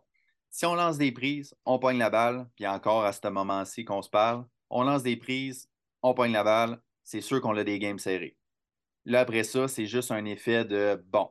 si 0.51 0.67
on 0.67 0.75
lance 0.75 0.99
des 0.99 1.13
prises, 1.13 1.55
on 1.65 1.79
pogne 1.79 1.99
la 1.99 2.11
balle, 2.11 2.49
puis 2.57 2.67
encore 2.67 3.05
à 3.05 3.13
ce 3.13 3.29
moment-ci 3.29 3.85
qu'on 3.85 4.03
se 4.03 4.11
parle, 4.11 4.47
on 4.71 4.85
lance 4.85 5.03
des 5.03 5.17
prises, 5.17 5.69
on 6.03 6.15
pogne 6.15 6.33
la 6.33 6.45
balle, 6.45 6.81
c'est 7.11 7.21
sûr 7.21 7.41
qu'on 7.41 7.57
a 7.57 7.65
des 7.65 7.81
games 7.81 7.99
serrés. 7.99 8.37
Là, 9.05 9.21
après 9.21 9.43
ça, 9.43 9.67
c'est 9.67 9.87
juste 9.87 10.13
un 10.13 10.25
effet 10.27 10.65
de 10.65 11.03
bon, 11.09 11.29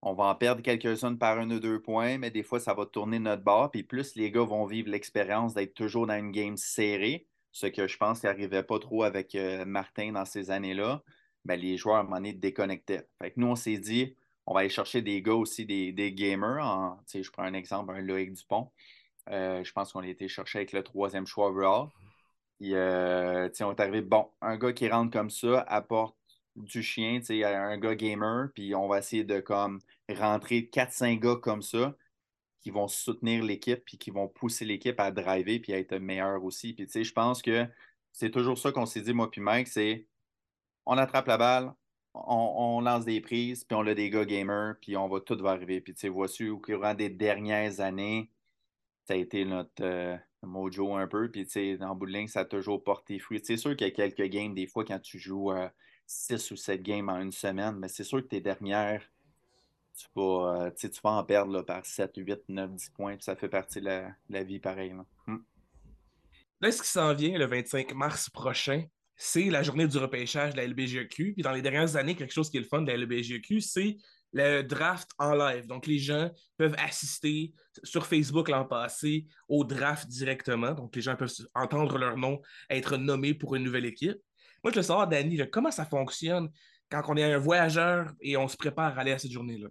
on 0.00 0.14
va 0.14 0.24
en 0.26 0.36
perdre 0.36 0.62
quelques-unes 0.62 1.18
par 1.18 1.38
un 1.38 1.50
ou 1.50 1.58
deux 1.58 1.82
points, 1.82 2.16
mais 2.16 2.30
des 2.30 2.44
fois, 2.44 2.60
ça 2.60 2.74
va 2.74 2.86
tourner 2.86 3.18
notre 3.18 3.42
bord. 3.42 3.72
Puis 3.72 3.82
plus 3.82 4.14
les 4.14 4.30
gars 4.30 4.44
vont 4.44 4.66
vivre 4.66 4.88
l'expérience 4.88 5.52
d'être 5.52 5.74
toujours 5.74 6.06
dans 6.06 6.16
une 6.16 6.30
game 6.30 6.56
serrée, 6.56 7.26
ce 7.50 7.66
que 7.66 7.88
je 7.88 7.96
pense 7.96 8.20
qu'il 8.20 8.28
n'arrivait 8.28 8.62
pas 8.62 8.78
trop 8.78 9.02
avec 9.02 9.34
euh, 9.34 9.64
Martin 9.64 10.12
dans 10.12 10.24
ces 10.24 10.52
années-là, 10.52 11.02
ben, 11.44 11.58
les 11.58 11.76
joueurs, 11.76 11.96
à 11.96 12.00
un 12.00 12.02
moment 12.04 12.16
donné, 12.16 12.32
déconnectaient. 12.32 13.08
Fait 13.20 13.32
que 13.32 13.40
nous, 13.40 13.48
on 13.48 13.56
s'est 13.56 13.78
dit, 13.78 14.14
on 14.46 14.54
va 14.54 14.60
aller 14.60 14.68
chercher 14.68 15.02
des 15.02 15.22
gars 15.22 15.34
aussi, 15.34 15.66
des, 15.66 16.12
gamers. 16.12 16.64
En, 16.64 17.00
je 17.12 17.28
prends 17.32 17.42
un 17.42 17.54
exemple, 17.54 17.92
un 17.92 18.00
Loïc 18.00 18.32
Dupont. 18.32 18.70
Euh, 19.30 19.64
je 19.64 19.72
pense 19.72 19.92
qu'on 19.92 20.00
a 20.00 20.06
été 20.06 20.28
chercher 20.28 20.58
avec 20.58 20.72
le 20.72 20.84
troisième 20.84 21.26
choix 21.26 21.48
overall. 21.48 21.88
Puis, 22.58 22.74
euh, 22.74 23.48
on 23.60 23.72
est 23.72 23.80
arrivé, 23.80 24.02
bon, 24.02 24.30
un 24.40 24.56
gars 24.56 24.72
qui 24.72 24.88
rentre 24.88 25.12
comme 25.12 25.30
ça 25.30 25.60
apporte 25.68 26.16
du 26.56 26.82
chien, 26.82 27.20
un 27.30 27.78
gars 27.78 27.94
gamer, 27.94 28.48
puis 28.54 28.74
on 28.74 28.88
va 28.88 28.98
essayer 28.98 29.24
de 29.24 29.40
comme 29.40 29.80
rentrer 30.08 30.68
4-5 30.72 31.20
gars 31.20 31.36
comme 31.36 31.62
ça 31.62 31.94
qui 32.60 32.70
vont 32.70 32.88
soutenir 32.88 33.44
l'équipe, 33.44 33.84
puis 33.84 33.98
qui 33.98 34.10
vont 34.10 34.28
pousser 34.28 34.64
l'équipe 34.64 34.98
à 35.00 35.10
driver, 35.10 35.60
puis 35.60 35.72
à 35.72 35.78
être 35.78 35.96
meilleur 35.98 36.42
aussi. 36.44 36.72
Puis, 36.74 36.88
je 37.04 37.12
pense 37.12 37.42
que 37.42 37.66
c'est 38.12 38.30
toujours 38.30 38.58
ça 38.58 38.72
qu'on 38.72 38.86
s'est 38.86 39.02
dit, 39.02 39.12
moi 39.12 39.30
puis 39.30 39.40
Mike, 39.40 39.68
c'est 39.68 40.06
on 40.86 40.98
attrape 40.98 41.26
la 41.28 41.38
balle, 41.38 41.74
on, 42.14 42.80
lance 42.80 43.04
des 43.04 43.20
prises, 43.20 43.64
puis 43.64 43.76
on 43.76 43.86
a 43.86 43.94
des 43.94 44.10
gars 44.10 44.24
gamers, 44.24 44.76
puis 44.80 44.96
on 44.96 45.08
va 45.08 45.20
tout 45.20 45.36
va 45.38 45.50
arriver. 45.50 45.80
Puis, 45.80 45.94
tu 45.94 46.00
sais, 46.00 46.08
voici 46.08 46.48
au 46.48 46.58
courant 46.58 46.94
des 46.94 47.10
dernières 47.10 47.80
années, 47.80 48.30
ça 49.06 49.14
a 49.14 49.16
été 49.16 49.44
notre, 49.44 49.82
euh, 49.82 50.16
mojo 50.42 50.94
un 50.94 51.06
peu. 51.06 51.30
Puis, 51.30 51.44
tu 51.46 51.52
sais, 51.52 51.82
en 51.82 51.94
bout 51.94 52.06
de 52.06 52.12
ligne, 52.12 52.28
ça 52.28 52.40
a 52.40 52.44
toujours 52.44 52.82
porté 52.82 53.18
fruit. 53.18 53.40
C'est 53.42 53.56
sûr 53.56 53.76
qu'il 53.76 53.86
y 53.86 53.90
a 53.90 53.92
quelques 53.92 54.30
games, 54.30 54.54
des 54.54 54.66
fois, 54.66 54.84
quand 54.84 54.98
tu 54.98 55.18
joues 55.18 55.52
6 56.06 56.32
euh, 56.32 56.54
ou 56.54 56.56
7 56.56 56.82
games 56.82 57.08
en 57.08 57.20
une 57.20 57.32
semaine, 57.32 57.76
mais 57.78 57.88
c'est 57.88 58.04
sûr 58.04 58.22
que 58.22 58.28
tes 58.28 58.40
dernières, 58.40 59.02
tu 59.96 60.06
vas, 60.14 60.66
euh, 60.66 60.70
tu 60.70 60.88
vas 61.02 61.10
en 61.10 61.24
perdre 61.24 61.62
par 61.62 61.84
7, 61.84 62.12
8, 62.16 62.40
9, 62.48 62.74
10 62.74 62.90
points. 62.90 63.14
Puis 63.16 63.24
ça 63.24 63.36
fait 63.36 63.48
partie 63.48 63.80
de 63.80 64.04
la, 64.28 64.42
vie 64.44 64.58
pareil. 64.58 64.90
Là. 64.90 65.04
Hmm. 65.26 65.38
là, 66.60 66.70
ce 66.70 66.82
qui 66.82 66.88
s'en 66.88 67.14
vient 67.14 67.38
le 67.38 67.46
25 67.46 67.94
mars 67.94 68.28
prochain, 68.30 68.84
c'est 69.16 69.44
la 69.44 69.62
journée 69.62 69.88
du 69.88 69.96
repêchage 69.96 70.52
de 70.52 70.58
la 70.58 70.66
LBGQ. 70.66 71.32
Puis 71.32 71.42
dans 71.42 71.52
les 71.52 71.62
dernières 71.62 71.96
années, 71.96 72.14
quelque 72.14 72.34
chose 72.34 72.50
qui 72.50 72.58
est 72.58 72.60
le 72.60 72.66
fun 72.66 72.82
de 72.82 72.92
la 72.92 72.98
LBGQ, 72.98 73.60
c'est 73.62 73.96
le 74.32 74.62
draft 74.62 75.10
en 75.18 75.34
live. 75.34 75.66
Donc, 75.66 75.86
les 75.86 75.98
gens 75.98 76.30
peuvent 76.56 76.74
assister 76.78 77.52
sur 77.82 78.06
Facebook 78.06 78.48
l'an 78.48 78.64
passé 78.64 79.26
au 79.48 79.64
draft 79.64 80.08
directement. 80.08 80.72
Donc, 80.72 80.94
les 80.94 81.02
gens 81.02 81.16
peuvent 81.16 81.32
entendre 81.54 81.98
leur 81.98 82.16
nom 82.16 82.40
être 82.68 82.96
nommé 82.96 83.34
pour 83.34 83.54
une 83.54 83.64
nouvelle 83.64 83.86
équipe. 83.86 84.18
Moi, 84.62 84.72
je 84.72 84.76
veux 84.76 84.82
savoir, 84.82 85.08
Danny, 85.08 85.40
comment 85.50 85.70
ça 85.70 85.84
fonctionne 85.84 86.50
quand 86.90 87.02
on 87.08 87.16
est 87.16 87.32
un 87.32 87.38
voyageur 87.38 88.12
et 88.20 88.36
on 88.36 88.48
se 88.48 88.56
prépare 88.56 88.96
à 88.98 89.00
aller 89.00 89.12
à 89.12 89.18
cette 89.18 89.30
journée-là? 89.30 89.68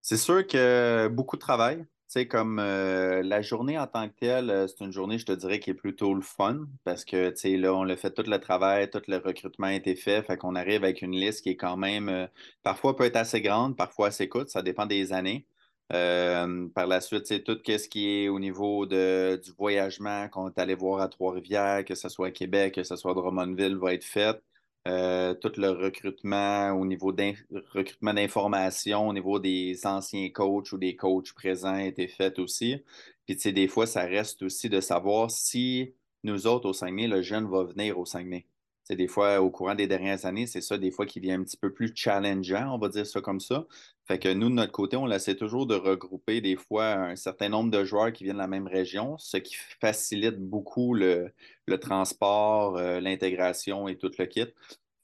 C'est 0.00 0.18
sûr 0.18 0.46
que 0.46 1.08
beaucoup 1.08 1.36
de 1.36 1.40
travail. 1.40 1.84
Sais, 2.20 2.28
comme 2.28 2.58
euh, 2.58 3.22
la 3.22 3.42
journée 3.42 3.78
en 3.78 3.86
tant 3.86 4.08
que 4.08 4.14
telle, 4.14 4.50
euh, 4.50 4.66
c'est 4.68 4.84
une 4.84 4.92
journée, 4.92 5.18
je 5.18 5.26
te 5.26 5.32
dirais, 5.32 5.60
qui 5.60 5.70
est 5.70 5.74
plutôt 5.74 6.14
le 6.14 6.22
fun 6.22 6.66
parce 6.84 7.04
que, 7.04 7.30
tu 7.30 7.36
sais, 7.36 7.56
là, 7.56 7.74
on 7.74 7.88
a 7.88 7.96
fait 7.96 8.12
tout 8.12 8.22
le 8.28 8.38
travail, 8.38 8.90
tout 8.90 9.02
le 9.08 9.18
recrutement 9.18 9.66
a 9.68 9.74
été 9.74 9.96
fait, 9.96 10.22
fait 10.22 10.36
qu'on 10.36 10.54
arrive 10.54 10.84
avec 10.84 11.02
une 11.02 11.12
liste 11.12 11.42
qui 11.42 11.50
est 11.50 11.56
quand 11.56 11.76
même, 11.76 12.08
euh, 12.08 12.26
parfois 12.62 12.96
peut 12.96 13.04
être 13.04 13.16
assez 13.16 13.40
grande, 13.40 13.76
parfois 13.76 14.08
assez 14.08 14.28
courte, 14.28 14.48
ça 14.48 14.62
dépend 14.62 14.86
des 14.86 15.12
années. 15.12 15.46
par 15.90 16.86
la 16.86 17.00
suite, 17.00 17.26
c'est 17.26 17.42
tout 17.44 17.58
ce 17.66 17.88
qui 17.88 18.24
est 18.24 18.28
au 18.28 18.38
niveau 18.40 18.86
de, 18.86 19.40
du 19.44 19.52
voyagement 19.52 20.28
qu'on 20.28 20.48
est 20.48 20.58
allé 20.58 20.74
voir 20.74 21.00
à 21.02 21.08
Trois-Rivières, 21.08 21.84
que 21.84 21.94
ce 21.94 22.08
soit 22.08 22.28
à 22.28 22.30
Québec, 22.30 22.74
que 22.74 22.82
ce 22.84 22.96
soit 22.96 23.12
à 23.12 23.14
Drummondville, 23.14 23.76
va 23.76 23.94
être 23.94 24.04
fait. 24.04 24.40
Euh, 24.86 25.32
tout 25.34 25.52
le 25.56 25.70
recrutement 25.70 26.72
au 26.72 26.84
niveau 26.84 27.10
d'un 27.10 27.32
recrutement 27.72 28.12
d'informations, 28.12 29.08
au 29.08 29.14
niveau 29.14 29.38
des 29.38 29.86
anciens 29.86 30.28
coachs 30.30 30.72
ou 30.72 30.78
des 30.78 30.94
coachs 30.94 31.32
présents 31.32 31.74
a 31.74 31.84
été 31.84 32.06
fait 32.06 32.38
aussi. 32.38 32.82
Puis, 33.24 33.36
tu 33.36 33.42
sais, 33.42 33.52
des 33.52 33.68
fois, 33.68 33.86
ça 33.86 34.02
reste 34.02 34.42
aussi 34.42 34.68
de 34.68 34.80
savoir 34.82 35.30
si 35.30 35.94
nous 36.22 36.46
autres, 36.46 36.68
au 36.68 36.72
Saguenay, 36.74 37.06
le 37.06 37.22
jeune 37.22 37.48
va 37.48 37.64
venir 37.64 37.98
au 37.98 38.04
Saguenay. 38.06 38.46
C'est 38.84 38.96
des 38.96 39.08
fois, 39.08 39.40
au 39.40 39.50
courant 39.50 39.74
des 39.74 39.86
dernières 39.86 40.26
années, 40.26 40.46
c'est 40.46 40.60
ça, 40.60 40.76
des 40.76 40.90
fois, 40.90 41.06
qui 41.06 41.18
vient 41.18 41.40
un 41.40 41.42
petit 41.42 41.56
peu 41.56 41.72
plus 41.72 41.90
challengeant, 41.94 42.74
on 42.74 42.78
va 42.78 42.88
dire 42.88 43.06
ça 43.06 43.22
comme 43.22 43.40
ça. 43.40 43.66
Fait 44.06 44.18
que 44.18 44.28
nous, 44.28 44.50
de 44.50 44.54
notre 44.54 44.72
côté, 44.72 44.96
on 44.96 45.10
essaie 45.10 45.36
toujours 45.36 45.66
de 45.66 45.74
regrouper 45.74 46.42
des 46.42 46.56
fois 46.56 46.92
un 46.92 47.16
certain 47.16 47.48
nombre 47.48 47.70
de 47.70 47.82
joueurs 47.84 48.12
qui 48.12 48.24
viennent 48.24 48.36
de 48.36 48.42
la 48.42 48.46
même 48.46 48.66
région, 48.66 49.16
ce 49.16 49.38
qui 49.38 49.56
facilite 49.80 50.38
beaucoup 50.38 50.94
le, 50.94 51.32
transport, 51.80 52.76
euh, 52.76 53.00
l'intégration 53.00 53.88
et 53.88 53.96
tout 53.96 54.10
le 54.18 54.26
kit. 54.26 54.46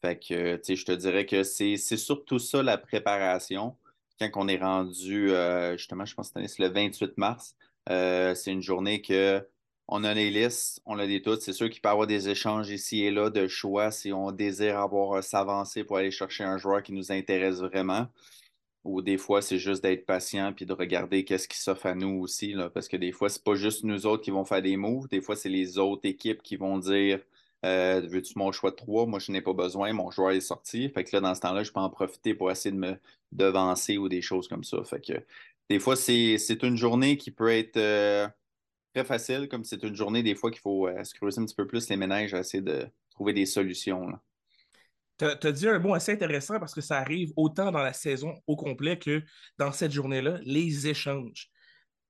Fait 0.02 0.18
que, 0.18 0.56
tu 0.56 0.62
sais, 0.64 0.76
je 0.76 0.84
te 0.84 0.92
dirais 0.92 1.24
que 1.24 1.42
c'est 1.42 1.76
surtout 1.76 2.38
ça 2.38 2.62
la 2.62 2.76
préparation. 2.76 3.76
Quand 4.20 4.30
on 4.34 4.48
est 4.48 4.58
rendu, 4.58 5.30
euh, 5.30 5.78
justement, 5.78 6.04
je 6.04 6.14
pense 6.14 6.30
que 6.30 6.46
c'est 6.46 6.62
le 6.62 6.68
28 6.68 7.16
mars, 7.16 7.56
euh, 7.88 8.34
c'est 8.34 8.52
une 8.52 8.62
journée 8.62 9.00
que 9.00 9.42
on 9.90 10.04
a 10.04 10.14
les 10.14 10.30
listes, 10.30 10.80
on 10.86 10.98
a 10.98 11.06
des 11.06 11.20
toutes. 11.20 11.42
C'est 11.42 11.52
sûr 11.52 11.68
qu'il 11.68 11.82
peut 11.82 11.88
y 11.88 11.92
avoir 11.92 12.06
des 12.06 12.28
échanges 12.28 12.70
ici 12.70 13.02
et 13.02 13.10
là 13.10 13.28
de 13.28 13.48
choix 13.48 13.90
si 13.90 14.12
on 14.12 14.30
désire 14.30 14.78
avoir 14.78 15.18
euh, 15.18 15.22
s'avancer 15.22 15.84
pour 15.84 15.96
aller 15.98 16.12
chercher 16.12 16.44
un 16.44 16.58
joueur 16.58 16.82
qui 16.82 16.92
nous 16.92 17.10
intéresse 17.12 17.58
vraiment. 17.58 18.06
Ou 18.84 19.02
des 19.02 19.18
fois, 19.18 19.42
c'est 19.42 19.58
juste 19.58 19.82
d'être 19.82 20.06
patient 20.06 20.52
puis 20.54 20.64
de 20.64 20.72
regarder 20.72 21.24
qu'est-ce 21.24 21.48
qui 21.48 21.58
s'offre 21.58 21.86
à 21.86 21.94
nous 21.94 22.20
aussi. 22.20 22.54
Parce 22.72 22.88
que 22.88 22.96
des 22.96 23.12
fois, 23.12 23.28
c'est 23.28 23.44
pas 23.44 23.54
juste 23.54 23.84
nous 23.84 24.06
autres 24.06 24.22
qui 24.22 24.30
vont 24.30 24.44
faire 24.44 24.62
des 24.62 24.76
moves. 24.76 25.08
Des 25.08 25.20
fois, 25.20 25.36
c'est 25.36 25.50
les 25.50 25.76
autres 25.78 26.06
équipes 26.08 26.42
qui 26.42 26.56
vont 26.56 26.78
dire 26.78 27.20
euh, 27.66 28.00
Veux-tu 28.08 28.34
mon 28.36 28.52
choix 28.52 28.70
de 28.70 28.76
trois? 28.76 29.06
Moi, 29.06 29.18
je 29.18 29.32
n'ai 29.32 29.42
pas 29.42 29.52
besoin. 29.52 29.92
Mon 29.92 30.10
joueur 30.10 30.30
est 30.30 30.40
sorti. 30.40 30.88
Fait 30.90 31.04
que 31.04 31.10
là, 31.14 31.20
dans 31.20 31.34
ce 31.34 31.40
temps-là, 31.40 31.62
je 31.64 31.72
peux 31.72 31.80
en 31.80 31.90
profiter 31.90 32.34
pour 32.34 32.50
essayer 32.50 32.72
de 32.72 32.80
me 32.80 32.96
devancer 33.32 33.98
ou 33.98 34.08
des 34.08 34.22
choses 34.22 34.48
comme 34.48 34.64
ça. 34.64 34.82
Fait 34.84 35.00
que 35.00 35.14
des 35.68 35.78
fois, 35.78 35.96
c'est 35.96 36.62
une 36.62 36.76
journée 36.76 37.16
qui 37.16 37.30
peut 37.32 37.50
être. 37.50 37.76
Euh, 37.76 38.28
très 38.94 39.04
facile, 39.04 39.48
comme 39.48 39.64
c'est 39.64 39.82
une 39.82 39.94
journée 39.94 40.22
des 40.22 40.34
fois 40.34 40.50
qu'il 40.50 40.60
faut 40.60 40.88
euh, 40.88 41.04
se 41.04 41.14
creuser 41.14 41.40
un 41.40 41.44
petit 41.44 41.54
peu 41.54 41.66
plus 41.66 41.88
les 41.88 41.96
ménages, 41.96 42.34
essayer 42.34 42.62
de 42.62 42.86
trouver 43.10 43.32
des 43.32 43.46
solutions. 43.46 44.06
Tu 45.18 45.26
as, 45.26 45.52
dit 45.52 45.68
un 45.68 45.78
mot 45.78 45.94
assez 45.94 46.12
intéressant 46.12 46.58
parce 46.58 46.74
que 46.74 46.80
ça 46.80 46.96
arrive 46.96 47.32
autant 47.36 47.70
dans 47.70 47.82
la 47.82 47.92
saison 47.92 48.40
au 48.46 48.56
complet 48.56 48.98
que 48.98 49.22
dans 49.58 49.70
cette 49.70 49.92
journée-là, 49.92 50.38
les 50.42 50.88
échanges. 50.88 51.50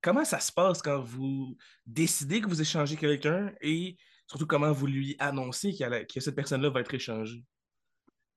Comment 0.01 0.25
ça 0.25 0.39
se 0.39 0.53
passe 0.53 0.81
quand 0.81 1.01
vous 1.01 1.57
décidez 1.87 2.41
que 2.41 2.49
vous 2.49 2.61
échangez 2.61 2.97
quelqu'un 2.97 3.53
et 3.61 3.97
surtout 4.29 4.47
comment 4.47 4.73
vous 4.73 4.87
lui 4.87 5.17
annoncez 5.19 5.77
que 5.77 6.21
cette 6.21 6.37
personne-là 6.37 6.71
va 6.71 6.81
être 6.81 6.95
échangée? 6.95 7.45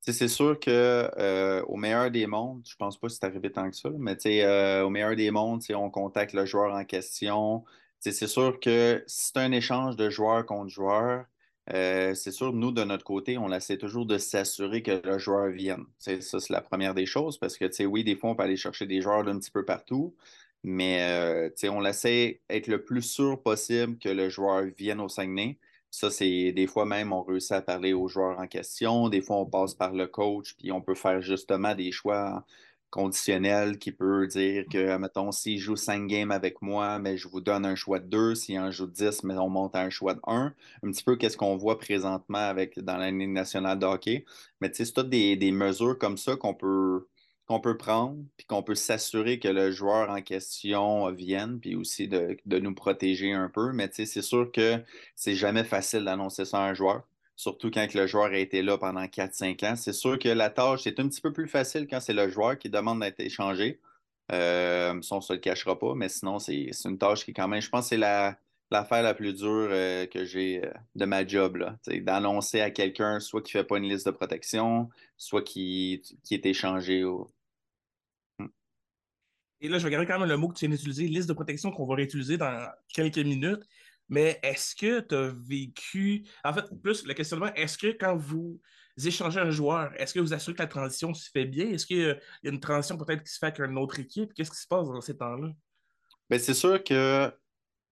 C'est 0.06 0.28
sûr 0.28 0.60
que 0.60 1.10
euh, 1.18 1.64
au 1.64 1.78
meilleur 1.78 2.12
des 2.12 2.28
mondes, 2.28 2.62
je 2.68 2.76
pense 2.76 3.00
pas 3.00 3.08
que 3.08 3.14
c'est 3.14 3.24
arrivé 3.24 3.50
tant 3.50 3.70
que 3.70 3.76
ça, 3.78 3.90
mais 3.98 4.18
euh, 4.26 4.82
au 4.82 4.90
meilleur 4.90 5.16
des 5.16 5.32
mondes, 5.32 5.62
on 5.74 5.90
contacte 5.90 6.34
le 6.34 6.46
joueur 6.46 6.74
en 6.74 6.84
question, 6.84 7.64
c'est 8.12 8.28
sûr 8.28 8.60
que 8.60 9.04
c'est 9.08 9.38
un 9.38 9.52
échange 9.52 9.96
de 9.96 10.10
joueur 10.10 10.46
contre 10.46 10.70
joueur, 10.70 11.26
euh, 11.72 12.14
c'est 12.14 12.32
sûr, 12.32 12.52
nous, 12.54 12.72
de 12.72 12.84
notre 12.84 13.06
côté, 13.06 13.38
on 13.38 13.52
essaie 13.54 13.78
toujours 13.78 14.06
de 14.06 14.18
s'assurer 14.18 14.84
que 14.84 15.02
le 15.04 15.18
joueur 15.18 15.50
vienne. 15.50 15.86
ça, 16.00 16.40
c'est 16.40 16.50
la 16.50 16.62
première 16.62 16.94
des 16.94 17.06
choses 17.06 17.38
parce 17.38 17.58
que, 17.58 17.84
oui, 17.86 18.04
des 18.04 18.16
fois, 18.16 18.32
on 18.32 18.36
peut 18.36 18.44
aller 18.44 18.58
chercher 18.58 18.86
des 18.86 19.02
joueurs 19.02 19.24
d'un 19.24 19.40
petit 19.40 19.52
peu 19.52 19.64
partout, 19.64 20.16
mais 20.64 21.02
euh, 21.04 21.50
on 21.72 21.86
essaie 21.86 22.42
d'être 22.50 22.68
le 22.68 22.84
plus 22.84 23.02
sûr 23.04 23.42
possible 23.42 23.98
que 23.98 24.10
le 24.10 24.30
joueur 24.30 24.64
vienne 24.78 25.00
au 25.00 25.10
Saguenay. 25.10 25.58
Ça, 25.90 26.10
c'est 26.12 26.52
des 26.52 26.68
fois 26.68 26.86
même, 26.86 27.14
on 27.14 27.24
réussit 27.24 27.54
à 27.54 27.62
parler 27.62 27.94
aux 27.94 28.08
joueurs 28.08 28.40
en 28.40 28.48
question. 28.48 29.10
Des 29.10 29.22
fois, 29.22 29.38
on 29.38 29.46
passe 29.46 29.76
par 29.76 29.94
le 29.94 30.08
coach, 30.08 30.56
puis 30.58 30.72
on 30.72 30.82
peut 30.82 30.96
faire 30.96 31.22
justement 31.22 31.76
des 31.76 31.92
choix 31.92 32.44
conditionnel 32.94 33.80
qui 33.80 33.92
peut 33.92 34.28
dire 34.28 34.66
que, 34.72 34.98
mettons, 34.98 35.32
s'il 35.32 35.58
joue 35.58 35.76
5 35.76 36.06
games 36.06 36.30
avec 36.30 36.62
moi, 36.62 37.00
mais 37.00 37.18
je 37.18 37.28
vous 37.28 37.42
donne 37.42 37.66
un 37.66 37.74
choix 37.74 37.98
de 37.98 38.06
2. 38.06 38.36
S'il 38.36 38.60
en 38.60 38.70
joue 38.70 38.86
10, 38.86 39.24
mais 39.24 39.34
on 39.36 39.50
monte 39.50 39.76
à 39.76 39.82
un 39.82 39.90
choix 39.90 40.14
de 40.14 40.20
1. 40.28 40.54
Un 40.84 40.92
petit 40.92 41.04
peu 41.04 41.16
qu'est-ce 41.16 41.36
qu'on 41.36 41.58
voit 41.58 41.80
présentement 41.80 42.38
avec, 42.38 42.80
dans 42.80 42.98
la 42.98 43.10
Ligue 43.10 43.32
nationale 43.32 43.80
de 43.80 43.86
hockey. 43.88 44.26
Mais 44.62 44.70
tu 44.70 44.78
sais, 44.78 44.86
c'est 44.86 44.94
toutes 44.94 45.10
des, 45.10 45.52
mesures 45.52 45.98
comme 45.98 46.18
ça 46.18 46.36
qu'on 46.36 46.54
peut, 46.54 47.08
qu'on 47.48 47.60
peut 47.60 47.78
prendre, 47.78 48.18
puis 48.38 48.46
qu'on 48.46 48.62
peut 48.62 48.76
s'assurer 48.76 49.40
que 49.40 49.48
le 49.48 49.72
joueur 49.72 50.12
en 50.12 50.22
question 50.22 51.12
vienne, 51.12 51.60
puis 51.60 51.76
aussi 51.76 52.08
de, 52.08 52.38
de 52.46 52.60
nous 52.60 52.76
protéger 52.76 53.34
un 53.34 53.50
peu. 53.50 53.72
Mais 53.74 53.90
tu 53.90 53.96
sais, 53.96 54.06
c'est 54.06 54.22
sûr 54.22 54.52
que 54.52 54.84
c'est 55.16 55.36
jamais 55.36 55.64
facile 55.64 56.06
d'annoncer 56.06 56.46
ça 56.46 56.60
à 56.60 56.70
un 56.70 56.76
joueur 56.76 57.02
surtout 57.36 57.72
quand 57.72 57.94
le 57.94 58.08
joueur 58.08 58.32
a 58.32 58.38
été 58.38 58.62
là 58.62 58.78
pendant 58.78 59.04
4-5 59.04 59.66
ans. 59.66 59.76
C'est 59.76 59.94
sûr 59.94 60.20
que 60.20 60.30
la 60.30 60.50
tâche 60.50 60.88
est 60.88 61.00
un 61.00 61.08
petit 61.08 61.22
peu 61.22 61.34
plus 61.34 61.48
facile 61.48 61.88
quand 61.90 62.00
c'est 62.00 62.14
le 62.14 62.30
joueur 62.30 62.58
qui 62.58 62.70
demande 62.70 63.02
d'être 63.02 63.20
échangé. 63.20 63.80
Euh, 64.32 65.02
ça, 65.02 65.16
on 65.16 65.18
ne 65.18 65.22
se 65.24 65.34
le 65.34 65.40
cachera 65.40 65.78
pas, 65.78 65.96
mais 65.96 66.10
sinon, 66.10 66.40
c'est 66.40 66.70
une 66.86 66.98
tâche 66.98 67.26
qui, 67.26 67.34
quand 67.34 67.48
même, 67.48 67.62
je 67.62 67.70
pense 67.70 67.90
c'est 67.90 67.98
la, 67.98 68.38
l'affaire 68.72 69.04
la 69.04 69.14
plus 69.14 69.34
dure 69.34 69.68
euh, 69.70 70.06
que 70.06 70.26
j'ai 70.26 70.64
euh, 70.64 70.72
de 70.96 71.06
ma 71.06 71.26
job, 71.26 71.64
d'annoncer 71.88 72.62
à 72.62 72.72
quelqu'un 72.72 73.20
soit 73.20 73.42
qui 73.42 73.58
ne 73.58 73.62
fait 73.62 73.68
pas 73.68 73.78
une 73.78 73.90
liste 73.90 74.06
de 74.06 74.12
protection, 74.12 74.90
soit 75.18 75.44
qui, 75.44 76.02
qui 76.24 76.36
est 76.36 76.46
échangé. 76.46 77.04
Hmm. 78.40 78.48
Et 79.60 79.68
là, 79.68 79.78
je 79.78 79.84
vais 79.84 79.92
garder 79.92 80.08
quand 80.08 80.20
même 80.20 80.30
le 80.30 80.38
mot 80.38 80.48
que 80.48 80.56
tu 80.56 80.66
viens 80.66 80.76
d'utiliser, 80.76 81.08
liste 81.08 81.28
de 81.28 81.34
protection 81.34 81.72
qu'on 81.72 81.86
va 81.86 81.96
réutiliser 81.96 82.38
dans 82.38 82.70
quelques 82.88 83.18
minutes. 83.18 83.64
Mais 84.10 84.40
est-ce 84.44 84.76
que 84.76 85.00
tu 85.00 85.16
as 85.16 85.34
vécu. 85.36 86.24
En 86.44 86.54
fait, 86.54 86.66
plus 86.82 87.06
le 87.06 87.14
questionnement, 87.14 87.54
est-ce 87.56 87.78
que 87.78 87.88
quand 87.88 88.16
vous 88.16 88.60
échangez 89.04 89.40
un 89.40 89.52
joueur, 89.52 89.92
est-ce 90.00 90.14
que 90.14 90.20
vous 90.20 90.34
assurez 90.34 90.56
que 90.56 90.62
la 90.62 90.68
transition 90.68 91.14
se 91.14 91.30
fait 91.30 91.46
bien? 91.46 91.68
Est-ce 91.70 91.86
qu'il 91.86 91.98
y 91.98 92.06
a 92.08 92.16
une 92.44 92.60
transition 92.60 92.98
peut-être 92.98 93.24
qui 93.24 93.32
se 93.32 93.40
fait 93.40 93.48
avec 93.48 93.60
une 93.60 93.78
autre 93.78 94.00
équipe? 94.00 94.34
Qu'est-ce 94.34 94.52
qui 94.52 94.58
se 94.58 94.68
passe 94.68 94.88
dans 94.88 95.02
ces 95.02 95.18
temps-là? 95.18 95.50
Bien, 96.30 96.40
c'est 96.40 96.54
sûr 96.54 96.84
que 96.84 97.32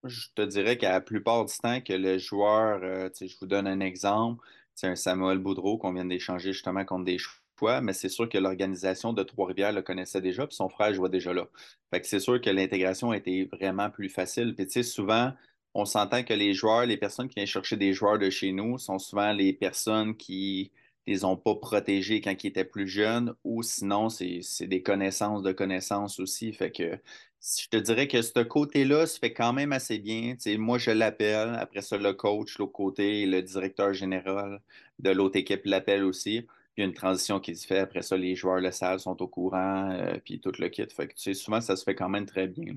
je 0.04 0.28
te 0.36 0.42
dirais 0.42 0.78
qu'à 0.78 0.92
la 0.92 1.02
plupart 1.02 1.46
du 1.46 1.54
temps, 1.58 1.82
que 1.82 1.94
le 1.94 2.18
joueur, 2.18 2.82
euh, 2.84 3.10
je 3.20 3.36
vous 3.40 3.48
donne 3.48 3.68
un 3.68 3.80
exemple, 3.80 4.44
c'est 4.74 4.88
un 4.88 4.96
Samuel 4.96 5.38
Boudreau 5.38 5.78
qu'on 5.78 5.94
vient 5.94 6.06
d'échanger 6.06 6.54
justement 6.54 6.86
contre 6.86 7.06
des 7.06 7.18
choix, 7.18 7.82
mais 7.82 7.94
c'est 7.94 8.10
sûr 8.10 8.28
que 8.28 8.38
l'organisation 8.38 9.14
de 9.14 9.22
Trois-Rivières 9.24 9.74
le 9.74 9.82
connaissait 9.82 10.22
déjà, 10.22 10.48
puis 10.48 10.56
son 10.56 10.70
frère 10.70 10.94
jouait 10.94 11.10
déjà 11.10 11.34
là. 11.34 11.48
Fait 11.92 12.02
que 12.02 12.08
c'est 12.08 12.20
sûr 12.20 12.42
que 12.42 12.50
l'intégration 12.50 13.12
a 13.12 13.18
été 13.18 13.46
vraiment 13.46 13.90
plus 13.90 14.10
facile. 14.10 14.56
Puis 14.56 14.66
tu 14.66 14.74
sais, 14.74 14.84
souvent, 14.84 15.34
on 15.74 15.86
s'entend 15.86 16.24
que 16.24 16.34
les 16.34 16.54
joueurs, 16.54 16.86
les 16.86 16.98
personnes 16.98 17.28
qui 17.28 17.36
viennent 17.36 17.48
chercher 17.48 17.78
des 17.78 17.94
joueurs 17.94 18.20
de 18.20 18.30
chez 18.30 18.52
nous 18.52 18.78
sont 18.78 19.00
souvent 19.00 19.32
les 19.32 19.54
personnes 19.54 20.16
qui 20.16 20.72
les 21.08 21.26
ont 21.26 21.38
pas 21.38 21.56
protégés 21.56 22.22
quand 22.22 22.44
ils 22.44 22.48
étaient 22.48 22.66
plus 22.66 22.88
jeunes 22.88 23.34
ou 23.44 23.64
sinon, 23.64 24.10
c'est 24.10 24.68
des 24.68 24.84
connaissances 24.84 25.44
de 25.44 25.52
connaissances 25.52 26.20
aussi. 26.20 26.54
Fait 26.54 26.72
que 26.72 27.00
je 27.42 27.68
te 27.70 27.78
dirais 27.78 28.08
que 28.08 28.22
ce 28.22 28.40
côté-là 28.44 29.08
se 29.08 29.18
fait 29.20 29.34
quand 29.34 29.54
même 29.54 29.74
assez 29.74 29.98
bien. 30.00 30.36
moi, 30.58 30.78
je 30.78 30.92
l'appelle. 30.92 31.56
Après 31.56 31.82
ça, 31.82 31.98
le 31.98 32.14
coach, 32.14 32.58
l'autre 32.60 32.72
côté, 32.72 33.26
le 33.26 33.42
directeur 33.42 33.94
général 33.94 34.62
de 35.00 35.10
l'autre 35.10 35.38
équipe 35.38 35.62
l'appelle 35.66 36.04
aussi. 36.04 36.46
Il 36.78 36.82
y 36.82 36.84
a 36.84 36.86
une 36.86 36.94
transition 36.94 37.40
qui 37.40 37.56
se 37.56 37.66
fait. 37.68 37.80
Après 37.80 38.02
ça, 38.04 38.16
les 38.18 38.36
joueurs 38.36 38.60
le 38.62 38.72
savent, 38.72 39.00
sont 39.00 39.22
au 39.22 39.28
courant, 39.28 39.90
euh, 39.92 40.18
puis 40.24 40.40
tout 40.40 40.52
le 40.60 40.70
kit. 40.70 40.86
Fait 40.96 41.08
que, 41.08 41.34
souvent, 41.34 41.62
ça 41.62 41.76
se 41.76 41.84
fait 41.84 41.96
quand 41.96 42.10
même 42.10 42.26
très 42.26 42.48
bien. 42.48 42.74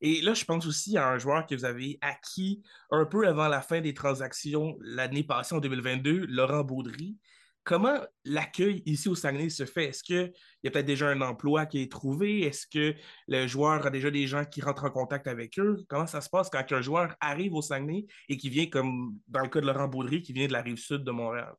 Et 0.00 0.20
là, 0.22 0.34
je 0.34 0.44
pense 0.44 0.66
aussi 0.66 0.96
à 0.96 1.08
un 1.08 1.18
joueur 1.18 1.46
que 1.46 1.54
vous 1.54 1.64
avez 1.64 1.98
acquis 2.00 2.62
un 2.90 3.04
peu 3.04 3.26
avant 3.26 3.48
la 3.48 3.60
fin 3.60 3.80
des 3.80 3.94
transactions 3.94 4.76
l'année 4.80 5.24
passée, 5.24 5.54
en 5.54 5.60
2022, 5.60 6.26
Laurent 6.26 6.64
Baudry. 6.64 7.18
Comment 7.62 7.98
l'accueil 8.24 8.82
ici 8.86 9.08
au 9.08 9.14
Saguenay 9.14 9.50
se 9.50 9.66
fait? 9.66 9.86
Est-ce 9.86 10.02
qu'il 10.02 10.32
y 10.64 10.68
a 10.68 10.70
peut-être 10.70 10.86
déjà 10.86 11.08
un 11.08 11.20
emploi 11.20 11.66
qui 11.66 11.82
est 11.82 11.92
trouvé? 11.92 12.40
Est-ce 12.40 12.66
que 12.66 12.94
le 13.28 13.46
joueur 13.46 13.86
a 13.86 13.90
déjà 13.90 14.10
des 14.10 14.26
gens 14.26 14.44
qui 14.46 14.62
rentrent 14.62 14.84
en 14.84 14.90
contact 14.90 15.26
avec 15.26 15.58
eux? 15.58 15.84
Comment 15.88 16.06
ça 16.06 16.22
se 16.22 16.30
passe 16.30 16.48
quand 16.48 16.64
un 16.72 16.80
joueur 16.80 17.14
arrive 17.20 17.54
au 17.54 17.60
Saguenay 17.60 18.06
et 18.30 18.38
qui 18.38 18.48
vient, 18.48 18.66
comme 18.66 19.18
dans 19.28 19.40
le 19.40 19.48
cas 19.48 19.60
de 19.60 19.66
Laurent 19.66 19.88
Baudry, 19.88 20.22
qui 20.22 20.32
vient 20.32 20.46
de 20.46 20.52
la 20.52 20.62
rive 20.62 20.78
sud 20.78 21.04
de 21.04 21.10
Montréal? 21.10 21.52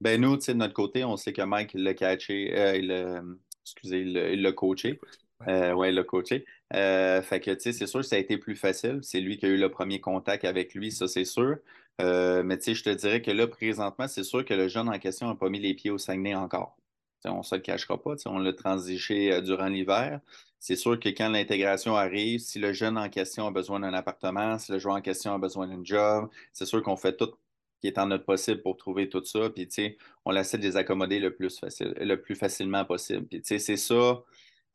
Ben 0.00 0.20
nous, 0.20 0.36
de 0.36 0.52
notre 0.52 0.74
côté, 0.74 1.04
on 1.04 1.16
sait 1.16 1.32
que 1.32 1.42
Mike 1.42 1.72
l'a 1.74 1.94
catché, 1.94 2.56
euh, 2.56 2.76
il 2.76 2.90
excusez, 3.64 4.00
il 4.02 4.42
l'a 4.42 4.52
coaché. 4.52 5.00
Euh, 5.48 5.72
oui, 5.72 5.88
il 5.88 5.94
l'a 5.94 6.04
coaché. 6.04 6.44
Euh, 6.72 7.22
fait 7.22 7.40
que, 7.40 7.58
c'est 7.58 7.86
sûr 7.86 8.00
que 8.00 8.06
ça 8.06 8.16
a 8.16 8.18
été 8.18 8.38
plus 8.38 8.56
facile. 8.56 9.00
C'est 9.02 9.20
lui 9.20 9.36
qui 9.36 9.46
a 9.46 9.48
eu 9.48 9.56
le 9.56 9.70
premier 9.70 10.00
contact 10.00 10.44
avec 10.44 10.74
lui, 10.74 10.90
ça, 10.92 11.06
c'est 11.08 11.24
sûr. 11.24 11.56
Euh, 12.00 12.42
mais, 12.42 12.58
tu 12.58 12.64
sais, 12.64 12.74
je 12.74 12.84
te 12.84 12.90
dirais 12.90 13.22
que 13.22 13.30
là, 13.30 13.46
présentement, 13.46 14.08
c'est 14.08 14.24
sûr 14.24 14.44
que 14.44 14.54
le 14.54 14.68
jeune 14.68 14.88
en 14.88 14.98
question 14.98 15.28
n'a 15.28 15.34
pas 15.36 15.48
mis 15.48 15.60
les 15.60 15.74
pieds 15.74 15.90
au 15.90 15.98
Saguenay 15.98 16.34
encore. 16.34 16.76
on 17.24 17.38
ne 17.38 17.42
se 17.42 17.54
le 17.54 17.60
cachera 17.60 18.00
pas. 18.02 18.14
On 18.26 18.38
l'a 18.38 18.52
transigé 18.52 19.32
euh, 19.32 19.40
durant 19.40 19.68
l'hiver. 19.68 20.20
C'est 20.58 20.76
sûr 20.76 20.98
que 20.98 21.10
quand 21.10 21.28
l'intégration 21.28 21.94
arrive, 21.96 22.40
si 22.40 22.58
le 22.58 22.72
jeune 22.72 22.96
en 22.98 23.08
question 23.10 23.46
a 23.46 23.50
besoin 23.50 23.80
d'un 23.80 23.92
appartement, 23.94 24.58
si 24.58 24.72
le 24.72 24.78
joueur 24.78 24.96
en 24.96 25.00
question 25.02 25.34
a 25.34 25.38
besoin 25.38 25.68
d'un 25.68 25.84
job, 25.84 26.28
c'est 26.52 26.66
sûr 26.66 26.82
qu'on 26.82 26.96
fait 26.96 27.16
tout 27.16 27.34
qui 27.84 27.88
est 27.88 27.98
en 27.98 28.06
notre 28.06 28.24
possible 28.24 28.62
pour 28.62 28.78
trouver 28.78 29.10
tout 29.10 29.22
ça. 29.26 29.50
Puis, 29.50 29.68
on 30.24 30.34
essaie 30.34 30.56
de 30.56 30.62
les 30.62 30.78
accommoder 30.78 31.20
le 31.20 31.34
plus, 31.34 31.58
facile, 31.58 31.92
le 32.00 32.18
plus 32.18 32.34
facilement 32.34 32.82
possible. 32.86 33.26
Puis, 33.26 33.42
c'est 33.44 33.58
ça, 33.76 34.22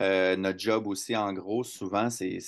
euh, 0.02 0.36
notre 0.36 0.60
job 0.60 0.88
aussi, 0.88 1.16
en 1.16 1.34
gros, 1.34 1.64
souvent, 1.64 2.10
c'est 2.10 2.40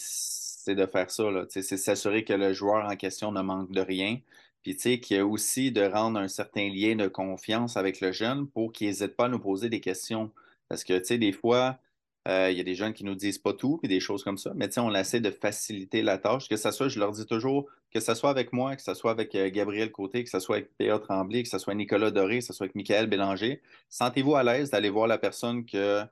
de 0.68 0.86
faire 0.86 1.12
ça. 1.12 1.24
C'est 1.50 1.64
s'assurer 1.64 2.24
que 2.24 2.34
le 2.34 2.54
joueur 2.54 2.86
en 2.86 2.96
question 2.96 3.32
ne 3.32 3.42
manque 3.42 3.72
de 3.72 3.82
rien. 3.82 4.20
Puis, 4.64 4.76
tu 4.76 4.82
sais, 4.82 5.00
qu'il 5.00 5.18
y 5.18 5.20
a 5.20 5.26
aussi 5.26 5.72
de 5.72 5.82
rendre 5.84 6.20
un 6.20 6.28
certain 6.28 6.70
lien 6.70 6.96
de 6.96 7.08
confiance 7.08 7.78
avec 7.78 8.00
le 8.00 8.12
jeune 8.12 8.48
pour 8.48 8.72
qu'il 8.72 8.88
n'hésite 8.88 9.16
pas 9.16 9.26
à 9.26 9.30
nous 9.30 9.40
poser 9.40 9.70
des 9.70 9.80
questions. 9.80 10.32
Parce 10.70 10.84
que, 10.84 10.98
tu 11.00 11.06
sais, 11.06 11.18
des 11.18 11.32
fois, 11.32 11.80
euh, 12.28 12.52
il 12.52 12.58
y 12.58 12.62
a 12.62 12.64
des 12.64 12.76
jeunes 12.76 12.94
qui 12.94 13.04
nous 13.04 13.16
disent 13.16 13.40
pas 13.40 13.54
tout, 13.54 13.78
puis 13.78 13.88
des 13.88 14.00
choses 14.00 14.24
comme 14.24 14.38
ça. 14.38 14.52
Mais 14.56 14.68
tu 14.68 14.76
sais, 14.76 14.80
on 14.82 14.94
essaie 14.94 15.20
de 15.20 15.32
faciliter 15.32 16.04
la 16.04 16.18
tâche. 16.20 16.48
Que 16.48 16.58
ce 16.58 16.72
soit, 16.72 16.88
je 16.88 17.00
leur 17.00 17.12
dis 17.12 17.26
toujours, 17.26 17.68
que 17.92 18.00
ce 18.00 18.14
soit 18.14 18.30
avec 18.30 18.54
moi, 18.54 18.76
que 18.76 18.82
ce 18.84 18.94
soit 18.94 19.12
avec 19.12 19.34
euh, 19.36 19.50
Gabriel 19.50 19.92
Côté, 19.92 20.24
que 20.24 20.30
ce 20.30 20.40
soit 20.40 20.58
avec 20.58 20.78
P.A. 20.78 21.00
Tremblay, 21.00 21.44
que 21.44 21.50
ce 21.50 21.58
soit 21.58 21.74
Nicolas 21.74 22.12
Doré, 22.12 22.40
que 22.40 22.46
ce 22.46 22.54
soit 22.54 22.66
avec 22.66 22.76
Michael 22.76 23.08
Bélanger, 23.08 23.62
sentez-vous 23.90 24.36
à 24.36 24.44
l'aise 24.44 24.70
d'aller 24.70 24.90
voir 24.90 25.08
la 25.08 25.18
personne 25.18 25.66
que 25.66 26.04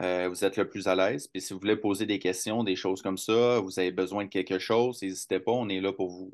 euh, 0.00 0.28
vous 0.28 0.44
êtes 0.44 0.56
le 0.56 0.68
plus 0.68 0.86
à 0.86 0.94
l'aise. 0.94 1.26
Puis 1.26 1.40
si 1.40 1.52
vous 1.52 1.58
voulez 1.58 1.76
poser 1.76 2.06
des 2.06 2.18
questions, 2.18 2.62
des 2.62 2.76
choses 2.76 3.02
comme 3.02 3.18
ça, 3.18 3.60
vous 3.60 3.78
avez 3.78 3.90
besoin 3.90 4.24
de 4.24 4.30
quelque 4.30 4.58
chose, 4.58 5.02
n'hésitez 5.02 5.40
pas, 5.40 5.52
on 5.52 5.68
est 5.68 5.80
là 5.80 5.92
pour 5.92 6.10
vous. 6.10 6.32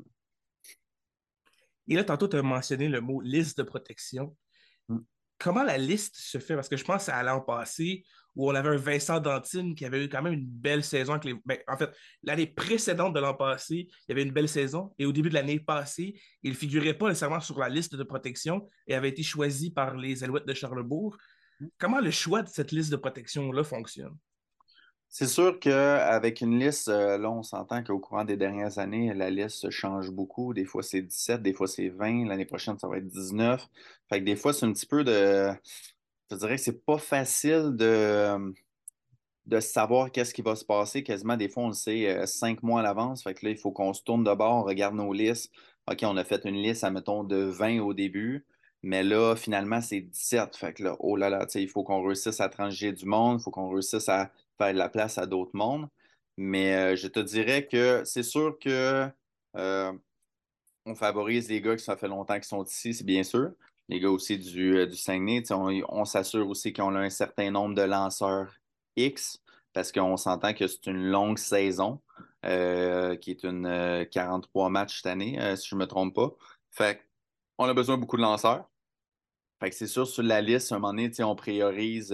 Et 1.87 1.95
là, 1.95 2.03
tantôt, 2.03 2.27
tu 2.27 2.37
as 2.37 2.41
mentionné 2.41 2.87
le 2.87 3.01
mot 3.01 3.21
liste 3.21 3.57
de 3.57 3.63
protection. 3.63 4.35
Mm. 4.89 4.99
Comment 5.37 5.63
la 5.63 5.77
liste 5.77 6.15
se 6.15 6.37
fait? 6.39 6.55
Parce 6.55 6.69
que 6.69 6.77
je 6.77 6.83
pense 6.83 7.09
à 7.09 7.21
l'an 7.21 7.41
passé 7.41 8.03
où 8.35 8.49
on 8.49 8.55
avait 8.55 8.69
un 8.69 8.77
Vincent 8.77 9.19
Dantine 9.19 9.75
qui 9.75 9.85
avait 9.85 10.05
eu 10.05 10.09
quand 10.09 10.21
même 10.21 10.33
une 10.33 10.45
belle 10.45 10.83
saison. 10.83 11.13
Avec 11.13 11.25
les... 11.25 11.35
Ben, 11.45 11.57
en 11.67 11.77
fait, 11.77 11.89
l'année 12.23 12.47
précédente 12.47 13.13
de 13.13 13.19
l'an 13.19 13.33
passé, 13.33 13.87
il 13.89 14.05
y 14.09 14.11
avait 14.11 14.23
une 14.23 14.31
belle 14.31 14.49
saison. 14.49 14.93
Et 14.99 15.05
au 15.05 15.11
début 15.11 15.29
de 15.29 15.33
l'année 15.35 15.59
passée, 15.59 16.19
il 16.43 16.51
ne 16.51 16.55
figurait 16.55 16.93
pas 16.93 17.07
nécessairement 17.07 17.39
sur 17.39 17.59
la 17.59 17.69
liste 17.69 17.95
de 17.95 18.03
protection 18.03 18.67
et 18.87 18.95
avait 18.95 19.09
été 19.09 19.23
choisi 19.23 19.71
par 19.71 19.95
les 19.95 20.23
Alouettes 20.23 20.47
de 20.47 20.53
Charlebourg. 20.53 21.17
Mm. 21.59 21.67
Comment 21.77 21.99
le 21.99 22.11
choix 22.11 22.41
de 22.41 22.49
cette 22.49 22.71
liste 22.71 22.91
de 22.91 22.97
protection-là 22.97 23.63
fonctionne? 23.63 24.17
C'est 25.09 25.27
sûr 25.27 25.59
qu'avec 25.59 26.41
une 26.41 26.59
liste, 26.59 26.89
euh, 26.89 27.17
là, 27.17 27.31
on 27.31 27.41
s'entend 27.41 27.83
qu'au 27.83 27.99
courant 27.99 28.25
des 28.25 28.35
dernières 28.35 28.79
années, 28.79 29.13
la 29.13 29.29
liste 29.29 29.69
change 29.69 30.11
beaucoup. 30.11 30.53
Des 30.53 30.65
fois, 30.65 30.83
c'est 30.83 31.01
17, 31.01 31.41
des 31.41 31.53
fois, 31.53 31.67
c'est 31.67 31.87
20. 31.89 32.27
L'année 32.27 32.45
prochaine, 32.45 32.77
ça 32.77 32.87
va 32.87 32.97
être 32.97 33.07
19. 33.07 33.65
Fait 34.09 34.19
que 34.19 34.25
des 34.25 34.35
fois, 34.35 34.51
c'est 34.51 34.65
un 34.65 34.73
petit 34.73 34.85
peu 34.85 35.03
de. 35.05 35.51
Je 36.31 36.35
dirais 36.35 36.57
que 36.57 36.61
c'est 36.61 36.83
pas 36.85 36.97
facile 36.97 37.75
de, 37.75 38.53
de 39.45 39.59
savoir 39.59 40.11
qu'est-ce 40.11 40.33
qui 40.33 40.41
va 40.41 40.55
se 40.55 40.65
passer. 40.65 41.03
Quasiment, 41.03 41.37
des 41.37 41.49
fois, 41.49 41.63
on 41.63 41.67
le 41.67 41.73
sait 41.73 42.09
euh, 42.09 42.25
cinq 42.25 42.63
mois 42.63 42.81
à 42.81 42.83
l'avance. 42.83 43.23
Fait 43.23 43.33
que 43.33 43.45
là, 43.45 43.51
il 43.51 43.57
faut 43.57 43.71
qu'on 43.71 43.93
se 43.93 44.03
tourne 44.03 44.23
de 44.23 44.33
bord, 44.33 44.55
on 44.55 44.63
regarde 44.63 44.95
nos 44.95 45.13
listes. 45.13 45.51
OK, 45.89 45.99
on 46.03 46.17
a 46.17 46.23
fait 46.23 46.43
une 46.45 46.55
liste, 46.55 46.83
admettons, 46.83 47.23
de 47.23 47.37
20 47.37 47.79
au 47.79 47.93
début. 47.93 48.45
Mais 48.85 49.03
là, 49.03 49.35
finalement, 49.35 49.81
c'est 49.81 50.01
17. 50.01 50.55
Fait 50.55 50.73
que 50.73 50.83
là, 50.83 50.95
oh 50.99 51.15
là 51.15 51.31
là, 51.31 51.47
il 51.55 51.67
faut 51.67 51.83
qu'on 51.83 52.03
réussisse 52.05 52.39
à 52.39 52.49
transiger 52.49 52.93
du 52.93 53.05
monde, 53.07 53.39
il 53.39 53.43
faut 53.43 53.49
qu'on 53.49 53.71
réussisse 53.71 54.07
à 54.09 54.31
faire 54.59 54.73
de 54.73 54.77
la 54.77 54.89
place 54.89 55.17
à 55.17 55.25
d'autres 55.25 55.55
mondes. 55.55 55.87
Mais 56.37 56.75
euh, 56.75 56.95
je 56.95 57.07
te 57.07 57.19
dirais 57.19 57.65
que 57.65 58.03
c'est 58.05 58.21
sûr 58.21 58.59
que 58.59 59.09
euh, 59.57 59.91
on 60.85 60.93
favorise 60.93 61.49
les 61.49 61.61
gars 61.61 61.75
qui 61.75 61.83
ça 61.83 61.97
fait 61.97 62.07
longtemps 62.07 62.35
qu'ils 62.35 62.43
sont 62.43 62.63
ici, 62.63 62.93
c'est 62.93 63.03
bien 63.03 63.23
sûr. 63.23 63.53
Les 63.89 63.99
gars 63.99 64.11
aussi 64.11 64.37
du, 64.37 64.77
euh, 64.77 64.85
du 64.85 64.95
Saguenay, 64.95 65.41
on, 65.51 66.05
s'assure 66.05 66.47
aussi 66.47 66.71
qu'on 66.71 66.93
a 66.93 66.99
un 66.99 67.09
certain 67.09 67.49
nombre 67.49 67.73
de 67.73 67.81
lanceurs 67.81 68.53
X 68.97 69.41
parce 69.73 69.91
qu'on 69.91 70.15
s'entend 70.15 70.53
que 70.53 70.67
c'est 70.67 70.85
une 70.85 71.09
longue 71.09 71.39
saison 71.39 72.01
qui 72.43 73.31
est 73.31 73.43
une 73.43 74.05
43 74.11 74.69
matchs 74.69 74.97
cette 74.97 75.07
année, 75.07 75.39
si 75.55 75.69
je 75.69 75.75
ne 75.75 75.79
me 75.79 75.87
trompe 75.87 76.13
pas. 76.13 76.35
Fait 76.69 77.01
on 77.57 77.65
a 77.65 77.73
besoin 77.73 77.95
de 77.95 78.01
beaucoup 78.01 78.17
de 78.17 78.21
lanceurs. 78.21 78.69
C'est 79.71 79.87
sûr, 79.87 80.07
sur 80.07 80.23
la 80.23 80.41
liste, 80.41 80.71
à 80.71 80.75
un 80.75 80.79
moment 80.79 80.93
donné, 80.93 81.11
on 81.23 81.35
priorise 81.35 82.13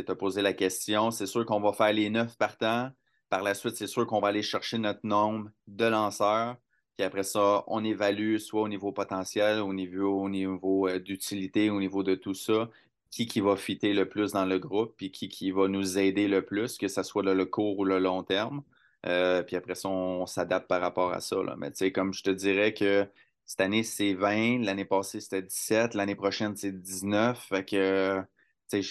tu 0.00 0.10
as 0.10 0.14
posé 0.14 0.40
la 0.42 0.52
question. 0.52 1.10
C'est 1.10 1.26
sûr 1.26 1.44
qu'on 1.44 1.60
va 1.60 1.72
faire 1.72 1.92
les 1.92 2.08
neuf 2.08 2.36
partants. 2.38 2.90
Par 3.28 3.42
la 3.42 3.54
suite, 3.54 3.76
c'est 3.76 3.86
sûr 3.86 4.06
qu'on 4.06 4.20
va 4.20 4.28
aller 4.28 4.42
chercher 4.42 4.78
notre 4.78 5.06
nombre 5.06 5.50
de 5.66 5.84
lanceurs. 5.84 6.56
Puis 6.96 7.04
après 7.06 7.22
ça, 7.22 7.64
on 7.66 7.84
évalue 7.84 8.36
soit 8.38 8.62
au 8.62 8.68
niveau 8.68 8.92
potentiel, 8.92 9.60
au 9.60 9.72
niveau, 9.72 10.22
au 10.22 10.28
niveau 10.28 10.88
euh, 10.88 10.98
d'utilité, 10.98 11.70
au 11.70 11.80
niveau 11.80 12.02
de 12.02 12.14
tout 12.14 12.34
ça, 12.34 12.68
qui, 13.10 13.26
qui 13.26 13.40
va 13.40 13.56
fitter 13.56 13.94
le 13.94 14.08
plus 14.08 14.32
dans 14.32 14.44
le 14.44 14.58
groupe, 14.58 14.94
puis 14.96 15.10
qui, 15.10 15.28
qui 15.28 15.50
va 15.50 15.68
nous 15.68 15.98
aider 15.98 16.28
le 16.28 16.44
plus, 16.44 16.76
que 16.76 16.88
ce 16.88 17.02
soit 17.02 17.22
le, 17.22 17.46
court 17.46 17.78
ou 17.78 17.84
le 17.84 17.98
long 17.98 18.22
terme. 18.22 18.62
Euh, 19.06 19.42
puis 19.42 19.56
après 19.56 19.74
ça, 19.74 19.88
on, 19.88 20.26
s'adapte 20.26 20.68
par 20.68 20.80
rapport 20.80 21.12
à 21.12 21.20
ça. 21.20 21.36
Mais 21.56 21.70
tu 21.70 21.78
sais, 21.78 21.92
comme 21.92 22.12
je 22.12 22.22
te 22.22 22.30
dirais 22.30 22.74
que 22.74 23.06
cette 23.44 23.60
année, 23.60 23.82
c'est 23.82 24.14
20, 24.14 24.60
l'année 24.64 24.84
passée, 24.84 25.20
c'était 25.20 25.42
17, 25.42 25.94
l'année 25.94 26.14
prochaine, 26.14 26.56
c'est 26.56 26.72
19. 26.72 27.38
Fait 27.48 27.64
que 27.64 28.24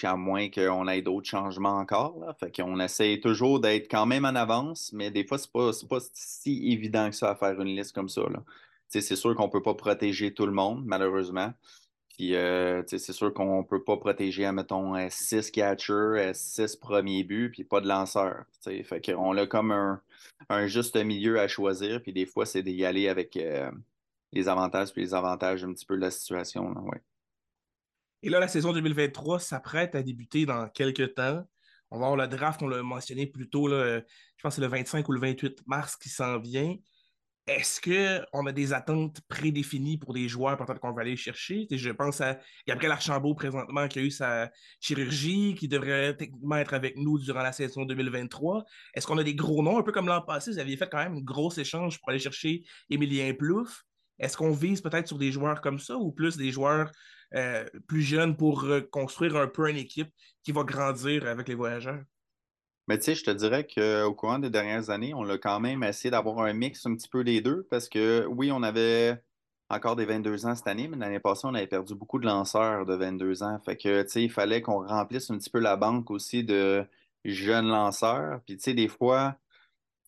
à 0.04 0.16
moins 0.16 0.48
qu'on 0.48 0.86
ait 0.88 1.02
d'autres 1.02 1.28
changements 1.28 1.78
encore. 1.78 2.18
Là. 2.20 2.34
Fait 2.38 2.54
qu'on 2.54 2.78
essaie 2.80 3.18
toujours 3.20 3.60
d'être 3.60 3.90
quand 3.90 4.06
même 4.06 4.24
en 4.24 4.34
avance, 4.34 4.92
mais 4.92 5.10
des 5.10 5.26
fois, 5.26 5.38
ce 5.38 5.46
n'est 5.46 5.88
pas, 5.88 5.98
si 6.14 6.72
évident 6.72 7.10
que 7.10 7.16
ça 7.16 7.30
à 7.30 7.34
faire 7.34 7.60
une 7.60 7.74
liste 7.76 7.92
comme 7.92 8.08
ça. 8.08 8.22
C'est 8.88 9.16
sûr 9.16 9.34
qu'on 9.34 9.46
ne 9.46 9.52
peut 9.52 9.62
pas 9.62 9.74
protéger 9.74 10.34
tout 10.34 10.46
le 10.46 10.52
monde, 10.52 10.84
malheureusement. 10.84 11.52
Puis, 12.10 12.34
euh, 12.34 12.82
c'est 12.86 13.12
sûr 13.12 13.32
qu'on 13.32 13.58
ne 13.58 13.66
peut 13.66 13.82
pas 13.82 13.96
protéger, 13.96 14.50
mettons, 14.52 14.94
6 15.08 15.50
catchers, 15.50 16.32
6 16.34 16.76
premiers 16.76 17.24
buts, 17.24 17.50
puis 17.50 17.64
pas 17.64 17.80
de 17.80 17.88
lanceurs. 17.88 18.44
Fait 18.62 19.00
qu'on 19.04 19.36
a 19.36 19.46
comme 19.46 19.72
un, 20.48 20.66
juste 20.66 20.96
milieu 20.96 21.40
à 21.40 21.48
choisir, 21.48 22.02
puis 22.02 22.12
des 22.12 22.26
fois, 22.26 22.44
c'est 22.44 22.62
d'y 22.62 22.84
aller 22.84 23.08
avec 23.08 23.36
euh, 23.38 23.70
les 24.32 24.48
avantages 24.48 24.92
puis 24.92 25.02
les 25.02 25.14
avantages 25.14 25.64
un 25.64 25.72
petit 25.72 25.86
peu 25.86 25.96
de 25.96 26.00
la 26.00 26.10
situation. 26.10 26.72
Là, 26.72 26.80
ouais. 26.80 27.02
Et 28.22 28.30
là, 28.30 28.38
la 28.38 28.48
saison 28.48 28.72
2023 28.72 29.40
s'apprête 29.40 29.94
à 29.94 30.02
débuter 30.02 30.46
dans 30.46 30.68
quelques 30.68 31.14
temps. 31.14 31.42
On 31.90 31.98
va 31.98 32.06
avoir 32.06 32.16
le 32.16 32.28
draft, 32.28 32.62
on 32.62 32.68
l'a 32.68 32.82
mentionné 32.82 33.26
plus 33.26 33.50
tôt, 33.50 33.68
là, 33.68 33.98
je 33.98 34.42
pense 34.42 34.52
que 34.52 34.54
c'est 34.56 34.60
le 34.62 34.68
25 34.68 35.06
ou 35.08 35.12
le 35.12 35.20
28 35.20 35.62
mars 35.66 35.96
qui 35.96 36.08
s'en 36.08 36.38
vient. 36.38 36.74
Est-ce 37.48 37.80
qu'on 37.80 38.46
a 38.46 38.52
des 38.52 38.72
attentes 38.72 39.20
prédéfinies 39.28 39.98
pour 39.98 40.14
des 40.14 40.28
joueurs 40.28 40.56
peut-être 40.56 40.78
qu'on 40.78 40.92
va 40.92 41.02
aller 41.02 41.16
chercher? 41.16 41.66
je 41.68 41.90
pense 41.90 42.20
à 42.20 42.38
Gabriel 42.68 42.92
Archambault 42.92 43.34
présentement 43.34 43.88
qui 43.88 43.98
a 43.98 44.02
eu 44.02 44.12
sa 44.12 44.52
chirurgie, 44.80 45.56
qui 45.56 45.66
devrait 45.66 46.16
techniquement 46.16 46.56
être 46.56 46.72
avec 46.72 46.96
nous 46.96 47.18
durant 47.18 47.42
la 47.42 47.50
saison 47.50 47.84
2023. 47.84 48.64
Est-ce 48.94 49.08
qu'on 49.08 49.18
a 49.18 49.24
des 49.24 49.34
gros 49.34 49.60
noms, 49.60 49.78
un 49.78 49.82
peu 49.82 49.90
comme 49.90 50.06
l'an 50.06 50.22
passé? 50.22 50.52
Vous 50.52 50.60
aviez 50.60 50.76
fait 50.76 50.88
quand 50.88 50.98
même 50.98 51.16
un 51.16 51.20
gros 51.20 51.50
échange 51.50 51.98
pour 51.98 52.10
aller 52.10 52.20
chercher 52.20 52.62
Emilien 52.88 53.34
Plouffe. 53.34 53.84
Est-ce 54.22 54.36
qu'on 54.36 54.52
vise 54.52 54.80
peut-être 54.80 55.08
sur 55.08 55.18
des 55.18 55.32
joueurs 55.32 55.60
comme 55.60 55.78
ça 55.78 55.96
ou 55.96 56.12
plus 56.12 56.36
des 56.38 56.50
joueurs 56.50 56.90
euh, 57.34 57.64
plus 57.86 58.02
jeunes 58.02 58.36
pour 58.36 58.66
construire 58.90 59.36
un 59.36 59.48
peu 59.48 59.68
une 59.68 59.76
équipe 59.76 60.08
qui 60.42 60.52
va 60.52 60.62
grandir 60.64 61.26
avec 61.26 61.48
les 61.48 61.54
voyageurs? 61.54 62.02
Mais 62.88 62.98
tu 62.98 63.04
sais, 63.04 63.14
je 63.14 63.24
te 63.24 63.30
dirais 63.30 63.66
qu'au 63.66 64.14
courant 64.14 64.38
des 64.38 64.50
dernières 64.50 64.90
années, 64.90 65.12
on 65.14 65.28
a 65.28 65.38
quand 65.38 65.60
même 65.60 65.82
essayé 65.82 66.10
d'avoir 66.10 66.40
un 66.40 66.52
mix 66.52 66.84
un 66.86 66.94
petit 66.94 67.08
peu 67.08 67.22
des 67.24 67.40
deux 67.40 67.66
parce 67.70 67.88
que 67.88 68.26
oui, 68.26 68.50
on 68.50 68.62
avait 68.62 69.22
encore 69.72 69.96
des 69.96 70.04
22 70.04 70.46
ans 70.46 70.54
cette 70.54 70.66
année, 70.66 70.88
mais 70.88 70.96
l'année 70.96 71.20
passée, 71.20 71.46
on 71.46 71.54
avait 71.54 71.66
perdu 71.66 71.94
beaucoup 71.94 72.18
de 72.18 72.26
lanceurs 72.26 72.84
de 72.84 72.94
22 72.94 73.42
ans. 73.42 73.58
Fait 73.64 73.76
que, 73.76 74.02
tu 74.02 74.08
sais, 74.08 74.22
il 74.22 74.30
fallait 74.30 74.60
qu'on 74.60 74.86
remplisse 74.86 75.30
un 75.30 75.38
petit 75.38 75.50
peu 75.50 75.60
la 75.60 75.76
banque 75.76 76.10
aussi 76.10 76.44
de 76.44 76.84
jeunes 77.24 77.68
lanceurs. 77.68 78.40
Puis, 78.44 78.56
tu 78.56 78.62
sais, 78.64 78.74
des 78.74 78.88
fois, 78.88 79.36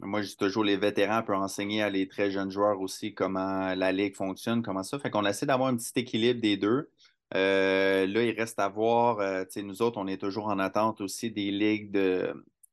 moi, 0.01 0.23
je 0.23 0.29
dis 0.29 0.37
toujours, 0.37 0.65
les 0.65 0.77
vétérans 0.77 1.23
peuvent 1.23 1.37
enseigner 1.37 1.83
à 1.83 1.91
les 1.91 2.09
très 2.09 2.31
jeunes 2.31 2.51
joueurs 2.51 2.81
aussi 2.81 3.15
comment 3.15 3.75
la 3.75 3.93
ligue 3.93 4.17
fonctionne, 4.17 4.63
comment 4.63 4.83
ça. 4.83 4.99
Fait 4.99 5.11
qu'on 5.11 5.25
essaie 5.25 5.47
d'avoir 5.47 5.69
un 5.69 5.77
petit 5.77 5.93
équilibre 5.97 6.41
des 6.41 6.57
deux. 6.57 6.91
Euh, 7.35 8.07
là, 8.07 8.23
il 8.23 8.39
reste 8.39 8.59
à 8.59 8.69
voir. 8.69 9.21
Euh, 9.21 9.45
nous 9.57 9.83
autres, 9.83 9.99
on 9.99 10.07
est 10.07 10.21
toujours 10.21 10.47
en 10.47 10.59
attente 10.59 11.01
aussi 11.01 11.31
des 11.31 11.51
ligues 11.51 11.91
de, 11.91 12.33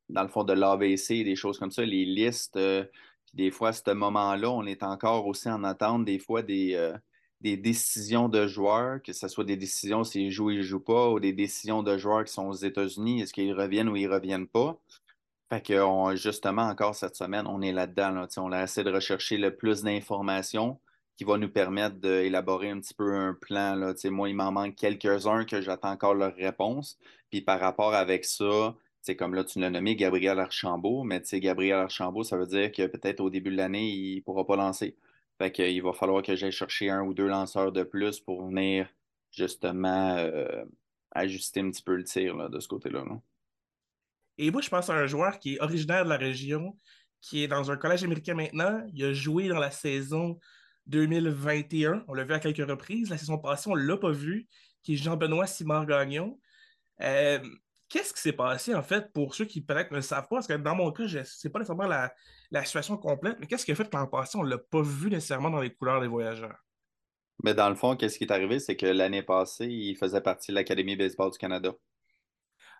dans 0.09 0.23
le 0.23 0.27
fond, 0.29 0.43
de 0.43 0.53
l'AVC, 0.53 1.23
des 1.23 1.35
choses 1.35 1.59
comme 1.59 1.71
ça, 1.71 1.83
les 1.85 2.05
listes. 2.05 2.57
Euh, 2.57 2.85
des 3.33 3.51
fois, 3.51 3.69
à 3.69 3.73
ce 3.73 3.91
moment-là, 3.91 4.51
on 4.51 4.65
est 4.65 4.83
encore 4.83 5.27
aussi 5.27 5.49
en 5.49 5.63
attente 5.63 6.05
des 6.05 6.19
fois 6.19 6.41
des, 6.41 6.91
des 7.39 7.55
décisions 7.55 8.27
de 8.29 8.45
joueurs, 8.45 9.01
que 9.01 9.13
ce 9.13 9.27
soit 9.27 9.45
des 9.45 9.55
décisions 9.57 10.03
s'ils 10.03 10.31
jouent 10.31 10.47
ou 10.47 10.51
ils 10.51 10.57
ne 10.57 10.63
jouent 10.63 10.83
pas, 10.83 11.09
ou 11.09 11.19
des 11.19 11.33
décisions 11.33 11.81
de 11.81 11.97
joueurs 11.97 12.25
qui 12.25 12.33
sont 12.33 12.47
aux 12.47 12.53
États-Unis, 12.53 13.21
est-ce 13.21 13.33
qu'ils 13.33 13.53
reviennent 13.53 13.87
ou 13.87 13.95
ils 13.95 14.09
ne 14.09 14.13
reviennent 14.13 14.47
pas. 14.47 14.77
Fait 15.51 15.61
que 15.61 16.15
justement, 16.15 16.61
encore 16.61 16.95
cette 16.95 17.17
semaine, 17.17 17.45
on 17.45 17.61
est 17.61 17.73
là-dedans. 17.73 18.25
On 18.37 18.53
a 18.53 18.63
essayé 18.63 18.85
de 18.85 18.93
rechercher 18.93 19.37
le 19.37 19.53
plus 19.53 19.83
d'informations 19.83 20.79
qui 21.17 21.25
va 21.25 21.37
nous 21.37 21.49
permettre 21.49 21.97
d'élaborer 21.97 22.69
un 22.69 22.79
petit 22.79 22.93
peu 22.93 23.13
un 23.13 23.33
plan. 23.33 23.75
Là. 23.75 23.93
Moi, 24.05 24.29
il 24.29 24.35
m'en 24.35 24.53
manque 24.53 24.75
quelques-uns 24.77 25.43
que 25.43 25.59
j'attends 25.59 25.91
encore 25.91 26.13
leur 26.13 26.33
réponse. 26.35 26.97
Puis 27.29 27.41
par 27.41 27.59
rapport 27.59 27.93
avec 27.93 28.23
ça, 28.23 28.77
c'est 29.01 29.17
comme 29.17 29.33
là, 29.35 29.43
tu 29.43 29.59
l'as 29.59 29.69
nommé 29.69 29.97
Gabriel 29.97 30.39
Archambault, 30.39 31.03
mais 31.03 31.21
Gabriel 31.33 31.79
Archambault, 31.79 32.23
ça 32.23 32.37
veut 32.37 32.47
dire 32.47 32.71
que 32.71 32.87
peut-être 32.87 33.19
au 33.19 33.29
début 33.29 33.51
de 33.51 33.57
l'année, 33.57 33.89
il 33.89 34.15
ne 34.17 34.21
pourra 34.21 34.45
pas 34.45 34.55
lancer. 34.55 34.95
Fait 35.37 35.51
qu'il 35.51 35.83
va 35.83 35.91
falloir 35.91 36.23
que 36.23 36.33
j'aille 36.33 36.53
chercher 36.53 36.89
un 36.91 37.01
ou 37.03 37.13
deux 37.13 37.27
lanceurs 37.27 37.73
de 37.73 37.83
plus 37.83 38.21
pour 38.21 38.47
venir 38.47 38.87
justement 39.31 40.15
euh, 40.17 40.63
ajuster 41.11 41.59
un 41.59 41.71
petit 41.71 41.83
peu 41.83 41.95
le 41.95 42.05
tir 42.05 42.49
de 42.49 42.59
ce 42.61 42.69
côté-là. 42.69 43.03
Et 44.41 44.49
moi, 44.49 44.61
je 44.61 44.69
pense 44.69 44.89
à 44.89 44.95
un 44.95 45.05
joueur 45.05 45.37
qui 45.37 45.53
est 45.53 45.61
originaire 45.61 46.03
de 46.03 46.09
la 46.09 46.17
région, 46.17 46.75
qui 47.21 47.43
est 47.43 47.47
dans 47.47 47.69
un 47.69 47.77
collège 47.77 48.03
américain 48.03 48.33
maintenant. 48.33 48.83
Il 48.91 49.05
a 49.05 49.13
joué 49.13 49.47
dans 49.47 49.59
la 49.59 49.69
saison 49.69 50.39
2021. 50.87 52.03
On 52.07 52.15
l'a 52.15 52.23
vu 52.23 52.33
à 52.33 52.39
quelques 52.39 52.67
reprises. 52.67 53.11
La 53.11 53.19
saison 53.19 53.37
passée, 53.37 53.69
on 53.69 53.75
ne 53.75 53.83
l'a 53.83 53.97
pas 53.97 54.09
vu, 54.09 54.47
qui 54.81 54.95
est 54.95 54.97
Jean-Benoît 54.97 55.45
Simard-Gagnon. 55.45 56.39
Euh, 57.03 57.39
qu'est-ce 57.87 58.15
qui 58.15 58.19
s'est 58.19 58.33
passé, 58.33 58.73
en 58.73 58.81
fait, 58.81 59.13
pour 59.13 59.35
ceux 59.35 59.45
qui 59.45 59.61
peut-être 59.61 59.91
ne 59.91 59.97
le 59.97 60.01
savent 60.01 60.27
pas? 60.27 60.37
Parce 60.37 60.47
que 60.47 60.53
dans 60.53 60.73
mon 60.73 60.91
cas, 60.91 61.05
je 61.05 61.19
ne 61.19 61.23
sais 61.23 61.51
pas 61.51 61.59
nécessairement 61.59 61.87
la, 61.87 62.11
la 62.49 62.65
situation 62.65 62.97
complète, 62.97 63.37
mais 63.39 63.45
qu'est-ce 63.45 63.63
qui 63.63 63.71
a 63.73 63.75
fait 63.75 63.87
que 63.87 63.95
l'an 63.95 64.07
passé, 64.07 64.39
on 64.39 64.43
ne 64.43 64.49
l'a 64.49 64.57
pas 64.57 64.81
vu 64.81 65.11
nécessairement 65.11 65.51
dans 65.51 65.61
les 65.61 65.71
couleurs 65.71 66.01
des 66.01 66.07
voyageurs? 66.07 66.57
Mais 67.43 67.53
dans 67.53 67.69
le 67.69 67.75
fond, 67.75 67.95
qu'est-ce 67.95 68.17
qui 68.17 68.23
est 68.23 68.31
arrivé, 68.31 68.57
c'est 68.57 68.75
que 68.75 68.87
l'année 68.87 69.21
passée, 69.21 69.67
il 69.67 69.95
faisait 69.97 70.21
partie 70.21 70.51
de 70.51 70.55
l'Académie 70.55 70.95
baseball 70.95 71.29
du 71.29 71.37
Canada. 71.37 71.73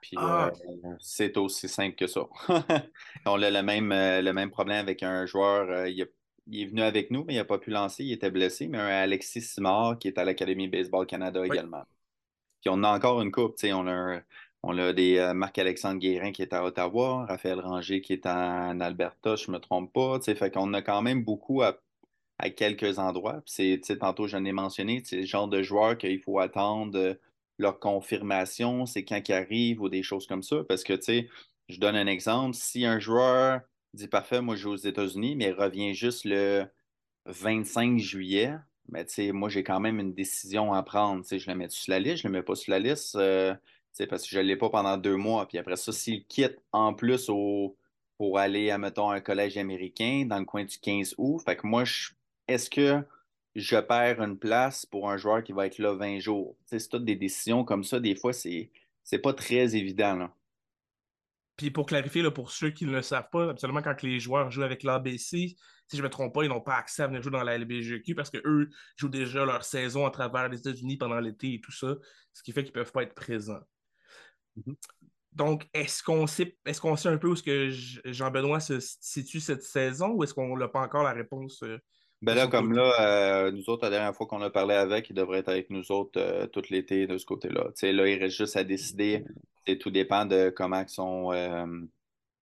Puis 0.02 0.18
ah. 0.18 0.52
euh, 0.66 0.96
c'est 1.00 1.38
aussi 1.38 1.70
simple 1.70 1.96
que 1.96 2.08
ça. 2.08 2.28
on 3.26 3.42
a 3.42 3.50
le 3.50 3.62
même, 3.62 3.92
euh, 3.92 4.22
le 4.22 4.34
même 4.34 4.50
problème 4.50 4.80
avec 4.80 5.04
un 5.04 5.26
joueur. 5.26 5.70
Euh, 5.70 5.90
il, 5.90 6.02
est 6.02 6.66
venu 6.66 6.82
avec 6.82 7.12
nous, 7.12 7.24
mais 7.24 7.36
il 7.36 7.38
n'a 7.38 7.46
pas 7.46 7.60
pu 7.60 7.70
lancer. 7.70 8.04
Il 8.04 8.12
était 8.12 8.32
blessé. 8.32 8.68
Mais 8.68 8.80
un 8.80 8.88
Alexis 8.88 9.42
Simard 9.42 10.00
qui 10.00 10.08
est 10.08 10.18
à 10.18 10.26
l'Académie 10.26 10.68
Baseball 10.68 11.06
Canada 11.06 11.46
également. 11.46 11.84
Puis 12.62 12.70
on 12.70 12.84
a 12.84 12.90
encore 12.94 13.22
une 13.22 13.32
coupe. 13.32 13.56
On 13.64 13.88
a, 13.88 14.22
on 14.64 14.78
a 14.78 14.94
des 14.94 15.32
Marc-Alexandre 15.34 16.00
Guérin 16.00 16.32
qui 16.32 16.42
est 16.42 16.54
à 16.54 16.64
Ottawa, 16.64 17.26
Raphaël 17.28 17.60
Ranger 17.60 18.02
qui 18.02 18.14
est 18.14 18.26
en 18.26 18.80
Alberta, 18.80 19.36
je 19.36 19.50
ne 19.50 19.56
me 19.56 19.60
trompe 19.60 19.94
pas. 19.94 20.20
Fait 20.22 20.52
qu'on 20.52 20.74
a 20.74 20.82
quand 20.82 21.02
même 21.02 21.24
beaucoup 21.24 21.62
à 21.62 21.80
à 22.42 22.50
quelques 22.50 22.98
endroits. 22.98 23.42
C'est, 23.46 23.80
tantôt, 24.00 24.28
je 24.28 24.36
l'ai 24.38 24.52
mentionné, 24.52 25.02
c'est 25.06 25.18
le 25.18 25.26
genre 25.26 25.48
de 25.48 25.62
joueurs 25.62 25.98
qu'il 25.98 26.20
faut 26.20 26.40
attendre 26.40 27.16
leur 27.62 27.80
confirmation, 27.80 28.86
c'est 28.86 29.06
quand 29.06 29.22
ils 29.28 29.34
arrivent 29.34 29.82
ou 29.82 29.90
des 29.90 30.04
choses 30.04 30.28
comme 30.28 30.44
ça. 30.44 30.64
Parce 30.68 30.84
que, 30.84 30.94
tu 30.94 31.04
sais, 31.04 31.30
je 31.70 31.80
donne 31.80 31.96
un 31.96 32.08
exemple. 32.08 32.56
Si 32.56 32.86
un 32.86 33.00
joueur 33.00 33.62
dit 33.94 34.08
parfait, 34.08 34.42
moi 34.42 34.56
je 34.56 34.62
joue 34.64 34.72
aux 34.72 34.76
États-Unis, 34.76 35.36
mais 35.36 35.52
revient 35.52 35.94
juste 35.94 36.26
le 36.26 36.66
25 37.26 38.00
juillet, 38.00 38.54
mais 38.90 39.06
tu 39.06 39.14
sais, 39.14 39.32
moi 39.32 39.50
j'ai 39.50 39.64
quand 39.64 39.80
même 39.80 40.00
une 40.00 40.14
décision 40.14 40.74
à 40.74 40.84
prendre. 40.84 41.22
Tu 41.24 41.30
sais, 41.30 41.40
je 41.40 41.50
le 41.50 41.56
mets 41.56 41.70
sur 41.70 41.92
la 41.92 42.00
liste, 42.00 42.24
je 42.24 42.28
le 42.28 42.34
mets 42.34 42.44
pas 42.44 42.56
sur 42.56 42.72
la 42.72 42.80
liste, 42.80 43.16
euh, 43.16 43.56
parce 44.10 44.24
que 44.24 44.30
je 44.30 44.40
ne 44.40 44.44
l'ai 44.44 44.56
pas 44.56 44.70
pendant 44.70 44.98
deux 44.98 45.16
mois. 45.16 45.48
Puis 45.48 45.58
après 45.58 45.76
ça, 45.76 45.92
s'il 45.92 46.26
quitte 46.26 46.60
en 46.72 46.94
plus 46.94 47.30
au, 47.30 47.78
pour 48.18 48.40
aller 48.40 48.70
à, 48.70 48.78
mettons, 48.78 49.10
un 49.10 49.22
collège 49.22 49.58
américain 49.58 50.26
dans 50.28 50.40
le 50.40 50.46
coin 50.46 50.64
du 50.64 50.78
15 50.80 51.16
août, 51.18 51.42
fait 51.46 51.58
que 51.58 51.68
moi, 51.68 51.84
est-ce 52.48 52.70
que 52.70 53.04
je 53.56 53.78
perds 53.78 54.22
une 54.22 54.38
place 54.38 54.86
pour 54.86 55.10
un 55.10 55.18
joueur 55.18 55.44
qui 55.44 55.52
va 55.52 55.66
être 55.66 55.78
là 55.78 55.94
20 55.94 56.20
jours? 56.20 56.58
C'est 56.66 56.90
toutes 56.90 57.06
des 57.06 57.16
décisions 57.16 57.64
comme 57.64 57.84
ça, 57.84 58.00
des 58.00 58.16
fois, 58.16 58.34
c'est, 58.34 58.72
c'est 59.04 59.20
pas 59.20 59.34
très 59.34 59.76
évident. 59.76 60.30
Puis 61.58 61.70
pour 61.70 61.86
clarifier, 61.86 62.22
là, 62.22 62.32
pour 62.32 62.52
ceux 62.52 62.72
qui 62.72 62.86
ne 62.86 62.92
le 62.92 63.02
savent 63.02 63.30
pas, 63.32 63.50
absolument 63.50 63.82
quand 63.82 64.02
les 64.02 64.20
joueurs 64.20 64.50
jouent 64.50 64.64
avec 64.64 64.84
l'ABC, 64.84 65.20
si 65.20 65.58
je 65.92 65.98
ne 65.98 66.04
me 66.04 66.10
trompe 66.10 66.34
pas, 66.34 66.44
ils 66.44 66.50
n'ont 66.50 66.62
pas 66.62 66.76
accès 66.76 67.04
à 67.04 67.08
venir 67.08 67.22
jouer 67.22 67.32
dans 67.32 67.44
la 67.44 67.58
LBGQ 67.58 68.16
parce 68.16 68.30
qu'eux 68.30 68.70
jouent 68.96 69.10
déjà 69.10 69.46
leur 69.46 69.64
saison 69.64 70.06
à 70.06 70.12
travers 70.12 70.48
les 70.48 70.60
États-Unis 70.60 70.98
pendant 70.98 71.20
l'été 71.20 71.56
et 71.56 71.62
tout 71.62 71.72
ça, 71.72 71.96
ce 72.34 72.42
qui 72.42 72.54
fait 72.54 72.64
qu'ils 72.64 72.72
ne 72.72 72.76
peuvent 72.76 72.92
pas 72.92 73.04
être 73.04 73.14
présents. 73.14 73.60
Mm-hmm. 74.58 74.76
Donc, 75.34 75.68
est-ce 75.74 76.02
qu'on 76.02 76.28
sait, 76.28 76.58
est-ce 76.66 76.82
qu'on 76.82 76.96
sait 76.96 77.10
un 77.10 77.18
peu 77.18 77.28
où 77.28 77.36
ce 77.36 77.44
que 77.44 77.70
Jean-Benoît 78.06 78.60
se 78.60 78.80
situe 78.80 79.40
cette 79.40 79.64
saison 79.64 80.10
ou 80.12 80.24
est-ce 80.24 80.34
qu'on 80.34 80.58
n'a 80.58 80.68
pas 80.68 80.82
encore 80.82 81.04
la 81.04 81.14
réponse 81.14 81.64
euh, 81.64 81.78
ben 82.22 82.36
là, 82.36 82.48
comme 82.48 82.74
là, 82.74 82.94
euh, 83.00 83.52
nous 83.52 83.68
autres, 83.70 83.84
la 83.84 83.90
dernière 83.90 84.16
fois 84.16 84.28
qu'on 84.28 84.42
a 84.42 84.52
parlé 84.52 84.76
avec, 84.76 85.10
il 85.10 85.14
devrait 85.14 85.40
être 85.40 85.50
avec 85.50 85.72
nous 85.72 85.92
autres 85.92 86.20
euh, 86.20 86.46
tout 86.46 86.62
l'été 86.70 87.08
de 87.08 87.18
ce 87.18 87.26
côté-là. 87.26 87.66
Tu 87.70 87.72
sais, 87.78 87.92
là, 87.94 88.08
il 88.08 88.20
reste 88.20 88.38
juste 88.38 88.56
à 88.58 88.64
décider. 88.64 89.24
tout 89.80 89.90
dépend 89.90 90.26
de 90.26 90.52
comment, 90.56 90.84
son, 90.88 91.32
euh, 91.34 91.66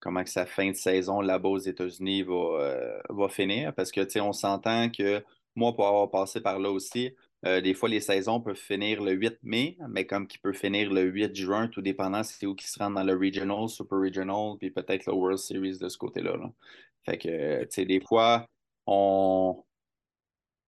comment 0.02 0.24
que 0.24 0.30
sa 0.30 0.46
fin 0.46 0.70
de 0.72 0.76
saison 0.76 1.22
là-bas 1.22 1.48
aux 1.48 1.60
États-Unis 1.60 2.24
va, 2.24 3.00
va 3.10 3.30
finir. 3.30 3.74
Parce 3.74 3.92
que, 3.92 4.02
tu 4.02 4.12
sais, 4.12 4.20
on 4.22 4.34
s'entend 4.34 4.90
que 4.90 5.24
moi, 5.56 5.74
pour 5.74 5.88
avoir 5.88 6.12
passé 6.12 6.42
par 6.42 6.60
là 6.60 6.72
aussi, 6.72 7.16
des 7.44 7.74
fois, 7.74 7.88
les 7.88 8.02
saisons 8.02 8.42
peuvent 8.42 8.56
finir 8.58 9.02
le 9.02 9.14
8 9.14 9.38
mai, 9.44 9.78
mais 9.90 10.06
comme 10.06 10.28
qui 10.28 10.40
peut 10.40 10.52
finir 10.52 10.92
le 10.92 11.04
8 11.04 11.34
juin, 11.36 11.70
tout 11.70 11.82
dépendant 11.82 12.22
c'est 12.24 12.46
où 12.46 12.54
qui 12.54 12.68
se 12.68 12.78
rendent 12.80 12.96
dans 12.96 13.04
le 13.04 13.14
Regional, 13.14 13.70
Super 13.70 14.00
Regional, 14.00 14.58
puis 14.60 14.72
peut-être 14.72 15.06
le 15.06 15.14
World 15.14 15.38
Series 15.38 15.78
de 15.80 15.88
ce 15.88 15.98
côté-là. 15.98 16.36
Là. 16.36 16.52
Fait 17.06 17.18
que, 17.18 17.62
tu 17.64 17.68
sais, 17.70 17.86
des 17.86 18.02
fois, 18.02 18.46
on, 18.86 19.64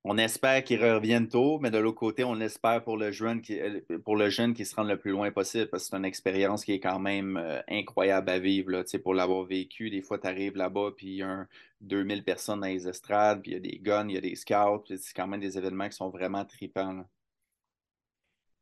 on 0.04 0.18
espère 0.18 0.64
qu'il 0.64 0.84
revienne 0.84 1.28
tôt, 1.28 1.60
mais 1.60 1.70
de 1.70 1.78
l'autre 1.78 2.00
côté, 2.00 2.24
on 2.24 2.40
espère 2.40 2.84
pour 2.84 2.98
le 2.98 3.12
jeune 3.12 3.42
qui, 3.42 3.60
euh, 3.60 3.82
pour 4.04 4.16
le 4.16 4.30
jeune 4.30 4.56
se 4.56 4.76
rende 4.76 4.88
le 4.88 4.98
plus 4.98 5.12
loin 5.12 5.32
possible, 5.32 5.68
parce 5.70 5.84
que 5.84 5.90
c'est 5.92 5.98
une 5.98 6.06
expérience 6.06 6.66
qui 6.66 6.74
est 6.74 6.80
quand 6.80 7.00
même 7.00 7.38
euh, 7.38 7.62
incroyable 7.70 8.30
à 8.32 8.40
vivre. 8.40 8.72
Là, 8.72 8.84
pour 9.04 9.14
l'avoir 9.14 9.44
vécu, 9.44 9.92
des 9.92 10.02
fois, 10.02 10.18
tu 10.18 10.28
arrives 10.28 10.58
là-bas, 10.58 10.92
puis 10.98 11.08
il 11.08 11.16
y 11.18 11.24
a 11.24 11.48
2000 11.82 12.24
personnes 12.24 12.62
dans 12.62 12.68
les 12.68 12.88
estrades, 12.88 13.42
puis 13.42 13.52
il 13.52 13.54
y 13.56 13.58
a 13.58 13.60
des 13.60 13.80
guns, 13.80 14.08
il 14.10 14.16
y 14.16 14.18
a 14.18 14.22
des 14.22 14.36
scouts, 14.36 14.84
c'est 14.88 15.14
quand 15.16 15.28
même 15.28 15.40
des 15.40 15.58
événements 15.58 15.88
qui 15.90 15.96
sont 15.96 16.10
vraiment 16.10 16.46
tripants. 16.46 17.06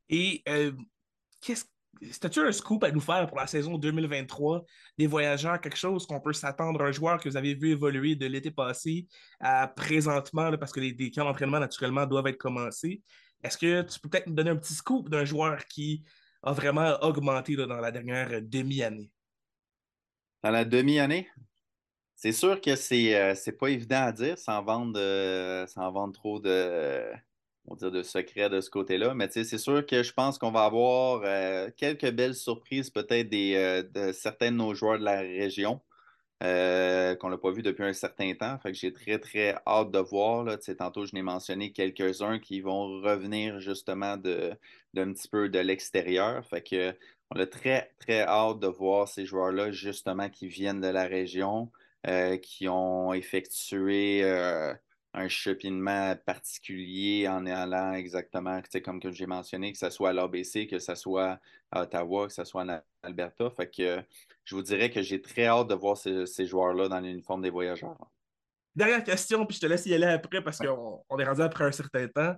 Et 0.10 0.44
euh, 0.50 0.74
qu'est-ce 1.42 1.66
c'était-tu 2.02 2.40
un 2.40 2.52
scoop 2.52 2.84
à 2.84 2.92
nous 2.92 3.00
faire 3.00 3.28
pour 3.28 3.38
la 3.38 3.48
saison 3.48 3.78
2023 3.78 4.66
des 4.98 5.08
voyageurs, 5.08 5.60
quelque 5.60 5.78
chose 5.78 6.06
qu'on 6.06 6.20
peut 6.20 6.34
s'attendre, 6.34 6.82
un 6.82 6.92
joueur 6.92 7.20
que 7.20 7.30
vous 7.30 7.38
avez 7.38 7.56
vu 7.56 7.72
évoluer 7.72 8.16
de 8.16 8.26
l'été 8.26 8.52
passé 8.52 9.08
à 9.40 9.68
présentement, 9.68 10.56
parce 10.58 10.72
que 10.72 10.80
les, 10.80 10.92
les 10.92 11.12
camps 11.12 11.26
d'entraînement, 11.26 11.60
naturellement, 11.60 12.06
doivent 12.06 12.28
être 12.28 12.38
commencés. 12.38 13.02
Est-ce 13.44 13.58
que 13.58 13.82
tu 13.82 14.00
peux 14.00 14.10
peut-être 14.10 14.28
nous 14.28 14.34
donner 14.34 14.52
un 14.52 14.56
petit 14.56 14.74
scoop 14.74 15.10
d'un 15.10 15.26
joueur 15.26 15.66
qui 15.66 16.04
a 16.44 16.54
vraiment 16.54 16.98
augmenté 17.02 17.56
dans 17.56 17.68
la 17.68 17.92
dernière 17.92 18.42
demi-année? 18.42 19.12
Dans 20.44 20.52
la 20.52 20.66
demi-année? 20.66 21.28
C'est 22.16 22.34
sûr 22.34 22.60
que 22.60 22.76
c'est 22.76 23.16
euh, 23.16 23.52
pas 23.58 23.70
évident 23.70 24.04
à 24.04 24.12
dire 24.12 24.38
sans 24.38 24.62
vendre, 24.62 25.00
euh, 25.00 25.66
sans 25.68 25.90
vendre 25.92 26.14
trop 26.14 26.40
de 26.40 27.06
on 27.70 27.76
dire, 27.76 27.92
de 27.92 28.04
secret 28.04 28.50
de 28.50 28.62
ce 28.62 28.70
côté-là. 28.70 29.14
Mais 29.14 29.30
c'est 29.30 29.58
sûr 29.58 29.86
que 29.86 30.04
je 30.04 30.14
pense 30.14 30.38
qu'on 30.38 30.52
va 30.52 30.66
avoir 30.66 31.22
euh, 31.24 31.70
quelques 31.78 32.10
belles 32.12 32.36
surprises, 32.36 32.90
peut-être 32.90 33.34
euh, 33.34 33.84
de 33.84 34.12
certains 34.12 34.52
de 34.52 34.58
nos 34.58 34.74
joueurs 34.74 35.00
de 35.00 35.06
la 35.06 35.20
région. 35.20 35.82
Euh, 36.42 37.16
qu'on 37.16 37.30
n'a 37.30 37.38
pas 37.38 37.52
vu 37.52 37.62
depuis 37.62 37.84
un 37.84 37.92
certain 37.92 38.34
temps. 38.34 38.58
Fait 38.60 38.72
que 38.72 38.78
j'ai 38.78 38.94
très, 38.94 39.20
très 39.20 39.56
hâte 39.68 39.92
de 39.92 40.00
voir. 40.00 40.46
Là. 40.46 40.58
Tantôt, 40.58 41.06
je 41.06 41.14
n'ai 41.14 41.22
mentionné 41.22 41.74
quelques-uns 41.74 42.40
qui 42.40 42.62
vont 42.62 43.02
revenir 43.02 43.60
justement 43.60 44.16
d'un 44.16 45.14
petit 45.14 45.28
peu 45.28 45.50
de 45.50 45.60
l'extérieur. 45.60 46.46
Fait 46.46 46.62
que 46.62 46.96
on 47.32 47.40
a 47.40 47.46
très, 47.46 47.92
très 48.00 48.22
hâte 48.22 48.60
de 48.60 48.68
voir 48.68 49.10
ces 49.10 49.26
joueurs-là, 49.26 49.72
justement, 49.72 50.30
qui 50.30 50.48
viennent 50.48 50.80
de 50.80 50.88
la 50.88 51.04
région, 51.08 51.72
qui 52.42 52.70
ont 52.70 53.12
effectué 53.14 54.24
un 55.14 55.28
cheminement 55.28 56.16
particulier 56.26 57.28
en 57.28 57.46
allant 57.46 57.94
exactement, 57.94 58.62
comme 58.84 59.00
que 59.00 59.12
j'ai 59.12 59.26
mentionné, 59.26 59.72
que 59.72 59.78
ce 59.78 59.90
soit 59.90 60.10
à 60.10 60.14
l'ABC, 60.14 60.68
que 60.68 60.80
ce 60.80 60.96
soit 60.96 61.40
à 61.72 61.82
Ottawa, 61.82 62.28
que 62.28 62.34
ce 62.34 62.44
soit 62.44 62.64
en 62.64 62.82
Alberta. 63.02 63.50
Fait 63.50 63.70
que 63.70 64.04
je 64.44 64.56
vous 64.56 64.62
dirais 64.62 64.92
que 64.92 65.02
j'ai 65.02 65.22
très 65.22 65.46
hâte 65.46 65.68
de 65.68 65.76
voir 65.76 65.98
ces, 65.98 66.46
joueurs-là 66.46 66.90
dans 66.90 67.00
l'uniforme 67.00 67.42
des 67.42 67.50
voyageurs. 67.50 67.98
Dernière 68.76 69.04
question, 69.04 69.46
puis 69.46 69.56
je 69.56 69.62
te 69.62 69.66
laisse 69.66 69.86
y 69.88 69.94
aller 69.94 70.06
après 70.06 70.44
parce 70.44 70.60
qu'on 70.60 71.04
est 71.18 71.26
rendu 71.26 71.42
après 71.42 71.66
un 71.66 71.72
certain 71.72 72.08
temps 72.08 72.36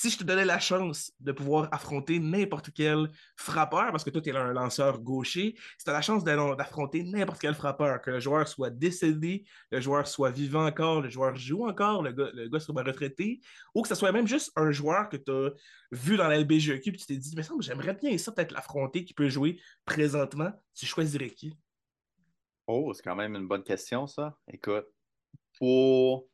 si 0.00 0.08
je 0.08 0.16
te 0.16 0.24
donnais 0.24 0.46
la 0.46 0.58
chance 0.58 1.12
de 1.20 1.30
pouvoir 1.30 1.68
affronter 1.72 2.18
n'importe 2.20 2.70
quel 2.72 3.10
frappeur, 3.36 3.90
parce 3.90 4.02
que 4.02 4.08
toi, 4.08 4.22
tu 4.22 4.30
es 4.30 4.34
un 4.34 4.54
lanceur 4.54 4.98
gaucher, 4.98 5.54
si 5.76 5.84
tu 5.84 5.90
as 5.90 5.92
la 5.92 6.00
chance 6.00 6.24
d'affronter 6.24 7.02
n'importe 7.02 7.38
quel 7.38 7.54
frappeur, 7.54 8.00
que 8.00 8.10
le 8.10 8.18
joueur 8.18 8.48
soit 8.48 8.70
décédé, 8.70 9.44
le 9.70 9.78
joueur 9.78 10.08
soit 10.08 10.30
vivant 10.30 10.64
encore, 10.64 11.02
le 11.02 11.10
joueur 11.10 11.36
joue 11.36 11.68
encore, 11.68 12.02
le 12.02 12.12
gars, 12.12 12.30
le 12.32 12.48
gars 12.48 12.60
soit 12.60 12.82
retraité, 12.82 13.40
ou 13.74 13.82
que 13.82 13.88
ce 13.88 13.94
soit 13.94 14.10
même 14.10 14.26
juste 14.26 14.50
un 14.56 14.70
joueur 14.70 15.10
que 15.10 15.18
tu 15.18 15.30
as 15.30 15.50
vu 15.92 16.16
dans 16.16 16.28
la 16.28 16.38
LBGQ, 16.38 16.92
puis 16.92 17.00
tu 17.00 17.06
t'es 17.06 17.18
dit, 17.18 17.34
mais 17.36 17.42
ça, 17.42 17.52
j'aimerais 17.60 17.92
bien 17.92 18.16
ça, 18.16 18.32
peut-être 18.32 18.52
l'affronter, 18.52 19.04
qui 19.04 19.12
peut 19.12 19.28
jouer 19.28 19.60
présentement, 19.84 20.50
tu 20.72 20.86
choisirais 20.86 21.28
qui? 21.28 21.54
Oh, 22.66 22.94
c'est 22.94 23.02
quand 23.02 23.16
même 23.16 23.34
une 23.36 23.46
bonne 23.46 23.64
question, 23.64 24.06
ça. 24.06 24.34
Écoute, 24.48 24.86
pour 25.58 26.26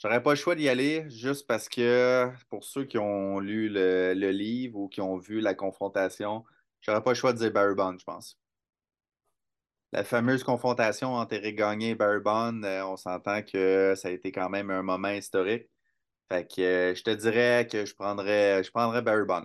J'aurais 0.00 0.22
pas 0.22 0.30
le 0.30 0.36
choix 0.36 0.54
d'y 0.54 0.66
aller 0.68 1.04
juste 1.10 1.46
parce 1.46 1.68
que 1.68 2.30
pour 2.48 2.64
ceux 2.64 2.84
qui 2.84 2.96
ont 2.96 3.38
lu 3.38 3.68
le, 3.68 4.30
livre 4.30 4.78
ou 4.78 4.88
qui 4.88 5.02
ont 5.02 5.18
vu 5.18 5.40
la 5.40 5.54
confrontation, 5.54 6.42
j'aurais 6.80 7.02
pas 7.02 7.10
le 7.10 7.16
choix 7.16 7.34
de 7.34 7.38
dire 7.38 7.52
Barry 7.52 7.74
Bond, 7.74 7.98
je 7.98 8.04
pense. 8.04 8.38
La 9.92 10.02
fameuse 10.02 10.42
confrontation 10.42 11.14
entre 11.14 11.34
Eric 11.34 11.56
Gagné 11.56 11.90
et 11.90 11.94
Barry 11.94 12.20
Bond, 12.20 12.62
euh, 12.62 12.82
on 12.84 12.96
s'entend 12.96 13.42
que 13.42 13.94
ça 13.94 14.08
a 14.08 14.10
été 14.12 14.32
quand 14.32 14.48
même 14.48 14.70
un 14.70 14.82
moment 14.82 15.10
historique. 15.10 15.68
Fait 16.30 16.46
que 16.46 16.62
euh, 16.62 16.94
je 16.94 17.02
te 17.02 17.10
dirais 17.10 17.68
que 17.70 17.84
je 17.84 17.94
prendrais, 17.94 18.64
je 18.64 18.70
prendrais 18.70 19.02
Barry 19.02 19.26
Bond. 19.26 19.44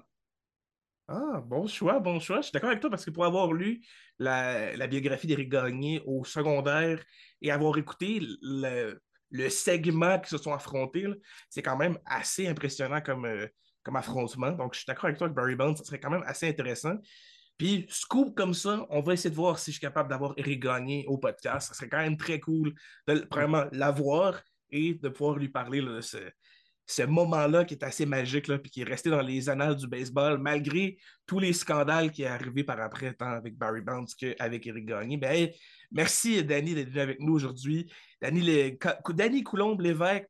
Ah, 1.10 1.42
bon 1.44 1.68
choix, 1.68 2.00
bon 2.00 2.20
choix. 2.22 2.38
Je 2.38 2.44
suis 2.44 2.52
d'accord 2.54 2.70
avec 2.70 2.80
toi 2.80 2.90
parce 2.90 3.04
que 3.04 3.12
pour 3.12 3.26
avoir 3.26 3.52
lu 3.52 3.82
la, 4.20 4.76
la 4.78 4.88
biographie 4.88 5.28
d'Éric 5.28 5.50
Gagné 5.50 6.02
au 6.06 6.24
secondaire 6.24 7.04
et 7.42 7.52
avoir 7.52 7.78
écouté 7.78 8.22
le, 8.42 9.02
le 9.36 9.50
segment 9.50 10.20
qui 10.20 10.30
se 10.30 10.38
sont 10.38 10.54
affrontés, 10.54 11.06
c'est 11.50 11.62
quand 11.62 11.78
même 11.78 11.98
assez 12.06 12.48
impressionnant 12.48 13.02
comme, 13.02 13.26
euh, 13.26 13.48
comme 13.84 13.96
affrontement. 13.96 14.52
Donc, 14.52 14.74
je 14.74 14.80
suis 14.80 14.86
d'accord 14.88 15.06
avec 15.06 15.18
toi 15.18 15.30
que 15.30 15.34
Barry 15.34 15.56
Bonds, 15.56 15.76
ça 15.76 15.84
serait 15.84 16.00
quand 16.00 16.10
même 16.10 16.24
assez 16.26 16.48
intéressant. 16.48 16.96
Puis, 17.58 17.86
scoop 17.90 18.36
comme 18.36 18.54
ça, 18.54 18.86
on 18.90 19.02
va 19.02 19.14
essayer 19.14 19.30
de 19.30 19.36
voir 19.36 19.60
si 19.60 19.72
je 19.72 19.78
suis 19.78 19.82
capable 19.82 20.10
d'avoir 20.10 20.34
Eric 20.38 20.66
au 21.08 21.18
podcast. 21.18 21.70
Ça 21.70 21.74
serait 21.74 21.90
quand 21.90 22.00
même 22.02 22.18
très 22.18 22.40
cool 22.40 22.74
de 23.08 23.26
vraiment 23.32 23.66
l'avoir 23.72 24.42
et 24.70 24.96
de 24.96 25.10
pouvoir 25.10 25.38
lui 25.38 25.50
parler 25.50 25.82
de 25.82 26.02
ce, 26.02 26.18
ce 26.88 27.04
moment-là 27.04 27.66
qui 27.66 27.74
est 27.74 27.84
assez 27.84 28.06
magique, 28.06 28.48
là, 28.48 28.60
qui 28.60 28.82
est 28.82 28.86
resté 28.86 29.10
dans 29.10 29.22
les 29.22 29.50
annales 29.50 29.76
du 29.76 29.88
baseball, 29.88 30.38
malgré 30.38 30.98
tous 31.26 31.40
les 31.40 31.54
scandales 31.54 32.12
qui 32.12 32.24
sont 32.24 32.30
arrivés 32.30 32.64
par 32.64 32.80
après, 32.80 33.14
tant 33.14 33.32
avec 33.32 33.58
Barry 33.58 33.82
Bonds 33.82 34.06
qu'avec 34.18 34.68
Eric 34.68 34.86
Gagné. 34.86 35.18
Ben, 35.18 35.50
merci, 35.92 36.44
Danny, 36.44 36.76
d'être 36.76 36.90
venu 36.90 37.02
avec 37.02 37.20
nous 37.20 37.34
aujourd'hui. 37.34 37.92
Danny, 38.22 38.78
Danny 39.10 39.44
Coulombe-Lévesque, 39.44 40.28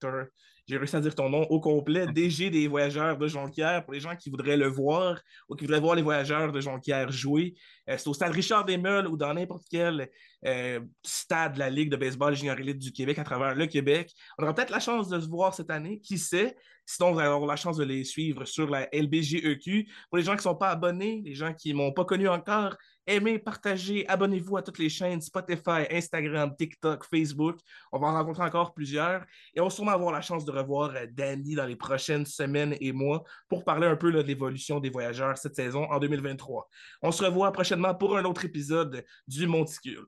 j'ai 0.68 0.78
réussi 0.78 0.96
à 0.96 1.00
dire 1.00 1.14
ton 1.14 1.30
nom 1.30 1.44
au 1.44 1.60
complet, 1.60 2.08
DG 2.08 2.50
des 2.50 2.68
Voyageurs 2.68 3.18
de 3.18 3.28
Jonquière, 3.28 3.84
pour 3.84 3.94
les 3.94 4.00
gens 4.00 4.16
qui 4.16 4.30
voudraient 4.30 4.58
le 4.58 4.68
voir 4.68 5.22
ou 5.48 5.56
qui 5.56 5.66
voudraient 5.66 5.80
voir 5.80 5.96
les 5.96 6.02
Voyageurs 6.02 6.52
de 6.52 6.60
Jonquière 6.60 7.12
jouer. 7.12 7.56
Euh, 7.90 7.98
c'est 7.98 8.08
au 8.08 8.14
stade 8.14 8.32
Richard 8.32 8.66
Desmeules 8.66 9.08
ou 9.08 9.16
dans 9.16 9.34
n'importe 9.34 9.66
quel 9.70 10.10
euh, 10.46 10.80
stade 11.04 11.54
de 11.54 11.60
la 11.60 11.70
Ligue 11.70 11.92
de 11.92 11.98
baseball 11.98 12.36
junior 12.36 12.60
élite 12.60 12.80
du 12.80 12.92
Québec 12.92 13.20
à 13.20 13.24
travers 13.24 13.54
le 13.54 13.68
Québec. 13.68 14.12
On 14.38 14.44
aura 14.44 14.56
peut-être 14.56 14.72
la 14.72 14.80
chance 14.80 15.08
de 15.08 15.20
se 15.20 15.28
voir 15.28 15.54
cette 15.54 15.70
année, 15.70 16.00
qui 16.00 16.18
sait? 16.18 16.56
Sinon, 16.86 17.12
vous 17.12 17.20
allez 17.20 17.30
avoir 17.30 17.48
la 17.48 17.56
chance 17.56 17.78
de 17.78 17.84
les 17.84 18.04
suivre 18.04 18.46
sur 18.46 18.70
la 18.70 18.88
LBGEQ. 18.94 19.88
Pour 20.10 20.18
les 20.18 20.24
gens 20.24 20.34
qui 20.34 20.38
ne 20.38 20.42
sont 20.44 20.56
pas 20.56 20.70
abonnés, 20.70 21.22
les 21.26 21.34
gens 21.34 21.54
qui 21.54 21.74
ne 21.74 21.78
m'ont 21.78 21.92
pas 21.92 22.06
connu 22.06 22.28
encore, 22.28 22.76
aimez, 23.08 23.40
partagez, 23.40 24.08
abonnez-vous 24.08 24.58
à 24.58 24.62
toutes 24.62 24.80
les 24.80 24.90
chaînes 24.90 25.22
Spotify, 25.22 25.86
Instagram, 25.92 26.56
TikTok, 26.58 27.06
Facebook. 27.06 27.60
On 27.92 28.00
va 28.00 28.08
en 28.08 28.14
rencontrer 28.14 28.44
encore 28.44 28.74
plusieurs 28.74 29.24
et 29.54 29.62
on 29.62 29.66
va 29.66 29.70
sûrement 29.70 29.92
avoir 29.92 30.12
la 30.12 30.22
chance 30.22 30.46
de 30.46 30.52
revoir 30.52 30.96
euh, 30.96 31.06
Danny 31.12 31.56
dans 31.56 31.66
les 31.66 31.76
prochaines 31.76 32.26
semaines 32.26 32.76
et 32.80 32.92
mois 32.92 33.24
pour 33.50 33.64
parler 33.64 33.88
un 33.88 33.96
peu 33.96 34.12
de 34.12 34.20
l'évolution 34.20 34.80
des 34.80 34.90
voyageurs 34.90 35.38
cette 35.38 35.56
saison 35.56 35.84
en 35.92 36.00
2023. 36.00 36.70
On 37.02 37.12
se 37.12 37.24
revoit 37.24 37.52
prochainement 37.52 37.94
pour 37.96 38.18
un 38.18 38.26
autre 38.26 38.46
épisode 38.46 39.04
du 39.28 39.48
Monticule. 39.48 40.06